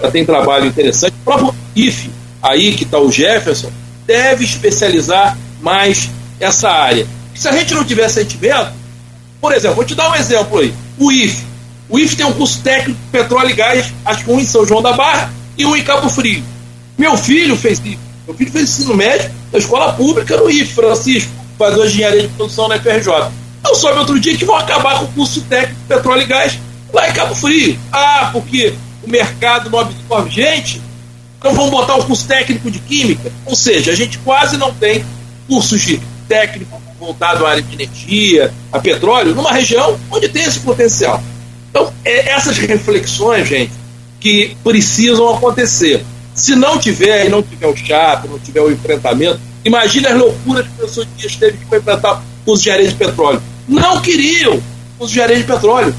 já 0.00 0.10
tem 0.10 0.24
trabalho 0.24 0.66
interessante. 0.66 1.12
O 1.20 1.24
próprio 1.24 1.54
IFE, 1.76 2.10
aí 2.42 2.72
que 2.72 2.84
está 2.84 2.98
o 2.98 3.10
Jefferson, 3.10 3.70
deve 4.08 4.42
especializar 4.42 5.36
mais 5.60 6.08
essa 6.40 6.70
área. 6.70 7.06
Se 7.34 7.46
a 7.46 7.52
gente 7.52 7.74
não 7.74 7.84
tiver 7.84 8.08
sentimento, 8.08 8.72
por 9.38 9.52
exemplo, 9.52 9.76
vou 9.76 9.84
te 9.84 9.94
dar 9.94 10.10
um 10.10 10.14
exemplo 10.14 10.60
aí. 10.60 10.74
O 10.96 11.12
IFE. 11.12 11.46
O 11.90 11.98
IFE 11.98 12.16
tem 12.16 12.26
um 12.26 12.32
curso 12.32 12.62
técnico 12.62 12.98
de 12.98 13.10
petróleo 13.12 13.50
e 13.50 13.52
gás, 13.52 13.92
acho 14.04 14.24
que 14.24 14.30
um 14.30 14.40
em 14.40 14.46
São 14.46 14.66
João 14.66 14.80
da 14.80 14.94
Barra 14.94 15.30
e 15.58 15.66
um 15.66 15.76
em 15.76 15.84
Cabo 15.84 16.08
Frio. 16.08 16.42
Meu 16.96 17.18
filho 17.18 17.54
fez 17.54 17.80
isso. 17.84 17.98
Meu 18.26 18.34
filho 18.34 18.50
fez 18.50 18.64
ensino 18.64 18.94
médio 18.94 19.30
na 19.52 19.58
escola 19.58 19.92
pública 19.92 20.36
no 20.38 20.50
IFE, 20.50 20.72
Francisco, 20.72 21.30
fazendo 21.58 21.84
engenharia 21.84 22.22
de 22.22 22.28
produção 22.28 22.66
na 22.66 22.78
FRJ. 22.78 23.30
Eu 23.66 23.74
soube 23.74 23.98
outro 23.98 24.18
dia 24.18 24.36
que 24.36 24.44
vão 24.44 24.56
acabar 24.56 25.00
com 25.00 25.04
o 25.04 25.08
curso 25.08 25.42
técnico 25.42 25.80
de 25.80 25.86
petróleo 25.86 26.22
e 26.22 26.26
gás 26.26 26.58
lá 26.94 27.10
em 27.10 27.12
Cabo 27.12 27.34
Frio. 27.34 27.78
Ah, 27.92 28.30
porque 28.32 28.74
o 29.02 29.10
mercado 29.10 29.68
não 29.68 29.80
absorve 29.80 30.30
gente, 30.30 30.80
então 31.38 31.54
vamos 31.54 31.70
botar 31.70 31.94
um 31.94 32.02
curso 32.02 32.26
técnico 32.26 32.70
de 32.70 32.80
química. 32.80 33.30
Ou 33.46 33.54
seja, 33.54 33.92
a 33.92 33.94
gente 33.94 34.18
quase 34.18 34.56
não 34.56 34.74
tem 34.74 35.04
cursos 35.46 35.80
de 35.80 36.00
técnico 36.26 36.82
voltado 36.98 37.46
à 37.46 37.50
área 37.50 37.62
de 37.62 37.74
energia, 37.74 38.52
a 38.72 38.80
petróleo, 38.80 39.34
numa 39.34 39.52
região 39.52 39.98
onde 40.10 40.28
tem 40.28 40.42
esse 40.42 40.58
potencial. 40.60 41.22
Então, 41.70 41.92
é 42.04 42.30
essas 42.30 42.58
reflexões, 42.58 43.46
gente, 43.46 43.72
que 44.18 44.56
precisam 44.64 45.32
acontecer. 45.32 46.04
Se 46.34 46.56
não 46.56 46.78
tiver, 46.78 47.26
e 47.26 47.28
não 47.28 47.42
tiver 47.42 47.68
o 47.68 47.76
chato, 47.76 48.28
não 48.28 48.38
tiver 48.38 48.60
o 48.60 48.70
enfrentamento, 48.70 49.40
imagine 49.64 50.06
as 50.08 50.18
loucuras 50.18 50.66
que 50.66 50.72
o 50.72 50.76
professor 50.76 51.06
Dias 51.16 51.36
teve 51.36 51.58
que 51.58 51.76
enfrentar 51.76 52.22
os 52.44 52.60
gerentes 52.60 52.92
de 52.92 52.98
petróleo. 52.98 53.40
Não 53.68 54.00
queriam 54.00 54.60
os 54.98 55.10
gerentes 55.10 55.46
de 55.46 55.52
petróleo. 55.52 55.94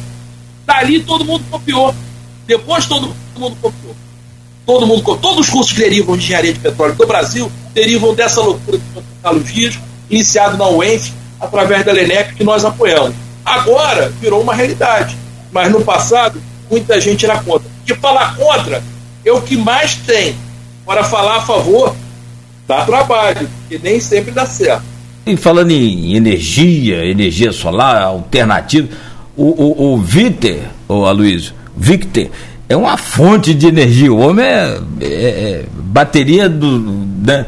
Dali 0.65 0.99
todo 1.01 1.23
mundo 1.23 1.45
copiou. 1.49 1.95
Depois 2.45 2.85
todo 2.85 3.15
mundo 3.37 3.55
copiou. 3.61 3.95
Todo 4.69 4.85
mundo, 4.85 5.01
todos 5.17 5.47
os 5.47 5.49
cursos 5.49 5.73
que 5.73 5.79
derivam 5.79 6.15
de 6.15 6.25
engenharia 6.25 6.53
de 6.53 6.59
petróleo 6.59 6.93
do 6.93 7.07
Brasil 7.07 7.51
derivam 7.73 8.13
dessa 8.13 8.39
loucura 8.39 8.77
de 8.77 8.83
Carlos 9.23 9.51
Dias, 9.51 9.79
iniciado 10.07 10.57
na 10.59 10.69
UENF, 10.69 11.11
através 11.41 11.83
da 11.83 11.91
LENEP, 11.91 12.35
que 12.35 12.43
nós 12.43 12.63
apoiamos. 12.63 13.15
Agora 13.43 14.13
virou 14.21 14.43
uma 14.43 14.53
realidade. 14.53 15.17
Mas 15.51 15.71
no 15.71 15.81
passado, 15.81 16.39
muita 16.69 17.01
gente 17.01 17.25
era 17.25 17.39
contra. 17.39 17.67
Porque 17.79 17.95
falar 17.95 18.35
contra 18.35 18.83
é 19.25 19.31
o 19.31 19.41
que 19.41 19.57
mais 19.57 19.95
tem. 19.95 20.35
Para 20.85 21.03
falar 21.03 21.37
a 21.37 21.41
favor, 21.41 21.95
dá 22.67 22.85
trabalho, 22.85 23.49
e 23.71 23.79
nem 23.79 23.99
sempre 23.99 24.29
dá 24.29 24.45
certo. 24.45 24.83
E 25.25 25.35
falando 25.35 25.71
em 25.71 26.15
energia, 26.15 27.03
energia 27.07 27.51
solar, 27.51 28.03
alternativa, 28.03 28.87
o, 29.35 29.45
o, 29.45 29.93
o 29.93 29.97
Viter, 29.97 30.69
o 30.87 31.05
Aloysio, 31.05 31.55
Victor, 31.75 32.29
é 32.69 32.77
uma 32.77 32.95
fonte 32.95 33.53
de 33.55 33.67
energia. 33.67 34.13
O 34.13 34.19
homem 34.19 34.45
é, 34.45 34.79
é, 35.01 35.05
é 35.05 35.65
bateria 35.73 36.47
do, 36.47 36.79
né, 36.79 37.47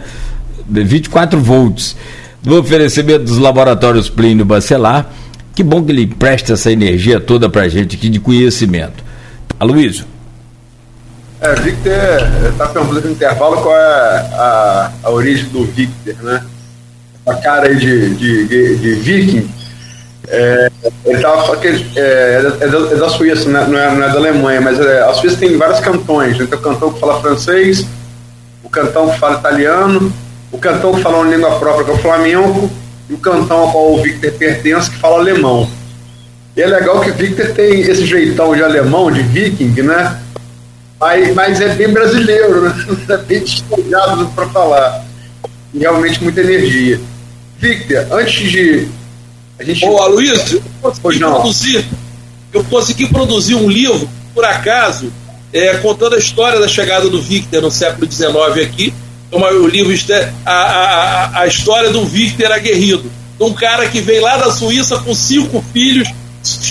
24 0.67 1.39
volts. 1.39 1.95
No 2.43 2.57
oferecimento 2.57 3.25
dos 3.25 3.37
laboratórios 3.37 4.09
Plínio 4.09 4.43
Bacelar, 4.43 5.07
que 5.53 5.61
bom 5.61 5.83
que 5.83 5.91
ele 5.91 6.07
presta 6.07 6.53
essa 6.53 6.71
energia 6.71 7.19
toda 7.19 7.47
para 7.47 7.61
a 7.61 7.69
gente 7.69 7.95
aqui 7.95 8.09
de 8.09 8.19
conhecimento. 8.19 9.03
Aloysio. 9.59 10.05
É, 11.39 11.53
Victor 11.55 11.93
está 12.49 12.67
perguntando 12.67 13.07
no 13.07 13.11
intervalo 13.11 13.61
qual 13.61 13.75
é 13.75 14.29
a, 14.33 14.91
a 15.03 15.09
origem 15.11 15.49
do 15.49 15.65
Victor, 15.65 16.15
né? 16.23 16.43
A 17.27 17.35
cara 17.35 17.67
aí 17.67 17.75
de, 17.75 18.15
de, 18.15 18.47
de, 18.47 18.75
de 18.77 18.93
viking. 18.95 19.60
É, 20.27 20.71
ele 21.05 21.19
tava 21.19 21.53
aquele, 21.53 21.85
é, 21.95 22.55
é, 22.61 22.67
da, 22.67 22.77
é, 22.77 22.95
da, 22.95 23.09
Suíça, 23.09 23.49
né? 23.49 23.65
não, 23.67 23.77
é, 23.77 23.95
não 23.95 24.03
é 24.03 24.09
da 24.09 24.17
Alemanha, 24.17 24.61
mas 24.61 24.79
é, 24.79 25.01
a 25.01 25.13
Suíça 25.13 25.37
tem 25.37 25.57
vários 25.57 25.79
cantões. 25.79 26.37
Né? 26.37 26.45
Tem 26.45 26.57
o 26.57 26.61
cantão 26.61 26.93
que 26.93 26.99
fala 26.99 27.21
francês, 27.21 27.85
o 28.63 28.69
cantão 28.69 29.09
que 29.09 29.19
fala 29.19 29.39
italiano, 29.39 30.13
o 30.51 30.57
cantão 30.57 30.93
que 30.93 31.01
fala 31.01 31.19
uma 31.19 31.35
língua 31.35 31.57
própria, 31.59 31.85
que 31.85 31.91
é 31.91 31.93
o 31.93 31.97
flamenco, 31.97 32.69
e 33.09 33.13
o 33.13 33.17
cantão 33.17 33.57
ao 33.57 33.71
qual 33.71 33.93
o 33.93 34.01
Victor 34.01 34.31
pertence, 34.33 34.89
que 34.89 34.97
fala 34.97 35.19
alemão. 35.19 35.69
E 36.55 36.61
é 36.61 36.67
legal 36.67 36.99
que 36.99 37.11
o 37.11 37.13
Victor 37.13 37.47
tem 37.51 37.81
esse 37.81 38.05
jeitão 38.05 38.53
de 38.55 38.63
alemão, 38.63 39.11
de 39.11 39.21
viking, 39.21 39.81
né? 39.81 40.19
Mas, 40.99 41.33
mas 41.33 41.61
é 41.61 41.69
bem 41.69 41.89
brasileiro, 41.91 42.61
né? 42.61 42.85
É 43.09 43.17
bem 43.17 43.39
despojado 43.39 44.27
para 44.35 44.47
falar. 44.49 45.05
E 45.73 45.79
realmente 45.79 46.21
muita 46.21 46.41
energia. 46.41 46.99
Victor, 47.57 48.05
antes 48.11 48.51
de. 48.51 48.87
A 49.61 49.63
gente... 49.63 49.85
Ô, 49.85 49.99
Aloysio, 49.99 50.63
eu 50.83 50.91
consegui, 50.91 51.19
produzir, 51.19 51.85
eu 52.51 52.63
consegui 52.63 53.07
produzir 53.07 53.55
um 53.55 53.69
livro, 53.69 54.09
por 54.33 54.43
acaso, 54.43 55.13
é, 55.53 55.75
contando 55.77 56.15
a 56.15 56.17
história 56.17 56.59
da 56.59 56.67
chegada 56.67 57.07
do 57.07 57.21
Victor 57.21 57.61
no 57.61 57.69
século 57.69 58.11
XIX 58.11 58.33
aqui. 58.65 58.91
Então, 59.27 59.39
o 59.39 59.67
livro 59.67 59.93
a, 60.43 60.51
a, 60.51 61.41
a 61.41 61.47
história 61.47 61.91
do 61.91 62.03
Victor 62.05 62.51
aguerrido. 62.51 63.11
Um 63.39 63.53
cara 63.53 63.87
que 63.87 64.01
veio 64.01 64.23
lá 64.23 64.37
da 64.37 64.51
Suíça 64.51 64.97
com 64.97 65.13
cinco 65.13 65.63
filhos, 65.71 66.07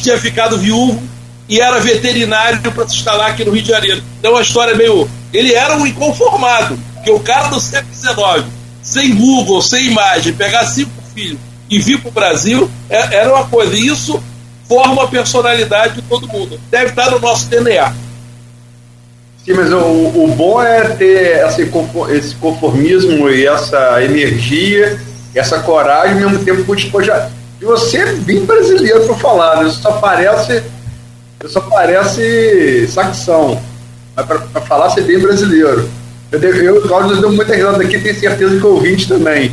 tinha 0.03 0.19
ficado 0.19 0.59
viúvo 0.59 1.01
e 1.49 1.61
era 1.61 1.79
veterinário 1.79 2.61
para 2.73 2.89
se 2.89 2.97
instalar 2.97 3.31
aqui 3.31 3.45
no 3.45 3.53
Rio 3.53 3.63
de 3.63 3.69
Janeiro. 3.69 4.03
Então 4.19 4.37
a 4.37 4.43
história 4.43 4.73
é 4.73 4.77
meio. 4.77 5.09
Ele 5.33 5.53
era 5.53 5.77
um 5.77 5.87
inconformado, 5.87 6.79
que 7.05 7.11
o 7.11 7.21
cara 7.21 7.49
do 7.49 7.61
século 7.61 7.95
XIX, 7.95 8.47
sem 8.83 9.15
Google, 9.15 9.63
sem 9.63 9.87
imagem, 9.87 10.33
pegar 10.33 10.67
cinco 10.67 10.91
filhos 11.15 11.50
e 11.71 11.79
vir 11.79 12.01
para 12.01 12.09
o 12.09 12.13
Brasil, 12.13 12.69
é, 12.89 13.17
era 13.17 13.33
uma 13.33 13.47
coisa. 13.47 13.75
E 13.75 13.87
isso 13.87 14.21
forma 14.69 15.05
a 15.05 15.07
personalidade 15.07 15.95
de 15.95 16.03
todo 16.03 16.29
mundo. 16.29 16.61
Deve 16.71 16.91
estar 16.91 17.11
no 17.11 17.21
nosso 17.21 17.47
DNA. 17.49 17.93
Sim, 19.45 19.55
mas 19.55 19.73
o, 19.73 19.79
o 19.79 20.35
bom 20.37 20.63
é 20.63 20.89
ter 20.91 21.47
esse, 21.47 21.67
conformismo 22.37 23.31
e 23.31 23.47
essa 23.47 24.03
energia, 24.03 25.01
essa 25.35 25.61
coragem, 25.61 26.23
ao 26.23 26.31
mesmo 26.31 26.45
tempo 26.45 26.65
que 26.65 26.83
despojar. 26.83 27.31
E 27.61 27.65
você 27.65 27.99
é 27.99 28.13
bem 28.13 28.45
brasileiro 28.45 29.05
para 29.07 29.15
falar, 29.15 29.65
né? 29.65 29.71
Só 29.71 29.93
parece, 29.93 30.63
só 31.47 31.61
parece 31.61 32.87
saxão. 32.89 33.61
Mas 34.15 34.27
para 34.27 34.61
falar, 34.63 34.91
você 34.91 35.01
é 35.01 35.05
bem 35.05 35.19
brasileiro. 35.19 35.89
Eu, 36.31 36.41
eu 36.41 36.83
Cláudio, 36.83 37.21
deu 37.21 37.33
muita 37.33 37.55
risada 37.55 37.83
aqui, 37.83 37.99
tenho 37.99 38.21
certeza 38.21 38.59
que 38.59 38.67
o 38.67 38.75
ouvinte 38.75 39.09
também. 39.09 39.53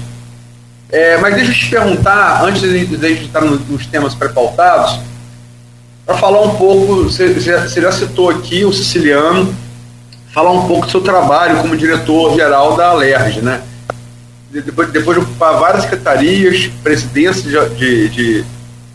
É, 0.90 1.18
mas 1.18 1.36
deixa 1.36 1.52
eu 1.52 1.56
te 1.56 1.70
perguntar, 1.70 2.44
antes 2.44 2.62
de, 2.62 2.68
a 2.68 3.10
gente 3.10 3.26
estar 3.26 3.42
nos 3.42 3.86
temas 3.88 4.16
pré-pautados, 4.16 5.00
para 6.06 6.18
falar 6.18 6.42
um 6.42 6.56
pouco, 6.56 7.04
você, 7.04 7.38
já 7.40 7.92
citou 7.92 8.30
aqui 8.30 8.64
o 8.64 8.72
siciliano, 8.72 9.54
falar 10.34 10.52
um 10.52 10.66
pouco 10.66 10.86
do 10.86 10.92
seu 10.92 11.02
trabalho 11.02 11.58
como 11.62 11.76
diretor-geral 11.76 12.78
da 12.78 12.90
Alerj, 12.90 13.42
né? 13.42 13.62
Depois, 14.50 14.90
depois 14.92 15.18
de 15.18 15.24
ocupar 15.26 15.60
várias 15.60 15.84
secretarias, 15.84 16.72
presidência 16.82 17.70
de, 17.70 18.08
de, 18.08 18.46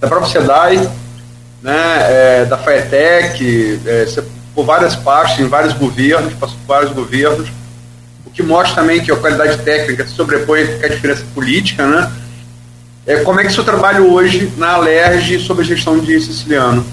da 0.00 0.08
própria 0.08 0.30
SEDAI, 0.32 0.90
né, 1.62 2.06
é, 2.08 2.44
da 2.46 2.56
FAETEC, 2.56 3.80
é, 3.84 4.06
por 4.54 4.64
várias 4.64 4.96
partes, 4.96 5.38
em 5.38 5.48
vários 5.48 5.74
governos, 5.74 6.32
passou 6.34 6.56
por 6.66 6.74
vários 6.74 6.92
governos, 6.92 7.48
que 8.32 8.42
mostra 8.42 8.82
também 8.82 9.02
que 9.02 9.10
a 9.10 9.16
qualidade 9.16 9.58
técnica 9.62 10.06
se 10.06 10.14
sobrepõe 10.14 10.62
a 10.82 10.88
diferença 10.88 11.24
política, 11.34 11.86
né? 11.86 12.12
É, 13.06 13.16
como 13.22 13.40
é 13.40 13.44
que 13.44 13.52
seu 13.52 13.64
trabalho 13.64 14.12
hoje 14.12 14.52
na 14.56 14.72
Alerj 14.72 15.38
sobre 15.40 15.62
a 15.62 15.66
gestão 15.66 15.98
de 15.98 16.20
siciliano? 16.20 16.86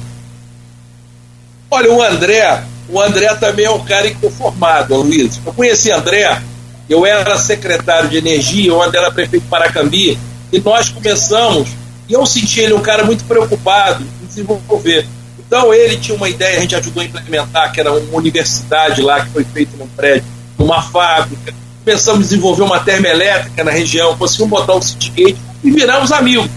Olha, 1.69 1.91
o 1.91 2.01
André 2.01 2.63
o 2.91 2.99
André 2.99 3.33
também 3.35 3.65
é 3.65 3.69
um 3.69 3.85
cara 3.85 4.07
inconformado, 4.07 4.95
Luiz. 4.95 5.39
Eu 5.45 5.53
conheci 5.53 5.91
André, 5.91 6.41
eu 6.89 7.05
era 7.05 7.37
secretário 7.37 8.09
de 8.09 8.17
energia, 8.17 8.73
o 8.73 8.81
André 8.81 8.99
era 8.99 9.11
prefeito 9.11 9.43
de 9.43 9.49
Paracambi, 9.49 10.17
e 10.51 10.59
nós 10.59 10.89
começamos, 10.89 11.69
e 12.07 12.13
eu 12.13 12.25
senti 12.25 12.61
ele 12.61 12.73
um 12.73 12.81
cara 12.81 13.03
muito 13.03 13.23
preocupado 13.25 14.03
em 14.23 14.25
desenvolver. 14.25 15.05
Então 15.37 15.71
ele 15.71 15.97
tinha 15.97 16.17
uma 16.17 16.27
ideia, 16.27 16.57
a 16.57 16.61
gente 16.61 16.75
ajudou 16.75 17.03
a 17.03 17.05
implementar, 17.05 17.71
que 17.71 17.79
era 17.79 17.93
uma 17.93 18.17
universidade 18.17 19.01
lá 19.03 19.23
que 19.23 19.29
foi 19.29 19.43
feita 19.43 19.77
num 19.77 19.87
prédio, 19.87 20.25
numa 20.59 20.81
fábrica. 20.81 21.53
Começamos 21.83 22.19
a 22.19 22.23
desenvolver 22.23 22.63
uma 22.63 22.79
termoelétrica 22.81 23.63
na 23.63 23.71
região, 23.71 24.15
conseguimos 24.17 24.59
botar 24.59 24.75
um 24.75 24.81
Citygate 24.81 25.37
e 25.63 25.71
viramos 25.71 26.11
amigos. 26.11 26.49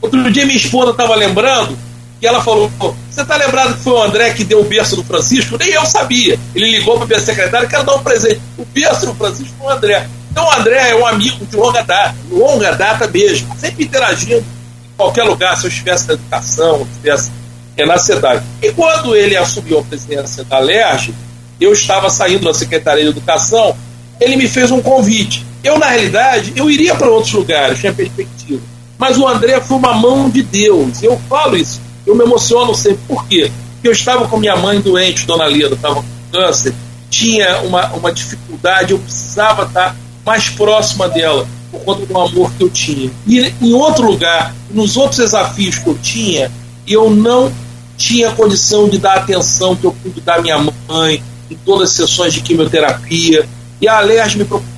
Outro 0.00 0.32
dia 0.32 0.46
minha 0.46 0.56
esposa 0.56 0.92
estava 0.92 1.14
lembrando 1.14 1.78
e 2.20 2.26
ela 2.26 2.42
falou: 2.42 2.70
Você 3.10 3.24
tá 3.24 3.36
lembrado 3.36 3.76
que 3.76 3.84
foi 3.84 3.92
o 3.92 4.02
André 4.02 4.30
que 4.32 4.42
deu 4.42 4.60
o 4.60 4.64
berço 4.64 4.96
do 4.96 5.04
Francisco? 5.04 5.56
Nem 5.58 5.68
eu 5.68 5.84
sabia. 5.84 6.38
Ele 6.54 6.70
ligou 6.70 6.96
para 6.96 7.06
minha 7.06 7.20
secretária 7.20 7.68
quero 7.68 7.84
dar 7.84 7.94
um 7.94 8.02
presente. 8.02 8.40
O 8.58 8.64
berço 8.64 9.06
do 9.06 9.14
Francisco 9.14 9.54
foi 9.58 9.68
o 9.68 9.70
André. 9.70 10.08
Então 10.30 10.44
o 10.44 10.52
André 10.52 10.90
é 10.90 10.94
um 10.94 11.06
amigo 11.06 11.44
de 11.44 11.56
longa 11.56 11.82
data, 11.82 12.14
longa 12.30 12.72
data 12.72 13.06
mesmo, 13.08 13.48
sempre 13.58 13.84
interagindo 13.84 14.38
em 14.38 14.96
qualquer 14.96 15.24
lugar, 15.24 15.56
se 15.56 15.64
eu 15.64 15.68
estivesse 15.68 16.06
na 16.06 16.14
educação, 16.14 16.78
se 16.78 16.90
estivesse 16.92 17.30
é, 17.76 17.84
na 17.84 17.98
cidade. 17.98 18.44
E 18.62 18.70
quando 18.72 19.16
ele 19.16 19.36
assumiu 19.36 19.80
a 19.80 19.82
presidência 19.82 20.44
da 20.44 20.58
LERJ, 20.58 21.12
eu 21.60 21.72
estava 21.72 22.08
saindo 22.08 22.44
da 22.44 22.54
Secretaria 22.54 23.04
de 23.04 23.10
Educação, 23.10 23.76
ele 24.20 24.36
me 24.36 24.48
fez 24.48 24.70
um 24.70 24.80
convite. 24.80 25.44
Eu, 25.62 25.78
na 25.78 25.86
realidade, 25.86 26.52
eu 26.56 26.70
iria 26.70 26.94
para 26.94 27.08
outros 27.08 27.32
lugares, 27.32 27.78
tinha 27.78 27.92
perspectiva. 27.92 28.62
Mas 28.98 29.18
o 29.18 29.26
André 29.26 29.60
foi 29.60 29.76
uma 29.76 29.92
mão 29.92 30.28
de 30.30 30.42
Deus. 30.42 31.02
Eu 31.02 31.20
falo 31.28 31.56
isso 31.56 31.80
eu 32.06 32.14
me 32.14 32.24
emociono 32.24 32.74
sempre. 32.74 33.00
Por 33.06 33.26
quê? 33.26 33.50
Porque 33.74 33.88
eu 33.88 33.92
estava 33.92 34.28
com 34.28 34.36
minha 34.36 34.56
mãe 34.56 34.80
doente, 34.80 35.26
Dona 35.26 35.46
Lida, 35.46 35.74
estava 35.74 35.96
com 35.96 36.04
câncer, 36.32 36.74
tinha 37.08 37.60
uma, 37.62 37.86
uma 37.94 38.12
dificuldade, 38.12 38.92
eu 38.92 38.98
precisava 38.98 39.64
estar 39.64 39.96
mais 40.24 40.48
próxima 40.50 41.08
dela, 41.08 41.46
por 41.70 41.80
conta 41.80 42.06
do 42.06 42.18
amor 42.18 42.52
que 42.52 42.62
eu 42.62 42.68
tinha. 42.68 43.10
E 43.26 43.52
em 43.60 43.72
outro 43.72 44.06
lugar, 44.06 44.54
nos 44.70 44.96
outros 44.96 45.18
desafios 45.18 45.78
que 45.78 45.86
eu 45.86 45.98
tinha, 45.98 46.50
eu 46.86 47.10
não 47.10 47.50
tinha 47.96 48.32
condição 48.32 48.88
de 48.88 48.98
dar 48.98 49.14
atenção 49.14 49.76
que 49.76 49.84
eu 49.84 49.92
pude 49.92 50.20
dar 50.20 50.38
à 50.38 50.42
minha 50.42 50.58
mãe 50.88 51.22
em 51.50 51.56
todas 51.64 51.90
as 51.90 51.96
sessões 51.96 52.32
de 52.32 52.40
quimioterapia. 52.40 53.48
E 53.80 53.88
a 53.88 53.98
Alerj 53.98 54.38
me 54.38 54.44
propôs 54.44 54.70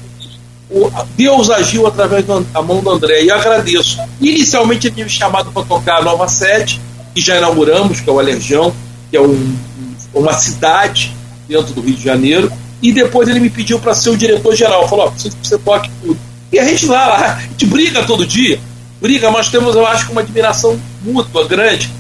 Deus 1.17 1.51
agiu 1.51 1.87
através 1.87 2.25
da 2.25 2.63
mão 2.63 2.81
do 2.81 2.91
André 2.91 3.25
e 3.25 3.31
agradeço. 3.31 3.99
Inicialmente 4.21 4.87
ele 4.87 4.95
tinha 4.95 5.05
me 5.05 5.13
chamado 5.13 5.53
para 5.53 5.63
tocar 5.63 5.99
a 5.99 6.03
nova 6.03 6.27
sede, 6.29 6.81
que 7.15 7.21
já 7.21 7.37
inauguramos, 7.37 8.01
que 8.01 8.09
é 8.09 8.13
o 8.13 8.19
Alerjão, 8.19 8.73
que 9.11 9.17
é 9.17 9.21
um, 9.21 9.55
uma 10.15 10.33
cidade 10.33 11.15
dentro 11.47 11.75
do 11.75 11.83
Rio 11.83 11.95
de 11.95 12.03
Janeiro, 12.03 12.51
e 12.81 12.91
depois 12.91 13.29
ele 13.29 13.39
me 13.39 13.51
pediu 13.51 13.79
para 13.79 13.95
ser 13.95 14.11
o 14.11 14.17
diretor-geral. 14.17 14.89
Falou: 14.89 15.09
oh, 15.09 15.11
preciso 15.11 15.37
que 15.37 15.47
você 15.47 15.59
toque 15.59 15.91
tudo. 16.03 16.19
E 16.51 16.59
a 16.59 16.65
gente 16.65 16.87
lá, 16.87 17.07
lá, 17.07 17.35
a 17.37 17.41
gente 17.41 17.67
briga 17.67 18.03
todo 18.05 18.27
dia, 18.27 18.59
briga, 19.01 19.31
mas 19.31 19.49
temos, 19.49 19.77
eu 19.77 19.87
acho, 19.87 20.11
uma 20.11 20.23
admiração 20.23 20.81
mútua 21.03 21.47
grande. 21.47 21.91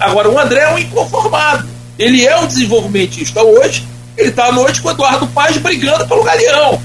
Agora, 0.00 0.30
o 0.30 0.38
André 0.38 0.60
é 0.60 0.74
um 0.74 0.78
inconformado. 0.78 1.68
Ele 1.98 2.26
é 2.26 2.38
um 2.38 2.46
desenvolvimentista 2.46 3.42
hoje, 3.42 3.86
ele 4.16 4.28
está 4.28 4.46
à 4.46 4.52
noite 4.52 4.80
com 4.80 4.88
o 4.88 4.90
Eduardo 4.90 5.26
Paz 5.28 5.56
brigando 5.56 6.06
pelo 6.06 6.22
Galeão. 6.22 6.80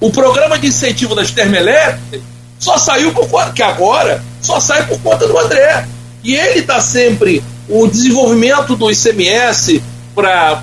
O 0.00 0.10
programa 0.10 0.58
de 0.58 0.66
incentivo 0.66 1.14
das 1.14 1.30
termoelétricas 1.30 2.20
só 2.58 2.78
saiu 2.78 3.12
por 3.12 3.28
conta, 3.28 3.52
que 3.52 3.62
agora 3.62 4.22
só 4.40 4.60
sai 4.60 4.86
por 4.86 5.00
conta 5.00 5.26
do 5.26 5.38
André. 5.38 5.86
E 6.22 6.34
ele 6.34 6.60
está 6.60 6.80
sempre. 6.80 7.42
O 7.68 7.86
desenvolvimento 7.86 8.76
do 8.76 8.90
ICMS 8.90 9.82
para 10.14 10.58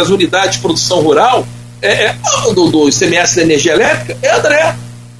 as 0.00 0.08
unidades 0.08 0.56
de 0.56 0.60
produção 0.60 1.00
rural, 1.00 1.46
é, 1.82 2.04
é, 2.04 2.16
do, 2.54 2.70
do 2.70 2.88
ICMS 2.88 3.36
da 3.36 3.42
energia 3.42 3.72
elétrica, 3.72 4.16
é 4.22 4.30
André. 4.30 4.76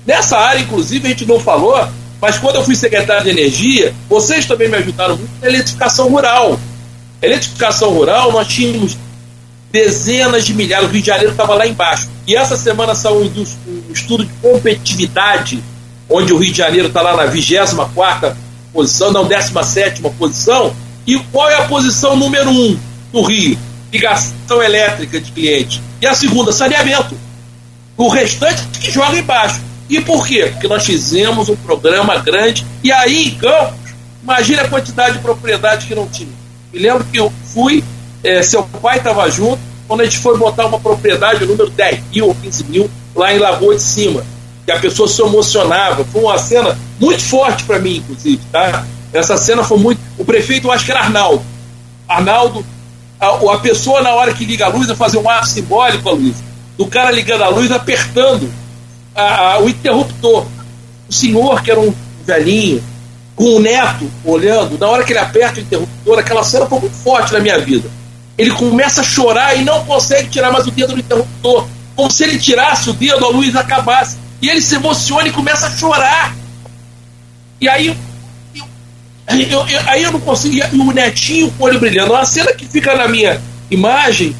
Nessa 0.06 0.38
área, 0.38 0.60
inclusive, 0.60 1.06
a 1.06 1.10
gente 1.10 1.26
não 1.26 1.40
falou, 1.40 1.88
mas 2.20 2.38
quando 2.38 2.56
eu 2.56 2.64
fui 2.64 2.76
secretário 2.76 3.24
de 3.24 3.30
energia, 3.30 3.94
vocês 4.08 4.46
também 4.46 4.68
me 4.68 4.76
ajudaram 4.76 5.16
muito 5.16 5.30
na 5.40 5.48
eletrificação 5.48 6.08
rural. 6.08 6.58
Eletrificação 7.20 7.90
rural, 7.90 8.32
nós 8.32 8.46
tínhamos 8.46 8.96
dezenas 9.70 10.44
de 10.44 10.54
milhares, 10.54 10.88
o 10.88 10.92
Rio 10.92 11.00
de 11.00 11.06
Janeiro 11.06 11.32
estava 11.32 11.54
lá 11.54 11.66
embaixo. 11.66 12.08
E 12.26 12.36
essa 12.36 12.56
semana 12.56 12.94
saiu 12.94 13.22
um 13.22 13.92
estudo 13.92 14.24
de 14.24 14.32
competitividade, 14.40 15.62
onde 16.08 16.32
o 16.32 16.38
Rio 16.38 16.52
de 16.52 16.58
Janeiro 16.58 16.88
está 16.88 17.02
lá 17.02 17.16
na 17.16 17.26
24 17.26 18.36
posição, 18.72 19.12
não 19.12 19.26
17 19.26 20.02
posição. 20.18 20.74
E 21.06 21.18
qual 21.32 21.48
é 21.48 21.56
a 21.56 21.64
posição 21.66 22.16
número 22.16 22.50
um 22.50 22.78
do 23.12 23.22
Rio? 23.22 23.58
Ligação 23.92 24.62
elétrica 24.62 25.20
de 25.20 25.32
cliente. 25.32 25.82
E 26.00 26.06
a 26.06 26.14
segunda, 26.14 26.52
saneamento. 26.52 27.16
O 27.96 28.08
restante 28.08 28.62
que 28.78 28.90
joga 28.90 29.18
embaixo. 29.18 29.60
E 29.88 30.00
por 30.00 30.26
quê? 30.26 30.48
Porque 30.52 30.68
nós 30.68 30.84
fizemos 30.84 31.48
um 31.48 31.56
programa 31.56 32.18
grande. 32.18 32.64
E 32.82 32.92
aí, 32.92 33.28
em 33.28 33.30
Campos, 33.32 33.90
imagine 34.22 34.60
a 34.60 34.68
quantidade 34.68 35.16
de 35.16 35.18
propriedades 35.18 35.86
que 35.86 35.94
não 35.94 36.06
tinha. 36.06 36.30
Me 36.72 36.78
lembro 36.78 37.04
que 37.04 37.18
eu 37.18 37.32
fui, 37.52 37.82
é, 38.22 38.42
seu 38.42 38.62
pai 38.62 38.98
estava 38.98 39.28
junto, 39.30 39.60
quando 39.88 40.02
a 40.02 40.04
gente 40.04 40.18
foi 40.18 40.36
botar 40.38 40.66
uma 40.66 40.78
propriedade, 40.78 41.44
o 41.44 41.46
número 41.46 41.70
10 41.70 42.00
mil 42.12 42.28
ou 42.28 42.34
15 42.34 42.64
mil, 42.64 42.90
lá 43.14 43.34
em 43.34 43.38
Lagoa 43.38 43.74
de 43.74 43.82
Cima 43.82 44.22
que 44.70 44.72
a 44.72 44.78
pessoa 44.78 45.08
se 45.08 45.20
emocionava. 45.20 46.04
Foi 46.04 46.22
uma 46.22 46.38
cena 46.38 46.78
muito 46.98 47.22
forte 47.22 47.64
para 47.64 47.78
mim, 47.78 47.96
inclusive, 47.96 48.40
tá? 48.52 48.84
Essa 49.12 49.36
cena 49.36 49.64
foi 49.64 49.78
muito. 49.78 50.00
O 50.16 50.24
prefeito, 50.24 50.68
eu 50.68 50.72
acho 50.72 50.84
que 50.84 50.90
era 50.90 51.00
Arnaldo. 51.00 51.42
Arnaldo, 52.08 52.64
a, 53.18 53.26
a 53.54 53.58
pessoa 53.58 54.00
na 54.02 54.10
hora 54.10 54.32
que 54.32 54.44
liga 54.44 54.66
a 54.66 54.68
luz, 54.68 54.86
vai 54.86 54.96
fazer 54.96 55.18
um 55.18 55.28
ato 55.28 55.48
simbólico 55.48 56.08
a 56.08 56.12
luz. 56.12 56.36
Do 56.78 56.86
cara 56.86 57.10
ligando 57.10 57.42
a 57.42 57.48
luz, 57.48 57.70
apertando 57.70 58.50
a, 59.14 59.54
a, 59.54 59.60
o 59.60 59.68
interruptor. 59.68 60.46
O 61.08 61.12
senhor, 61.12 61.62
que 61.62 61.70
era 61.70 61.80
um 61.80 61.92
velhinho, 62.24 62.82
com 63.34 63.56
o 63.56 63.60
neto 63.60 64.08
olhando, 64.24 64.78
na 64.78 64.88
hora 64.88 65.02
que 65.02 65.12
ele 65.12 65.18
aperta 65.18 65.58
o 65.58 65.62
interruptor, 65.62 66.18
aquela 66.18 66.44
cena 66.44 66.66
foi 66.66 66.78
muito 66.78 66.94
forte 66.94 67.32
na 67.32 67.40
minha 67.40 67.58
vida. 67.58 67.90
Ele 68.40 68.52
começa 68.52 69.02
a 69.02 69.04
chorar 69.04 69.54
e 69.54 69.62
não 69.62 69.84
consegue 69.84 70.30
tirar 70.30 70.50
mais 70.50 70.66
o 70.66 70.70
dedo 70.70 70.94
do 70.94 70.98
interruptor. 70.98 71.68
Como 71.94 72.10
se 72.10 72.24
ele 72.24 72.38
tirasse 72.38 72.88
o 72.88 72.94
dedo, 72.94 73.22
a 73.22 73.28
luz 73.28 73.54
acabasse. 73.54 74.16
E 74.40 74.48
ele 74.48 74.62
se 74.62 74.76
emociona 74.76 75.28
e 75.28 75.30
começa 75.30 75.66
a 75.66 75.70
chorar. 75.70 76.34
E 77.60 77.68
aí 77.68 77.88
eu, 77.88 77.94
eu, 79.28 79.68
eu, 79.68 79.80
aí 79.84 80.02
eu 80.02 80.12
não 80.12 80.20
conseguia. 80.20 80.70
E 80.72 80.78
o 80.78 80.90
netinho 80.90 81.50
com 81.50 81.64
o 81.64 81.66
olho 81.66 81.78
brilhando. 81.78 82.14
Uma 82.14 82.24
cena 82.24 82.50
que 82.54 82.66
fica 82.66 82.96
na 82.96 83.06
minha 83.06 83.38
imagem 83.70 84.34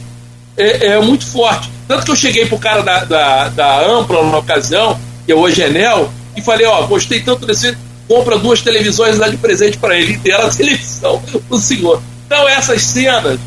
é, 0.57 0.87
é 0.87 1.01
muito 1.03 1.27
forte. 1.27 1.71
Tanto 1.87 2.07
que 2.07 2.11
eu 2.11 2.17
cheguei 2.17 2.47
pro 2.47 2.57
cara 2.57 2.83
da, 2.83 3.05
da, 3.05 3.49
da 3.51 3.81
Ampla 3.87 4.25
na 4.31 4.39
ocasião, 4.39 4.99
que 5.27 5.33
é 5.33 5.35
o 5.35 5.47
Enel, 5.47 6.11
e 6.35 6.41
falei: 6.41 6.67
Ó, 6.67 6.87
gostei 6.87 7.21
tanto 7.21 7.45
desse. 7.45 7.77
Compra 8.09 8.39
duas 8.39 8.63
televisões 8.63 9.19
lá 9.19 9.29
de 9.29 9.37
presente 9.37 9.77
para 9.77 9.99
ele. 9.99 10.15
E 10.15 10.17
deram 10.17 10.47
a 10.47 10.51
televisão 10.51 11.23
pro 11.47 11.59
senhor. 11.59 12.03
Então, 12.25 12.49
essas 12.49 12.81
cenas, 12.81 13.39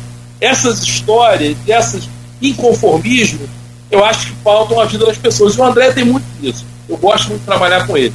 essas 0.44 0.82
histórias, 0.82 1.56
esses 1.66 2.08
inconformismos 2.40 3.48
eu 3.94 4.04
acho 4.04 4.26
que 4.26 4.32
faltam 4.42 4.80
a 4.80 4.86
vida 4.86 5.06
das 5.06 5.16
pessoas. 5.16 5.54
E 5.54 5.60
o 5.60 5.64
André 5.64 5.92
tem 5.92 6.04
muito 6.04 6.24
disso. 6.40 6.66
Eu 6.88 6.96
gosto 6.96 7.28
muito 7.28 7.40
de 7.40 7.46
trabalhar 7.46 7.86
com 7.86 7.96
ele. 7.96 8.14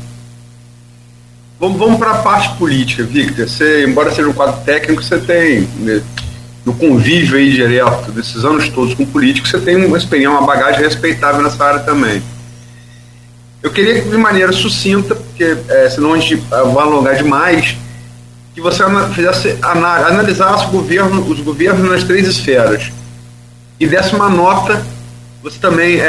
Vamos, 1.60 1.78
vamos 1.78 1.98
para 1.98 2.12
a 2.12 2.18
parte 2.18 2.58
política, 2.58 3.04
Victor. 3.04 3.48
Você, 3.48 3.86
embora 3.86 4.12
seja 4.12 4.28
um 4.28 4.34
quadro 4.34 4.62
técnico, 4.64 5.02
você 5.02 5.18
tem, 5.20 5.62
né, 5.78 6.02
no 6.66 6.74
convívio 6.74 7.38
aí 7.38 7.52
direto 7.52 8.12
desses 8.12 8.44
anos 8.44 8.70
todos 8.70 8.94
com 8.94 9.06
políticos, 9.06 9.50
você 9.52 9.60
tem 9.60 9.76
uma 9.76 9.98
experiência, 9.98 10.38
uma 10.38 10.46
bagagem 10.46 10.82
respeitável 10.82 11.42
nessa 11.42 11.64
área 11.64 11.80
também. 11.80 12.22
Eu 13.62 13.72
queria 13.72 14.02
que, 14.02 14.10
de 14.10 14.18
maneira 14.18 14.54
sucinta, 14.54 15.16
porque 15.16 15.58
é, 15.68 15.90
senão 15.90 16.14
a 16.14 16.20
gente 16.20 16.36
vai 16.36 16.84
alongar 16.84 17.16
demais, 17.16 17.76
que 18.60 18.64
você 18.64 18.84
fizesse, 19.14 19.58
analisasse 19.62 20.66
governo, 20.68 21.26
os 21.26 21.40
governos 21.40 21.90
nas 21.90 22.04
três 22.04 22.28
esferas 22.28 22.92
e 23.80 23.88
desse 23.88 24.14
uma 24.14 24.30
nota. 24.30 24.86
Você 25.42 25.58
também 25.58 26.02
é, 26.02 26.04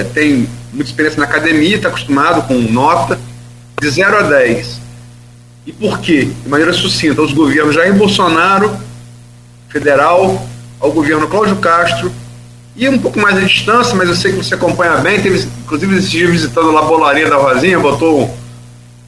é, 0.00 0.06
tem 0.12 0.48
muita 0.72 0.90
experiência 0.90 1.20
na 1.20 1.26
academia, 1.26 1.76
está 1.76 1.88
acostumado 1.88 2.42
com 2.48 2.54
nota, 2.54 3.18
de 3.80 3.88
0 3.88 4.18
a 4.18 4.22
10. 4.22 4.80
E 5.64 5.72
por 5.72 6.00
quê? 6.00 6.28
De 6.42 6.48
maneira 6.48 6.72
sucinta, 6.72 7.22
os 7.22 7.32
governos 7.32 7.76
Jair 7.76 7.94
Bolsonaro, 7.94 8.76
federal, 9.68 10.44
ao 10.80 10.90
governo 10.90 11.28
Cláudio 11.28 11.54
Castro, 11.56 12.10
e 12.74 12.88
um 12.88 12.98
pouco 12.98 13.20
mais 13.20 13.36
à 13.36 13.40
distância, 13.42 13.94
mas 13.94 14.08
eu 14.08 14.16
sei 14.16 14.32
que 14.32 14.38
você 14.38 14.54
acompanha 14.54 14.96
bem, 14.96 15.20
teve, 15.20 15.48
inclusive 15.64 15.96
esse 15.96 16.08
dia 16.08 16.28
visitando 16.28 16.72
lá 16.72 16.80
a 16.80 16.84
bolaria 16.84 17.30
da 17.30 17.36
Rosinha, 17.36 17.78
botou, 17.78 18.36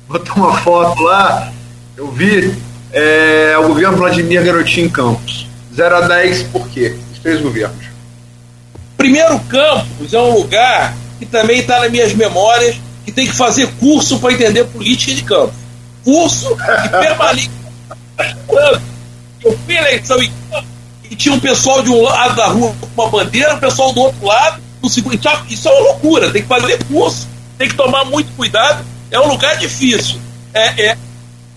botou 0.06 0.36
uma 0.36 0.56
foto 0.58 1.02
lá, 1.02 1.52
eu 1.96 2.10
vi, 2.10 2.54
é, 2.92 3.56
o 3.58 3.68
governo 3.68 3.96
Vladimir 3.96 4.44
Garotinho 4.44 4.90
Campos. 4.90 5.46
0 5.74 5.96
a 5.96 6.00
10, 6.02 6.44
por 6.44 6.68
quê? 6.68 6.96
Os 7.12 7.18
três 7.18 7.40
governos. 7.40 7.84
Primeiro, 8.96 9.38
Campos 9.40 10.14
é 10.14 10.18
um 10.18 10.34
lugar 10.34 10.94
que 11.18 11.26
também 11.26 11.60
está 11.60 11.80
nas 11.80 11.90
minhas 11.90 12.14
memórias, 12.14 12.76
que 13.04 13.12
tem 13.12 13.26
que 13.26 13.34
fazer 13.34 13.68
curso 13.80 14.18
para 14.18 14.32
entender 14.32 14.64
política 14.64 15.14
de 15.14 15.22
Campos. 15.22 15.56
Curso 16.04 16.56
que 16.56 16.88
permanece. 16.90 17.50
Eu 19.42 19.58
fui 19.64 19.76
eleição 19.76 20.22
em 20.22 20.32
Campos 20.50 20.68
e 21.10 21.16
tinha 21.16 21.34
um 21.34 21.40
pessoal 21.40 21.82
de 21.82 21.90
um 21.90 22.02
lado 22.02 22.36
da 22.36 22.46
rua 22.46 22.74
com 22.80 23.02
uma 23.02 23.10
bandeira, 23.10 23.54
um 23.54 23.58
pessoal 23.58 23.92
do 23.92 24.00
outro 24.00 24.26
lado. 24.26 24.62
No 24.82 24.88
segundo, 24.88 25.18
isso 25.48 25.68
é 25.68 25.72
uma 25.72 25.80
loucura, 25.80 26.30
tem 26.30 26.42
que 26.42 26.48
fazer 26.48 26.82
curso, 26.84 27.26
tem 27.56 27.68
que 27.68 27.74
tomar 27.74 28.04
muito 28.04 28.32
cuidado. 28.36 28.84
É 29.10 29.18
um 29.18 29.28
lugar 29.28 29.56
difícil. 29.56 30.18
É, 30.52 30.88
é, 30.88 30.98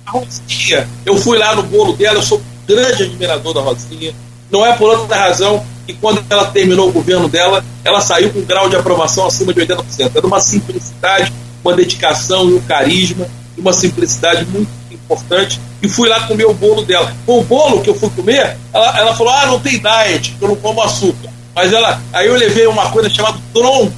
a 0.08 0.12
Rosinha, 0.12 0.88
eu 1.06 1.18
fui 1.18 1.38
lá 1.38 1.54
no 1.54 1.64
bolo 1.64 1.94
dela, 1.94 2.18
eu 2.18 2.24
sou 2.24 2.42
grande 2.66 3.04
admirador 3.04 3.54
da 3.54 3.62
Rosinha. 3.62 4.14
Não 4.50 4.66
é 4.66 4.74
por 4.74 4.90
outra 4.90 5.18
razão 5.18 5.64
que 5.86 5.94
quando 5.94 6.24
ela 6.30 6.46
terminou 6.46 6.88
o 6.88 6.92
governo 6.92 7.28
dela, 7.28 7.64
ela 7.84 8.00
saiu 8.00 8.32
com 8.32 8.40
um 8.40 8.46
grau 8.46 8.70
de 8.70 8.78
aprovação 8.78 9.26
acima 9.26 9.54
de 9.54 9.62
80%. 9.62 10.12
É 10.16 10.22
de 10.22 10.26
uma 10.26 10.40
simplicidade, 10.40 11.34
uma 11.64 11.74
dedicação 11.74 12.50
e 12.50 12.54
um 12.54 12.62
carisma, 12.62 13.28
uma 13.58 13.74
simplicidade 13.74 14.46
muito 14.46 14.70
importante. 14.90 15.60
E 15.82 15.90
fui 15.90 16.08
lá 16.08 16.22
comer 16.22 16.46
o 16.46 16.54
bolo 16.54 16.84
dela. 16.84 17.14
Com 17.26 17.40
o 17.40 17.44
bolo 17.44 17.82
que 17.82 17.90
eu 17.90 17.96
fui 17.96 18.10
comer, 18.10 18.58
ela, 18.74 19.00
ela 19.00 19.16
falou: 19.16 19.34
Ah, 19.34 19.46
não 19.48 19.60
tem 19.60 19.80
diet, 19.80 20.36
eu 20.40 20.48
não 20.48 20.56
como 20.56 20.82
açúcar. 20.82 21.30
Mas 21.54 21.74
ela, 21.74 22.02
aí 22.14 22.28
eu 22.28 22.36
levei 22.36 22.68
uma 22.68 22.90
coisa 22.92 23.10
chamada 23.10 23.38
tronco 23.54 23.94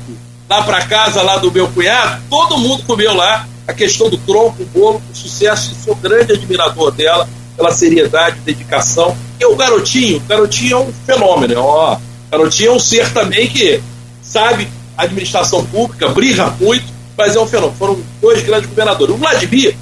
lá 0.50 0.64
para 0.64 0.86
casa 0.86 1.22
lá 1.22 1.38
do 1.38 1.52
meu 1.52 1.68
cunhado, 1.68 2.24
todo 2.30 2.58
mundo 2.58 2.84
comeu 2.84 3.14
lá 3.14 3.48
a 3.70 3.74
questão 3.74 4.10
do 4.10 4.18
tronco, 4.18 4.64
o 4.64 4.66
bolo, 4.66 5.02
o 5.12 5.16
sucesso, 5.16 5.76
sou 5.86 5.94
grande 5.96 6.34
admirador 6.34 6.92
dela, 6.92 7.30
pela 7.56 7.72
seriedade, 7.72 8.40
dedicação. 8.40 9.16
E 9.40 9.46
o 9.46 9.56
garotinho, 9.56 10.18
o 10.18 10.22
garotinho 10.22 10.74
é 10.74 10.80
um 10.80 10.94
fenômeno, 11.06 11.62
ó. 11.62 11.96
O 11.96 12.32
garotinho 12.32 12.72
é 12.72 12.74
um 12.74 12.80
ser 12.80 13.14
também 13.14 13.48
que 13.48 13.80
sabe 14.24 14.68
administração 14.98 15.64
pública, 15.66 16.10
briga 16.10 16.48
muito, 16.60 16.86
mas 17.16 17.36
é 17.36 17.40
um 17.40 17.46
fenômeno. 17.46 17.78
Foram 17.78 18.00
dois 18.20 18.42
grandes 18.42 18.68
governadores. 18.68 19.14
O 19.14 19.18
Vladimir, 19.20 19.76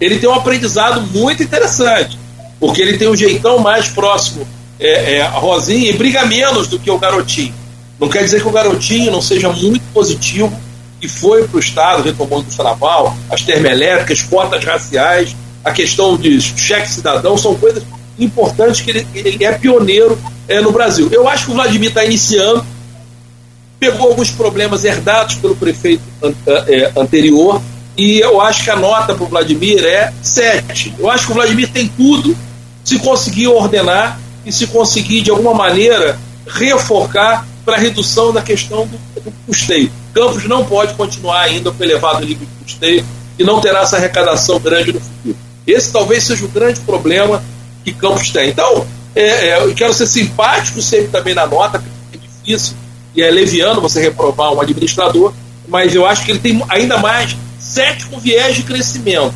ele 0.00 0.18
tem 0.18 0.28
um 0.28 0.34
aprendizado 0.34 1.02
muito 1.02 1.42
interessante, 1.42 2.18
porque 2.58 2.80
ele 2.80 2.96
tem 2.96 3.08
um 3.08 3.16
jeitão 3.16 3.58
mais 3.58 3.88
próximo 3.88 4.48
é, 4.80 5.16
é, 5.16 5.22
a 5.22 5.28
Rosinha 5.30 5.90
e 5.90 5.92
briga 5.92 6.24
menos 6.24 6.66
do 6.66 6.78
que 6.78 6.90
o 6.90 6.98
garotinho. 6.98 7.52
Não 8.00 8.08
quer 8.08 8.24
dizer 8.24 8.40
que 8.40 8.48
o 8.48 8.52
garotinho 8.52 9.12
não 9.12 9.20
seja 9.20 9.50
muito 9.50 9.82
positivo, 9.92 10.58
que 11.00 11.08
foi 11.08 11.46
para 11.46 11.56
o 11.56 11.60
Estado, 11.60 12.02
retomou 12.02 12.42
do 12.42 12.62
naval, 12.62 13.16
as 13.30 13.42
termoelétricas, 13.42 14.22
cotas 14.22 14.64
raciais, 14.64 15.36
a 15.64 15.72
questão 15.72 16.16
de 16.16 16.40
cheque 16.40 16.88
cidadão, 16.88 17.36
são 17.36 17.54
coisas 17.54 17.82
importantes 18.18 18.80
que 18.80 18.90
ele, 18.90 19.06
ele 19.14 19.44
é 19.44 19.52
pioneiro 19.52 20.18
é, 20.48 20.60
no 20.60 20.72
Brasil. 20.72 21.08
Eu 21.12 21.28
acho 21.28 21.46
que 21.46 21.50
o 21.52 21.54
Vladimir 21.54 21.88
está 21.88 22.04
iniciando, 22.04 22.64
pegou 23.78 24.08
alguns 24.08 24.30
problemas 24.30 24.84
herdados 24.84 25.36
pelo 25.36 25.54
prefeito 25.54 26.02
é, 26.46 26.92
anterior, 26.96 27.60
e 27.96 28.20
eu 28.20 28.40
acho 28.40 28.62
que 28.64 28.70
a 28.70 28.76
nota 28.76 29.14
para 29.14 29.24
o 29.24 29.28
Vladimir 29.28 29.84
é 29.84 30.12
7. 30.22 30.94
Eu 30.98 31.10
acho 31.10 31.26
que 31.26 31.32
o 31.32 31.34
Vladimir 31.34 31.68
tem 31.70 31.88
tudo 31.88 32.36
se 32.84 32.98
conseguir 32.98 33.48
ordenar 33.48 34.20
e 34.46 34.52
se 34.52 34.66
conseguir, 34.68 35.20
de 35.20 35.30
alguma 35.30 35.52
maneira, 35.52 36.18
reforcar 36.46 37.46
para 37.64 37.76
a 37.76 37.78
redução 37.78 38.32
da 38.32 38.40
questão 38.40 38.86
do, 38.86 39.20
do 39.20 39.32
custeio. 39.46 39.90
Campos 40.14 40.44
não 40.44 40.64
pode 40.64 40.94
continuar 40.94 41.42
ainda 41.42 41.70
com 41.70 41.82
elevado 41.82 42.24
nível 42.24 42.46
de 42.46 42.64
custeio 42.64 43.04
e 43.38 43.44
não 43.44 43.60
terá 43.60 43.80
essa 43.80 43.96
arrecadação 43.96 44.58
grande 44.58 44.92
no 44.92 45.00
futuro. 45.00 45.36
Esse 45.66 45.92
talvez 45.92 46.24
seja 46.24 46.44
o 46.44 46.48
grande 46.48 46.80
problema 46.80 47.42
que 47.84 47.92
Campos 47.92 48.30
tem. 48.30 48.48
Então, 48.48 48.86
é, 49.14 49.48
é, 49.48 49.58
eu 49.62 49.74
quero 49.74 49.92
ser 49.92 50.06
simpático 50.06 50.80
sempre 50.80 51.08
também 51.08 51.34
na 51.34 51.46
nota, 51.46 51.78
que 51.78 52.16
é 52.16 52.20
difícil 52.20 52.74
e 53.14 53.22
é 53.22 53.30
leviano 53.30 53.80
você 53.80 54.00
reprovar 54.00 54.52
um 54.52 54.60
administrador, 54.60 55.32
mas 55.66 55.94
eu 55.94 56.06
acho 56.06 56.24
que 56.24 56.30
ele 56.30 56.38
tem 56.38 56.62
ainda 56.68 56.98
mais 56.98 57.36
sete 57.58 58.06
com 58.06 58.18
viés 58.18 58.56
de 58.56 58.62
crescimento. 58.62 59.34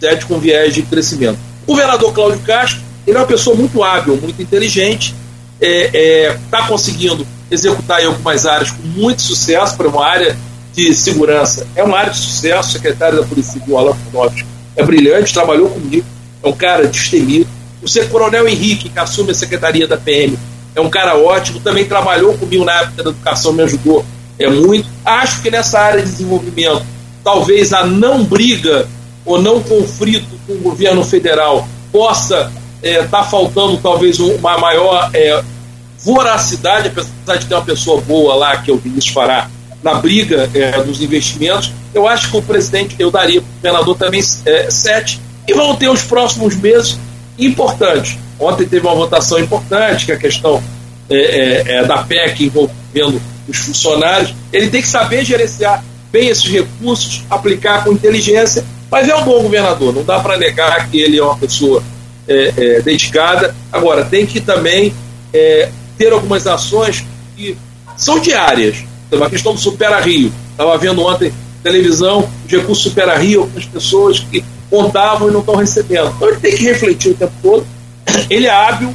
Sete 0.00 0.24
com 0.24 0.38
viés 0.38 0.74
de 0.74 0.82
crescimento. 0.82 1.38
O 1.66 1.72
governador 1.72 2.12
Cláudio 2.12 2.40
Castro, 2.40 2.80
ele 3.06 3.16
é 3.16 3.20
uma 3.20 3.26
pessoa 3.26 3.54
muito 3.54 3.82
hábil, 3.82 4.16
muito 4.16 4.40
inteligente, 4.40 5.14
está 5.60 5.66
é, 5.66 6.26
é, 6.26 6.38
tá 6.50 6.66
conseguindo 6.66 7.26
executar 7.50 8.02
em 8.02 8.06
algumas 8.06 8.46
áreas 8.46 8.70
com 8.70 8.82
muito 8.82 9.22
sucesso 9.22 9.76
para 9.76 9.88
uma 9.88 10.06
área 10.06 10.36
de 10.74 10.94
segurança. 10.94 11.66
É 11.74 11.82
uma 11.82 11.98
área 11.98 12.12
de 12.12 12.18
sucesso, 12.18 12.68
o 12.68 12.72
secretário 12.72 13.20
da 13.20 13.26
Polícia 13.26 13.54
Civil, 13.54 13.76
Alan 13.76 13.94
Funotti, 13.94 14.46
é 14.76 14.84
brilhante, 14.84 15.32
trabalhou 15.32 15.68
comigo, 15.68 16.06
é 16.42 16.48
um 16.48 16.52
cara 16.52 16.86
destemido. 16.86 17.48
O 17.82 17.88
ser 17.88 18.08
coronel 18.08 18.46
Henrique, 18.46 18.88
que 18.88 18.98
assume 18.98 19.30
a 19.32 19.34
secretaria 19.34 19.86
da 19.86 19.96
PM, 19.96 20.38
é 20.74 20.80
um 20.80 20.90
cara 20.90 21.16
ótimo, 21.16 21.60
também 21.60 21.84
trabalhou 21.84 22.34
comigo 22.34 22.64
na 22.64 22.82
época 22.82 23.02
da 23.02 23.10
educação, 23.10 23.52
me 23.52 23.62
ajudou 23.62 24.04
é 24.40 24.48
muito. 24.48 24.88
Acho 25.04 25.42
que 25.42 25.50
nessa 25.50 25.78
área 25.78 26.02
de 26.02 26.10
desenvolvimento, 26.10 26.82
talvez 27.22 27.72
a 27.72 27.84
não 27.84 28.24
briga 28.24 28.88
ou 29.24 29.40
não 29.40 29.62
conflito 29.62 30.28
com 30.46 30.54
o 30.54 30.58
governo 30.58 31.04
federal 31.04 31.68
possa 31.92 32.50
estar 32.82 32.88
é, 32.88 33.02
tá 33.02 33.22
faltando 33.22 33.76
talvez 33.76 34.18
uma 34.18 34.56
maior 34.56 35.10
é, 35.12 35.42
voracidade, 36.02 36.88
apesar 36.88 37.36
de 37.38 37.46
ter 37.46 37.54
uma 37.54 37.64
pessoa 37.64 38.00
boa 38.00 38.34
lá, 38.34 38.56
que 38.56 38.70
é 38.70 38.74
o 38.74 38.78
Vinícius 38.78 39.12
Fará, 39.12 39.50
na 39.82 39.94
briga 39.94 40.48
é, 40.54 40.82
dos 40.82 41.00
investimentos, 41.00 41.72
eu 41.94 42.06
acho 42.06 42.30
que 42.30 42.36
o 42.36 42.42
presidente, 42.42 42.96
eu 42.98 43.10
daria 43.10 43.40
para 43.40 43.48
o 43.48 43.56
governador 43.56 43.96
também 43.96 44.22
é, 44.44 44.70
sete, 44.70 45.20
e 45.46 45.54
vão 45.54 45.74
ter 45.74 45.88
os 45.88 46.02
próximos 46.02 46.54
meses 46.54 46.98
importantes. 47.38 48.18
Ontem 48.38 48.66
teve 48.66 48.86
uma 48.86 48.94
votação 48.94 49.38
importante, 49.38 50.06
que 50.06 50.12
é 50.12 50.14
a 50.14 50.18
questão 50.18 50.62
é, 51.08 51.16
é, 51.16 51.76
é 51.76 51.84
da 51.84 51.98
PEC 51.98 52.44
envolvendo 52.44 53.20
os 53.48 53.58
funcionários. 53.58 54.34
Ele 54.52 54.68
tem 54.68 54.80
que 54.80 54.88
saber 54.88 55.24
gerenciar 55.24 55.82
bem 56.12 56.28
esses 56.28 56.44
recursos, 56.44 57.24
aplicar 57.28 57.84
com 57.84 57.92
inteligência, 57.92 58.64
mas 58.90 59.08
é 59.08 59.14
um 59.14 59.24
bom 59.24 59.42
governador, 59.42 59.94
não 59.94 60.04
dá 60.04 60.20
para 60.20 60.36
negar 60.36 60.88
que 60.90 61.00
ele 61.00 61.18
é 61.18 61.22
uma 61.22 61.36
pessoa 61.36 61.82
é, 62.28 62.80
dedicada. 62.80 63.54
Agora, 63.72 64.04
tem 64.04 64.26
que 64.26 64.40
também 64.40 64.94
ter 66.00 66.14
algumas 66.14 66.46
ações 66.46 67.04
que 67.36 67.54
são 67.94 68.18
diárias. 68.18 68.78
Então, 69.06 69.22
a 69.22 69.28
questão 69.28 69.52
do 69.52 69.60
Supera 69.60 70.00
Rio. 70.00 70.32
Estava 70.52 70.78
vendo 70.78 71.04
ontem 71.04 71.30
televisão, 71.62 72.26
os 72.46 72.50
recursos 72.50 72.84
Supera 72.84 73.18
Rio, 73.18 73.42
algumas 73.42 73.66
pessoas 73.66 74.20
que 74.20 74.42
contavam 74.70 75.28
e 75.28 75.30
não 75.30 75.40
estão 75.40 75.56
recebendo. 75.56 76.10
Então 76.16 76.28
ele 76.28 76.40
tem 76.40 76.56
que 76.56 76.64
refletir 76.64 77.10
o 77.10 77.14
tempo 77.14 77.32
todo. 77.42 77.66
Ele 78.30 78.46
é 78.46 78.50
hábil, 78.50 78.94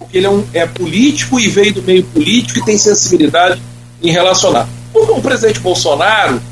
porque 0.00 0.18
ele 0.18 0.26
é, 0.26 0.30
um, 0.30 0.44
é 0.52 0.66
político 0.66 1.38
e 1.38 1.46
veio 1.48 1.74
do 1.74 1.82
meio 1.82 2.02
político 2.02 2.58
e 2.58 2.64
tem 2.64 2.76
sensibilidade 2.76 3.62
em 4.02 4.10
relacionar. 4.10 4.68
O, 4.92 4.98
o 4.98 5.22
presidente 5.22 5.60
Bolsonaro, 5.60 6.42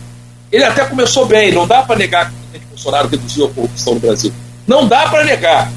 ele 0.53 0.63
até 0.63 0.85
começou 0.85 1.27
bem, 1.27 1.53
não 1.53 1.67
dá 1.67 1.83
para 1.83 1.97
negar 1.97 2.27
que 2.27 2.37
o 2.37 2.39
presidente 2.39 2.69
Bolsonaro 2.69 3.09
reduziu 3.09 3.47
a 3.47 3.51
corrupção 3.51 3.95
no 3.95 4.01
Brasil. 4.01 4.33
Não 4.69 4.87
dá 4.87 5.09
para 5.09 5.25
negar. 5.25 5.73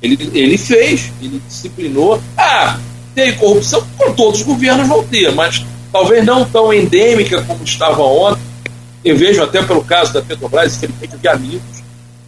Ele, 0.00 0.30
ele 0.32 0.56
fez, 0.56 1.10
ele 1.20 1.42
disciplinou. 1.48 2.22
Ah, 2.36 2.78
tem 3.16 3.34
corrupção, 3.34 3.82
com 3.96 4.12
todos 4.12 4.40
os 4.40 4.46
governos 4.46 4.86
vão 4.86 5.02
ter, 5.02 5.32
mas 5.32 5.64
talvez 5.90 6.22
não 6.22 6.44
tão 6.44 6.70
endêmica 6.70 7.42
como 7.42 7.64
estava 7.64 8.02
ontem. 8.02 8.42
Eu 9.02 9.16
vejo 9.16 9.42
até 9.42 9.62
pelo 9.62 9.82
caso 9.82 10.12
da 10.12 10.20
Petrobras, 10.20 10.76
infelizmente, 10.76 11.14
eu 11.14 11.18
vi 11.18 11.28
amigos 11.28 11.82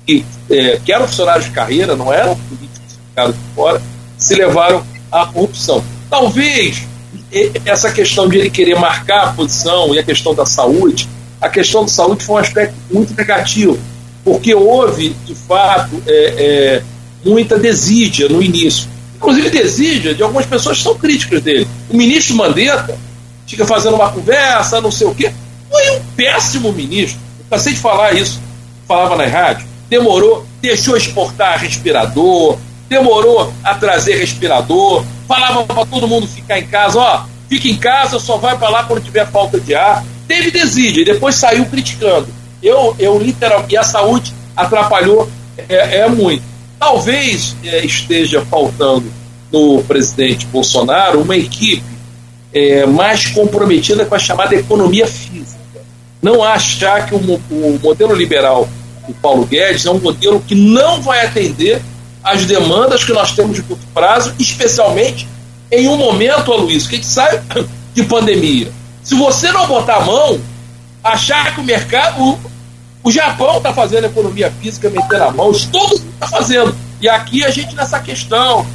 que, 0.06 0.24
é, 0.48 0.80
que 0.82 0.90
eram 0.90 1.06
funcionários 1.06 1.44
de 1.44 1.50
carreira, 1.50 1.94
não 1.94 2.10
eram 2.10 2.34
políticos 2.34 2.98
ficaram 3.10 3.32
de 3.32 3.38
fora, 3.54 3.82
se 4.16 4.34
levaram 4.34 4.82
à 5.12 5.26
corrupção. 5.26 5.84
Talvez 6.08 6.86
essa 7.66 7.92
questão 7.92 8.26
de 8.26 8.38
ele 8.38 8.48
querer 8.48 8.78
marcar 8.78 9.24
a 9.24 9.32
posição 9.32 9.94
e 9.94 9.98
a 9.98 10.02
questão 10.02 10.34
da 10.34 10.46
saúde, 10.46 11.06
a 11.38 11.50
questão 11.50 11.82
da 11.82 11.88
saúde 11.88 12.24
foi 12.24 12.36
um 12.36 12.38
aspecto 12.38 12.74
muito 12.90 13.14
negativo, 13.14 13.78
porque 14.24 14.54
houve, 14.54 15.10
de 15.26 15.34
fato, 15.34 16.02
é, 16.06 16.12
é, 16.12 16.82
muita 17.22 17.58
desídia 17.58 18.26
no 18.28 18.42
início. 18.42 18.88
Inclusive, 19.18 19.50
desídia 19.50 20.14
de 20.14 20.22
algumas 20.22 20.46
pessoas 20.46 20.78
que 20.78 20.84
são 20.84 20.94
críticas 20.94 21.42
dele. 21.42 21.66
O 21.90 21.96
ministro 21.96 22.36
Mandetta 22.36 22.96
fica 23.46 23.66
fazendo 23.66 23.96
uma 23.96 24.10
conversa, 24.10 24.80
não 24.80 24.92
sei 24.92 25.08
o 25.08 25.14
quê. 25.14 25.32
Foi 25.68 25.90
um 25.90 26.00
péssimo 26.16 26.72
ministro. 26.72 27.20
Eu 27.40 27.44
cansei 27.50 27.72
de 27.72 27.80
falar 27.80 28.14
isso, 28.14 28.40
falava 28.86 29.16
na 29.16 29.26
rádio. 29.26 29.66
Demorou, 29.90 30.46
deixou 30.62 30.96
exportar 30.96 31.58
respirador, 31.58 32.56
demorou 32.88 33.52
a 33.64 33.74
trazer 33.74 34.16
respirador, 34.16 35.04
falava 35.26 35.64
para 35.64 35.84
todo 35.84 36.06
mundo 36.06 36.26
ficar 36.26 36.58
em 36.58 36.66
casa, 36.66 36.98
ó, 36.98 37.24
fica 37.48 37.68
em 37.68 37.76
casa, 37.76 38.20
só 38.20 38.36
vai 38.36 38.56
para 38.56 38.68
lá 38.68 38.84
quando 38.84 39.02
tiver 39.02 39.26
falta 39.26 39.58
de 39.58 39.74
ar. 39.74 40.04
Teve 40.28 40.50
desídia 40.50 41.02
e 41.02 41.04
depois 41.04 41.34
saiu 41.34 41.66
criticando. 41.66 42.28
Eu, 42.62 42.94
eu 42.98 43.18
literal, 43.18 43.64
e 43.68 43.76
a 43.76 43.82
saúde 43.82 44.32
atrapalhou 44.56 45.28
é, 45.68 46.00
é 46.00 46.08
muito. 46.08 46.42
Talvez 46.78 47.56
é, 47.64 47.84
esteja 47.84 48.44
faltando 48.44 49.10
no 49.52 49.82
presidente 49.82 50.46
Bolsonaro 50.46 51.20
uma 51.20 51.36
equipe 51.36 51.82
é, 52.52 52.86
mais 52.86 53.26
comprometida 53.26 54.04
com 54.04 54.14
a 54.14 54.18
chamada 54.18 54.54
economia 54.54 55.06
física. 55.06 55.58
Não 56.22 56.42
achar 56.42 57.06
que 57.06 57.14
o, 57.14 57.18
o 57.18 57.80
modelo 57.82 58.14
liberal 58.14 58.68
do 59.06 59.14
Paulo 59.14 59.46
Guedes 59.46 59.86
é 59.86 59.90
um 59.90 59.98
modelo 59.98 60.40
que 60.40 60.54
não 60.54 61.00
vai 61.00 61.24
atender 61.24 61.80
às 62.22 62.44
demandas 62.44 63.04
que 63.04 63.12
nós 63.12 63.32
temos 63.32 63.56
de 63.56 63.62
curto 63.62 63.86
prazo, 63.94 64.34
especialmente 64.38 65.26
em 65.70 65.88
um 65.88 65.96
momento, 65.96 66.52
Luiz, 66.52 66.86
que 66.86 66.94
a 66.94 66.98
gente 66.98 67.06
sai 67.06 67.40
de 67.94 68.02
pandemia. 68.04 68.70
Se 69.02 69.14
você 69.14 69.50
não 69.52 69.66
botar 69.66 69.96
a 69.96 70.04
mão, 70.04 70.40
achar 71.02 71.54
que 71.54 71.60
o 71.60 71.64
mercado. 71.64 72.38
O, 73.08 73.10
Japão 73.10 73.56
está 73.56 73.72
fazendo 73.72 74.04
economia 74.04 74.52
física, 74.60 74.90
metendo 74.90 75.24
a 75.24 75.30
mão, 75.30 75.50
todo 75.72 75.98
mundo 75.98 76.10
está 76.12 76.28
fazendo. 76.28 76.76
E 77.00 77.08
aqui 77.08 77.42
a 77.42 77.50
gente 77.50 77.74
nessa 77.74 77.98
questão 78.00 78.66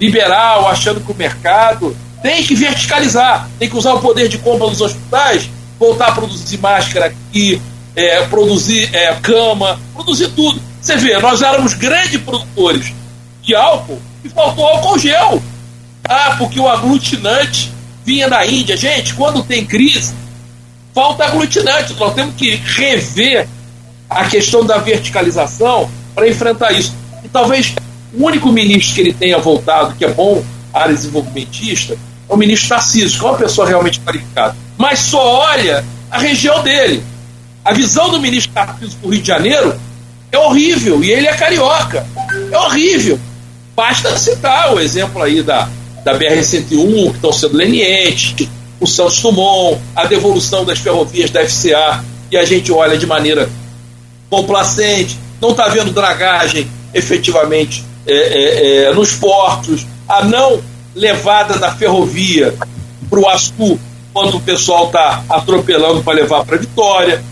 liberal, 0.00 0.66
achando 0.66 1.00
que 1.00 1.12
o 1.12 1.14
mercado 1.14 1.94
tem 2.22 2.42
que 2.42 2.54
verticalizar, 2.54 3.46
tem 3.58 3.68
que 3.68 3.76
usar 3.76 3.92
o 3.92 4.00
poder 4.00 4.28
de 4.28 4.38
compra 4.38 4.68
dos 4.68 4.80
hospitais, 4.80 5.50
voltar 5.78 6.08
a 6.08 6.12
produzir 6.12 6.56
máscara 6.56 7.06
aqui, 7.06 7.60
é, 7.94 8.22
produzir 8.22 8.88
é, 8.94 9.14
cama, 9.16 9.78
produzir 9.92 10.28
tudo. 10.28 10.58
Você 10.80 10.96
vê, 10.96 11.18
nós 11.18 11.42
éramos 11.42 11.74
grandes 11.74 12.18
produtores 12.22 12.90
de 13.42 13.54
álcool 13.54 14.00
e 14.24 14.30
faltou 14.30 14.66
álcool 14.66 14.98
gel. 14.98 15.42
Ah, 16.08 16.36
porque 16.38 16.58
o 16.58 16.66
aglutinante 16.66 17.70
vinha 18.02 18.30
da 18.30 18.46
Índia. 18.46 18.78
Gente, 18.78 19.12
quando 19.12 19.42
tem 19.42 19.66
crise, 19.66 20.14
falta 20.94 21.26
aglutinante. 21.26 21.92
Nós 21.94 22.14
temos 22.14 22.34
que 22.34 22.54
rever 22.54 23.46
a 24.14 24.24
questão 24.26 24.64
da 24.64 24.78
verticalização 24.78 25.90
para 26.14 26.28
enfrentar 26.28 26.72
isso. 26.72 26.94
E 27.24 27.28
talvez 27.28 27.74
o 28.12 28.24
único 28.24 28.50
ministro 28.52 28.94
que 28.94 29.00
ele 29.00 29.12
tenha 29.12 29.38
voltado, 29.38 29.94
que 29.96 30.04
é 30.04 30.08
bom, 30.08 30.42
área 30.72 30.94
desenvolvimentista, 30.94 31.94
é 32.28 32.32
o 32.32 32.36
ministro 32.36 32.68
Tarcísio, 32.70 33.18
que 33.18 33.26
é 33.26 33.28
uma 33.28 33.38
pessoa 33.38 33.66
realmente 33.66 34.00
qualificada. 34.00 34.56
Mas 34.78 35.00
só 35.00 35.40
olha 35.40 35.84
a 36.10 36.18
região 36.18 36.62
dele. 36.62 37.02
A 37.64 37.72
visão 37.72 38.10
do 38.10 38.20
ministro 38.20 38.52
Tarcísio 38.52 38.98
para 38.98 39.08
o 39.08 39.10
Rio 39.10 39.20
de 39.20 39.26
Janeiro 39.26 39.74
é 40.30 40.38
horrível, 40.38 41.02
e 41.02 41.10
ele 41.10 41.26
é 41.26 41.34
carioca. 41.34 42.06
É 42.50 42.58
horrível. 42.58 43.18
Basta 43.74 44.16
citar 44.16 44.72
o 44.74 44.80
exemplo 44.80 45.22
aí 45.22 45.42
da, 45.42 45.68
da 46.04 46.16
BR-101, 46.16 47.10
que 47.10 47.16
estão 47.16 47.32
sendo 47.32 47.56
lenientes, 47.56 48.48
o 48.80 48.86
Santos 48.86 49.20
Dumont, 49.20 49.80
a 49.96 50.04
devolução 50.04 50.64
das 50.64 50.78
ferrovias 50.78 51.30
da 51.30 51.44
FCA, 51.46 52.04
e 52.30 52.36
a 52.36 52.44
gente 52.44 52.70
olha 52.70 52.96
de 52.96 53.06
maneira 53.06 53.48
complacente, 54.30 55.18
não 55.40 55.50
está 55.50 55.68
vendo 55.68 55.92
dragagem 55.92 56.68
efetivamente 56.92 57.84
é, 58.06 58.12
é, 58.12 58.84
é, 58.84 58.94
nos 58.94 59.14
portos, 59.14 59.86
a 60.08 60.24
não 60.24 60.62
levada 60.94 61.58
da 61.58 61.74
ferrovia 61.74 62.54
para 63.10 63.18
o 63.18 63.28
Açu, 63.28 63.78
quando 64.12 64.36
o 64.36 64.40
pessoal 64.40 64.86
está 64.86 65.24
atropelando 65.28 66.02
para 66.02 66.14
levar 66.14 66.44
para 66.44 66.56
Vitória. 66.56 67.22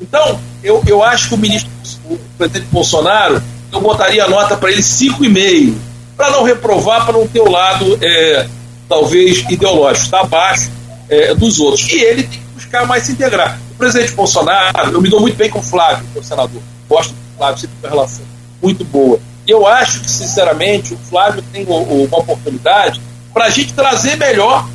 Então, 0.00 0.40
eu, 0.62 0.82
eu 0.86 1.02
acho 1.02 1.28
que 1.28 1.34
o 1.34 1.38
ministro, 1.38 1.70
o 2.06 2.18
presidente 2.36 2.66
Bolsonaro, 2.70 3.40
eu 3.70 3.80
botaria 3.80 4.24
a 4.24 4.28
nota 4.28 4.56
para 4.56 4.72
ele 4.72 4.82
5,5, 4.82 5.74
para 6.16 6.30
não 6.30 6.42
reprovar, 6.42 7.04
para 7.04 7.16
não 7.16 7.26
ter 7.26 7.40
o 7.40 7.50
lado, 7.50 7.98
é, 8.02 8.46
talvez, 8.88 9.44
ideológico, 9.48 10.06
está 10.06 10.20
abaixo 10.20 10.70
é, 11.08 11.34
dos 11.34 11.60
outros. 11.60 11.88
E 11.88 12.00
ele 12.00 12.22
tem 12.24 12.40
que 12.40 12.51
buscar 12.62 12.86
mais 12.86 13.04
se 13.04 13.12
integrar. 13.12 13.58
O 13.72 13.74
presidente 13.74 14.12
Bolsonaro, 14.12 14.92
eu 14.92 15.02
me 15.02 15.10
dou 15.10 15.20
muito 15.20 15.36
bem 15.36 15.50
com 15.50 15.58
o 15.58 15.62
Flávio, 15.62 16.06
que 16.12 16.18
é 16.18 16.20
o 16.20 16.24
senador. 16.24 16.62
Gosto 16.88 17.10
do 17.10 17.36
Flávio, 17.36 17.58
sempre 17.58 17.76
uma 17.82 17.88
relação 17.90 18.24
muito 18.62 18.84
boa. 18.84 19.18
E 19.46 19.50
eu 19.50 19.66
acho 19.66 20.00
que, 20.00 20.10
sinceramente, 20.10 20.94
o 20.94 20.98
Flávio 20.98 21.42
tem 21.52 21.64
uma 21.64 22.18
oportunidade 22.18 23.00
para 23.32 23.46
a 23.46 23.50
gente 23.50 23.72
trazer 23.72 24.16
melhor 24.16 24.68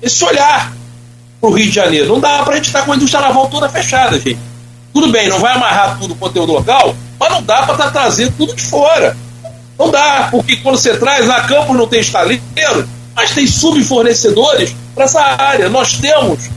esse 0.00 0.24
olhar 0.24 0.72
para 1.40 1.50
o 1.50 1.52
Rio 1.52 1.66
de 1.66 1.74
Janeiro. 1.74 2.08
Não 2.08 2.20
dá 2.20 2.42
para 2.42 2.54
a 2.54 2.56
gente 2.56 2.66
estar 2.66 2.82
com 2.82 2.92
a 2.92 2.96
indústria 2.96 3.20
naval 3.20 3.48
toda 3.48 3.68
fechada, 3.68 4.18
gente. 4.18 4.38
Tudo 4.92 5.08
bem, 5.08 5.28
não 5.28 5.40
vai 5.40 5.52
amarrar 5.54 5.98
tudo 5.98 6.14
o 6.14 6.16
conteúdo 6.16 6.52
local, 6.52 6.94
mas 7.18 7.30
não 7.30 7.42
dá 7.42 7.62
para 7.62 7.74
estar 7.74 7.84
tá 7.86 7.90
trazendo 7.90 8.32
tudo 8.36 8.54
de 8.54 8.62
fora. 8.62 9.16
Não 9.78 9.90
dá, 9.90 10.28
porque 10.30 10.56
quando 10.56 10.78
você 10.78 10.96
traz, 10.96 11.28
a 11.28 11.42
Campos 11.42 11.76
não 11.76 11.86
tem 11.86 12.00
estaleiro, 12.00 12.40
mas 13.14 13.32
tem 13.32 13.46
subfornecedores 13.46 14.74
para 14.94 15.04
essa 15.04 15.20
área. 15.20 15.68
Nós 15.68 15.94
temos 15.94 16.48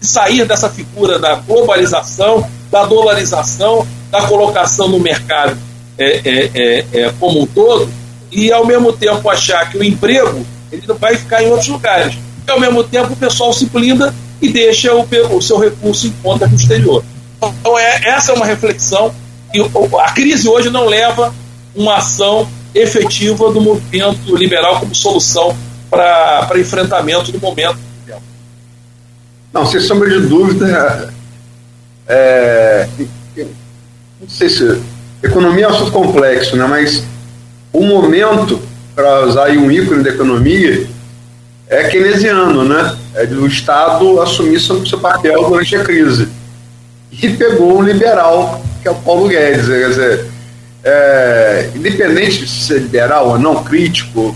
sair 0.00 0.44
dessa 0.44 0.68
figura 0.68 1.18
da 1.18 1.36
globalização, 1.36 2.48
da 2.70 2.84
dolarização, 2.84 3.86
da 4.10 4.22
colocação 4.22 4.88
no 4.88 4.98
mercado 4.98 5.56
é, 5.98 6.20
é, 6.24 6.50
é, 6.54 6.86
é, 6.92 7.14
como 7.18 7.42
um 7.42 7.46
todo, 7.46 7.88
e 8.30 8.52
ao 8.52 8.64
mesmo 8.64 8.92
tempo 8.92 9.28
achar 9.28 9.70
que 9.70 9.76
o 9.76 9.82
emprego 9.82 10.46
ele 10.70 10.86
vai 10.98 11.16
ficar 11.16 11.42
em 11.42 11.48
outros 11.48 11.68
lugares. 11.68 12.14
E 12.46 12.50
ao 12.50 12.60
mesmo 12.60 12.84
tempo 12.84 13.12
o 13.12 13.16
pessoal 13.16 13.52
se 13.52 13.66
blinda 13.66 14.14
e 14.40 14.48
deixa 14.48 14.94
o, 14.94 15.06
o 15.32 15.42
seu 15.42 15.58
recurso 15.58 16.06
em 16.06 16.12
conta 16.22 16.46
no 16.46 16.54
exterior. 16.54 17.02
Então 17.36 17.78
é, 17.78 18.08
essa 18.08 18.32
é 18.32 18.34
uma 18.34 18.46
reflexão 18.46 19.12
que 19.52 19.60
a 19.98 20.12
crise 20.12 20.48
hoje 20.48 20.70
não 20.70 20.84
leva 20.84 21.34
uma 21.74 21.96
ação 21.96 22.48
efetiva 22.74 23.50
do 23.50 23.60
movimento 23.60 24.36
liberal 24.36 24.78
como 24.78 24.94
solução 24.94 25.56
para 25.90 26.58
enfrentamento 26.58 27.32
do 27.32 27.40
momento. 27.40 27.87
Não, 29.52 29.64
sem 29.66 29.80
sombra 29.80 30.08
de 30.08 30.26
dúvida, 30.26 31.12
é, 32.06 32.88
não 33.36 34.28
sei 34.28 34.48
se 34.48 34.80
economia 35.22 35.64
é 35.64 35.68
um 35.68 35.70
assunto 35.70 35.92
complexo, 35.92 36.56
né? 36.56 36.66
mas 36.66 37.04
o 37.72 37.82
momento, 37.82 38.60
para 38.94 39.26
usar 39.26 39.50
um 39.50 39.70
ícone 39.70 40.02
da 40.02 40.10
economia, 40.10 40.86
é 41.68 41.84
keynesiano, 41.84 42.64
né? 42.64 42.96
É 43.14 43.26
do 43.26 43.46
Estado 43.46 44.20
assumir 44.22 44.58
seu, 44.58 44.84
seu 44.86 44.98
papel 44.98 45.48
durante 45.48 45.76
a 45.76 45.84
crise. 45.84 46.28
E 47.12 47.28
pegou 47.28 47.78
um 47.78 47.82
liberal, 47.82 48.62
que 48.80 48.88
é 48.88 48.90
o 48.90 48.94
Paulo 48.94 49.28
Guedes. 49.28 49.66
Quer 49.66 49.88
dizer, 49.88 50.26
é, 50.82 51.70
independente 51.74 52.38
de 52.38 52.48
ser 52.48 52.80
liberal 52.80 53.28
ou 53.28 53.38
não, 53.38 53.62
crítico, 53.62 54.34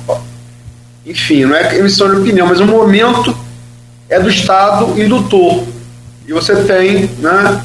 enfim, 1.06 1.47
não 1.47 1.56
é 1.56 1.78
emissão 1.78 2.10
de 2.10 2.20
opinião, 2.20 2.47
mas 2.47 2.60
o 2.60 2.66
momento 2.66 3.34
é 4.12 4.20
do 4.20 4.28
Estado 4.28 5.01
indutor. 5.01 5.64
E 6.28 6.32
você 6.34 6.55
tem 6.64 7.06
né, 7.18 7.62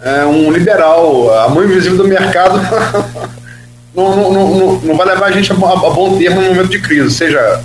é, 0.00 0.24
um 0.24 0.50
liberal, 0.50 1.32
a 1.38 1.48
mão 1.48 1.64
invisível 1.64 1.98
do 1.98 2.08
mercado, 2.08 2.58
não, 3.94 4.16
não, 4.16 4.32
não, 4.32 4.72
não, 4.80 4.96
vai 4.96 5.06
levar 5.06 5.26
a 5.26 5.30
gente 5.30 5.52
a, 5.52 5.54
bom 5.54 6.18
termo 6.18 6.40
no 6.40 6.48
momento 6.48 6.68
de 6.68 6.80
crise, 6.80 7.14
seja 7.14 7.62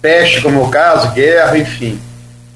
peste, 0.00 0.42
como 0.42 0.60
é 0.60 0.62
o 0.64 0.68
caso, 0.68 1.12
guerra, 1.12 1.56
enfim, 1.56 1.98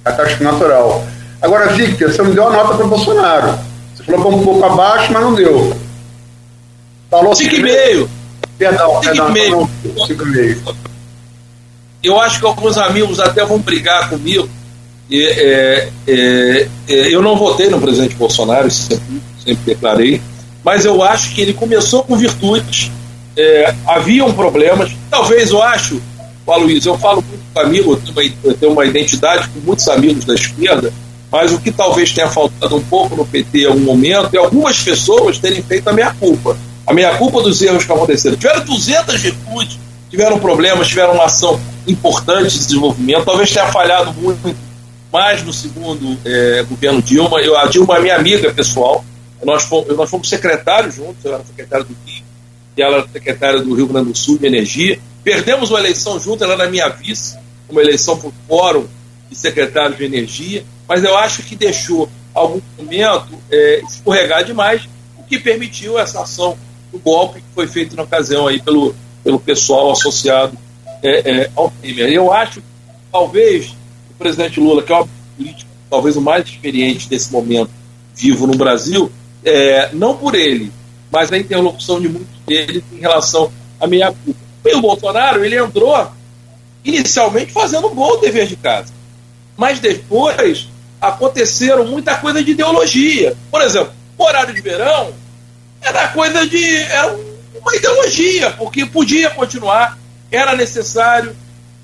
catástrofe 0.02 0.42
natural. 0.42 1.06
Agora, 1.40 1.68
Victor, 1.68 2.10
você 2.10 2.20
não 2.22 2.32
deu 2.32 2.48
a 2.48 2.50
nota 2.50 2.74
para 2.74 2.86
Bolsonaro. 2.86 3.58
Você 3.94 4.02
falou 4.02 4.34
um 4.34 4.44
pouco 4.44 4.64
abaixo, 4.64 5.12
mas 5.12 5.22
não 5.22 5.34
deu. 5.34 5.76
Falou 7.08 7.32
5,5. 7.32 8.08
Perdão, 8.58 9.00
perdão. 9.00 9.32
5,5. 9.32 10.74
Eu 12.02 12.20
acho 12.20 12.40
que 12.40 12.46
alguns 12.46 12.76
amigos 12.78 13.20
até 13.20 13.44
vão 13.44 13.58
brigar 13.60 14.08
comigo 14.08 14.48
é, 15.10 15.88
é, 16.06 16.68
é, 16.88 17.14
eu 17.14 17.22
não 17.22 17.36
votei 17.36 17.68
no 17.68 17.80
presidente 17.80 18.16
Bolsonaro, 18.16 18.70
sempre, 18.70 19.22
sempre, 19.44 19.62
declarei, 19.64 20.20
mas 20.64 20.84
eu 20.84 21.02
acho 21.02 21.32
que 21.32 21.40
ele 21.40 21.52
começou 21.52 22.02
com 22.02 22.16
virtudes, 22.16 22.90
é, 23.36 23.74
haviam 23.86 24.32
problemas. 24.32 24.90
Talvez 25.08 25.50
eu 25.50 25.62
acho, 25.62 26.02
Aloysio, 26.46 26.92
eu 26.92 26.98
falo 26.98 27.22
muito 27.22 27.42
com 27.54 27.60
amigo, 27.60 27.92
eu 27.92 27.96
tenho, 27.96 28.12
uma, 28.12 28.34
eu 28.44 28.54
tenho 28.54 28.72
uma 28.72 28.84
identidade 28.84 29.48
com 29.48 29.60
muitos 29.60 29.86
amigos 29.88 30.24
da 30.24 30.34
esquerda, 30.34 30.92
mas 31.30 31.52
o 31.52 31.60
que 31.60 31.70
talvez 31.70 32.12
tenha 32.12 32.28
faltado 32.28 32.76
um 32.76 32.82
pouco 32.82 33.14
no 33.14 33.24
PT 33.24 33.60
em 33.60 33.66
algum 33.66 33.80
momento 33.80 34.34
é 34.34 34.38
algumas 34.38 34.82
pessoas 34.82 35.38
terem 35.38 35.62
feito 35.62 35.88
a 35.88 35.92
minha 35.92 36.12
culpa. 36.14 36.56
A 36.86 36.94
minha 36.94 37.16
culpa 37.16 37.42
dos 37.42 37.60
erros 37.62 37.84
que 37.84 37.92
aconteceram. 37.92 38.36
Tiveram 38.36 38.64
200 38.64 39.20
virtudes, 39.20 39.78
tiveram 40.08 40.38
problemas, 40.38 40.86
tiveram 40.86 41.14
uma 41.14 41.24
ação 41.24 41.60
importante 41.86 42.52
de 42.52 42.58
desenvolvimento, 42.58 43.24
talvez 43.24 43.50
tenha 43.50 43.66
falhado 43.66 44.12
muito 44.14 44.54
mais 45.12 45.42
no 45.42 45.52
segundo 45.52 46.18
é, 46.24 46.62
governo 46.68 47.00
Dilma. 47.02 47.40
Eu, 47.40 47.56
a 47.56 47.66
Dilma 47.66 47.96
é 47.96 48.00
minha 48.00 48.16
amiga 48.16 48.52
pessoal, 48.52 49.04
Nós 49.44 49.64
fomos, 49.64 49.96
nós 49.96 50.10
fomos 50.10 50.28
secretários 50.28 50.96
juntos, 50.96 51.24
eu 51.24 51.34
era 51.34 51.44
secretário 51.44 51.84
do 51.84 51.96
Rio, 52.04 52.24
e 52.76 52.82
ela 52.82 52.98
era 52.98 53.08
secretária 53.08 53.60
do 53.60 53.74
Rio 53.74 53.86
Grande 53.86 54.12
do 54.12 54.18
Sul 54.18 54.38
de 54.38 54.46
Energia. 54.46 54.98
Perdemos 55.22 55.70
uma 55.70 55.78
eleição 55.78 56.18
junto, 56.18 56.42
ela 56.44 56.54
era 56.54 56.70
minha 56.70 56.88
vice, 56.88 57.36
uma 57.68 57.80
eleição 57.80 58.16
por 58.18 58.32
fórum 58.48 58.86
de 59.30 59.36
secretário 59.36 59.96
de 59.96 60.04
Energia, 60.04 60.64
mas 60.88 61.02
eu 61.02 61.16
acho 61.16 61.42
que 61.42 61.56
deixou 61.56 62.08
algum 62.32 62.60
momento 62.78 63.38
é, 63.50 63.82
escorregar 63.88 64.44
demais, 64.44 64.88
o 65.18 65.24
que 65.24 65.38
permitiu 65.38 65.98
essa 65.98 66.22
ação 66.22 66.56
do 66.92 66.98
golpe 66.98 67.40
que 67.40 67.46
foi 67.54 67.66
feito 67.66 67.96
na 67.96 68.02
ocasião 68.02 68.46
aí 68.46 68.60
pelo, 68.60 68.94
pelo 69.24 69.40
pessoal 69.40 69.90
associado 69.90 70.56
é, 71.02 71.30
é, 71.30 71.50
ao 71.56 71.70
Temer. 71.70 72.12
Eu 72.12 72.32
acho 72.32 72.60
que 72.60 72.66
talvez 73.10 73.74
o 74.16 74.18
presidente 74.18 74.58
Lula, 74.58 74.82
que 74.82 74.92
é 74.92 74.98
o 74.98 75.08
político 75.36 75.70
talvez 75.88 76.16
o 76.16 76.20
mais 76.20 76.44
experiente 76.46 77.08
desse 77.08 77.30
momento 77.30 77.70
vivo 78.14 78.46
no 78.46 78.56
Brasil, 78.56 79.10
é, 79.44 79.90
não 79.92 80.16
por 80.16 80.34
ele, 80.34 80.72
mas 81.10 81.32
a 81.32 81.38
interlocução 81.38 82.00
de 82.00 82.08
muitos 82.08 82.36
deles 82.46 82.82
em 82.92 82.98
relação 82.98 83.52
à 83.80 83.86
minha 83.86 84.12
culpa. 84.12 84.40
E 84.64 84.74
o 84.74 84.80
Bolsonaro, 84.80 85.44
ele 85.44 85.56
entrou 85.56 86.10
inicialmente 86.84 87.52
fazendo 87.52 87.88
um 87.88 87.94
bom 87.94 88.18
dever 88.20 88.46
de 88.46 88.56
casa, 88.56 88.92
mas 89.56 89.78
depois 89.78 90.68
aconteceram 91.00 91.86
muita 91.86 92.16
coisa 92.16 92.42
de 92.42 92.50
ideologia. 92.50 93.36
Por 93.50 93.60
exemplo, 93.60 93.92
o 94.18 94.24
horário 94.24 94.54
de 94.54 94.60
verão 94.60 95.12
era 95.80 96.08
coisa 96.08 96.46
de. 96.46 96.76
Era 96.76 97.16
uma 97.60 97.76
ideologia, 97.76 98.50
porque 98.52 98.86
podia 98.86 99.30
continuar, 99.30 99.98
era 100.30 100.56
necessário, 100.56 101.36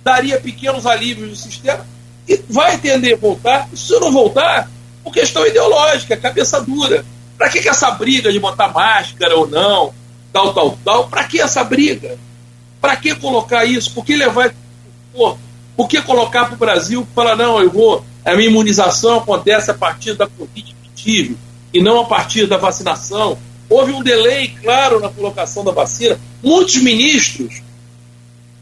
daria 0.02 0.40
pequenos 0.40 0.86
alívios 0.86 1.28
no 1.28 1.36
sistema 1.36 1.86
e 2.28 2.40
vai 2.48 2.78
tender 2.78 3.14
a 3.14 3.16
voltar. 3.16 3.68
E 3.72 3.76
se 3.76 3.92
não 3.98 4.12
voltar, 4.12 4.70
por 5.02 5.12
questão 5.12 5.46
ideológica, 5.46 6.16
cabeça 6.16 6.60
dura. 6.60 7.04
Para 7.36 7.48
que, 7.48 7.60
que 7.60 7.68
essa 7.68 7.90
briga 7.90 8.32
de 8.32 8.38
botar 8.38 8.68
máscara 8.68 9.36
ou 9.36 9.48
não, 9.48 9.92
tal, 10.32 10.54
tal, 10.54 10.78
tal? 10.84 11.08
Para 11.08 11.24
que 11.24 11.40
essa 11.40 11.64
briga? 11.64 12.18
Para 12.80 12.96
que 12.96 13.14
colocar 13.14 13.64
isso? 13.64 13.92
Por 13.92 14.04
que 14.04 14.16
levar. 14.16 14.54
Por 15.76 15.88
que 15.88 16.00
colocar 16.02 16.46
para 16.46 16.54
o 16.54 16.58
Brasil 16.58 17.06
falar, 17.14 17.36
não, 17.36 17.60
eu 17.60 17.70
vou. 17.70 18.04
A 18.24 18.34
minha 18.34 18.48
imunização 18.48 19.18
acontece 19.18 19.70
a 19.70 19.74
partir 19.74 20.14
da 20.14 20.26
Covid 20.26 20.74
que 20.82 20.90
tive 20.94 21.36
e 21.72 21.82
não 21.82 22.00
a 22.00 22.04
partir 22.04 22.46
da 22.46 22.56
vacinação. 22.56 23.38
Houve 23.68 23.92
um 23.92 24.02
delay, 24.02 24.54
claro, 24.62 25.00
na 25.00 25.08
colocação 25.08 25.64
da 25.64 25.72
vacina. 25.72 26.20
Muitos 26.42 26.76
ministros 26.76 27.62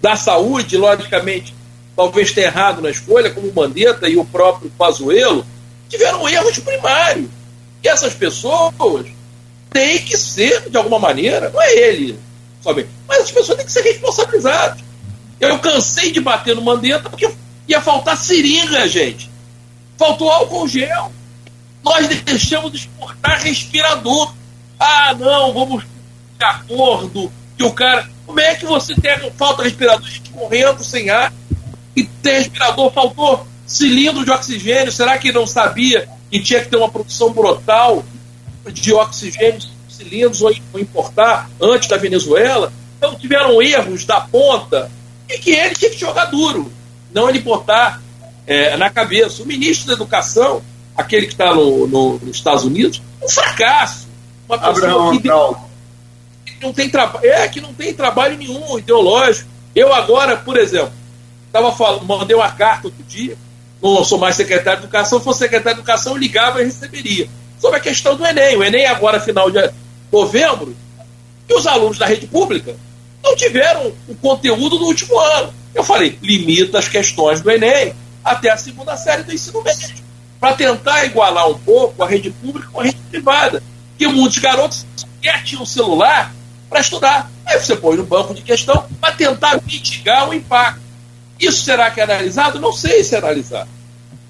da 0.01 0.17
saúde, 0.17 0.77
logicamente, 0.77 1.55
talvez 2.01 2.33
tenha 2.33 2.47
errado 2.47 2.81
na 2.81 2.89
escolha, 2.89 3.29
como 3.29 3.47
o 3.47 3.55
Mandetta 3.55 4.09
e 4.09 4.17
o 4.17 4.25
próprio 4.25 4.71
Pazuello, 4.71 5.45
tiveram 5.87 6.27
erros 6.27 6.59
primários. 6.59 7.29
E 7.85 7.89
essas 7.89 8.15
pessoas 8.15 8.73
têm 9.69 9.99
que 9.99 10.17
ser, 10.17 10.71
de 10.71 10.79
alguma 10.79 10.99
maneira, 10.99 11.51
não 11.51 11.61
é 11.61 11.77
ele 11.77 12.19
somente, 12.63 12.89
mas 13.07 13.25
as 13.25 13.31
pessoas 13.31 13.59
têm 13.59 13.67
que 13.67 13.73
ser 13.73 13.83
responsabilizadas. 13.83 14.83
Eu 15.39 15.59
cansei 15.59 16.11
de 16.11 16.23
bater 16.23 16.57
no 16.57 16.63
Mandetta 16.63 17.11
porque 17.11 17.31
ia 17.69 17.83
faltar 17.83 18.17
seringa, 18.17 18.89
gente. 18.89 19.31
Faltou 19.99 20.31
álcool 20.31 20.67
gel. 20.67 21.13
Nós 21.85 22.09
deixamos 22.09 22.73
de 22.73 22.79
exportar 22.79 23.43
respirador. 23.43 24.33
Ah, 24.79 25.15
não, 25.19 25.53
vamos 25.53 25.85
de 25.85 26.45
acordo 26.47 27.31
que 27.59 27.65
o 27.65 27.73
cara. 27.73 28.09
Como 28.25 28.41
é 28.41 28.55
que 28.55 28.65
você 28.65 28.95
tem 28.95 29.31
falta 29.33 29.63
de 29.63 29.69
respirador 29.69 30.09
correndo 30.33 30.83
sem 30.83 31.11
ar? 31.11 31.31
E 31.95 32.05
tem 32.05 32.35
respirador, 32.35 32.93
faltou 32.93 33.47
cilindro 33.67 34.25
de 34.25 34.31
oxigênio. 34.31 34.93
Será 34.93 35.17
que 35.19 35.33
não 35.33 35.47
sabia 35.47 36.09
que 36.31 36.41
tinha 36.41 36.61
que 36.61 36.69
ter 36.69 36.77
uma 36.77 36.91
produção 36.91 37.33
brutal 37.33 38.05
de 38.73 38.93
oxigênio, 38.93 39.61
cilindros 39.89 40.43
ou 40.43 40.53
importar 40.81 41.49
antes 41.61 41.89
da 41.89 41.97
Venezuela? 41.97 42.73
Então 42.99 43.15
tiveram 43.15 43.63
erros 43.63 44.05
da 44.05 44.21
ponta 44.21 44.91
e 45.29 45.39
que 45.39 45.51
ele 45.53 45.75
tinha 45.75 45.91
que 45.91 45.99
jogar 45.99 46.27
duro, 46.27 46.71
não 47.13 47.29
ele 47.29 47.39
botar 47.39 48.03
é, 48.47 48.77
na 48.77 48.91
cabeça. 48.91 49.43
O 49.43 49.47
ministro 49.47 49.87
da 49.87 49.93
Educação, 49.95 50.63
aquele 50.97 51.27
que 51.27 51.33
está 51.33 51.55
no, 51.55 51.87
no, 51.87 52.19
nos 52.19 52.37
Estados 52.37 52.65
Unidos, 52.65 53.01
um 53.23 53.29
fracasso. 53.29 54.09
Uma 54.49 54.59
pessoa 54.59 55.13
que, 55.13 55.21
que 55.21 56.61
não 56.61 56.73
tem 56.73 56.91
trabalho, 56.91 57.25
é 57.25 57.49
que 57.49 57.61
não 57.61 57.73
tem 57.73 57.95
trabalho 57.95 58.37
nenhum 58.37 58.77
ideológico. 58.77 59.49
Eu 59.75 59.95
agora, 59.95 60.37
por 60.37 60.59
exemplo, 60.59 60.93
tava 61.53 61.73
falando, 61.73 62.05
mandei 62.05 62.37
uma 62.37 62.51
carta 62.51 62.89
outro 62.89 63.03
dia 63.05 63.37
não 63.83 64.05
sou 64.05 64.19
mais 64.19 64.37
secretário 64.37 64.81
de 64.81 64.87
educação, 64.87 65.19
se 65.19 65.25
fosse 65.25 65.39
secretário 65.39 65.77
de 65.77 65.81
educação, 65.81 66.13
eu 66.13 66.19
ligava 66.19 66.61
e 66.61 66.67
receberia. 66.67 67.29
Sobre 67.59 67.79
a 67.79 67.81
questão 67.81 68.17
do 68.17 68.25
Enem. 68.25 68.57
O 68.57 68.65
Enem 68.65 68.87
agora, 68.87 69.21
final 69.21 69.51
de 69.51 69.71
novembro, 70.13 70.77
e 71.49 71.55
os 71.55 71.67
alunos 71.67 71.99
da 71.99 72.07
rede 72.07 72.27
pública 72.27 72.77
não 73.23 73.35
tiveram 73.35 73.93
o 74.09 74.15
conteúdo 74.17 74.79
do 74.79 74.85
último 74.85 75.19
ano. 75.19 75.53
Eu 75.75 75.83
falei, 75.83 76.19
limita 76.23 76.79
as 76.79 76.89
questões 76.89 77.41
do 77.41 77.51
Enem 77.51 77.95
até 78.25 78.51
a 78.51 78.57
segunda 78.57 78.97
série 78.97 79.23
do 79.23 79.33
ensino 79.33 79.63
médio, 79.63 80.05
para 80.39 80.55
tentar 80.55 81.05
igualar 81.05 81.49
um 81.49 81.59
pouco 81.59 82.03
a 82.03 82.09
rede 82.09 82.31
pública 82.31 82.69
com 82.71 82.81
a 82.81 82.85
rede 82.85 82.99
privada. 83.11 83.63
Que 83.99 84.07
muitos 84.07 84.39
garotos 84.39 84.87
querem 85.21 85.43
tinham 85.45 85.67
celular 85.67 86.35
para 86.69 86.81
estudar. 86.81 87.31
Aí 87.45 87.59
você 87.59 87.77
põe 87.77 87.97
no 87.97 88.05
banco 88.05 88.35
de 88.35 88.43
questão 88.43 88.87
para 89.01 89.13
tentar 89.13 89.61
mitigar 89.67 90.29
o 90.29 90.35
impacto. 90.35 90.90
Isso 91.41 91.65
será 91.65 91.91
que 91.91 92.01
é 92.01 92.05
analisado? 92.05 92.61
Não 92.61 92.73
sei 92.73 93.03
se 93.03 93.15
é 93.15 93.19
analisado. 93.19 93.69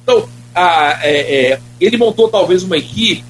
Então, 0.03 0.29
a, 0.55 0.99
é, 1.03 1.53
é, 1.53 1.61
ele 1.81 1.97
montou 1.97 2.29
talvez 2.29 2.63
uma 2.63 2.77
equipe, 2.77 3.25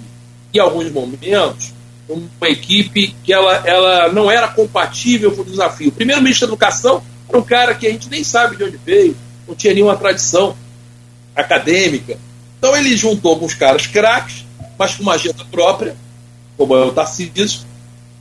em 0.53 0.59
alguns 0.59 0.91
momentos, 0.91 1.73
uma 2.09 2.49
equipe 2.49 3.15
que 3.25 3.33
ela, 3.33 3.63
ela 3.67 4.13
não 4.13 4.31
era 4.31 4.49
compatível 4.49 5.33
com 5.33 5.43
o 5.43 5.45
desafio. 5.45 5.89
O 5.89 5.93
primeiro 5.93 6.21
ministro 6.23 6.47
da 6.47 6.53
Educação 6.53 7.03
era 7.29 7.39
um 7.39 7.43
cara 7.43 7.75
que 7.75 7.87
a 7.87 7.91
gente 7.91 8.09
nem 8.11 8.25
sabe 8.25 8.57
de 8.57 8.65
onde 8.65 8.77
veio, 8.85 9.17
não 9.47 9.55
tinha 9.55 9.73
nenhuma 9.73 9.97
tradição 9.97 10.57
acadêmica. 11.35 12.19
Então 12.59 12.77
ele 12.77 12.97
juntou 12.97 13.33
alguns 13.33 13.55
caras 13.55 13.87
craques, 13.87 14.45
mas 14.79 14.95
com 14.95 15.03
uma 15.03 15.15
agenda 15.15 15.45
própria, 15.51 15.97
como 16.57 16.77
é 16.77 16.85
o 16.85 16.93
Tarcísio, 16.93 17.61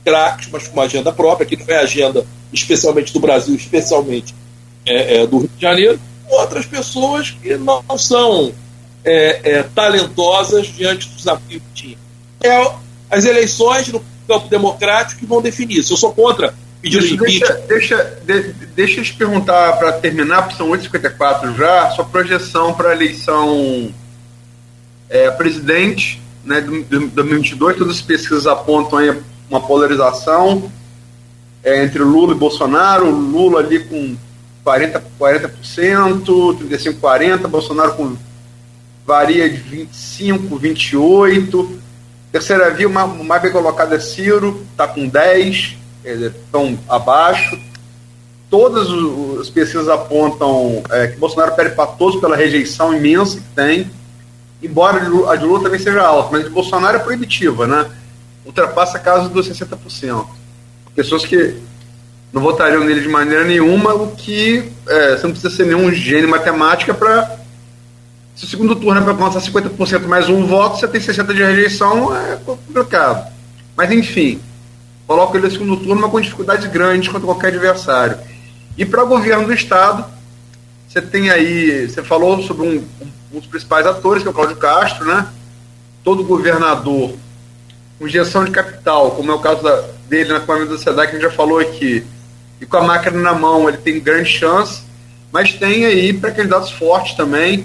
craques, 0.04 0.48
mas 0.50 0.68
com 0.68 0.74
uma 0.74 0.84
agenda 0.84 1.12
própria, 1.12 1.46
que 1.46 1.56
não 1.56 1.66
é 1.68 1.78
agenda 1.78 2.24
especialmente 2.52 3.12
do 3.12 3.20
Brasil, 3.20 3.54
especialmente 3.54 4.34
é, 4.86 5.18
é, 5.18 5.26
do 5.26 5.38
Rio 5.38 5.50
de 5.54 5.60
Janeiro, 5.60 6.00
outras 6.28 6.66
pessoas 6.66 7.30
que 7.30 7.56
não 7.56 7.82
são 7.98 8.52
é, 9.04 9.58
é, 9.58 9.62
talentosas 9.62 10.66
diante 10.68 11.08
do 11.08 11.16
desafio 11.16 11.60
que 11.60 11.82
tinha. 11.82 11.98
É 12.42 12.72
as 13.10 13.24
eleições 13.24 13.88
no 13.88 14.02
campo 14.26 14.48
democrático 14.48 15.20
que 15.20 15.26
vão 15.26 15.42
definir 15.42 15.78
isso. 15.78 15.92
Eu 15.92 15.96
sou 15.96 16.12
contra. 16.12 16.54
Deixa, 16.82 17.54
deixa, 17.68 18.18
deixa 18.74 19.00
eu 19.00 19.04
te 19.04 19.12
perguntar, 19.12 19.76
para 19.76 19.92
terminar, 19.92 20.42
porque 20.42 20.56
são 20.56 20.70
8h54 20.70 21.54
já, 21.54 21.90
sua 21.90 22.06
projeção 22.06 22.72
para 22.72 22.90
a 22.90 22.92
eleição 22.94 23.92
é, 25.10 25.30
presidente 25.30 26.22
né, 26.44 26.60
de 26.60 26.82
2022, 26.84 27.76
todas 27.76 27.96
as 27.96 28.02
pesquisas 28.02 28.46
apontam 28.46 28.98
aí 28.98 29.14
uma 29.50 29.60
polarização 29.60 30.70
é, 31.62 31.84
entre 31.84 32.02
Lula 32.02 32.32
e 32.32 32.38
Bolsonaro, 32.38 33.10
Lula 33.10 33.60
ali 33.60 33.80
com 33.80 34.16
40%, 34.64 35.02
40%, 35.18 36.24
35%, 36.24 37.00
40%, 37.00 37.46
Bolsonaro 37.48 37.94
com 37.94 38.16
varia 39.06 39.48
de 39.48 39.58
25%, 39.58 40.48
28%. 40.58 41.78
Terceira 42.30 42.70
via, 42.70 42.88
o 42.88 43.24
mais 43.24 43.42
bem 43.42 43.50
colocado 43.50 43.92
é 43.92 43.98
Ciro, 43.98 44.64
está 44.70 44.86
com 44.86 45.10
10%, 45.10 45.76
estão 46.04 46.78
abaixo. 46.88 47.58
Todas 48.48 48.88
as 49.40 49.50
pesquisas 49.50 49.88
apontam 49.88 50.82
é, 50.90 51.08
que 51.08 51.16
Bolsonaro 51.18 51.54
perde 51.54 51.74
para 51.74 51.86
todos 51.86 52.20
pela 52.20 52.36
rejeição 52.36 52.94
imensa 52.94 53.38
que 53.38 53.46
tem, 53.54 53.90
embora 54.62 54.98
a 55.30 55.36
de 55.36 55.44
Lula 55.44 55.62
também 55.62 55.78
seja 55.78 56.02
alta, 56.02 56.30
mas 56.32 56.42
a 56.42 56.48
de 56.48 56.50
Bolsonaro 56.50 56.96
é 56.96 57.00
proibitiva, 57.00 57.66
né? 57.66 57.90
Ultrapassa 58.44 58.96
a 58.96 59.00
casa 59.00 59.28
dos 59.28 59.48
60%. 59.48 60.26
Pessoas 60.94 61.24
que 61.24 61.56
não 62.32 62.40
votariam 62.40 62.84
nele 62.84 63.00
de 63.00 63.08
maneira 63.08 63.44
nenhuma, 63.44 63.94
o 63.94 64.12
que 64.14 64.70
é, 64.86 65.16
você 65.16 65.24
não 65.24 65.32
precisa 65.32 65.54
ser 65.54 65.66
nenhum 65.66 65.92
gênio 65.92 66.28
matemática 66.28 66.94
para. 66.94 67.38
Se 68.36 68.44
o 68.44 68.48
segundo 68.48 68.76
turno 68.76 69.00
é 69.00 69.02
para 69.04 69.12
alcançar 69.12 69.40
50% 69.40 70.06
mais 70.06 70.28
um 70.28 70.46
voto, 70.46 70.78
você 70.78 70.88
tem 70.88 71.00
60% 71.00 71.34
de 71.34 71.42
rejeição, 71.42 72.16
é 72.16 72.36
complicado. 72.36 73.30
Mas 73.76 73.90
enfim, 73.90 74.40
coloca 75.06 75.36
ele 75.36 75.46
no 75.46 75.52
segundo 75.52 75.76
turno, 75.76 76.00
mas 76.00 76.10
com 76.10 76.20
dificuldades 76.20 76.66
grandes 76.70 77.08
contra 77.08 77.26
qualquer 77.26 77.48
adversário. 77.48 78.18
E 78.78 78.86
para 78.86 79.02
o 79.02 79.08
governo 79.08 79.46
do 79.46 79.52
Estado, 79.52 80.04
você 80.88 81.02
tem 81.02 81.30
aí, 81.30 81.88
você 81.88 82.02
falou 82.02 82.42
sobre 82.42 82.66
um, 82.66 82.84
um 83.32 83.38
dos 83.38 83.48
principais 83.48 83.86
atores, 83.86 84.22
que 84.22 84.28
é 84.28 84.30
o 84.30 84.34
Cláudio 84.34 84.56
Castro, 84.56 85.04
né? 85.04 85.26
Todo 86.02 86.24
governador 86.24 87.12
com 88.00 88.08
injeção 88.08 88.44
de 88.44 88.50
capital, 88.50 89.10
como 89.10 89.30
é 89.30 89.34
o 89.34 89.38
caso 89.38 89.62
da, 89.62 89.84
dele 90.08 90.32
na 90.32 90.40
Câmara 90.40 90.64
da 90.64 90.72
Sociedade, 90.72 91.10
que 91.10 91.16
a 91.16 91.20
gente 91.20 91.30
já 91.30 91.36
falou 91.36 91.58
aqui, 91.58 92.02
e 92.60 92.66
com 92.66 92.76
a 92.76 92.82
máquina 92.82 93.18
na 93.18 93.32
mão 93.32 93.68
ele 93.68 93.78
tem 93.78 93.98
grande 93.98 94.28
chance, 94.28 94.82
mas 95.32 95.54
tem 95.54 95.86
aí 95.86 96.12
pré-candidatos 96.12 96.70
fortes 96.70 97.14
também. 97.14 97.64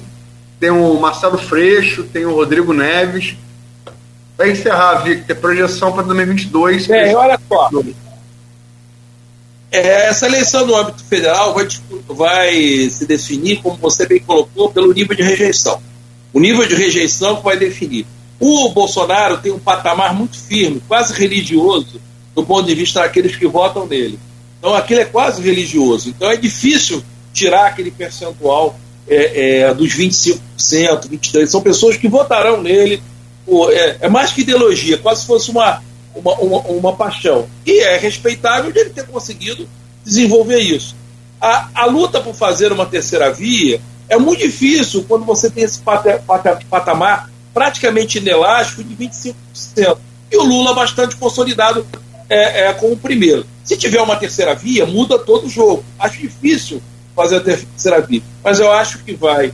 Tem 0.59 0.69
o 0.69 0.93
Marcelo 0.99 1.37
Freixo, 1.37 2.03
tem 2.03 2.25
o 2.25 2.33
Rodrigo 2.33 2.73
Neves. 2.73 3.35
Para 4.37 4.49
encerrar, 4.49 4.95
Victor, 5.03 5.35
projeção 5.35 5.91
para 5.91 6.03
2022. 6.03 6.89
É, 6.89 7.15
olha 7.15 7.39
só. 7.47 7.69
É, 9.71 10.07
essa 10.07 10.25
eleição 10.25 10.65
no 10.65 10.75
âmbito 10.75 11.03
federal 11.03 11.53
vai, 11.53 11.67
vai 12.07 12.89
se 12.89 13.05
definir, 13.05 13.61
como 13.61 13.75
você 13.77 14.05
bem 14.05 14.19
colocou, 14.19 14.71
pelo 14.71 14.93
nível 14.93 15.15
de 15.15 15.23
rejeição. 15.23 15.81
O 16.31 16.39
nível 16.39 16.65
de 16.65 16.75
rejeição 16.75 17.37
que 17.37 17.43
vai 17.43 17.57
definir. 17.57 18.05
O 18.39 18.69
Bolsonaro 18.69 19.37
tem 19.37 19.51
um 19.51 19.59
patamar 19.59 20.13
muito 20.13 20.37
firme, 20.37 20.81
quase 20.87 21.13
religioso, 21.13 21.99
do 22.33 22.43
ponto 22.43 22.65
de 22.65 22.75
vista 22.75 23.01
daqueles 23.01 23.35
que 23.35 23.47
votam 23.47 23.85
nele. 23.85 24.19
Então 24.65 24.73
aquilo 24.73 25.01
é 25.01 25.05
quase 25.05 25.43
religioso. 25.43 26.09
Então 26.09 26.31
é 26.31 26.35
difícil 26.35 27.03
tirar 27.31 27.67
aquele 27.67 27.91
percentual 27.91 28.75
é, 29.07 29.59
é, 29.59 29.73
dos 29.75 29.95
25%, 29.95 30.39
23%. 31.07 31.45
São 31.45 31.61
pessoas 31.61 31.97
que 31.97 32.07
votarão 32.07 32.63
nele. 32.63 32.99
É, 33.69 33.97
é, 34.01 34.09
mais 34.09 34.31
que 34.31 34.41
ideologia, 34.41 34.97
quase 34.97 35.21
se 35.21 35.27
fosse 35.27 35.51
uma, 35.51 35.83
uma, 36.15 36.33
uma, 36.39 36.59
uma, 36.61 36.95
paixão. 36.95 37.47
E 37.63 37.79
é 37.79 37.95
respeitável 37.99 38.71
ele 38.73 38.89
ter 38.89 39.05
conseguido 39.05 39.69
desenvolver 40.03 40.57
isso. 40.57 40.95
A, 41.39 41.69
a 41.75 41.85
luta 41.85 42.19
por 42.19 42.33
fazer 42.33 42.71
uma 42.71 42.87
terceira 42.87 43.31
via 43.31 43.79
é 44.09 44.17
muito 44.17 44.39
difícil 44.39 45.05
quando 45.07 45.25
você 45.25 45.47
tem 45.47 45.63
esse 45.63 45.79
patamar 45.79 47.29
praticamente 47.53 48.17
inelástico 48.17 48.83
de 48.83 48.95
25%. 48.95 49.35
E 50.31 50.37
o 50.37 50.43
Lula 50.43 50.73
bastante 50.73 51.15
consolidado 51.17 51.85
é, 52.29 52.67
é, 52.67 52.73
com 52.73 52.91
o 52.91 52.97
primeiro. 52.97 53.45
Se 53.63 53.77
tiver 53.77 54.01
uma 54.01 54.15
terceira 54.15 54.53
via, 54.55 54.85
muda 54.85 55.17
todo 55.17 55.47
o 55.47 55.49
jogo. 55.49 55.83
Acho 55.97 56.19
difícil 56.19 56.81
fazer 57.15 57.37
a 57.37 57.39
terceira 57.39 58.01
via. 58.01 58.21
Mas 58.43 58.59
eu 58.59 58.71
acho 58.71 59.03
que 59.03 59.13
vai 59.13 59.53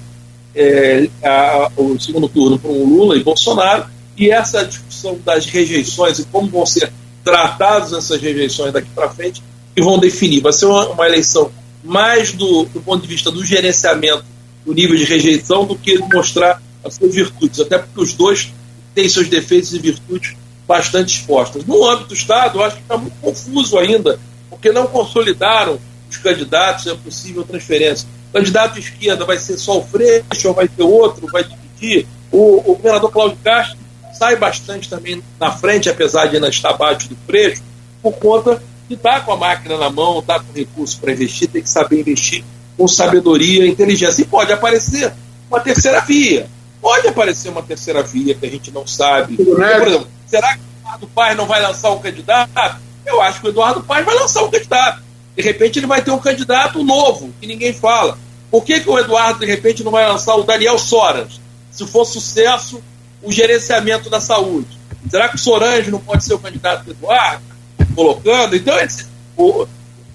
é, 0.56 1.10
a, 1.24 1.72
o 1.78 2.00
segundo 2.00 2.28
turno 2.28 2.60
para 2.60 2.72
o 2.72 2.86
Lula 2.86 3.16
e 3.16 3.24
Bolsonaro, 3.24 3.86
e 4.18 4.30
essa 4.30 4.66
discussão 4.66 5.18
das 5.24 5.46
rejeições 5.46 6.20
e 6.20 6.26
como 6.26 6.48
vão 6.48 6.66
ser 6.66 6.92
tratadas 7.24 7.94
essas 7.94 8.22
rejeições 8.22 8.74
daqui 8.74 8.90
para 8.94 9.10
frente, 9.10 9.42
que 9.76 9.82
vão 9.82 9.98
definir. 9.98 10.42
Vai 10.42 10.54
ser 10.54 10.66
uma, 10.66 10.90
uma 10.90 11.08
eleição 11.08 11.52
mais 11.84 12.32
do, 12.34 12.66
do, 12.66 12.82
ponto 12.82 13.02
de 13.02 13.08
vista 13.08 13.32
do 13.32 13.44
gerenciamento 13.44 14.26
do 14.66 14.74
nível 14.74 14.96
de 14.96 15.06
rejeição 15.06 15.66
do 15.66 15.76
que 15.76 15.98
mostrar 16.14 16.62
as 16.84 16.96
suas 16.96 17.16
virtudes, 17.16 17.60
até 17.60 17.78
porque 17.78 18.02
os 18.02 18.14
dois 18.14 18.54
têm 18.94 19.08
seus 19.08 19.28
defeitos 19.28 19.74
e 19.74 19.80
virtudes 19.80 20.36
bastante 20.68 21.18
expostas. 21.18 21.66
No 21.66 21.88
âmbito 21.88 22.10
do 22.10 22.14
Estado, 22.14 22.60
eu 22.60 22.64
acho 22.64 22.78
que 22.78 22.82
está 22.82 22.98
muito 22.98 23.16
confuso 23.22 23.78
ainda, 23.78 24.20
porque 24.50 24.72
não 24.72 24.88
consolidaram 24.88 25.80
os 26.10 26.18
candidatos, 26.18 26.88
é 26.88 26.96
possível 26.96 27.44
transferência. 27.44 28.08
O 28.30 28.34
candidato 28.34 28.74
de 28.76 28.80
esquerda 28.82 29.26
vai 29.26 29.38
ser 29.38 29.58
só 29.58 29.80
o 29.80 29.84
Freixo, 29.84 30.48
ou 30.48 30.54
vai 30.54 30.68
ter 30.68 30.84
outro, 30.84 31.28
vai 31.32 31.44
dividir. 31.44 32.08
O, 32.32 32.72
o 32.72 32.76
governador 32.76 33.12
Cláudio 33.12 33.38
Castro 33.44 33.78
sai 34.14 34.36
bastante 34.36 34.90
também 34.90 35.22
na 35.40 35.52
frente, 35.52 35.90
apesar 35.90 36.28
de 36.28 36.36
ainda 36.36 36.48
estar 36.48 36.70
abaixo 36.70 37.10
do 37.10 37.18
Freixo, 37.26 37.62
por 38.02 38.14
conta 38.14 38.62
de 38.88 38.96
estar 38.96 39.20
tá 39.20 39.22
com 39.22 39.32
a 39.32 39.38
máquina 39.38 39.78
na 39.78 39.90
mão, 39.90 40.20
estar 40.20 40.40
tá 40.40 40.46
com 40.46 40.54
recurso 40.54 41.00
para 41.00 41.12
investir, 41.12 41.50
tem 41.50 41.62
que 41.62 41.70
saber 41.70 42.00
investir 42.00 42.44
com 42.78 42.88
sabedoria 42.88 43.66
e 43.66 43.70
inteligência. 43.70 44.22
E 44.22 44.26
pode 44.26 44.52
aparecer 44.52 45.12
uma 45.50 45.60
terceira 45.60 46.02
via. 46.02 46.48
Pode 46.92 47.08
aparecer 47.08 47.48
uma 47.48 47.64
terceira 47.64 48.04
via 48.04 48.36
que 48.36 48.46
a 48.46 48.50
gente 48.50 48.70
não 48.70 48.86
sabe. 48.86 49.38
Por 49.38 49.64
exemplo, 49.64 50.08
será 50.28 50.56
que 50.56 50.60
o 50.60 50.80
Eduardo 50.82 51.08
Paz 51.08 51.38
não 51.38 51.46
vai 51.46 51.62
lançar 51.62 51.90
um 51.92 52.00
candidato? 52.00 52.52
Eu 53.06 53.22
acho 53.22 53.40
que 53.40 53.48
o 53.48 53.50
Eduardo 53.50 53.82
Paz 53.82 54.06
vai 54.06 54.14
lançar 54.14 54.44
um 54.44 54.52
candidato. 54.52 55.02
De 55.34 55.42
repente 55.42 55.80
ele 55.80 55.88
vai 55.88 56.02
ter 56.02 56.12
um 56.12 56.20
candidato 56.20 56.84
novo, 56.84 57.34
que 57.40 57.48
ninguém 57.48 57.72
fala. 57.72 58.18
Por 58.52 58.66
que, 58.66 58.82
que 58.82 58.90
o 58.90 59.00
Eduardo, 59.00 59.40
de 59.40 59.46
repente, 59.46 59.86
não 59.86 59.92
vai 59.94 60.06
lançar 60.06 60.36
o 60.36 60.44
Daniel 60.44 60.78
Soras? 60.78 61.40
Se 61.72 61.88
for 61.88 62.04
sucesso, 62.04 62.84
o 63.24 63.32
gerenciamento 63.32 64.10
da 64.10 64.20
saúde. 64.20 64.78
Será 65.10 65.30
que 65.30 65.38
o 65.38 65.40
Sorange 65.40 65.90
não 65.90 66.00
pode 66.02 66.26
ser 66.26 66.34
o 66.34 66.40
candidato 66.40 66.84
do 66.84 66.92
Eduardo? 66.92 67.42
Colocando. 67.96 68.54
Então, 68.54 68.78
esse, 68.78 69.06
o, 69.38 69.66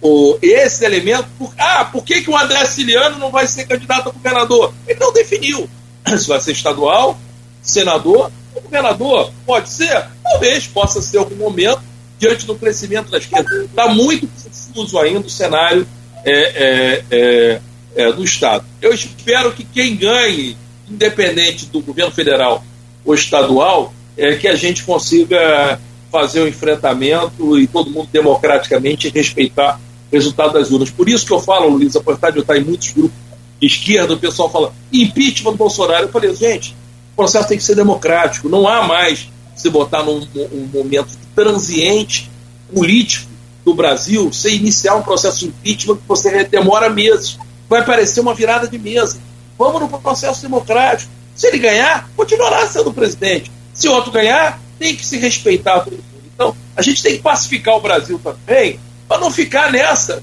o, 0.02 0.38
esse 0.42 0.84
elemento. 0.84 1.26
Por, 1.38 1.54
ah, 1.56 1.86
por 1.86 2.04
que, 2.04 2.20
que 2.20 2.28
o 2.28 2.36
André 2.36 2.66
Ciliano 2.66 3.18
não 3.18 3.30
vai 3.30 3.46
ser 3.46 3.64
candidato 3.66 4.10
a 4.10 4.12
governador? 4.12 4.74
Ele 4.86 5.00
não 5.00 5.10
definiu 5.10 5.66
se 6.18 6.28
vai 6.28 6.40
ser 6.40 6.52
estadual, 6.52 7.18
senador 7.60 8.30
ou 8.54 8.62
governador. 8.62 9.32
Pode 9.44 9.68
ser? 9.68 10.06
Talvez 10.22 10.66
possa 10.66 11.02
ser 11.02 11.18
algum 11.18 11.36
momento 11.36 11.80
diante 12.18 12.46
do 12.46 12.54
crescimento 12.54 13.10
da 13.10 13.18
esquerda. 13.18 13.64
Está 13.64 13.88
muito 13.88 14.26
confuso 14.26 14.98
ainda 14.98 15.26
o 15.26 15.30
cenário 15.30 15.86
é, 16.24 16.32
é, 16.32 17.04
é, 17.10 17.60
é, 17.96 18.12
do 18.12 18.24
Estado. 18.24 18.64
Eu 18.80 18.92
espero 18.92 19.52
que 19.52 19.64
quem 19.64 19.96
ganhe, 19.96 20.56
independente 20.88 21.66
do 21.66 21.80
governo 21.80 22.12
federal 22.12 22.64
ou 23.04 23.14
estadual, 23.14 23.92
é 24.16 24.34
que 24.36 24.48
a 24.48 24.54
gente 24.54 24.82
consiga 24.84 25.78
fazer 26.10 26.40
o 26.40 26.48
enfrentamento 26.48 27.58
e 27.58 27.66
todo 27.66 27.90
mundo 27.90 28.08
democraticamente 28.10 29.08
respeitar 29.08 29.78
o 30.10 30.14
resultado 30.14 30.54
das 30.54 30.70
urnas. 30.70 30.90
Por 30.90 31.08
isso 31.08 31.26
que 31.26 31.32
eu 31.32 31.40
falo, 31.40 31.68
Luiz, 31.68 31.94
apesar 31.94 32.30
de 32.30 32.38
eu 32.38 32.42
estar 32.42 32.56
em 32.56 32.64
muitos 32.64 32.92
grupos 32.92 33.25
esquerda, 33.60 34.14
o 34.14 34.18
pessoal 34.18 34.50
fala 34.50 34.74
impeachment 34.92 35.52
do 35.52 35.58
Bolsonaro. 35.58 36.04
Eu 36.04 36.12
falei, 36.12 36.34
gente, 36.34 36.76
o 37.12 37.16
processo 37.16 37.48
tem 37.48 37.58
que 37.58 37.64
ser 37.64 37.74
democrático, 37.74 38.48
não 38.48 38.68
há 38.68 38.82
mais 38.82 39.28
se 39.54 39.70
botar 39.70 40.02
num 40.02 40.26
um 40.52 40.68
momento 40.72 41.08
transiente 41.34 42.30
político 42.72 43.30
do 43.64 43.74
Brasil, 43.74 44.30
você 44.32 44.54
iniciar 44.54 44.94
um 44.94 45.02
processo 45.02 45.40
de 45.40 45.46
impeachment 45.46 45.96
que 45.96 46.06
você 46.06 46.44
demora 46.44 46.88
meses, 46.88 47.38
vai 47.68 47.84
parecer 47.84 48.20
uma 48.20 48.34
virada 48.34 48.68
de 48.68 48.78
mesa. 48.78 49.18
Vamos 49.58 49.80
no 49.80 49.88
processo 49.88 50.42
democrático. 50.42 51.10
Se 51.34 51.48
ele 51.48 51.58
ganhar, 51.58 52.08
continuará 52.16 52.66
sendo 52.66 52.92
presidente. 52.92 53.50
Se 53.74 53.88
outro 53.88 54.12
ganhar, 54.12 54.60
tem 54.78 54.94
que 54.94 55.04
se 55.04 55.16
respeitar. 55.16 55.86
Então, 56.34 56.54
a 56.76 56.82
gente 56.82 57.02
tem 57.02 57.16
que 57.16 57.22
pacificar 57.22 57.76
o 57.76 57.80
Brasil 57.80 58.20
também, 58.22 58.78
para 59.08 59.18
não 59.18 59.30
ficar 59.30 59.72
nessa 59.72 60.22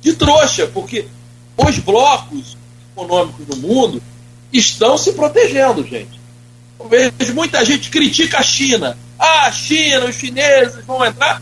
de 0.00 0.14
trouxa, 0.14 0.66
porque 0.72 1.06
os 1.56 1.78
blocos 1.78 2.56
econômicos 3.00 3.46
do 3.46 3.56
mundo 3.56 4.02
estão 4.52 4.98
se 4.98 5.12
protegendo, 5.12 5.86
gente. 5.86 6.20
Eu 6.78 6.88
vejo 6.88 7.34
muita 7.34 7.64
gente 7.64 7.90
critica 7.90 8.38
a 8.38 8.42
China. 8.42 8.96
Ah, 9.18 9.46
a 9.46 9.52
China, 9.52 10.06
os 10.06 10.16
chineses 10.16 10.84
vão 10.84 11.04
entrar. 11.04 11.40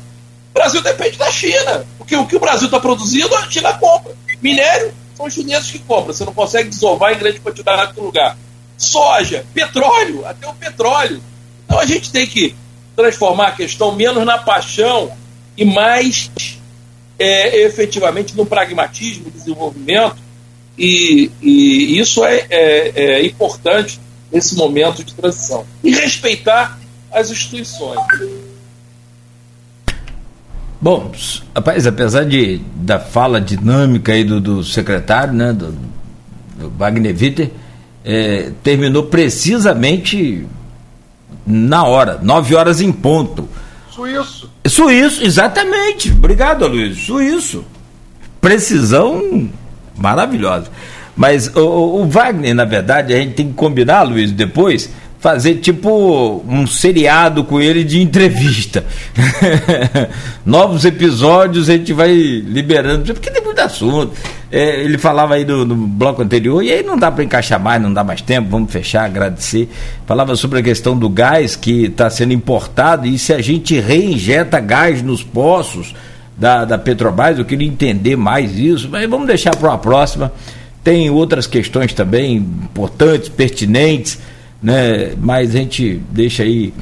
O 0.50 0.54
Brasil 0.54 0.82
depende 0.82 1.16
da 1.16 1.30
China. 1.30 1.86
Porque 1.96 2.16
o 2.16 2.26
que 2.26 2.36
o 2.36 2.40
Brasil 2.40 2.66
está 2.66 2.80
produzindo, 2.80 3.34
a 3.34 3.50
China 3.50 3.72
compra. 3.74 4.16
Minério, 4.42 4.92
são 5.16 5.26
os 5.26 5.34
chineses 5.34 5.70
que 5.70 5.78
compram. 5.80 6.12
Você 6.12 6.24
não 6.24 6.34
consegue 6.34 6.68
desovar 6.68 7.12
em 7.12 7.18
grande 7.18 7.40
quantidade 7.40 7.96
no 7.96 8.04
lugar. 8.04 8.36
Soja, 8.76 9.44
petróleo, 9.54 10.26
até 10.26 10.48
o 10.48 10.54
petróleo. 10.54 11.22
Então 11.64 11.78
a 11.78 11.86
gente 11.86 12.10
tem 12.10 12.26
que 12.26 12.54
transformar 12.96 13.48
a 13.48 13.52
questão 13.52 13.94
menos 13.94 14.24
na 14.24 14.38
paixão 14.38 15.12
e 15.56 15.64
mais 15.64 16.30
é, 17.18 17.64
efetivamente 17.64 18.36
no 18.36 18.46
pragmatismo, 18.46 19.30
desenvolvimento. 19.30 20.27
E, 20.78 21.30
e 21.42 21.98
isso 21.98 22.24
é, 22.24 22.46
é, 22.48 22.92
é 22.94 23.26
importante 23.26 24.00
nesse 24.32 24.54
momento 24.54 25.02
de 25.02 25.12
transição. 25.14 25.66
E 25.82 25.90
respeitar 25.90 26.78
as 27.12 27.30
instituições. 27.30 27.98
Bom, 30.80 31.10
rapaz, 31.54 31.86
apesar 31.86 32.24
de, 32.24 32.60
da 32.76 33.00
fala 33.00 33.40
dinâmica 33.40 34.12
aí 34.12 34.22
do, 34.22 34.40
do 34.40 34.62
secretário, 34.62 35.34
né, 35.34 35.52
do, 35.52 35.74
do 36.56 36.70
Wagner 36.70 37.16
Witter, 37.18 37.50
é, 38.04 38.52
terminou 38.62 39.04
precisamente 39.04 40.46
na 41.44 41.84
hora, 41.84 42.18
nove 42.22 42.54
horas 42.54 42.80
em 42.80 42.92
ponto. 42.92 43.48
Suíço. 43.90 44.48
Suíço, 44.64 45.24
exatamente. 45.24 46.12
Obrigado, 46.12 46.68
Luiz. 46.68 46.98
Suíço. 46.98 47.64
Precisão 48.40 49.50
maravilhosa. 49.98 50.70
Mas 51.16 51.48
o, 51.54 52.02
o, 52.02 52.06
Wagner, 52.06 52.54
na 52.54 52.64
verdade, 52.64 53.12
a 53.12 53.18
gente 53.18 53.34
tem 53.34 53.48
que 53.48 53.54
combinar, 53.54 54.04
Luiz, 54.04 54.30
depois, 54.30 54.88
fazer 55.18 55.56
tipo 55.56 56.44
um 56.48 56.64
seriado 56.66 57.42
com 57.42 57.60
ele 57.60 57.82
de 57.82 58.00
entrevista. 58.00 58.84
Novos 60.46 60.84
episódios 60.84 61.68
a 61.68 61.72
gente 61.72 61.92
vai 61.92 62.12
liberando, 62.12 63.12
porque 63.12 63.30
tem 63.30 63.42
muito 63.42 63.60
assunto. 63.60 64.12
É, 64.50 64.80
ele 64.80 64.96
falava 64.96 65.34
aí 65.34 65.44
no, 65.44 65.66
bloco 65.74 66.22
anterior, 66.22 66.62
e 66.62 66.70
aí 66.70 66.82
não 66.82 66.96
dá 66.96 67.10
para 67.10 67.24
encaixar 67.24 67.60
mais, 67.60 67.82
não 67.82 67.92
dá 67.92 68.04
mais 68.04 68.22
tempo, 68.22 68.48
vamos 68.48 68.72
fechar, 68.72 69.04
agradecer. 69.04 69.68
Falava 70.06 70.36
sobre 70.36 70.60
a 70.60 70.62
questão 70.62 70.96
do 70.96 71.08
gás 71.08 71.56
que 71.56 71.86
está 71.86 72.08
sendo 72.08 72.32
importado 72.32 73.06
e 73.06 73.18
se 73.18 73.32
a 73.32 73.42
gente 73.42 73.78
reinjeta 73.78 74.60
gás 74.60 75.02
nos 75.02 75.22
poços 75.22 75.94
da, 76.38 76.64
da 76.64 76.78
Petrobras, 76.78 77.38
eu 77.38 77.44
queria 77.44 77.66
entender 77.66 78.16
mais 78.16 78.56
isso, 78.56 78.88
mas 78.88 79.08
vamos 79.10 79.26
deixar 79.26 79.54
para 79.56 79.70
uma 79.70 79.78
próxima. 79.78 80.32
Tem 80.84 81.10
outras 81.10 81.46
questões 81.46 81.92
também 81.92 82.36
importantes, 82.36 83.28
pertinentes 83.28 84.18
né? 84.62 85.12
Mas 85.20 85.54
a 85.54 85.58
gente 85.58 86.00
deixa 86.10 86.42
aí 86.42 86.72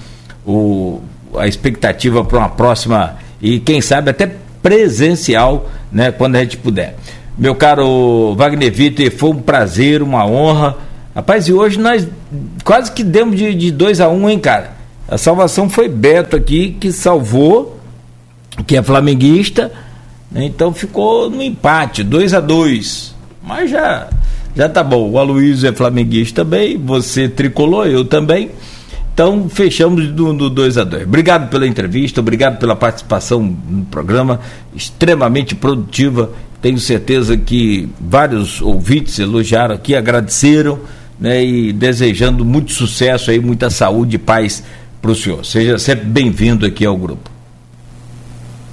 o, 0.44 1.00
a 1.36 1.46
expectativa 1.46 2.24
para 2.24 2.38
uma 2.38 2.48
próxima 2.48 3.16
e 3.40 3.60
quem 3.60 3.80
sabe 3.80 4.10
até 4.10 4.30
presencial, 4.62 5.70
né? 5.92 6.10
Quando 6.10 6.36
a 6.36 6.40
gente 6.40 6.56
puder. 6.56 6.96
Meu 7.36 7.54
caro 7.54 8.34
Wagner 8.34 8.72
Vitor, 8.72 9.10
foi 9.10 9.30
um 9.30 9.42
prazer, 9.42 10.02
uma 10.02 10.26
honra. 10.26 10.76
Rapaz, 11.14 11.48
e 11.48 11.52
hoje 11.52 11.78
nós 11.78 12.08
quase 12.64 12.92
que 12.92 13.04
demos 13.04 13.38
de 13.38 13.70
2 13.70 14.00
a 14.00 14.08
1 14.08 14.14
um, 14.14 14.28
hein, 14.28 14.38
cara? 14.38 14.72
A 15.08 15.16
salvação 15.16 15.68
foi 15.68 15.88
Beto 15.88 16.34
aqui 16.34 16.76
que 16.80 16.90
salvou, 16.90 17.75
que 18.64 18.76
é 18.76 18.82
flamenguista, 18.82 19.72
né? 20.30 20.44
então 20.44 20.72
ficou 20.72 21.30
no 21.30 21.42
empate, 21.42 22.02
2 22.02 22.34
a 22.34 22.40
2 22.40 23.14
Mas 23.42 23.70
já, 23.70 24.08
já 24.54 24.68
tá 24.68 24.82
bom. 24.82 25.10
O 25.10 25.18
Aloysio 25.18 25.68
é 25.68 25.72
flamenguista 25.72 26.44
também, 26.44 26.76
você 26.78 27.28
tricolor, 27.28 27.86
eu 27.86 28.04
também. 28.04 28.50
Então 29.12 29.48
fechamos 29.48 30.08
do 30.08 30.50
2 30.50 30.76
a 30.76 30.84
2 30.84 31.04
Obrigado 31.04 31.48
pela 31.48 31.66
entrevista, 31.66 32.20
obrigado 32.20 32.58
pela 32.58 32.76
participação 32.76 33.42
no 33.42 33.84
programa, 33.86 34.40
extremamente 34.74 35.54
produtiva. 35.54 36.30
Tenho 36.60 36.78
certeza 36.78 37.36
que 37.36 37.88
vários 38.00 38.60
ouvintes 38.60 39.18
elogiaram 39.18 39.74
aqui, 39.74 39.94
agradeceram 39.94 40.78
né, 41.18 41.42
e 41.44 41.72
desejando 41.72 42.44
muito 42.44 42.72
sucesso 42.72 43.30
aí, 43.30 43.38
muita 43.40 43.70
saúde 43.70 44.16
e 44.16 44.18
paz 44.18 44.62
para 45.00 45.10
o 45.10 45.14
senhor. 45.14 45.44
Seja 45.44 45.78
sempre 45.78 46.06
bem-vindo 46.06 46.66
aqui 46.66 46.84
ao 46.84 46.96
grupo. 46.96 47.35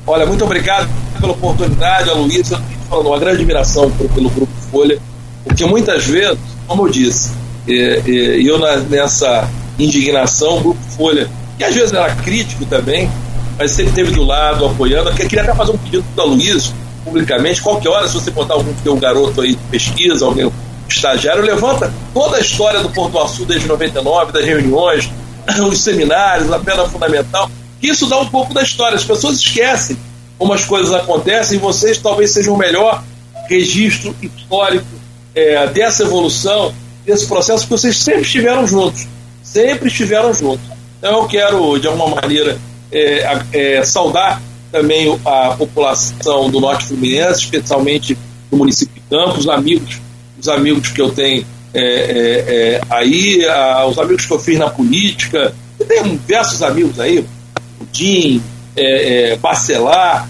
Olha, 0.06 0.26
muito 0.26 0.44
obrigado 0.44 0.90
pela 1.20 1.32
oportunidade, 1.32 2.10
a 2.10 2.14
Luísa, 2.14 2.62
falando 2.90 3.08
uma 3.08 3.20
grande 3.20 3.38
admiração 3.38 3.90
pelo 3.92 4.30
Grupo 4.30 4.54
Folha, 4.70 5.00
porque 5.44 5.66
muitas 5.66 6.06
vezes, 6.06 6.38
como 6.68 6.86
eu 6.88 6.92
disse, 6.92 7.32
e, 7.68 8.02
e, 8.06 8.48
eu 8.48 8.60
nessa 8.90 9.50
indignação, 9.80 10.58
o 10.58 10.62
Grupo 10.62 10.82
Folha, 10.98 11.30
que 11.58 11.64
às 11.64 11.74
vezes 11.74 11.94
era 11.94 12.14
crítico 12.16 12.66
também, 12.66 13.10
mas 13.58 13.72
sempre 13.72 13.92
esteve 13.92 14.12
do 14.12 14.24
lado, 14.24 14.66
apoiando. 14.66 15.10
Eu 15.10 15.16
queria 15.16 15.44
até 15.44 15.56
fazer 15.56 15.72
um 15.72 15.78
pedido 15.78 16.04
o 16.18 16.26
Luiz, 16.26 16.74
publicamente, 17.06 17.62
qualquer 17.62 17.90
hora, 17.90 18.08
se 18.08 18.16
você 18.16 18.32
botar 18.32 18.56
algum 18.56 18.74
teu 18.84 18.96
garoto 18.98 19.42
aí 19.42 19.56
de 19.56 19.64
pesquisa, 19.72 20.26
alguém 20.26 20.52
estagiário, 20.90 21.44
levanta 21.44 21.92
toda 22.14 22.38
a 22.38 22.40
história 22.40 22.82
do 22.82 22.90
Porto 22.90 23.18
Açul 23.20 23.46
desde 23.46 23.68
99, 23.68 24.32
das 24.32 24.46
reuniões, 24.46 25.10
os 25.68 25.80
seminários, 25.80 26.52
a 26.52 26.60
pena 26.60 26.86
fundamental. 26.86 27.50
Isso 27.84 28.08
dá 28.08 28.20
um 28.20 28.28
pouco 28.28 28.54
da 28.54 28.64
história. 28.64 28.96
As 28.96 29.04
pessoas 29.04 29.38
esquecem 29.38 29.98
como 30.38 30.54
as 30.54 30.66
coisas 30.66 30.94
acontecem 30.94 31.58
e 31.58 31.62
vocês 31.62 31.98
talvez 31.98 32.32
sejam 32.32 32.54
o 32.54 32.58
melhor 32.58 33.04
registro 33.48 34.16
histórico 34.22 34.88
é, 35.36 35.68
dessa 35.68 36.04
evolução, 36.04 36.74
desse 37.06 37.28
processo, 37.28 37.68
porque 37.68 37.82
vocês 37.82 37.98
sempre 37.98 38.22
estiveram 38.22 38.66
juntos 38.66 39.06
sempre 39.54 39.90
estiveram 39.90 40.34
juntos. 40.34 40.66
Então 40.98 41.22
eu 41.22 41.28
quero, 41.28 41.78
de 41.78 41.88
alguma 41.88 42.16
maneira, 42.16 42.58
é, 42.92 43.40
é, 43.52 43.84
saudar 43.84 44.42
também 44.72 45.20
a 45.24 45.54
população 45.56 46.50
do 46.50 46.60
Norte 46.60 46.86
Fluminense, 46.86 47.42
especialmente 47.42 48.18
do 48.50 48.58
município 48.58 48.96
de 48.96 49.02
Campos, 49.10 49.48
amigos, 49.48 50.02
os 50.40 50.48
amigos 50.48 50.90
que 50.90 51.00
eu 51.00 51.12
tenho 51.12 51.46
é, 51.74 51.84
é, 51.84 52.56
é 52.56 52.82
aí, 52.90 53.46
a, 53.46 53.86
os 53.86 54.00
amigos 54.00 54.26
que 54.26 54.34
eu 54.34 54.40
fiz 54.40 54.58
na 54.58 54.70
política, 54.70 55.54
tem 55.88 56.02
diversos 56.04 56.64
amigos 56.64 57.00
aí, 57.00 57.24
o 57.84 57.88
Jim, 57.92 58.42
é, 58.76 59.36
Bacelar, 59.38 60.30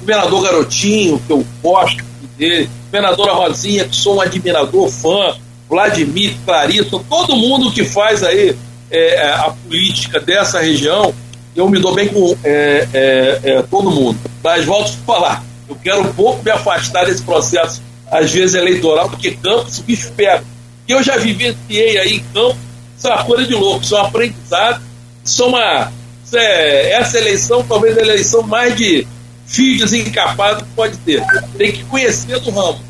governador 0.00 0.42
Garotinho, 0.42 1.20
que 1.26 1.32
eu 1.32 1.44
gosto 1.62 2.04
dele, 2.36 2.68
governadora 2.86 3.32
Rosinha, 3.32 3.84
que 3.84 3.96
sou 3.96 4.16
um 4.16 4.20
admirador, 4.20 4.88
fã, 4.88 5.36
Vladimir, 5.68 6.34
Clarissa, 6.44 6.98
todo 7.08 7.36
mundo 7.36 7.70
que 7.70 7.84
faz 7.84 8.22
aí 8.22 8.56
é, 8.90 9.14
é, 9.14 9.30
a 9.32 9.50
política 9.50 10.18
dessa 10.18 10.60
região, 10.60 11.14
eu 11.54 11.68
me 11.68 11.78
dou 11.78 11.94
bem 11.94 12.08
com 12.08 12.34
é, 12.42 12.88
é, 12.92 13.40
é, 13.42 13.62
todo 13.62 13.90
mundo. 13.90 14.18
Mas 14.42 14.64
volto 14.64 14.88
a 14.88 15.06
falar, 15.06 15.44
eu 15.68 15.76
quero 15.76 16.00
um 16.00 16.12
pouco 16.12 16.42
me 16.42 16.50
afastar 16.50 17.04
desse 17.04 17.22
processo, 17.22 17.82
às 18.10 18.32
vezes 18.32 18.54
eleitoral, 18.54 19.10
porque 19.10 19.32
Campos 19.32 19.78
o 19.78 19.82
bicho 19.82 20.10
pega. 20.12 20.42
Eu 20.88 21.02
já 21.02 21.18
vivenciei 21.18 21.98
aí 21.98 22.16
em 22.16 22.24
Campos, 22.32 22.56
isso 22.96 23.06
é 23.06 23.10
uma 23.10 23.24
coisa 23.24 23.44
de 23.44 23.54
louco, 23.54 23.84
isso 23.84 23.94
é 23.94 24.00
um 24.00 24.06
aprendizado, 24.06 24.82
isso 25.22 25.42
é 25.42 25.46
uma. 25.46 25.92
É, 26.34 26.92
essa 26.92 27.18
eleição, 27.18 27.64
talvez 27.64 27.96
a 27.96 28.00
eleição 28.00 28.42
mais 28.42 28.76
de 28.76 29.06
filhos 29.46 29.92
encapados 29.92 30.62
que 30.62 30.68
pode 30.74 30.96
ter. 30.98 31.22
Tem 31.56 31.72
que 31.72 31.84
conhecer 31.84 32.38
do 32.40 32.50
ramo. 32.50 32.80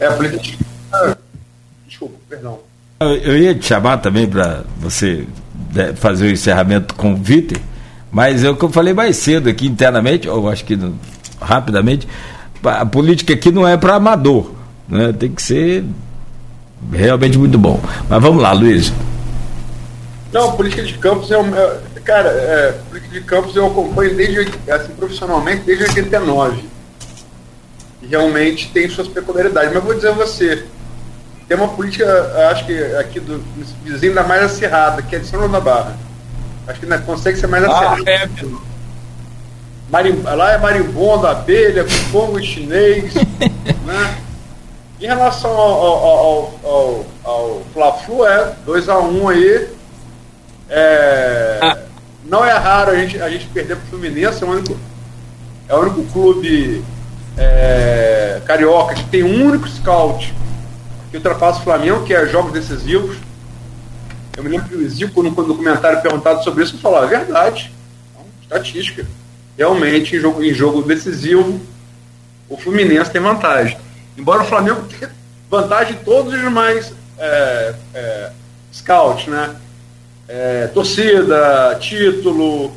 É, 0.00 0.06
a 0.06 0.12
política 0.12 0.64
Desculpa, 1.86 2.14
perdão. 2.28 2.58
Eu 3.00 3.38
ia 3.38 3.54
te 3.54 3.66
chamar 3.66 3.98
também 3.98 4.26
para 4.26 4.64
você 4.78 5.26
né, 5.72 5.92
fazer 5.94 6.26
o 6.26 6.30
encerramento 6.30 6.94
com 6.94 7.12
o 7.12 7.16
Vitor, 7.16 7.58
mas 8.10 8.44
é 8.44 8.50
o 8.50 8.56
que 8.56 8.64
eu 8.64 8.70
falei 8.70 8.92
mais 8.92 9.16
cedo 9.16 9.48
aqui 9.48 9.66
internamente, 9.66 10.28
ou 10.28 10.48
acho 10.48 10.64
que 10.64 10.78
rapidamente, 11.40 12.08
a 12.64 12.84
política 12.84 13.34
aqui 13.34 13.50
não 13.50 13.66
é 13.66 13.76
para 13.76 13.94
amador, 13.94 14.52
né? 14.88 15.12
tem 15.12 15.30
que 15.30 15.42
ser 15.42 15.84
realmente 16.92 17.38
muito 17.38 17.58
bom. 17.58 17.80
Mas 18.08 18.22
vamos 18.22 18.42
lá, 18.42 18.52
Luiz. 18.52 18.92
Não, 20.32 20.56
política 20.56 20.82
de 20.82 20.98
campos 20.98 21.30
é, 21.30 21.36
é 21.36 22.00
cara, 22.00 22.28
é, 22.28 22.72
política 22.88 23.14
de 23.14 23.20
campos 23.22 23.56
eu 23.56 23.66
acompanho 23.66 24.14
desde 24.14 24.40
assim 24.70 24.92
profissionalmente 24.92 25.62
desde 25.62 25.84
89 25.84 26.64
e 28.02 28.06
realmente 28.06 28.70
tem 28.70 28.88
suas 28.88 29.08
peculiaridades. 29.08 29.72
Mas 29.72 29.82
vou 29.82 29.94
dizer 29.94 30.08
a 30.08 30.12
você, 30.12 30.64
tem 31.46 31.56
uma 31.56 31.68
política, 31.68 32.06
acho 32.50 32.66
que 32.66 32.78
aqui 32.96 33.20
do 33.20 33.42
vizinho 33.82 34.14
da 34.14 34.22
mais 34.22 34.42
acirrada, 34.42 35.02
que 35.02 35.16
é 35.16 35.18
de 35.18 35.26
São 35.26 35.40
João 35.40 35.50
da 35.50 35.60
Barra. 35.60 35.96
Acho 36.66 36.80
que 36.80 36.86
não 36.86 37.00
consegue 37.00 37.38
ser 37.38 37.46
mais 37.46 37.64
ah, 37.64 37.94
acirrada. 37.94 38.10
É. 38.10 38.28
Marim, 39.90 40.20
lá 40.22 40.52
é 40.52 40.58
marimbondo, 40.58 41.26
abelha, 41.26 41.88
fogo 42.10 42.40
chinês. 42.42 43.14
né? 43.86 44.18
Em 45.00 45.06
relação 45.06 45.50
ao, 45.50 45.82
ao, 45.82 46.06
ao, 46.06 46.60
ao, 46.64 47.06
ao 47.24 47.62
Fla-Flu, 47.72 48.26
é 48.26 48.54
2x1 48.66 49.22
um 49.22 49.28
aí. 49.28 49.77
É, 50.68 51.58
ah. 51.62 51.78
Não 52.24 52.44
é 52.44 52.52
raro 52.52 52.90
a 52.90 52.96
gente, 52.96 53.20
a 53.20 53.28
gente 53.30 53.46
perder 53.46 53.76
para 53.76 53.84
o 53.86 53.88
Fluminense, 53.88 54.42
é 54.42 54.46
o 54.46 54.50
único, 54.50 54.78
é 55.68 55.74
o 55.74 55.80
único 55.80 56.04
clube 56.12 56.84
é, 57.38 58.40
carioca 58.44 58.94
que 58.94 59.04
tem 59.04 59.22
um 59.22 59.46
único 59.46 59.66
scout 59.68 60.34
que 61.10 61.16
ultrapassa 61.16 61.60
o 61.60 61.62
Flamengo, 61.64 62.04
que 62.04 62.12
é 62.12 62.26
jogos 62.26 62.52
decisivos. 62.52 63.16
Eu 64.36 64.44
me 64.44 64.50
lembro 64.50 64.68
que 64.68 64.74
o 64.74 64.88
Zico, 64.88 65.22
no 65.22 65.30
documentário 65.30 66.02
perguntado 66.02 66.44
sobre 66.44 66.64
isso, 66.64 66.78
falou: 66.78 67.02
é 67.02 67.06
verdade, 67.06 67.72
é 68.18 68.42
estatística. 68.42 69.06
Realmente, 69.56 70.14
em 70.14 70.20
jogo, 70.20 70.44
em 70.44 70.52
jogo 70.52 70.82
decisivo, 70.82 71.60
o 72.48 72.56
Fluminense 72.56 73.10
tem 73.10 73.20
vantagem. 73.20 73.76
Embora 74.16 74.42
o 74.42 74.46
Flamengo 74.46 74.82
tenha 74.82 75.10
vantagem 75.50 75.94
em 75.94 76.04
todos 76.04 76.32
os 76.32 76.40
demais 76.40 76.92
é, 77.18 77.74
é, 77.94 78.30
scouts, 78.72 79.26
né? 79.26 79.56
É, 80.28 80.66
torcida, 80.68 81.78
título, 81.80 82.70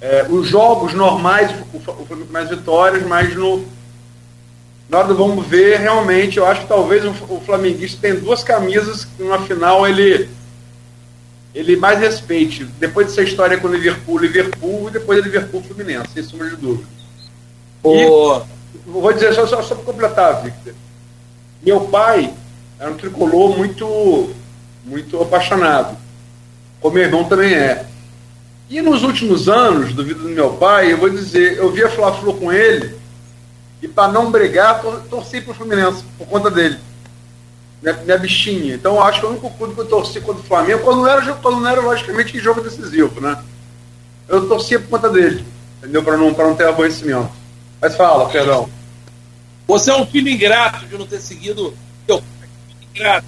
é, 0.00 0.26
os 0.30 0.46
jogos 0.46 0.94
normais, 0.94 1.50
o, 1.72 1.76
o 1.76 2.06
Flamengo 2.06 2.32
mais 2.32 2.48
vitórias, 2.48 3.04
mas 3.04 3.34
no, 3.34 3.64
nós 4.88 5.08
vamos 5.16 5.46
ver 5.46 5.80
realmente, 5.80 6.36
eu 6.36 6.46
acho 6.46 6.62
que 6.62 6.68
talvez 6.68 7.04
o, 7.04 7.40
flamenguista 7.40 7.98
tem 8.00 8.14
duas 8.14 8.44
camisas 8.44 9.04
que 9.04 9.22
numa 9.22 9.40
final 9.40 9.86
ele 9.86 10.28
ele 11.54 11.76
mais 11.76 12.00
respeite. 12.00 12.64
Depois 12.78 13.06
dessa 13.06 13.22
história 13.22 13.56
com 13.56 13.68
o 13.68 13.72
Liverpool, 13.72 14.18
Liverpool 14.18 14.88
e 14.88 14.92
depois 14.92 15.20
o 15.20 15.22
Liverpool 15.22 15.62
Fluminense, 15.62 16.08
sem 16.12 16.22
sombra 16.22 16.50
de 16.50 16.56
dúvida. 16.56 16.88
Oh. 17.82 18.40
E, 18.40 18.90
vou 18.90 19.12
dizer 19.12 19.32
só, 19.34 19.46
só, 19.46 19.62
só 19.62 19.74
para 19.76 19.84
completar, 19.84 20.42
Victor. 20.42 20.74
Meu 21.62 21.82
pai 21.82 22.34
era 22.78 22.90
um 22.90 22.96
tricolor 22.96 23.56
muito, 23.56 24.34
muito 24.84 25.22
apaixonado. 25.22 25.96
Como 26.84 26.96
meu 26.96 27.04
irmão 27.04 27.24
também 27.24 27.54
é. 27.54 27.86
E 28.68 28.82
nos 28.82 29.02
últimos 29.02 29.48
anos, 29.48 29.94
do 29.94 30.04
vida 30.04 30.20
do 30.20 30.28
meu 30.28 30.50
pai, 30.50 30.92
eu 30.92 30.98
vou 30.98 31.08
dizer, 31.08 31.56
eu 31.56 31.72
via 31.72 31.88
Fla-Flu 31.88 32.34
com 32.34 32.52
ele 32.52 32.94
e 33.80 33.88
para 33.88 34.12
não 34.12 34.30
brigar, 34.30 34.82
tor 34.82 35.00
torci 35.08 35.40
para 35.40 35.52
o 35.52 35.54
Fluminense 35.54 36.04
por 36.18 36.26
conta 36.26 36.50
dele. 36.50 36.76
Minha, 37.80 37.94
minha 37.94 38.18
bichinha. 38.18 38.74
Então 38.74 39.02
acho 39.02 39.20
que 39.20 39.24
o 39.24 39.30
único 39.30 39.48
clube 39.52 39.72
que 39.72 39.80
eu 39.80 39.86
torci 39.86 40.20
contra 40.20 40.42
o 40.42 40.44
Flamengo, 40.44 40.82
quando 40.82 40.98
não 40.98 41.08
era, 41.08 41.32
quando 41.36 41.58
não 41.58 41.68
era 41.70 41.80
logicamente 41.80 42.38
jogo 42.38 42.60
decisivo, 42.60 43.18
né? 43.18 43.42
Eu 44.28 44.46
torcia 44.46 44.78
por 44.78 44.90
conta 44.90 45.08
dele, 45.08 45.42
entendeu? 45.78 46.02
Para 46.02 46.18
não, 46.18 46.32
não 46.32 46.54
ter 46.54 46.66
aborrecimento. 46.66 47.30
Mas 47.80 47.96
fala, 47.96 48.28
perdão. 48.28 48.68
Você 49.66 49.90
é 49.90 49.96
um 49.96 50.04
filho 50.04 50.28
ingrato 50.28 50.84
de 50.84 50.98
não 50.98 51.06
ter 51.06 51.22
seguido 51.22 51.72
teu 52.06 52.22
ingrato. 52.94 53.26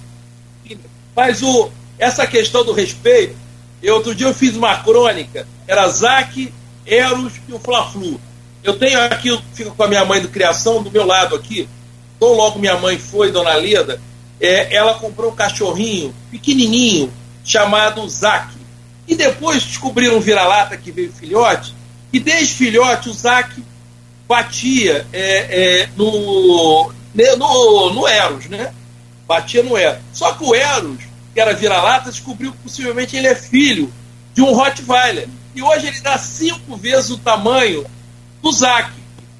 Mas 1.15 1.41
o, 1.41 1.71
essa 1.97 2.27
questão 2.27 2.63
do 2.63 2.71
respeito, 2.71 3.46
eu, 3.81 3.95
outro 3.95 4.15
dia 4.15 4.27
eu 4.27 4.33
fiz 4.33 4.55
uma 4.55 4.77
crônica, 4.77 5.47
era 5.67 5.87
Zac, 5.87 6.53
Eros 6.85 7.33
e 7.47 7.53
o 7.53 7.59
Fla-Flu. 7.59 8.19
Eu 8.63 8.77
tenho 8.77 8.99
aqui, 9.01 9.29
eu 9.29 9.41
fico 9.53 9.75
com 9.75 9.83
a 9.83 9.87
minha 9.87 10.03
mãe 10.03 10.21
do 10.21 10.29
criação 10.29 10.81
do 10.81 10.91
meu 10.91 11.05
lado 11.05 11.35
aqui. 11.35 11.69
Tão 12.19 12.33
logo 12.33 12.59
minha 12.59 12.77
mãe 12.77 12.97
foi, 12.97 13.31
dona 13.31 13.53
Leda, 13.55 14.01
é, 14.39 14.73
ela 14.75 14.95
comprou 14.95 15.31
um 15.31 15.35
cachorrinho 15.35 16.13
pequenininho 16.31 17.11
chamado 17.43 18.07
Zac. 18.09 18.53
E 19.07 19.15
depois 19.15 19.63
descobriram 19.63 20.17
um 20.17 20.19
vira-lata 20.19 20.75
que 20.75 20.91
veio 20.91 21.11
filhote. 21.11 21.73
E 22.11 22.19
desde 22.19 22.53
filhote 22.55 23.09
o 23.09 23.13
Zac 23.13 23.63
batia 24.27 25.07
é, 25.13 25.81
é, 25.81 25.89
no, 25.95 26.91
no, 27.37 27.93
no 27.93 28.07
Eros, 28.07 28.47
né? 28.47 28.73
Batia 29.25 29.63
no 29.63 29.77
Eros. 29.77 30.01
Só 30.11 30.33
que 30.33 30.43
o 30.43 30.53
Eros, 30.53 30.99
que 31.37 31.41
era 31.41 31.53
vira-lata, 31.53 32.09
descobriu 32.09 32.51
que 32.51 32.57
possivelmente 32.63 33.15
ele 33.15 33.27
é 33.27 33.35
filho 33.35 33.93
de 34.33 34.41
um 34.41 34.53
Rottweiler. 34.53 35.29
E 35.53 35.61
hoje 35.61 35.85
ele 35.85 35.99
dá 35.99 36.17
cinco 36.17 36.75
vezes 36.75 37.11
o 37.11 37.19
tamanho 37.19 37.85
do 38.41 38.51
Zac. 38.51 38.91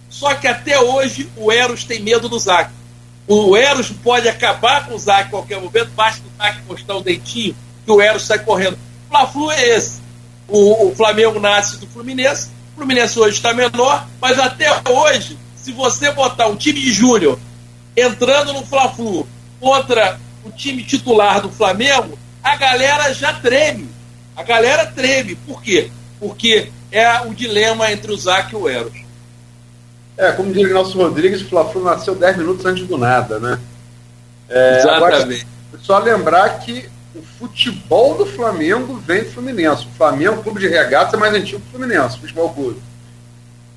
Só 0.07 0.35
que 0.35 0.45
até 0.45 0.79
hoje 0.79 1.27
o 1.35 1.51
Eros 1.51 1.85
tem 1.85 1.99
medo 1.99 2.29
do 2.29 2.37
Zac. 2.37 2.69
O 3.27 3.57
Eros 3.57 3.89
pode 3.89 4.29
acabar 4.29 4.85
com 4.85 4.93
o 4.93 4.99
Zac 4.99 5.23
a 5.23 5.29
qualquer 5.29 5.59
momento, 5.59 5.89
basta 5.95 6.21
o 6.21 6.37
Zac 6.37 6.61
mostrar 6.67 6.97
o 6.97 7.01
dentinho 7.01 7.55
que 7.83 7.91
o 7.91 7.99
Eros 7.99 8.27
sai 8.27 8.37
correndo. 8.37 8.75
O 8.75 9.09
Fla-Flu 9.09 9.49
é 9.49 9.69
esse. 9.69 9.99
O, 10.47 10.89
o, 10.89 10.95
Flamengo 10.95 11.39
nasce 11.39 11.77
do 11.77 11.87
Fluminense, 11.87 12.49
o 12.73 12.75
Fluminense 12.75 13.19
hoje 13.19 13.37
está 13.37 13.55
menor, 13.55 14.07
mas 14.21 14.37
até 14.37 14.69
hoje, 14.87 15.35
se 15.55 15.71
você 15.71 16.11
botar 16.11 16.45
um 16.45 16.55
time 16.55 16.79
de 16.79 16.93
júnior 16.93 17.39
entrando 17.95 18.53
no 18.53 18.63
Fla-Flu 18.63 19.27
contra 19.59 20.19
o 20.47 20.51
time 20.51 20.83
titular 20.83 21.41
do 21.41 21.49
Flamengo, 21.49 22.17
a 22.43 22.55
galera 22.55 23.13
já 23.13 23.33
treme. 23.33 23.89
A 24.35 24.43
galera 24.43 24.85
treme. 24.87 25.35
Por 25.35 25.61
quê? 25.61 25.91
Porque 26.19 26.71
é 26.91 27.21
o 27.21 27.33
dilema 27.33 27.91
entre 27.91 28.11
o 28.11 28.17
Zac 28.17 28.53
e 28.53 28.55
o 28.55 28.67
Eros. 28.67 29.07
É, 30.17 30.31
como 30.31 30.51
diz 30.51 30.63
o 30.63 30.73
Nelson 30.73 30.97
Rodrigues, 30.97 31.41
o 31.41 31.49
Fla-Flu 31.49 31.83
nasceu 31.83 32.15
10 32.15 32.37
minutos 32.37 32.65
antes 32.65 32.87
do 32.87 32.97
nada, 32.97 33.39
né? 33.39 33.59
É, 34.49 34.79
Exatamente. 34.79 35.45
Agora, 35.69 35.81
só 35.81 35.99
lembrar 35.99 36.59
que 36.59 36.89
o 37.13 37.21
futebol 37.21 38.17
do 38.17 38.25
Flamengo 38.25 38.95
vem 38.95 39.23
do 39.23 39.29
Fluminense. 39.29 39.85
O 39.85 39.97
Flamengo, 39.97 40.41
clube 40.41 40.59
de 40.59 40.67
regatas, 40.67 41.13
é 41.13 41.17
mais 41.17 41.33
antigo 41.33 41.59
que 41.59 41.67
o 41.67 41.71
Fluminense, 41.71 42.17
o 42.17 42.21
futebol 42.21 42.49
clube. 42.49 42.81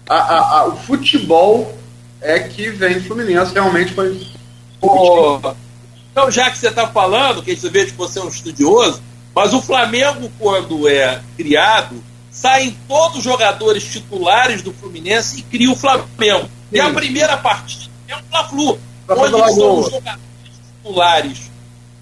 A, 0.09 0.17
a, 0.17 0.59
a, 0.59 0.67
o 0.69 0.77
futebol 0.77 1.75
é 2.21 2.39
que 2.41 2.71
vem 2.71 2.95
do 2.95 3.05
Fluminense, 3.05 3.53
realmente 3.53 3.93
foi. 3.93 4.27
Oh, 4.81 5.39
então, 6.13 6.31
já 6.31 6.51
que 6.51 6.59
você 6.59 6.69
está 6.69 6.87
falando, 6.87 7.43
que 7.43 7.51
a 7.51 7.55
gente 7.55 7.69
vê 7.69 7.87
que 7.87 7.93
você 7.93 8.19
é 8.19 8.23
um 8.23 8.29
estudioso, 8.29 9.03
mas 9.35 9.55
o 9.55 9.63
Flamengo, 9.63 10.31
quando 10.39 10.89
é 10.89 11.23
criado, 11.37 12.03
saem 12.31 12.77
todos 12.89 13.19
os 13.19 13.25
jogadores 13.25 13.85
titulares 13.85 14.63
do 14.63 14.73
Fluminense 14.73 15.39
e 15.39 15.43
cria 15.43 15.71
o 15.71 15.77
Flamengo. 15.77 16.45
Sim. 16.45 16.49
E 16.73 16.81
a 16.81 16.91
primeira 16.91 17.37
partida 17.37 17.85
é 18.09 18.17
o 18.17 18.23
Fla-Flu, 18.29 18.79
onde 19.09 19.55
são 19.55 19.79
os 19.79 19.91
jogadores 19.91 20.21
titulares 20.77 21.51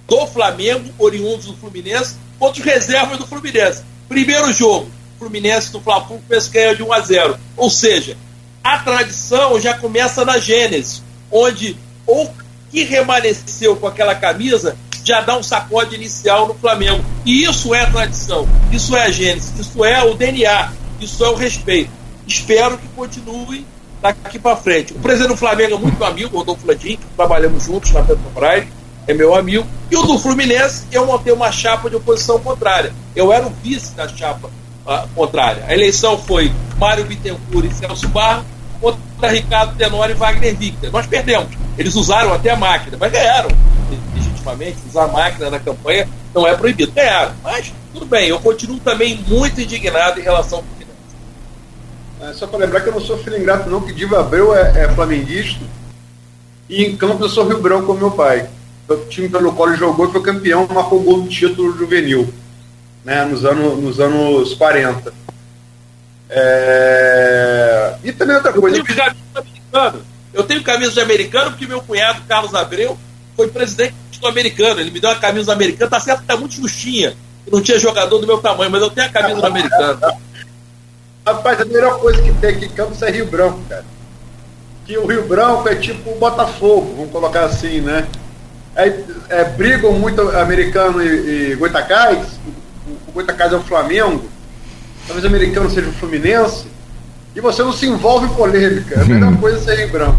do 0.07 0.27
Flamengo, 0.27 0.91
oriundos 0.99 1.47
do 1.47 1.57
Fluminense, 1.57 2.17
contra 2.39 2.61
os 2.61 2.67
reservas 2.67 3.19
do 3.19 3.27
Fluminense. 3.27 3.83
Primeiro 4.09 4.51
jogo, 4.53 4.91
Fluminense 5.19 5.71
do 5.71 5.81
Fla-Flu 5.81 6.23
ganha 6.51 6.75
de 6.75 6.83
1 6.83 6.93
a 6.93 7.01
0. 7.01 7.39
Ou 7.57 7.69
seja, 7.69 8.17
a 8.65 8.79
tradição 8.79 9.61
já 9.61 9.77
começa 9.77 10.25
na 10.25 10.39
Gênesis, 10.39 11.03
onde 11.31 11.77
o 12.07 12.27
que 12.71 12.85
remanesceu 12.85 13.77
com 13.77 13.87
aquela 13.87 14.15
camisa 14.15 14.77
já 15.05 15.23
dá 15.23 15.39
um 15.39 15.43
sacode 15.43 15.95
inicial 15.95 16.49
no 16.49 16.55
Flamengo. 16.55 17.03
E 17.25 17.45
isso 17.45 17.75
é 17.75 17.87
tradição, 17.87 18.47
isso 18.71 18.95
é 18.95 19.03
a 19.05 19.11
gênese, 19.11 19.59
isso 19.59 19.85
é 19.85 20.05
o 20.05 20.15
DNA, 20.15 20.73
isso 21.01 21.25
é 21.25 21.29
o 21.31 21.35
respeito. 21.35 21.91
Espero 22.27 22.77
que 22.77 22.87
continue 22.89 23.67
daqui 24.03 24.39
para 24.39 24.55
frente. 24.57 24.93
O 24.93 24.99
presidente 24.99 25.31
do 25.31 25.37
Flamengo 25.37 25.77
é 25.77 25.79
muito 25.79 26.05
amigo, 26.05 26.37
Rodolfo 26.37 26.67
Landim, 26.67 26.99
trabalhamos 27.17 27.65
juntos 27.65 27.91
na 27.93 28.03
Petrobras, 28.03 28.67
é 29.07 29.15
meu 29.15 29.35
amigo. 29.35 29.67
E 29.91 29.97
o 29.97 30.03
do 30.03 30.19
Fluminense, 30.19 30.85
eu 30.93 31.07
montei 31.07 31.33
uma 31.33 31.51
chapa 31.51 31.89
de 31.89 31.97
oposição 31.97 32.39
contrária. 32.39 32.93
Eu 33.17 33.33
era 33.33 33.47
o 33.47 33.51
vice 33.51 33.95
da 33.95 34.07
chapa 34.07 34.49
uh, 34.49 35.09
contrária. 35.15 35.65
A 35.67 35.73
eleição 35.73 36.19
foi 36.19 36.53
Mário 36.79 37.07
Bittencourt 37.07 37.65
e 37.65 37.75
Celso 37.75 38.09
Barro 38.09 38.45
contra 38.81 39.31
Ricardo 39.31 39.77
Tenório 39.77 40.15
e 40.15 40.19
Wagner 40.19 40.57
Victor. 40.57 40.91
Nós 40.91 41.07
perdemos. 41.07 41.49
Eles 41.77 41.95
usaram 41.95 42.33
até 42.33 42.51
a 42.51 42.57
máquina, 42.57 42.97
mas 42.99 43.13
ganharam 43.13 43.51
legitimamente, 44.15 44.79
usar 44.89 45.09
máquina 45.09 45.51
na 45.51 45.59
campanha 45.59 46.09
não 46.35 46.47
é 46.47 46.55
proibido. 46.57 46.93
Ganharam, 46.93 47.35
mas 47.43 47.73
tudo 47.93 48.07
bem, 48.07 48.29
eu 48.29 48.39
continuo 48.41 48.79
também 48.81 49.23
muito 49.27 49.61
indignado 49.61 50.21
em 50.21 50.23
relação 50.23 50.59
ao 50.59 50.65
Fluminense. 50.65 50.89
É, 52.21 52.33
só 52.33 52.47
para 52.47 52.59
lembrar 52.59 52.81
que 52.81 52.89
eu 52.89 52.93
não 52.93 53.01
sou 53.01 53.19
filho 53.19 53.39
ingrato, 53.39 53.71
não, 53.71 53.81
que 53.81 53.93
Diva 53.93 54.21
Abreu 54.21 54.55
é, 54.55 54.85
é 54.85 54.89
flamenguista 54.89 55.61
e 56.69 56.85
em 56.85 56.97
campo 56.97 57.25
eu 57.25 57.29
sou 57.29 57.47
Rio 57.47 57.61
Branco 57.61 57.87
como 57.87 57.99
meu 57.99 58.11
pai. 58.11 58.49
O 58.89 58.97
time 59.09 59.29
pelo 59.29 59.53
qual 59.53 59.69
ele 59.69 59.79
jogou 59.79 60.11
foi 60.11 60.23
campeão, 60.23 60.67
marcou 60.73 61.03
gol 61.03 61.23
do 61.23 61.29
título 61.29 61.77
juvenil, 61.77 62.33
né, 63.05 63.25
nos, 63.25 63.45
anos, 63.45 63.79
nos 63.79 64.01
anos 64.01 64.55
40. 64.55 65.13
É... 66.31 67.95
E 68.05 68.13
também 68.13 68.37
outra 68.37 68.53
coisa. 68.53 68.77
Eu 68.77 68.85
tenho 68.85 68.97
camisa 68.97 69.25
de 69.33 69.39
americano. 69.39 70.05
Eu 70.33 70.45
tenho 70.45 70.63
camisa 70.63 70.93
de 70.93 71.01
americano 71.01 71.51
porque 71.51 71.67
meu 71.67 71.81
cunhado, 71.81 72.23
Carlos 72.29 72.55
Abreu, 72.55 72.99
foi 73.35 73.49
presidente 73.49 73.95
do 74.21 74.27
americano. 74.27 74.81
Ele 74.81 74.91
me 74.91 75.01
deu 75.01 75.11
uma 75.11 75.17
camisa 75.17 75.53
americana. 75.53 75.91
Tá 75.91 76.01
certo 76.01 76.21
que 76.21 76.27
tá 76.27 76.37
muito 76.37 76.55
justinha. 76.55 77.17
Não 77.51 77.63
tinha 77.63 77.79
jogador 77.79 78.19
do 78.19 78.27
meu 78.27 78.39
tamanho, 78.39 78.71
mas 78.71 78.83
eu 78.83 78.91
tenho 78.91 79.07
a 79.07 79.11
camisa 79.11 79.41
do 79.41 79.47
americano. 79.47 80.01
Rapaz, 81.27 81.61
a 81.61 81.65
melhor 81.65 81.99
coisa 81.99 82.23
que 82.23 82.33
tem 82.33 82.51
aqui 82.51 82.65
em 82.67 82.71
Campos 82.71 83.03
é 83.03 83.11
Rio 83.11 83.27
Branco, 83.27 83.61
cara. 83.69 83.85
Que 84.87 84.97
o 84.97 85.07
Rio 85.07 85.27
Branco 85.27 85.69
é 85.69 85.75
tipo 85.75 86.11
o 86.11 86.19
Botafogo, 86.19 86.95
vamos 86.97 87.13
colocar 87.13 87.45
assim, 87.45 87.81
né? 87.81 88.07
É, 88.75 89.01
é, 89.29 89.45
brigam 89.45 89.93
muito 89.93 90.21
americano 90.37 91.03
e, 91.03 91.53
e 91.53 91.55
Goitacás. 91.57 92.39
O, 92.87 93.11
o 93.11 93.13
Goitacás 93.13 93.53
é 93.53 93.57
o 93.57 93.63
Flamengo. 93.63 94.29
Talvez 95.09 95.25
o 95.25 95.27
americano 95.27 95.69
seja 95.69 95.89
o 95.89 95.93
Fluminense. 95.95 96.67
E 97.35 97.41
você 97.41 97.65
não 97.65 97.73
se 97.73 97.87
envolve 97.87 98.27
em 98.27 98.35
polêmica. 98.35 99.01
É 99.01 99.03
a 99.03 99.05
melhor 99.05 99.37
coisa 99.39 99.59
é 99.59 99.61
ser 99.61 99.83
Rio 99.83 99.91
Branco. 99.91 100.19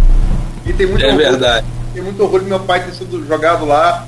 E 0.65 0.73
tem 0.73 0.85
muito 0.85 1.05
é 1.05 1.15
verdade 1.15 1.65
tenho 1.93 2.05
muito 2.05 2.21
orgulho 2.23 2.45
meu 2.45 2.59
pai 2.59 2.85
ter 2.85 2.93
sido 2.93 3.25
jogado 3.27 3.65
lá, 3.65 4.07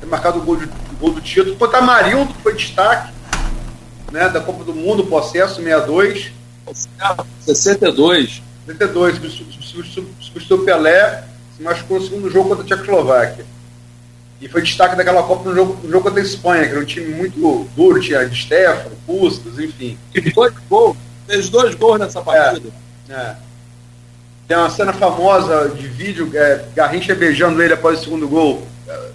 ter 0.00 0.06
marcado 0.06 0.38
o 0.38 0.42
gol, 0.42 0.56
de, 0.56 0.64
o 0.64 0.96
gol 0.98 1.12
do 1.12 1.20
título. 1.20 1.56
Quanto 1.56 1.74
a 1.76 1.82
Marildo, 1.82 2.32
que 2.32 2.42
foi 2.42 2.54
destaque 2.54 3.12
né, 4.12 4.28
da 4.28 4.40
Copa 4.40 4.64
do 4.64 4.74
Mundo, 4.74 5.04
processo 5.04 5.56
62. 5.56 6.32
62. 7.40 8.42
62, 8.66 9.16
substituiu 9.16 10.62
o 10.62 10.64
Pelé, 10.64 11.24
se 11.56 11.62
machucou 11.62 11.98
no 11.98 12.04
segundo 12.04 12.30
jogo 12.30 12.50
contra 12.50 12.64
a 12.64 12.66
Tchecoslováquia. 12.66 13.44
E 14.40 14.48
foi 14.48 14.62
destaque 14.62 14.96
daquela 14.96 15.22
Copa 15.22 15.48
no 15.48 15.54
jogo, 15.54 15.78
no 15.82 15.90
jogo 15.90 16.04
contra 16.04 16.20
a 16.20 16.24
Espanha, 16.24 16.64
que 16.64 16.70
era 16.70 16.80
um 16.80 16.84
time 16.84 17.14
muito 17.14 17.68
duro, 17.76 18.00
tinha 18.00 18.26
de 18.26 18.40
Stefano, 18.40 18.96
Puskas, 19.06 19.58
enfim. 19.58 19.98
Fez 20.12 20.32
dois 20.32 20.54
gols, 20.68 20.96
fez 21.26 21.48
dois 21.50 21.74
gols 21.74 22.00
nessa 22.00 22.22
partida. 22.22 22.70
É, 23.08 23.12
é. 23.12 23.36
Tem 24.48 24.56
uma 24.56 24.70
cena 24.70 24.92
famosa 24.92 25.68
de 25.68 25.86
vídeo, 25.86 26.30
é, 26.34 26.64
Garrincha 26.74 27.14
beijando 27.14 27.62
ele 27.62 27.74
após 27.74 28.00
o 28.00 28.04
segundo 28.04 28.26
gol. 28.26 28.66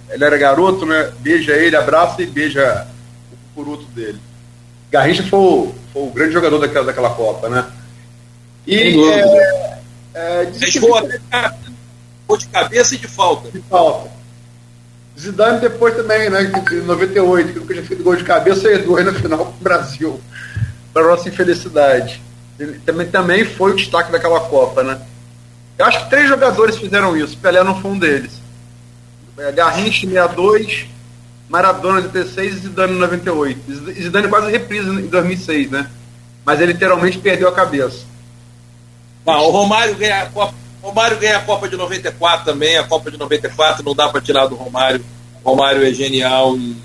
Ele 0.10 0.24
era 0.24 0.38
garoto, 0.38 0.86
né? 0.86 1.12
Beija 1.20 1.54
ele, 1.54 1.76
abraça 1.76 2.22
e 2.22 2.26
beija 2.26 2.88
o 3.34 3.56
curuto 3.56 3.86
dele. 3.88 4.20
Garrincha 4.92 5.24
foi 5.24 5.40
o, 5.40 5.76
foi 5.92 6.04
o 6.04 6.12
grande 6.12 6.34
jogador 6.34 6.60
daquela, 6.60 6.86
daquela 6.86 7.10
Copa, 7.10 7.50
né? 7.50 7.66
E 8.66 9.04
é, 9.04 9.80
é, 10.14 10.52
gol 12.26 12.38
de 12.38 12.48
cabeça 12.48 12.96
e 12.96 12.98
de 12.98 13.08
falta. 13.08 13.52
De 13.52 13.60
falta. 13.62 14.15
Zidane 15.18 15.62
depois 15.62 15.96
também, 15.96 16.30
né? 16.30 16.52
Em 16.72 16.82
98, 16.82 17.54
que 17.54 17.60
nunca 17.60 17.74
tinha 17.74 17.86
feito 17.86 18.04
gol 18.04 18.16
de 18.16 18.24
cabeça 18.24 18.72
e 18.72 18.80
dois 18.80 19.06
na 19.06 19.14
final 19.14 19.46
do 19.46 19.64
Brasil. 19.64 20.20
Para 20.94 21.08
nossa 21.08 21.30
infelicidade. 21.30 22.22
Ele 22.60 22.80
também, 22.86 23.08
também 23.08 23.46
foi 23.46 23.72
o 23.72 23.76
destaque 23.76 24.12
daquela 24.12 24.40
Copa, 24.42 24.84
né? 24.84 25.00
Eu 25.78 25.86
acho 25.86 26.04
que 26.04 26.10
três 26.10 26.28
jogadores 26.28 26.78
fizeram 26.78 27.18
isso. 27.18 27.38
Pelé 27.38 27.64
não 27.64 27.82
foi 27.82 27.92
um 27.92 28.00
deles. 28.00 28.32
É, 29.38 29.52
Garrincha 29.52 30.08
62, 30.08 30.88
Maradona 31.50 31.98
86 31.98 32.54
e 32.54 32.60
Zidane 32.60 32.98
98. 32.98 33.60
Zidane 33.94 34.28
quase 34.28 34.52
reprisa 34.52 34.90
em 34.90 35.08
2006, 35.08 35.72
né? 35.72 35.90
Mas 36.46 36.62
ele 36.62 36.74
literalmente 36.74 37.18
perdeu 37.18 37.50
a 37.50 37.54
cabeça. 37.54 38.06
O 39.26 39.50
Romário 39.50 39.96
ganha 39.96 40.24
a 40.24 40.26
Copa. 40.28 40.65
Romário 40.86 41.18
ganha 41.18 41.38
a 41.38 41.42
Copa 41.42 41.68
de 41.68 41.76
94 41.76 42.46
também. 42.46 42.78
A 42.78 42.84
Copa 42.84 43.12
de 43.12 43.18
94 43.18 43.84
não 43.84 43.96
dá 43.96 44.10
para 44.10 44.22
tirar 44.22 44.48
do 44.48 44.56
Romário. 44.56 45.04
Romário 45.44 45.86
é 45.86 45.94
genial 45.94 46.58
e 46.58 46.76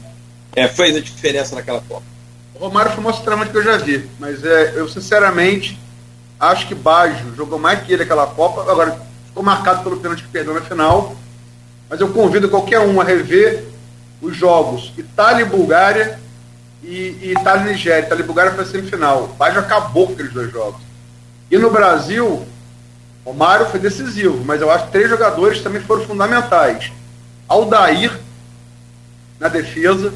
é, 0.55 0.68
fez 0.68 0.97
a 0.97 1.01
diferença 1.01 1.55
naquela 1.55 1.81
Copa. 1.81 2.02
O 2.55 2.59
Romário 2.59 2.90
foi 2.93 3.01
o 3.01 3.05
mais 3.05 3.18
treinamento 3.18 3.52
que 3.52 3.59
eu 3.59 3.62
já 3.62 3.77
vi, 3.78 4.09
mas 4.18 4.44
é, 4.44 4.72
eu 4.77 4.89
sinceramente 4.89 5.78
Acho 6.40 6.66
que 6.66 6.74
Baggio 6.74 7.35
jogou 7.36 7.59
mais 7.59 7.82
que 7.82 7.93
ele 7.93 8.02
aquela 8.02 8.27
Copa. 8.27 8.62
Agora, 8.62 8.98
ficou 9.27 9.43
marcado 9.43 9.82
pelo 9.82 9.98
pênalti 9.98 10.22
que 10.22 10.31
perdeu 10.31 10.55
na 10.55 10.62
final. 10.62 11.14
Mas 11.86 12.01
eu 12.01 12.09
convido 12.09 12.48
qualquer 12.48 12.81
um 12.81 12.98
a 12.98 13.05
rever 13.05 13.64
os 14.22 14.35
jogos 14.35 14.90
Itália 14.97 15.43
e 15.43 15.44
Bulgária 15.44 16.18
e, 16.82 17.18
e 17.20 17.32
Itália 17.32 17.66
e 17.68 17.72
Nigéria. 17.74 18.06
Itália 18.06 18.22
e 18.22 18.27
Bulgária 18.27 18.52
foi 18.52 18.64
a 18.64 18.66
semifinal. 18.66 19.28
Baggio 19.39 19.60
acabou 19.60 20.06
com 20.06 20.14
aqueles 20.14 20.32
dois 20.32 20.51
jogos. 20.51 20.81
E 21.51 21.59
no 21.59 21.70
Brasil, 21.70 22.47
o 23.24 23.32
Mário 23.32 23.66
foi 23.66 23.78
decisivo, 23.78 24.42
mas 24.44 24.60
eu 24.60 24.70
acho 24.70 24.86
que 24.86 24.92
três 24.92 25.09
jogadores 25.09 25.60
também 25.60 25.80
foram 25.80 26.05
fundamentais. 26.05 26.90
Aldair, 27.47 28.18
na 29.38 29.48
defesa, 29.48 30.12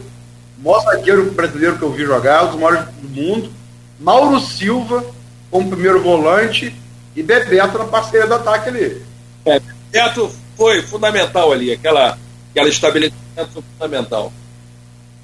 o 0.58 0.62
maior 0.62 0.80
zagueiro 0.82 1.30
brasileiro 1.30 1.76
que 1.76 1.82
eu 1.82 1.92
vi 1.92 2.04
jogar, 2.04 2.44
um 2.44 2.50
dos 2.50 2.60
maiores 2.60 2.84
do 3.00 3.08
mundo. 3.08 3.52
Mauro 3.98 4.40
Silva, 4.40 5.04
como 5.50 5.70
primeiro 5.70 6.02
volante 6.02 6.74
e 7.14 7.22
Bebeto 7.22 7.78
na 7.78 7.84
parceria 7.84 8.26
do 8.26 8.34
ataque 8.34 8.68
ali. 8.68 9.02
É, 9.44 9.60
Bebeto 9.60 10.30
foi 10.56 10.82
fundamental 10.82 11.52
ali, 11.52 11.72
aquela, 11.72 12.18
aquela 12.50 12.68
estabelecimento 12.68 13.50
foi 13.52 13.62
fundamental. 13.72 14.32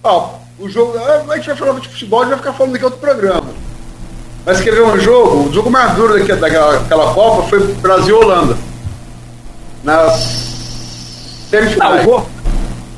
Ó, 0.02 0.38
o 0.58 0.68
jogo. 0.68 0.98
A 0.98 1.36
gente 1.36 1.46
vai 1.46 1.56
falar 1.56 1.80
de 1.80 1.88
futebol, 1.88 2.20
a 2.20 2.24
gente 2.24 2.30
vai 2.30 2.38
ficar 2.38 2.52
falando 2.52 2.72
daqui 2.72 2.84
outro 2.84 3.00
programa. 3.00 3.52
Mas 4.44 4.60
quer 4.60 4.72
ver 4.72 4.82
um 4.82 4.98
jogo? 4.98 5.48
O 5.48 5.52
jogo 5.52 5.70
mais 5.70 5.94
duro 5.94 6.18
daquela, 6.18 6.78
daquela 6.78 7.12
Copa 7.12 7.48
foi 7.48 7.60
Brasil 7.74 8.18
Holanda. 8.18 8.56
Nas 9.84 10.40
semifinais. 11.50 12.06
Não, 12.06 12.14
o 12.14 12.16
gol, 12.16 12.26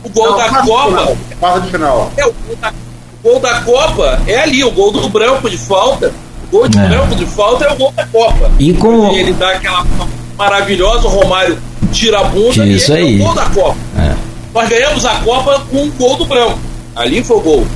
o 0.04 0.08
gol 0.10 0.30
Não, 0.30 0.36
da 0.36 0.48
Copa. 0.48 1.16
Quarta 1.38 1.60
de 1.60 1.70
final. 1.70 2.12
É, 2.16 2.26
o 2.26 2.32
gol, 2.32 2.56
da, 2.60 2.68
o 2.68 3.28
gol 3.28 3.40
da 3.40 3.60
Copa 3.60 4.20
é 4.26 4.40
ali, 4.40 4.64
o 4.64 4.70
gol 4.70 4.92
do 4.92 5.08
branco 5.08 5.50
de 5.50 5.58
falta. 5.58 6.12
O 6.48 6.58
gol 6.58 6.68
de 6.68 6.78
é. 6.78 6.88
branco 6.88 7.14
de 7.14 7.26
falta 7.26 7.64
é 7.64 7.72
o 7.72 7.76
gol 7.76 7.92
da 7.92 8.06
Copa. 8.06 8.50
E 8.58 8.72
com. 8.74 9.12
Ele 9.12 9.32
dá 9.32 9.50
aquela 9.52 9.84
maravilhosa, 10.36 11.06
o 11.06 11.10
Romário 11.10 11.58
tira 11.92 12.20
a 12.20 12.24
bunda 12.24 12.66
Isso 12.66 12.92
e 12.92 12.96
aí. 12.96 13.20
é 13.20 13.22
o 13.22 13.26
gol 13.26 13.34
da 13.34 13.44
Copa. 13.46 13.76
É. 13.98 14.14
Nós 14.54 14.68
ganhamos 14.68 15.04
a 15.04 15.14
Copa 15.16 15.62
com 15.70 15.82
um 15.82 15.90
gol 15.92 16.16
do 16.16 16.24
branco. 16.26 16.58
Ali 16.94 17.22
foi 17.24 17.36
o 17.36 17.40
gol. 17.40 17.66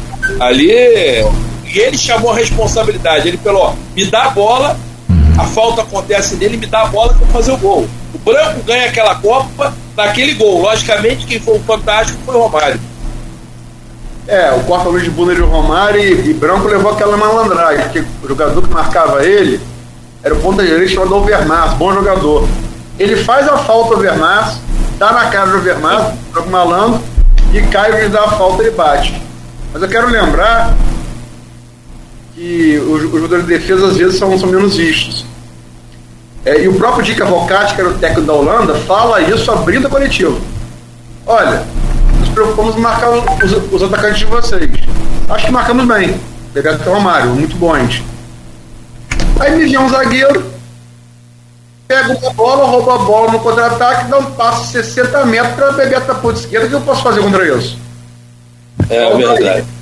Ali. 0.41 1.25
E 1.67 1.79
ele 1.79 1.99
chamou 1.99 2.31
a 2.31 2.35
responsabilidade. 2.35 3.29
Ele 3.29 3.39
falou: 3.39 3.63
ó, 3.63 3.75
me 3.95 4.05
dá 4.07 4.25
a 4.25 4.31
bola, 4.31 4.77
a 5.39 5.45
falta 5.45 5.83
acontece 5.83 6.37
nele, 6.37 6.57
me 6.57 6.67
dá 6.67 6.83
a 6.83 6.87
bola 6.87 7.15
para 7.15 7.27
fazer 7.29 7.53
o 7.53 7.57
gol. 7.57 7.89
O 8.15 8.19
branco 8.19 8.63
ganha 8.65 8.87
aquela 8.87 9.15
Copa 9.17 9.75
naquele 9.97 10.35
gol. 10.35 10.63
Logicamente, 10.63 11.27
quem 11.27 11.41
foi 11.41 11.57
o 11.57 11.61
fantástico 11.61 12.19
foi 12.25 12.35
o 12.35 12.43
Romário. 12.43 12.81
É, 14.29 14.51
o 14.53 14.65
corta-luz 14.65 15.05
de 15.05 15.11
bunda 15.11 15.35
de 15.35 15.41
Romário 15.41 16.01
e, 16.01 16.31
e, 16.31 16.35
Branco 16.35 16.67
levou 16.67 16.91
aquela 16.91 17.17
malandragem, 17.17 17.85
porque 17.85 18.05
o 18.25 18.29
jogador 18.29 18.61
que 18.61 18.75
marcava 18.75 19.25
ele 19.25 19.61
era 20.21 20.35
o 20.35 20.41
ponta 20.41 20.65
direito 20.65 20.91
chamado 20.91 21.15
Overmars, 21.15 21.75
bom 21.75 21.93
jogador. 21.93 22.49
Ele 22.99 23.15
faz 23.15 23.47
a 23.47 23.57
falta 23.59 23.95
ao 23.95 24.01
Overmars, 24.01 24.59
dá 24.99 25.13
na 25.13 25.27
cara 25.27 25.51
do 25.51 25.59
Overmars, 25.59 26.13
Branco 26.33 26.51
malandro, 26.51 27.01
e 27.53 27.63
cai 27.69 28.05
e 28.05 28.09
dá 28.09 28.25
a 28.25 28.31
falta 28.33 28.65
e 28.65 28.71
bate. 28.73 29.23
Mas 29.73 29.81
eu 29.81 29.89
quero 29.89 30.09
lembrar 30.09 30.75
que 32.37 32.79
os, 32.79 33.03
os 33.03 33.13
jogadores 33.13 33.47
de 33.47 33.59
defesa 33.59 33.87
às 33.87 33.97
vezes 33.97 34.19
são, 34.19 34.39
são 34.39 34.51
menos 34.51 34.77
vistos. 34.77 35.25
É, 36.45 36.63
e 36.63 36.69
o 36.69 36.75
próprio 36.75 37.03
Dick 37.03 37.21
Avocati, 37.23 37.75
que 37.75 37.81
era 37.81 37.91
o 37.91 37.95
técnico 37.95 38.27
da 38.27 38.35
Holanda, 38.35 38.75
fala 38.75 39.23
isso 39.23 39.51
abrindo 39.51 39.87
a 39.87 39.91
coletiva. 39.91 40.39
Olha, 41.27 41.65
nos 42.21 42.29
preocupamos 42.29 42.77
em 42.77 42.81
marcar 42.81 43.11
os, 43.11 43.73
os, 43.73 43.83
atacantes 43.83 44.19
de 44.19 44.27
vocês. 44.27 44.71
Acho 45.29 45.47
que 45.47 45.51
marcamos 45.51 45.87
bem. 45.87 46.21
Bebeto 46.53 46.89
Romário, 46.89 47.31
muito 47.31 47.57
bons. 47.57 48.03
Aí 49.41 49.57
me 49.57 49.65
vem 49.65 49.79
um 49.79 49.89
zagueiro, 49.89 50.45
pega 51.89 52.17
uma 52.17 52.33
bola, 52.35 52.67
rouba 52.67 52.95
a 52.95 52.99
bola 52.99 53.33
no 53.33 53.41
contra-ataque, 53.41 54.09
dá 54.09 54.19
um 54.19 54.33
passo 54.33 54.71
60 54.73 55.27
metros 55.27 55.55
para 55.55 55.73
Bebeto 55.73 56.07
da 56.07 56.15
ponta 56.15 56.39
esquerda. 56.39 56.67
O 56.67 56.69
que 56.69 56.77
eu 56.77 56.81
posso 56.83 57.03
fazer 57.03 57.23
contra 57.23 57.57
isso? 57.57 57.79
É 58.89 59.07
então, 59.07 59.19
verdade. 59.19 59.76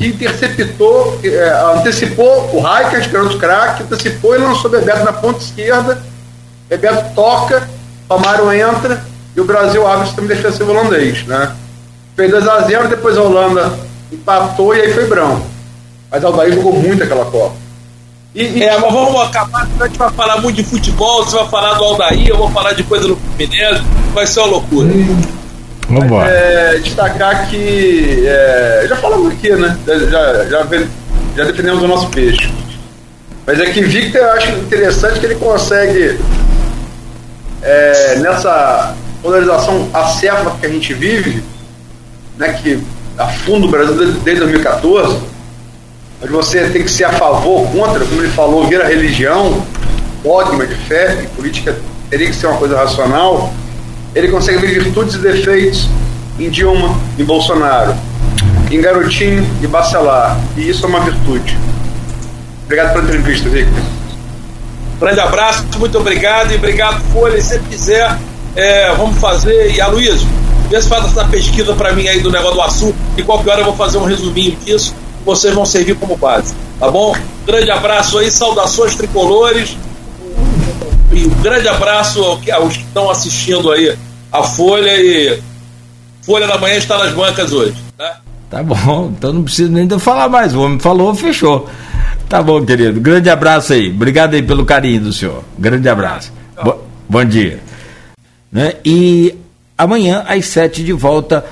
Que 0.00 0.06
interceptou, 0.06 1.20
é, 1.22 1.50
antecipou 1.76 2.48
o 2.54 2.66
era 2.66 3.22
outro 3.22 3.38
craque, 3.38 3.82
antecipou 3.82 4.34
e 4.34 4.38
lançou 4.38 4.70
Bebeto 4.70 5.04
na 5.04 5.12
ponta 5.12 5.40
esquerda. 5.40 6.02
Bebeto 6.70 7.14
toca, 7.14 7.68
Romário 8.08 8.50
entra 8.50 9.04
e 9.36 9.40
o 9.42 9.44
Brasil 9.44 9.86
abre 9.86 10.04
o 10.04 10.06
sistema 10.06 10.26
defensivo 10.26 10.70
holandês. 10.70 11.26
Né? 11.26 11.54
Fez 12.16 12.32
2x0, 12.32 12.88
depois 12.88 13.18
a 13.18 13.22
Holanda 13.22 13.78
empatou 14.10 14.74
e 14.74 14.80
aí 14.80 14.94
foi 14.94 15.06
Brão. 15.06 15.42
Mas 16.10 16.24
Aldair 16.24 16.54
jogou 16.54 16.72
muito 16.72 17.02
aquela 17.02 17.26
Copa. 17.26 17.54
E, 18.34 18.42
e... 18.42 18.64
É, 18.64 18.78
mas 18.78 18.90
vamos 18.90 19.20
acabar, 19.20 19.68
a 19.78 19.86
gente 19.86 19.98
vai 19.98 20.10
falar 20.12 20.40
muito 20.40 20.56
de 20.56 20.64
futebol, 20.64 21.24
você 21.24 21.36
vai 21.36 21.48
falar 21.48 21.74
do 21.74 21.84
Aldair, 21.84 22.26
eu 22.26 22.38
vou 22.38 22.50
falar 22.50 22.72
de 22.72 22.84
coisa 22.84 23.06
do 23.06 23.16
Fluminense, 23.16 23.82
vai 24.14 24.26
ser 24.26 24.40
uma 24.40 24.48
loucura. 24.48 24.88
Hum. 24.88 25.39
Vamos. 25.90 26.24
É, 26.24 26.78
destacar 26.78 27.48
que. 27.48 28.24
É, 28.24 28.86
já 28.88 28.96
falamos 28.96 29.32
aqui, 29.32 29.50
né? 29.50 29.76
Já, 29.84 30.44
já, 30.44 30.66
já 31.36 31.44
defendemos 31.44 31.82
o 31.82 31.88
nosso 31.88 32.08
peixe. 32.10 32.48
Mas 33.44 33.58
é 33.58 33.66
que 33.66 33.82
Victor 33.82 34.20
eu 34.20 34.32
acho 34.32 34.50
interessante 34.52 35.18
que 35.18 35.26
ele 35.26 35.34
consegue, 35.34 36.20
é, 37.62 38.18
nessa 38.20 38.94
polarização 39.20 39.88
acéfala 39.92 40.56
que 40.60 40.66
a 40.66 40.68
gente 40.68 40.94
vive, 40.94 41.42
né, 42.38 42.52
que 42.52 42.80
afunda 43.18 43.66
o 43.66 43.70
Brasil 43.70 43.96
desde 43.96 44.42
2014, 44.42 45.18
mas 46.20 46.30
você 46.30 46.68
tem 46.68 46.84
que 46.84 46.90
ser 46.90 47.04
a 47.04 47.12
favor, 47.12 47.68
contra, 47.72 48.04
como 48.04 48.22
ele 48.22 48.30
falou, 48.30 48.68
vira 48.68 48.86
religião, 48.86 49.66
dogma 50.22 50.64
de 50.64 50.76
fé, 50.86 51.22
e 51.24 51.26
política 51.28 51.76
teria 52.08 52.28
que 52.28 52.36
ser 52.36 52.46
uma 52.46 52.56
coisa 52.56 52.76
racional 52.76 53.52
ele 54.14 54.28
consegue 54.28 54.58
ver 54.58 54.82
virtudes 54.82 55.14
e 55.14 55.18
defeitos 55.18 55.88
em 56.38 56.48
Dilma, 56.48 56.98
em 57.18 57.24
Bolsonaro, 57.24 57.94
em 58.70 58.80
Garotinho 58.80 59.46
e 59.62 59.66
Bacelar. 59.66 60.38
E 60.56 60.68
isso 60.68 60.84
é 60.84 60.88
uma 60.88 61.00
virtude. 61.00 61.56
Obrigado 62.64 62.92
pela 62.92 63.04
entrevista, 63.04 63.48
Victor. 63.48 63.82
Grande 64.98 65.20
abraço, 65.20 65.64
muito 65.78 65.98
obrigado 65.98 66.52
e 66.52 66.56
obrigado, 66.56 67.00
Folha. 67.12 67.36
E 67.36 67.42
se 67.42 67.58
quiser, 67.60 68.18
é, 68.54 68.92
vamos 68.94 69.18
fazer. 69.18 69.72
E 69.74 69.80
a 69.80 69.88
Luiz, 69.88 70.22
vê 70.68 70.80
se 70.80 70.88
faz 70.88 71.04
essa 71.06 71.24
pesquisa 71.24 71.74
para 71.74 71.92
mim 71.92 72.06
aí 72.06 72.20
do 72.20 72.30
negócio 72.30 72.54
do 72.54 72.62
açúcar 72.62 72.98
e 73.16 73.22
qualquer 73.22 73.50
hora 73.50 73.60
eu 73.60 73.64
vou 73.64 73.76
fazer 73.76 73.98
um 73.98 74.04
resuminho 74.04 74.56
disso. 74.64 74.94
Vocês 75.24 75.54
vão 75.54 75.66
servir 75.66 75.96
como 75.96 76.16
base, 76.16 76.54
tá 76.78 76.90
bom? 76.90 77.14
Grande 77.46 77.70
abraço 77.70 78.18
aí, 78.18 78.30
saudações 78.30 78.94
tricolores 78.94 79.76
e 81.12 81.26
um 81.26 81.42
grande 81.42 81.68
abraço 81.68 82.22
aos 82.22 82.76
que 82.76 82.82
estão 82.82 83.10
assistindo 83.10 83.70
aí 83.70 83.96
a 84.32 84.42
Folha 84.42 84.94
e 84.96 85.40
Folha 86.22 86.46
da 86.46 86.58
Manhã 86.58 86.76
está 86.76 86.98
nas 86.98 87.12
bancas 87.12 87.52
hoje. 87.52 87.74
Tá, 87.96 88.20
tá 88.48 88.62
bom, 88.62 89.12
então 89.16 89.32
não 89.32 89.42
precisa 89.42 89.70
nem 89.70 89.86
de 89.86 89.98
falar 89.98 90.28
mais. 90.28 90.54
O 90.54 90.62
homem 90.62 90.78
falou, 90.78 91.14
fechou. 91.14 91.68
Tá 92.28 92.40
bom, 92.40 92.64
querido. 92.64 93.00
Grande 93.00 93.28
abraço 93.28 93.72
aí. 93.72 93.90
Obrigado 93.90 94.34
aí 94.34 94.42
pelo 94.42 94.64
carinho 94.64 95.00
do 95.00 95.12
senhor. 95.12 95.42
Grande 95.58 95.88
abraço. 95.88 96.32
Bo 96.62 96.76
bom 97.08 97.24
dia. 97.24 97.60
Né? 98.52 98.74
E 98.84 99.34
amanhã, 99.76 100.24
às 100.28 100.46
sete, 100.46 100.84
de 100.84 100.92
volta 100.92 101.44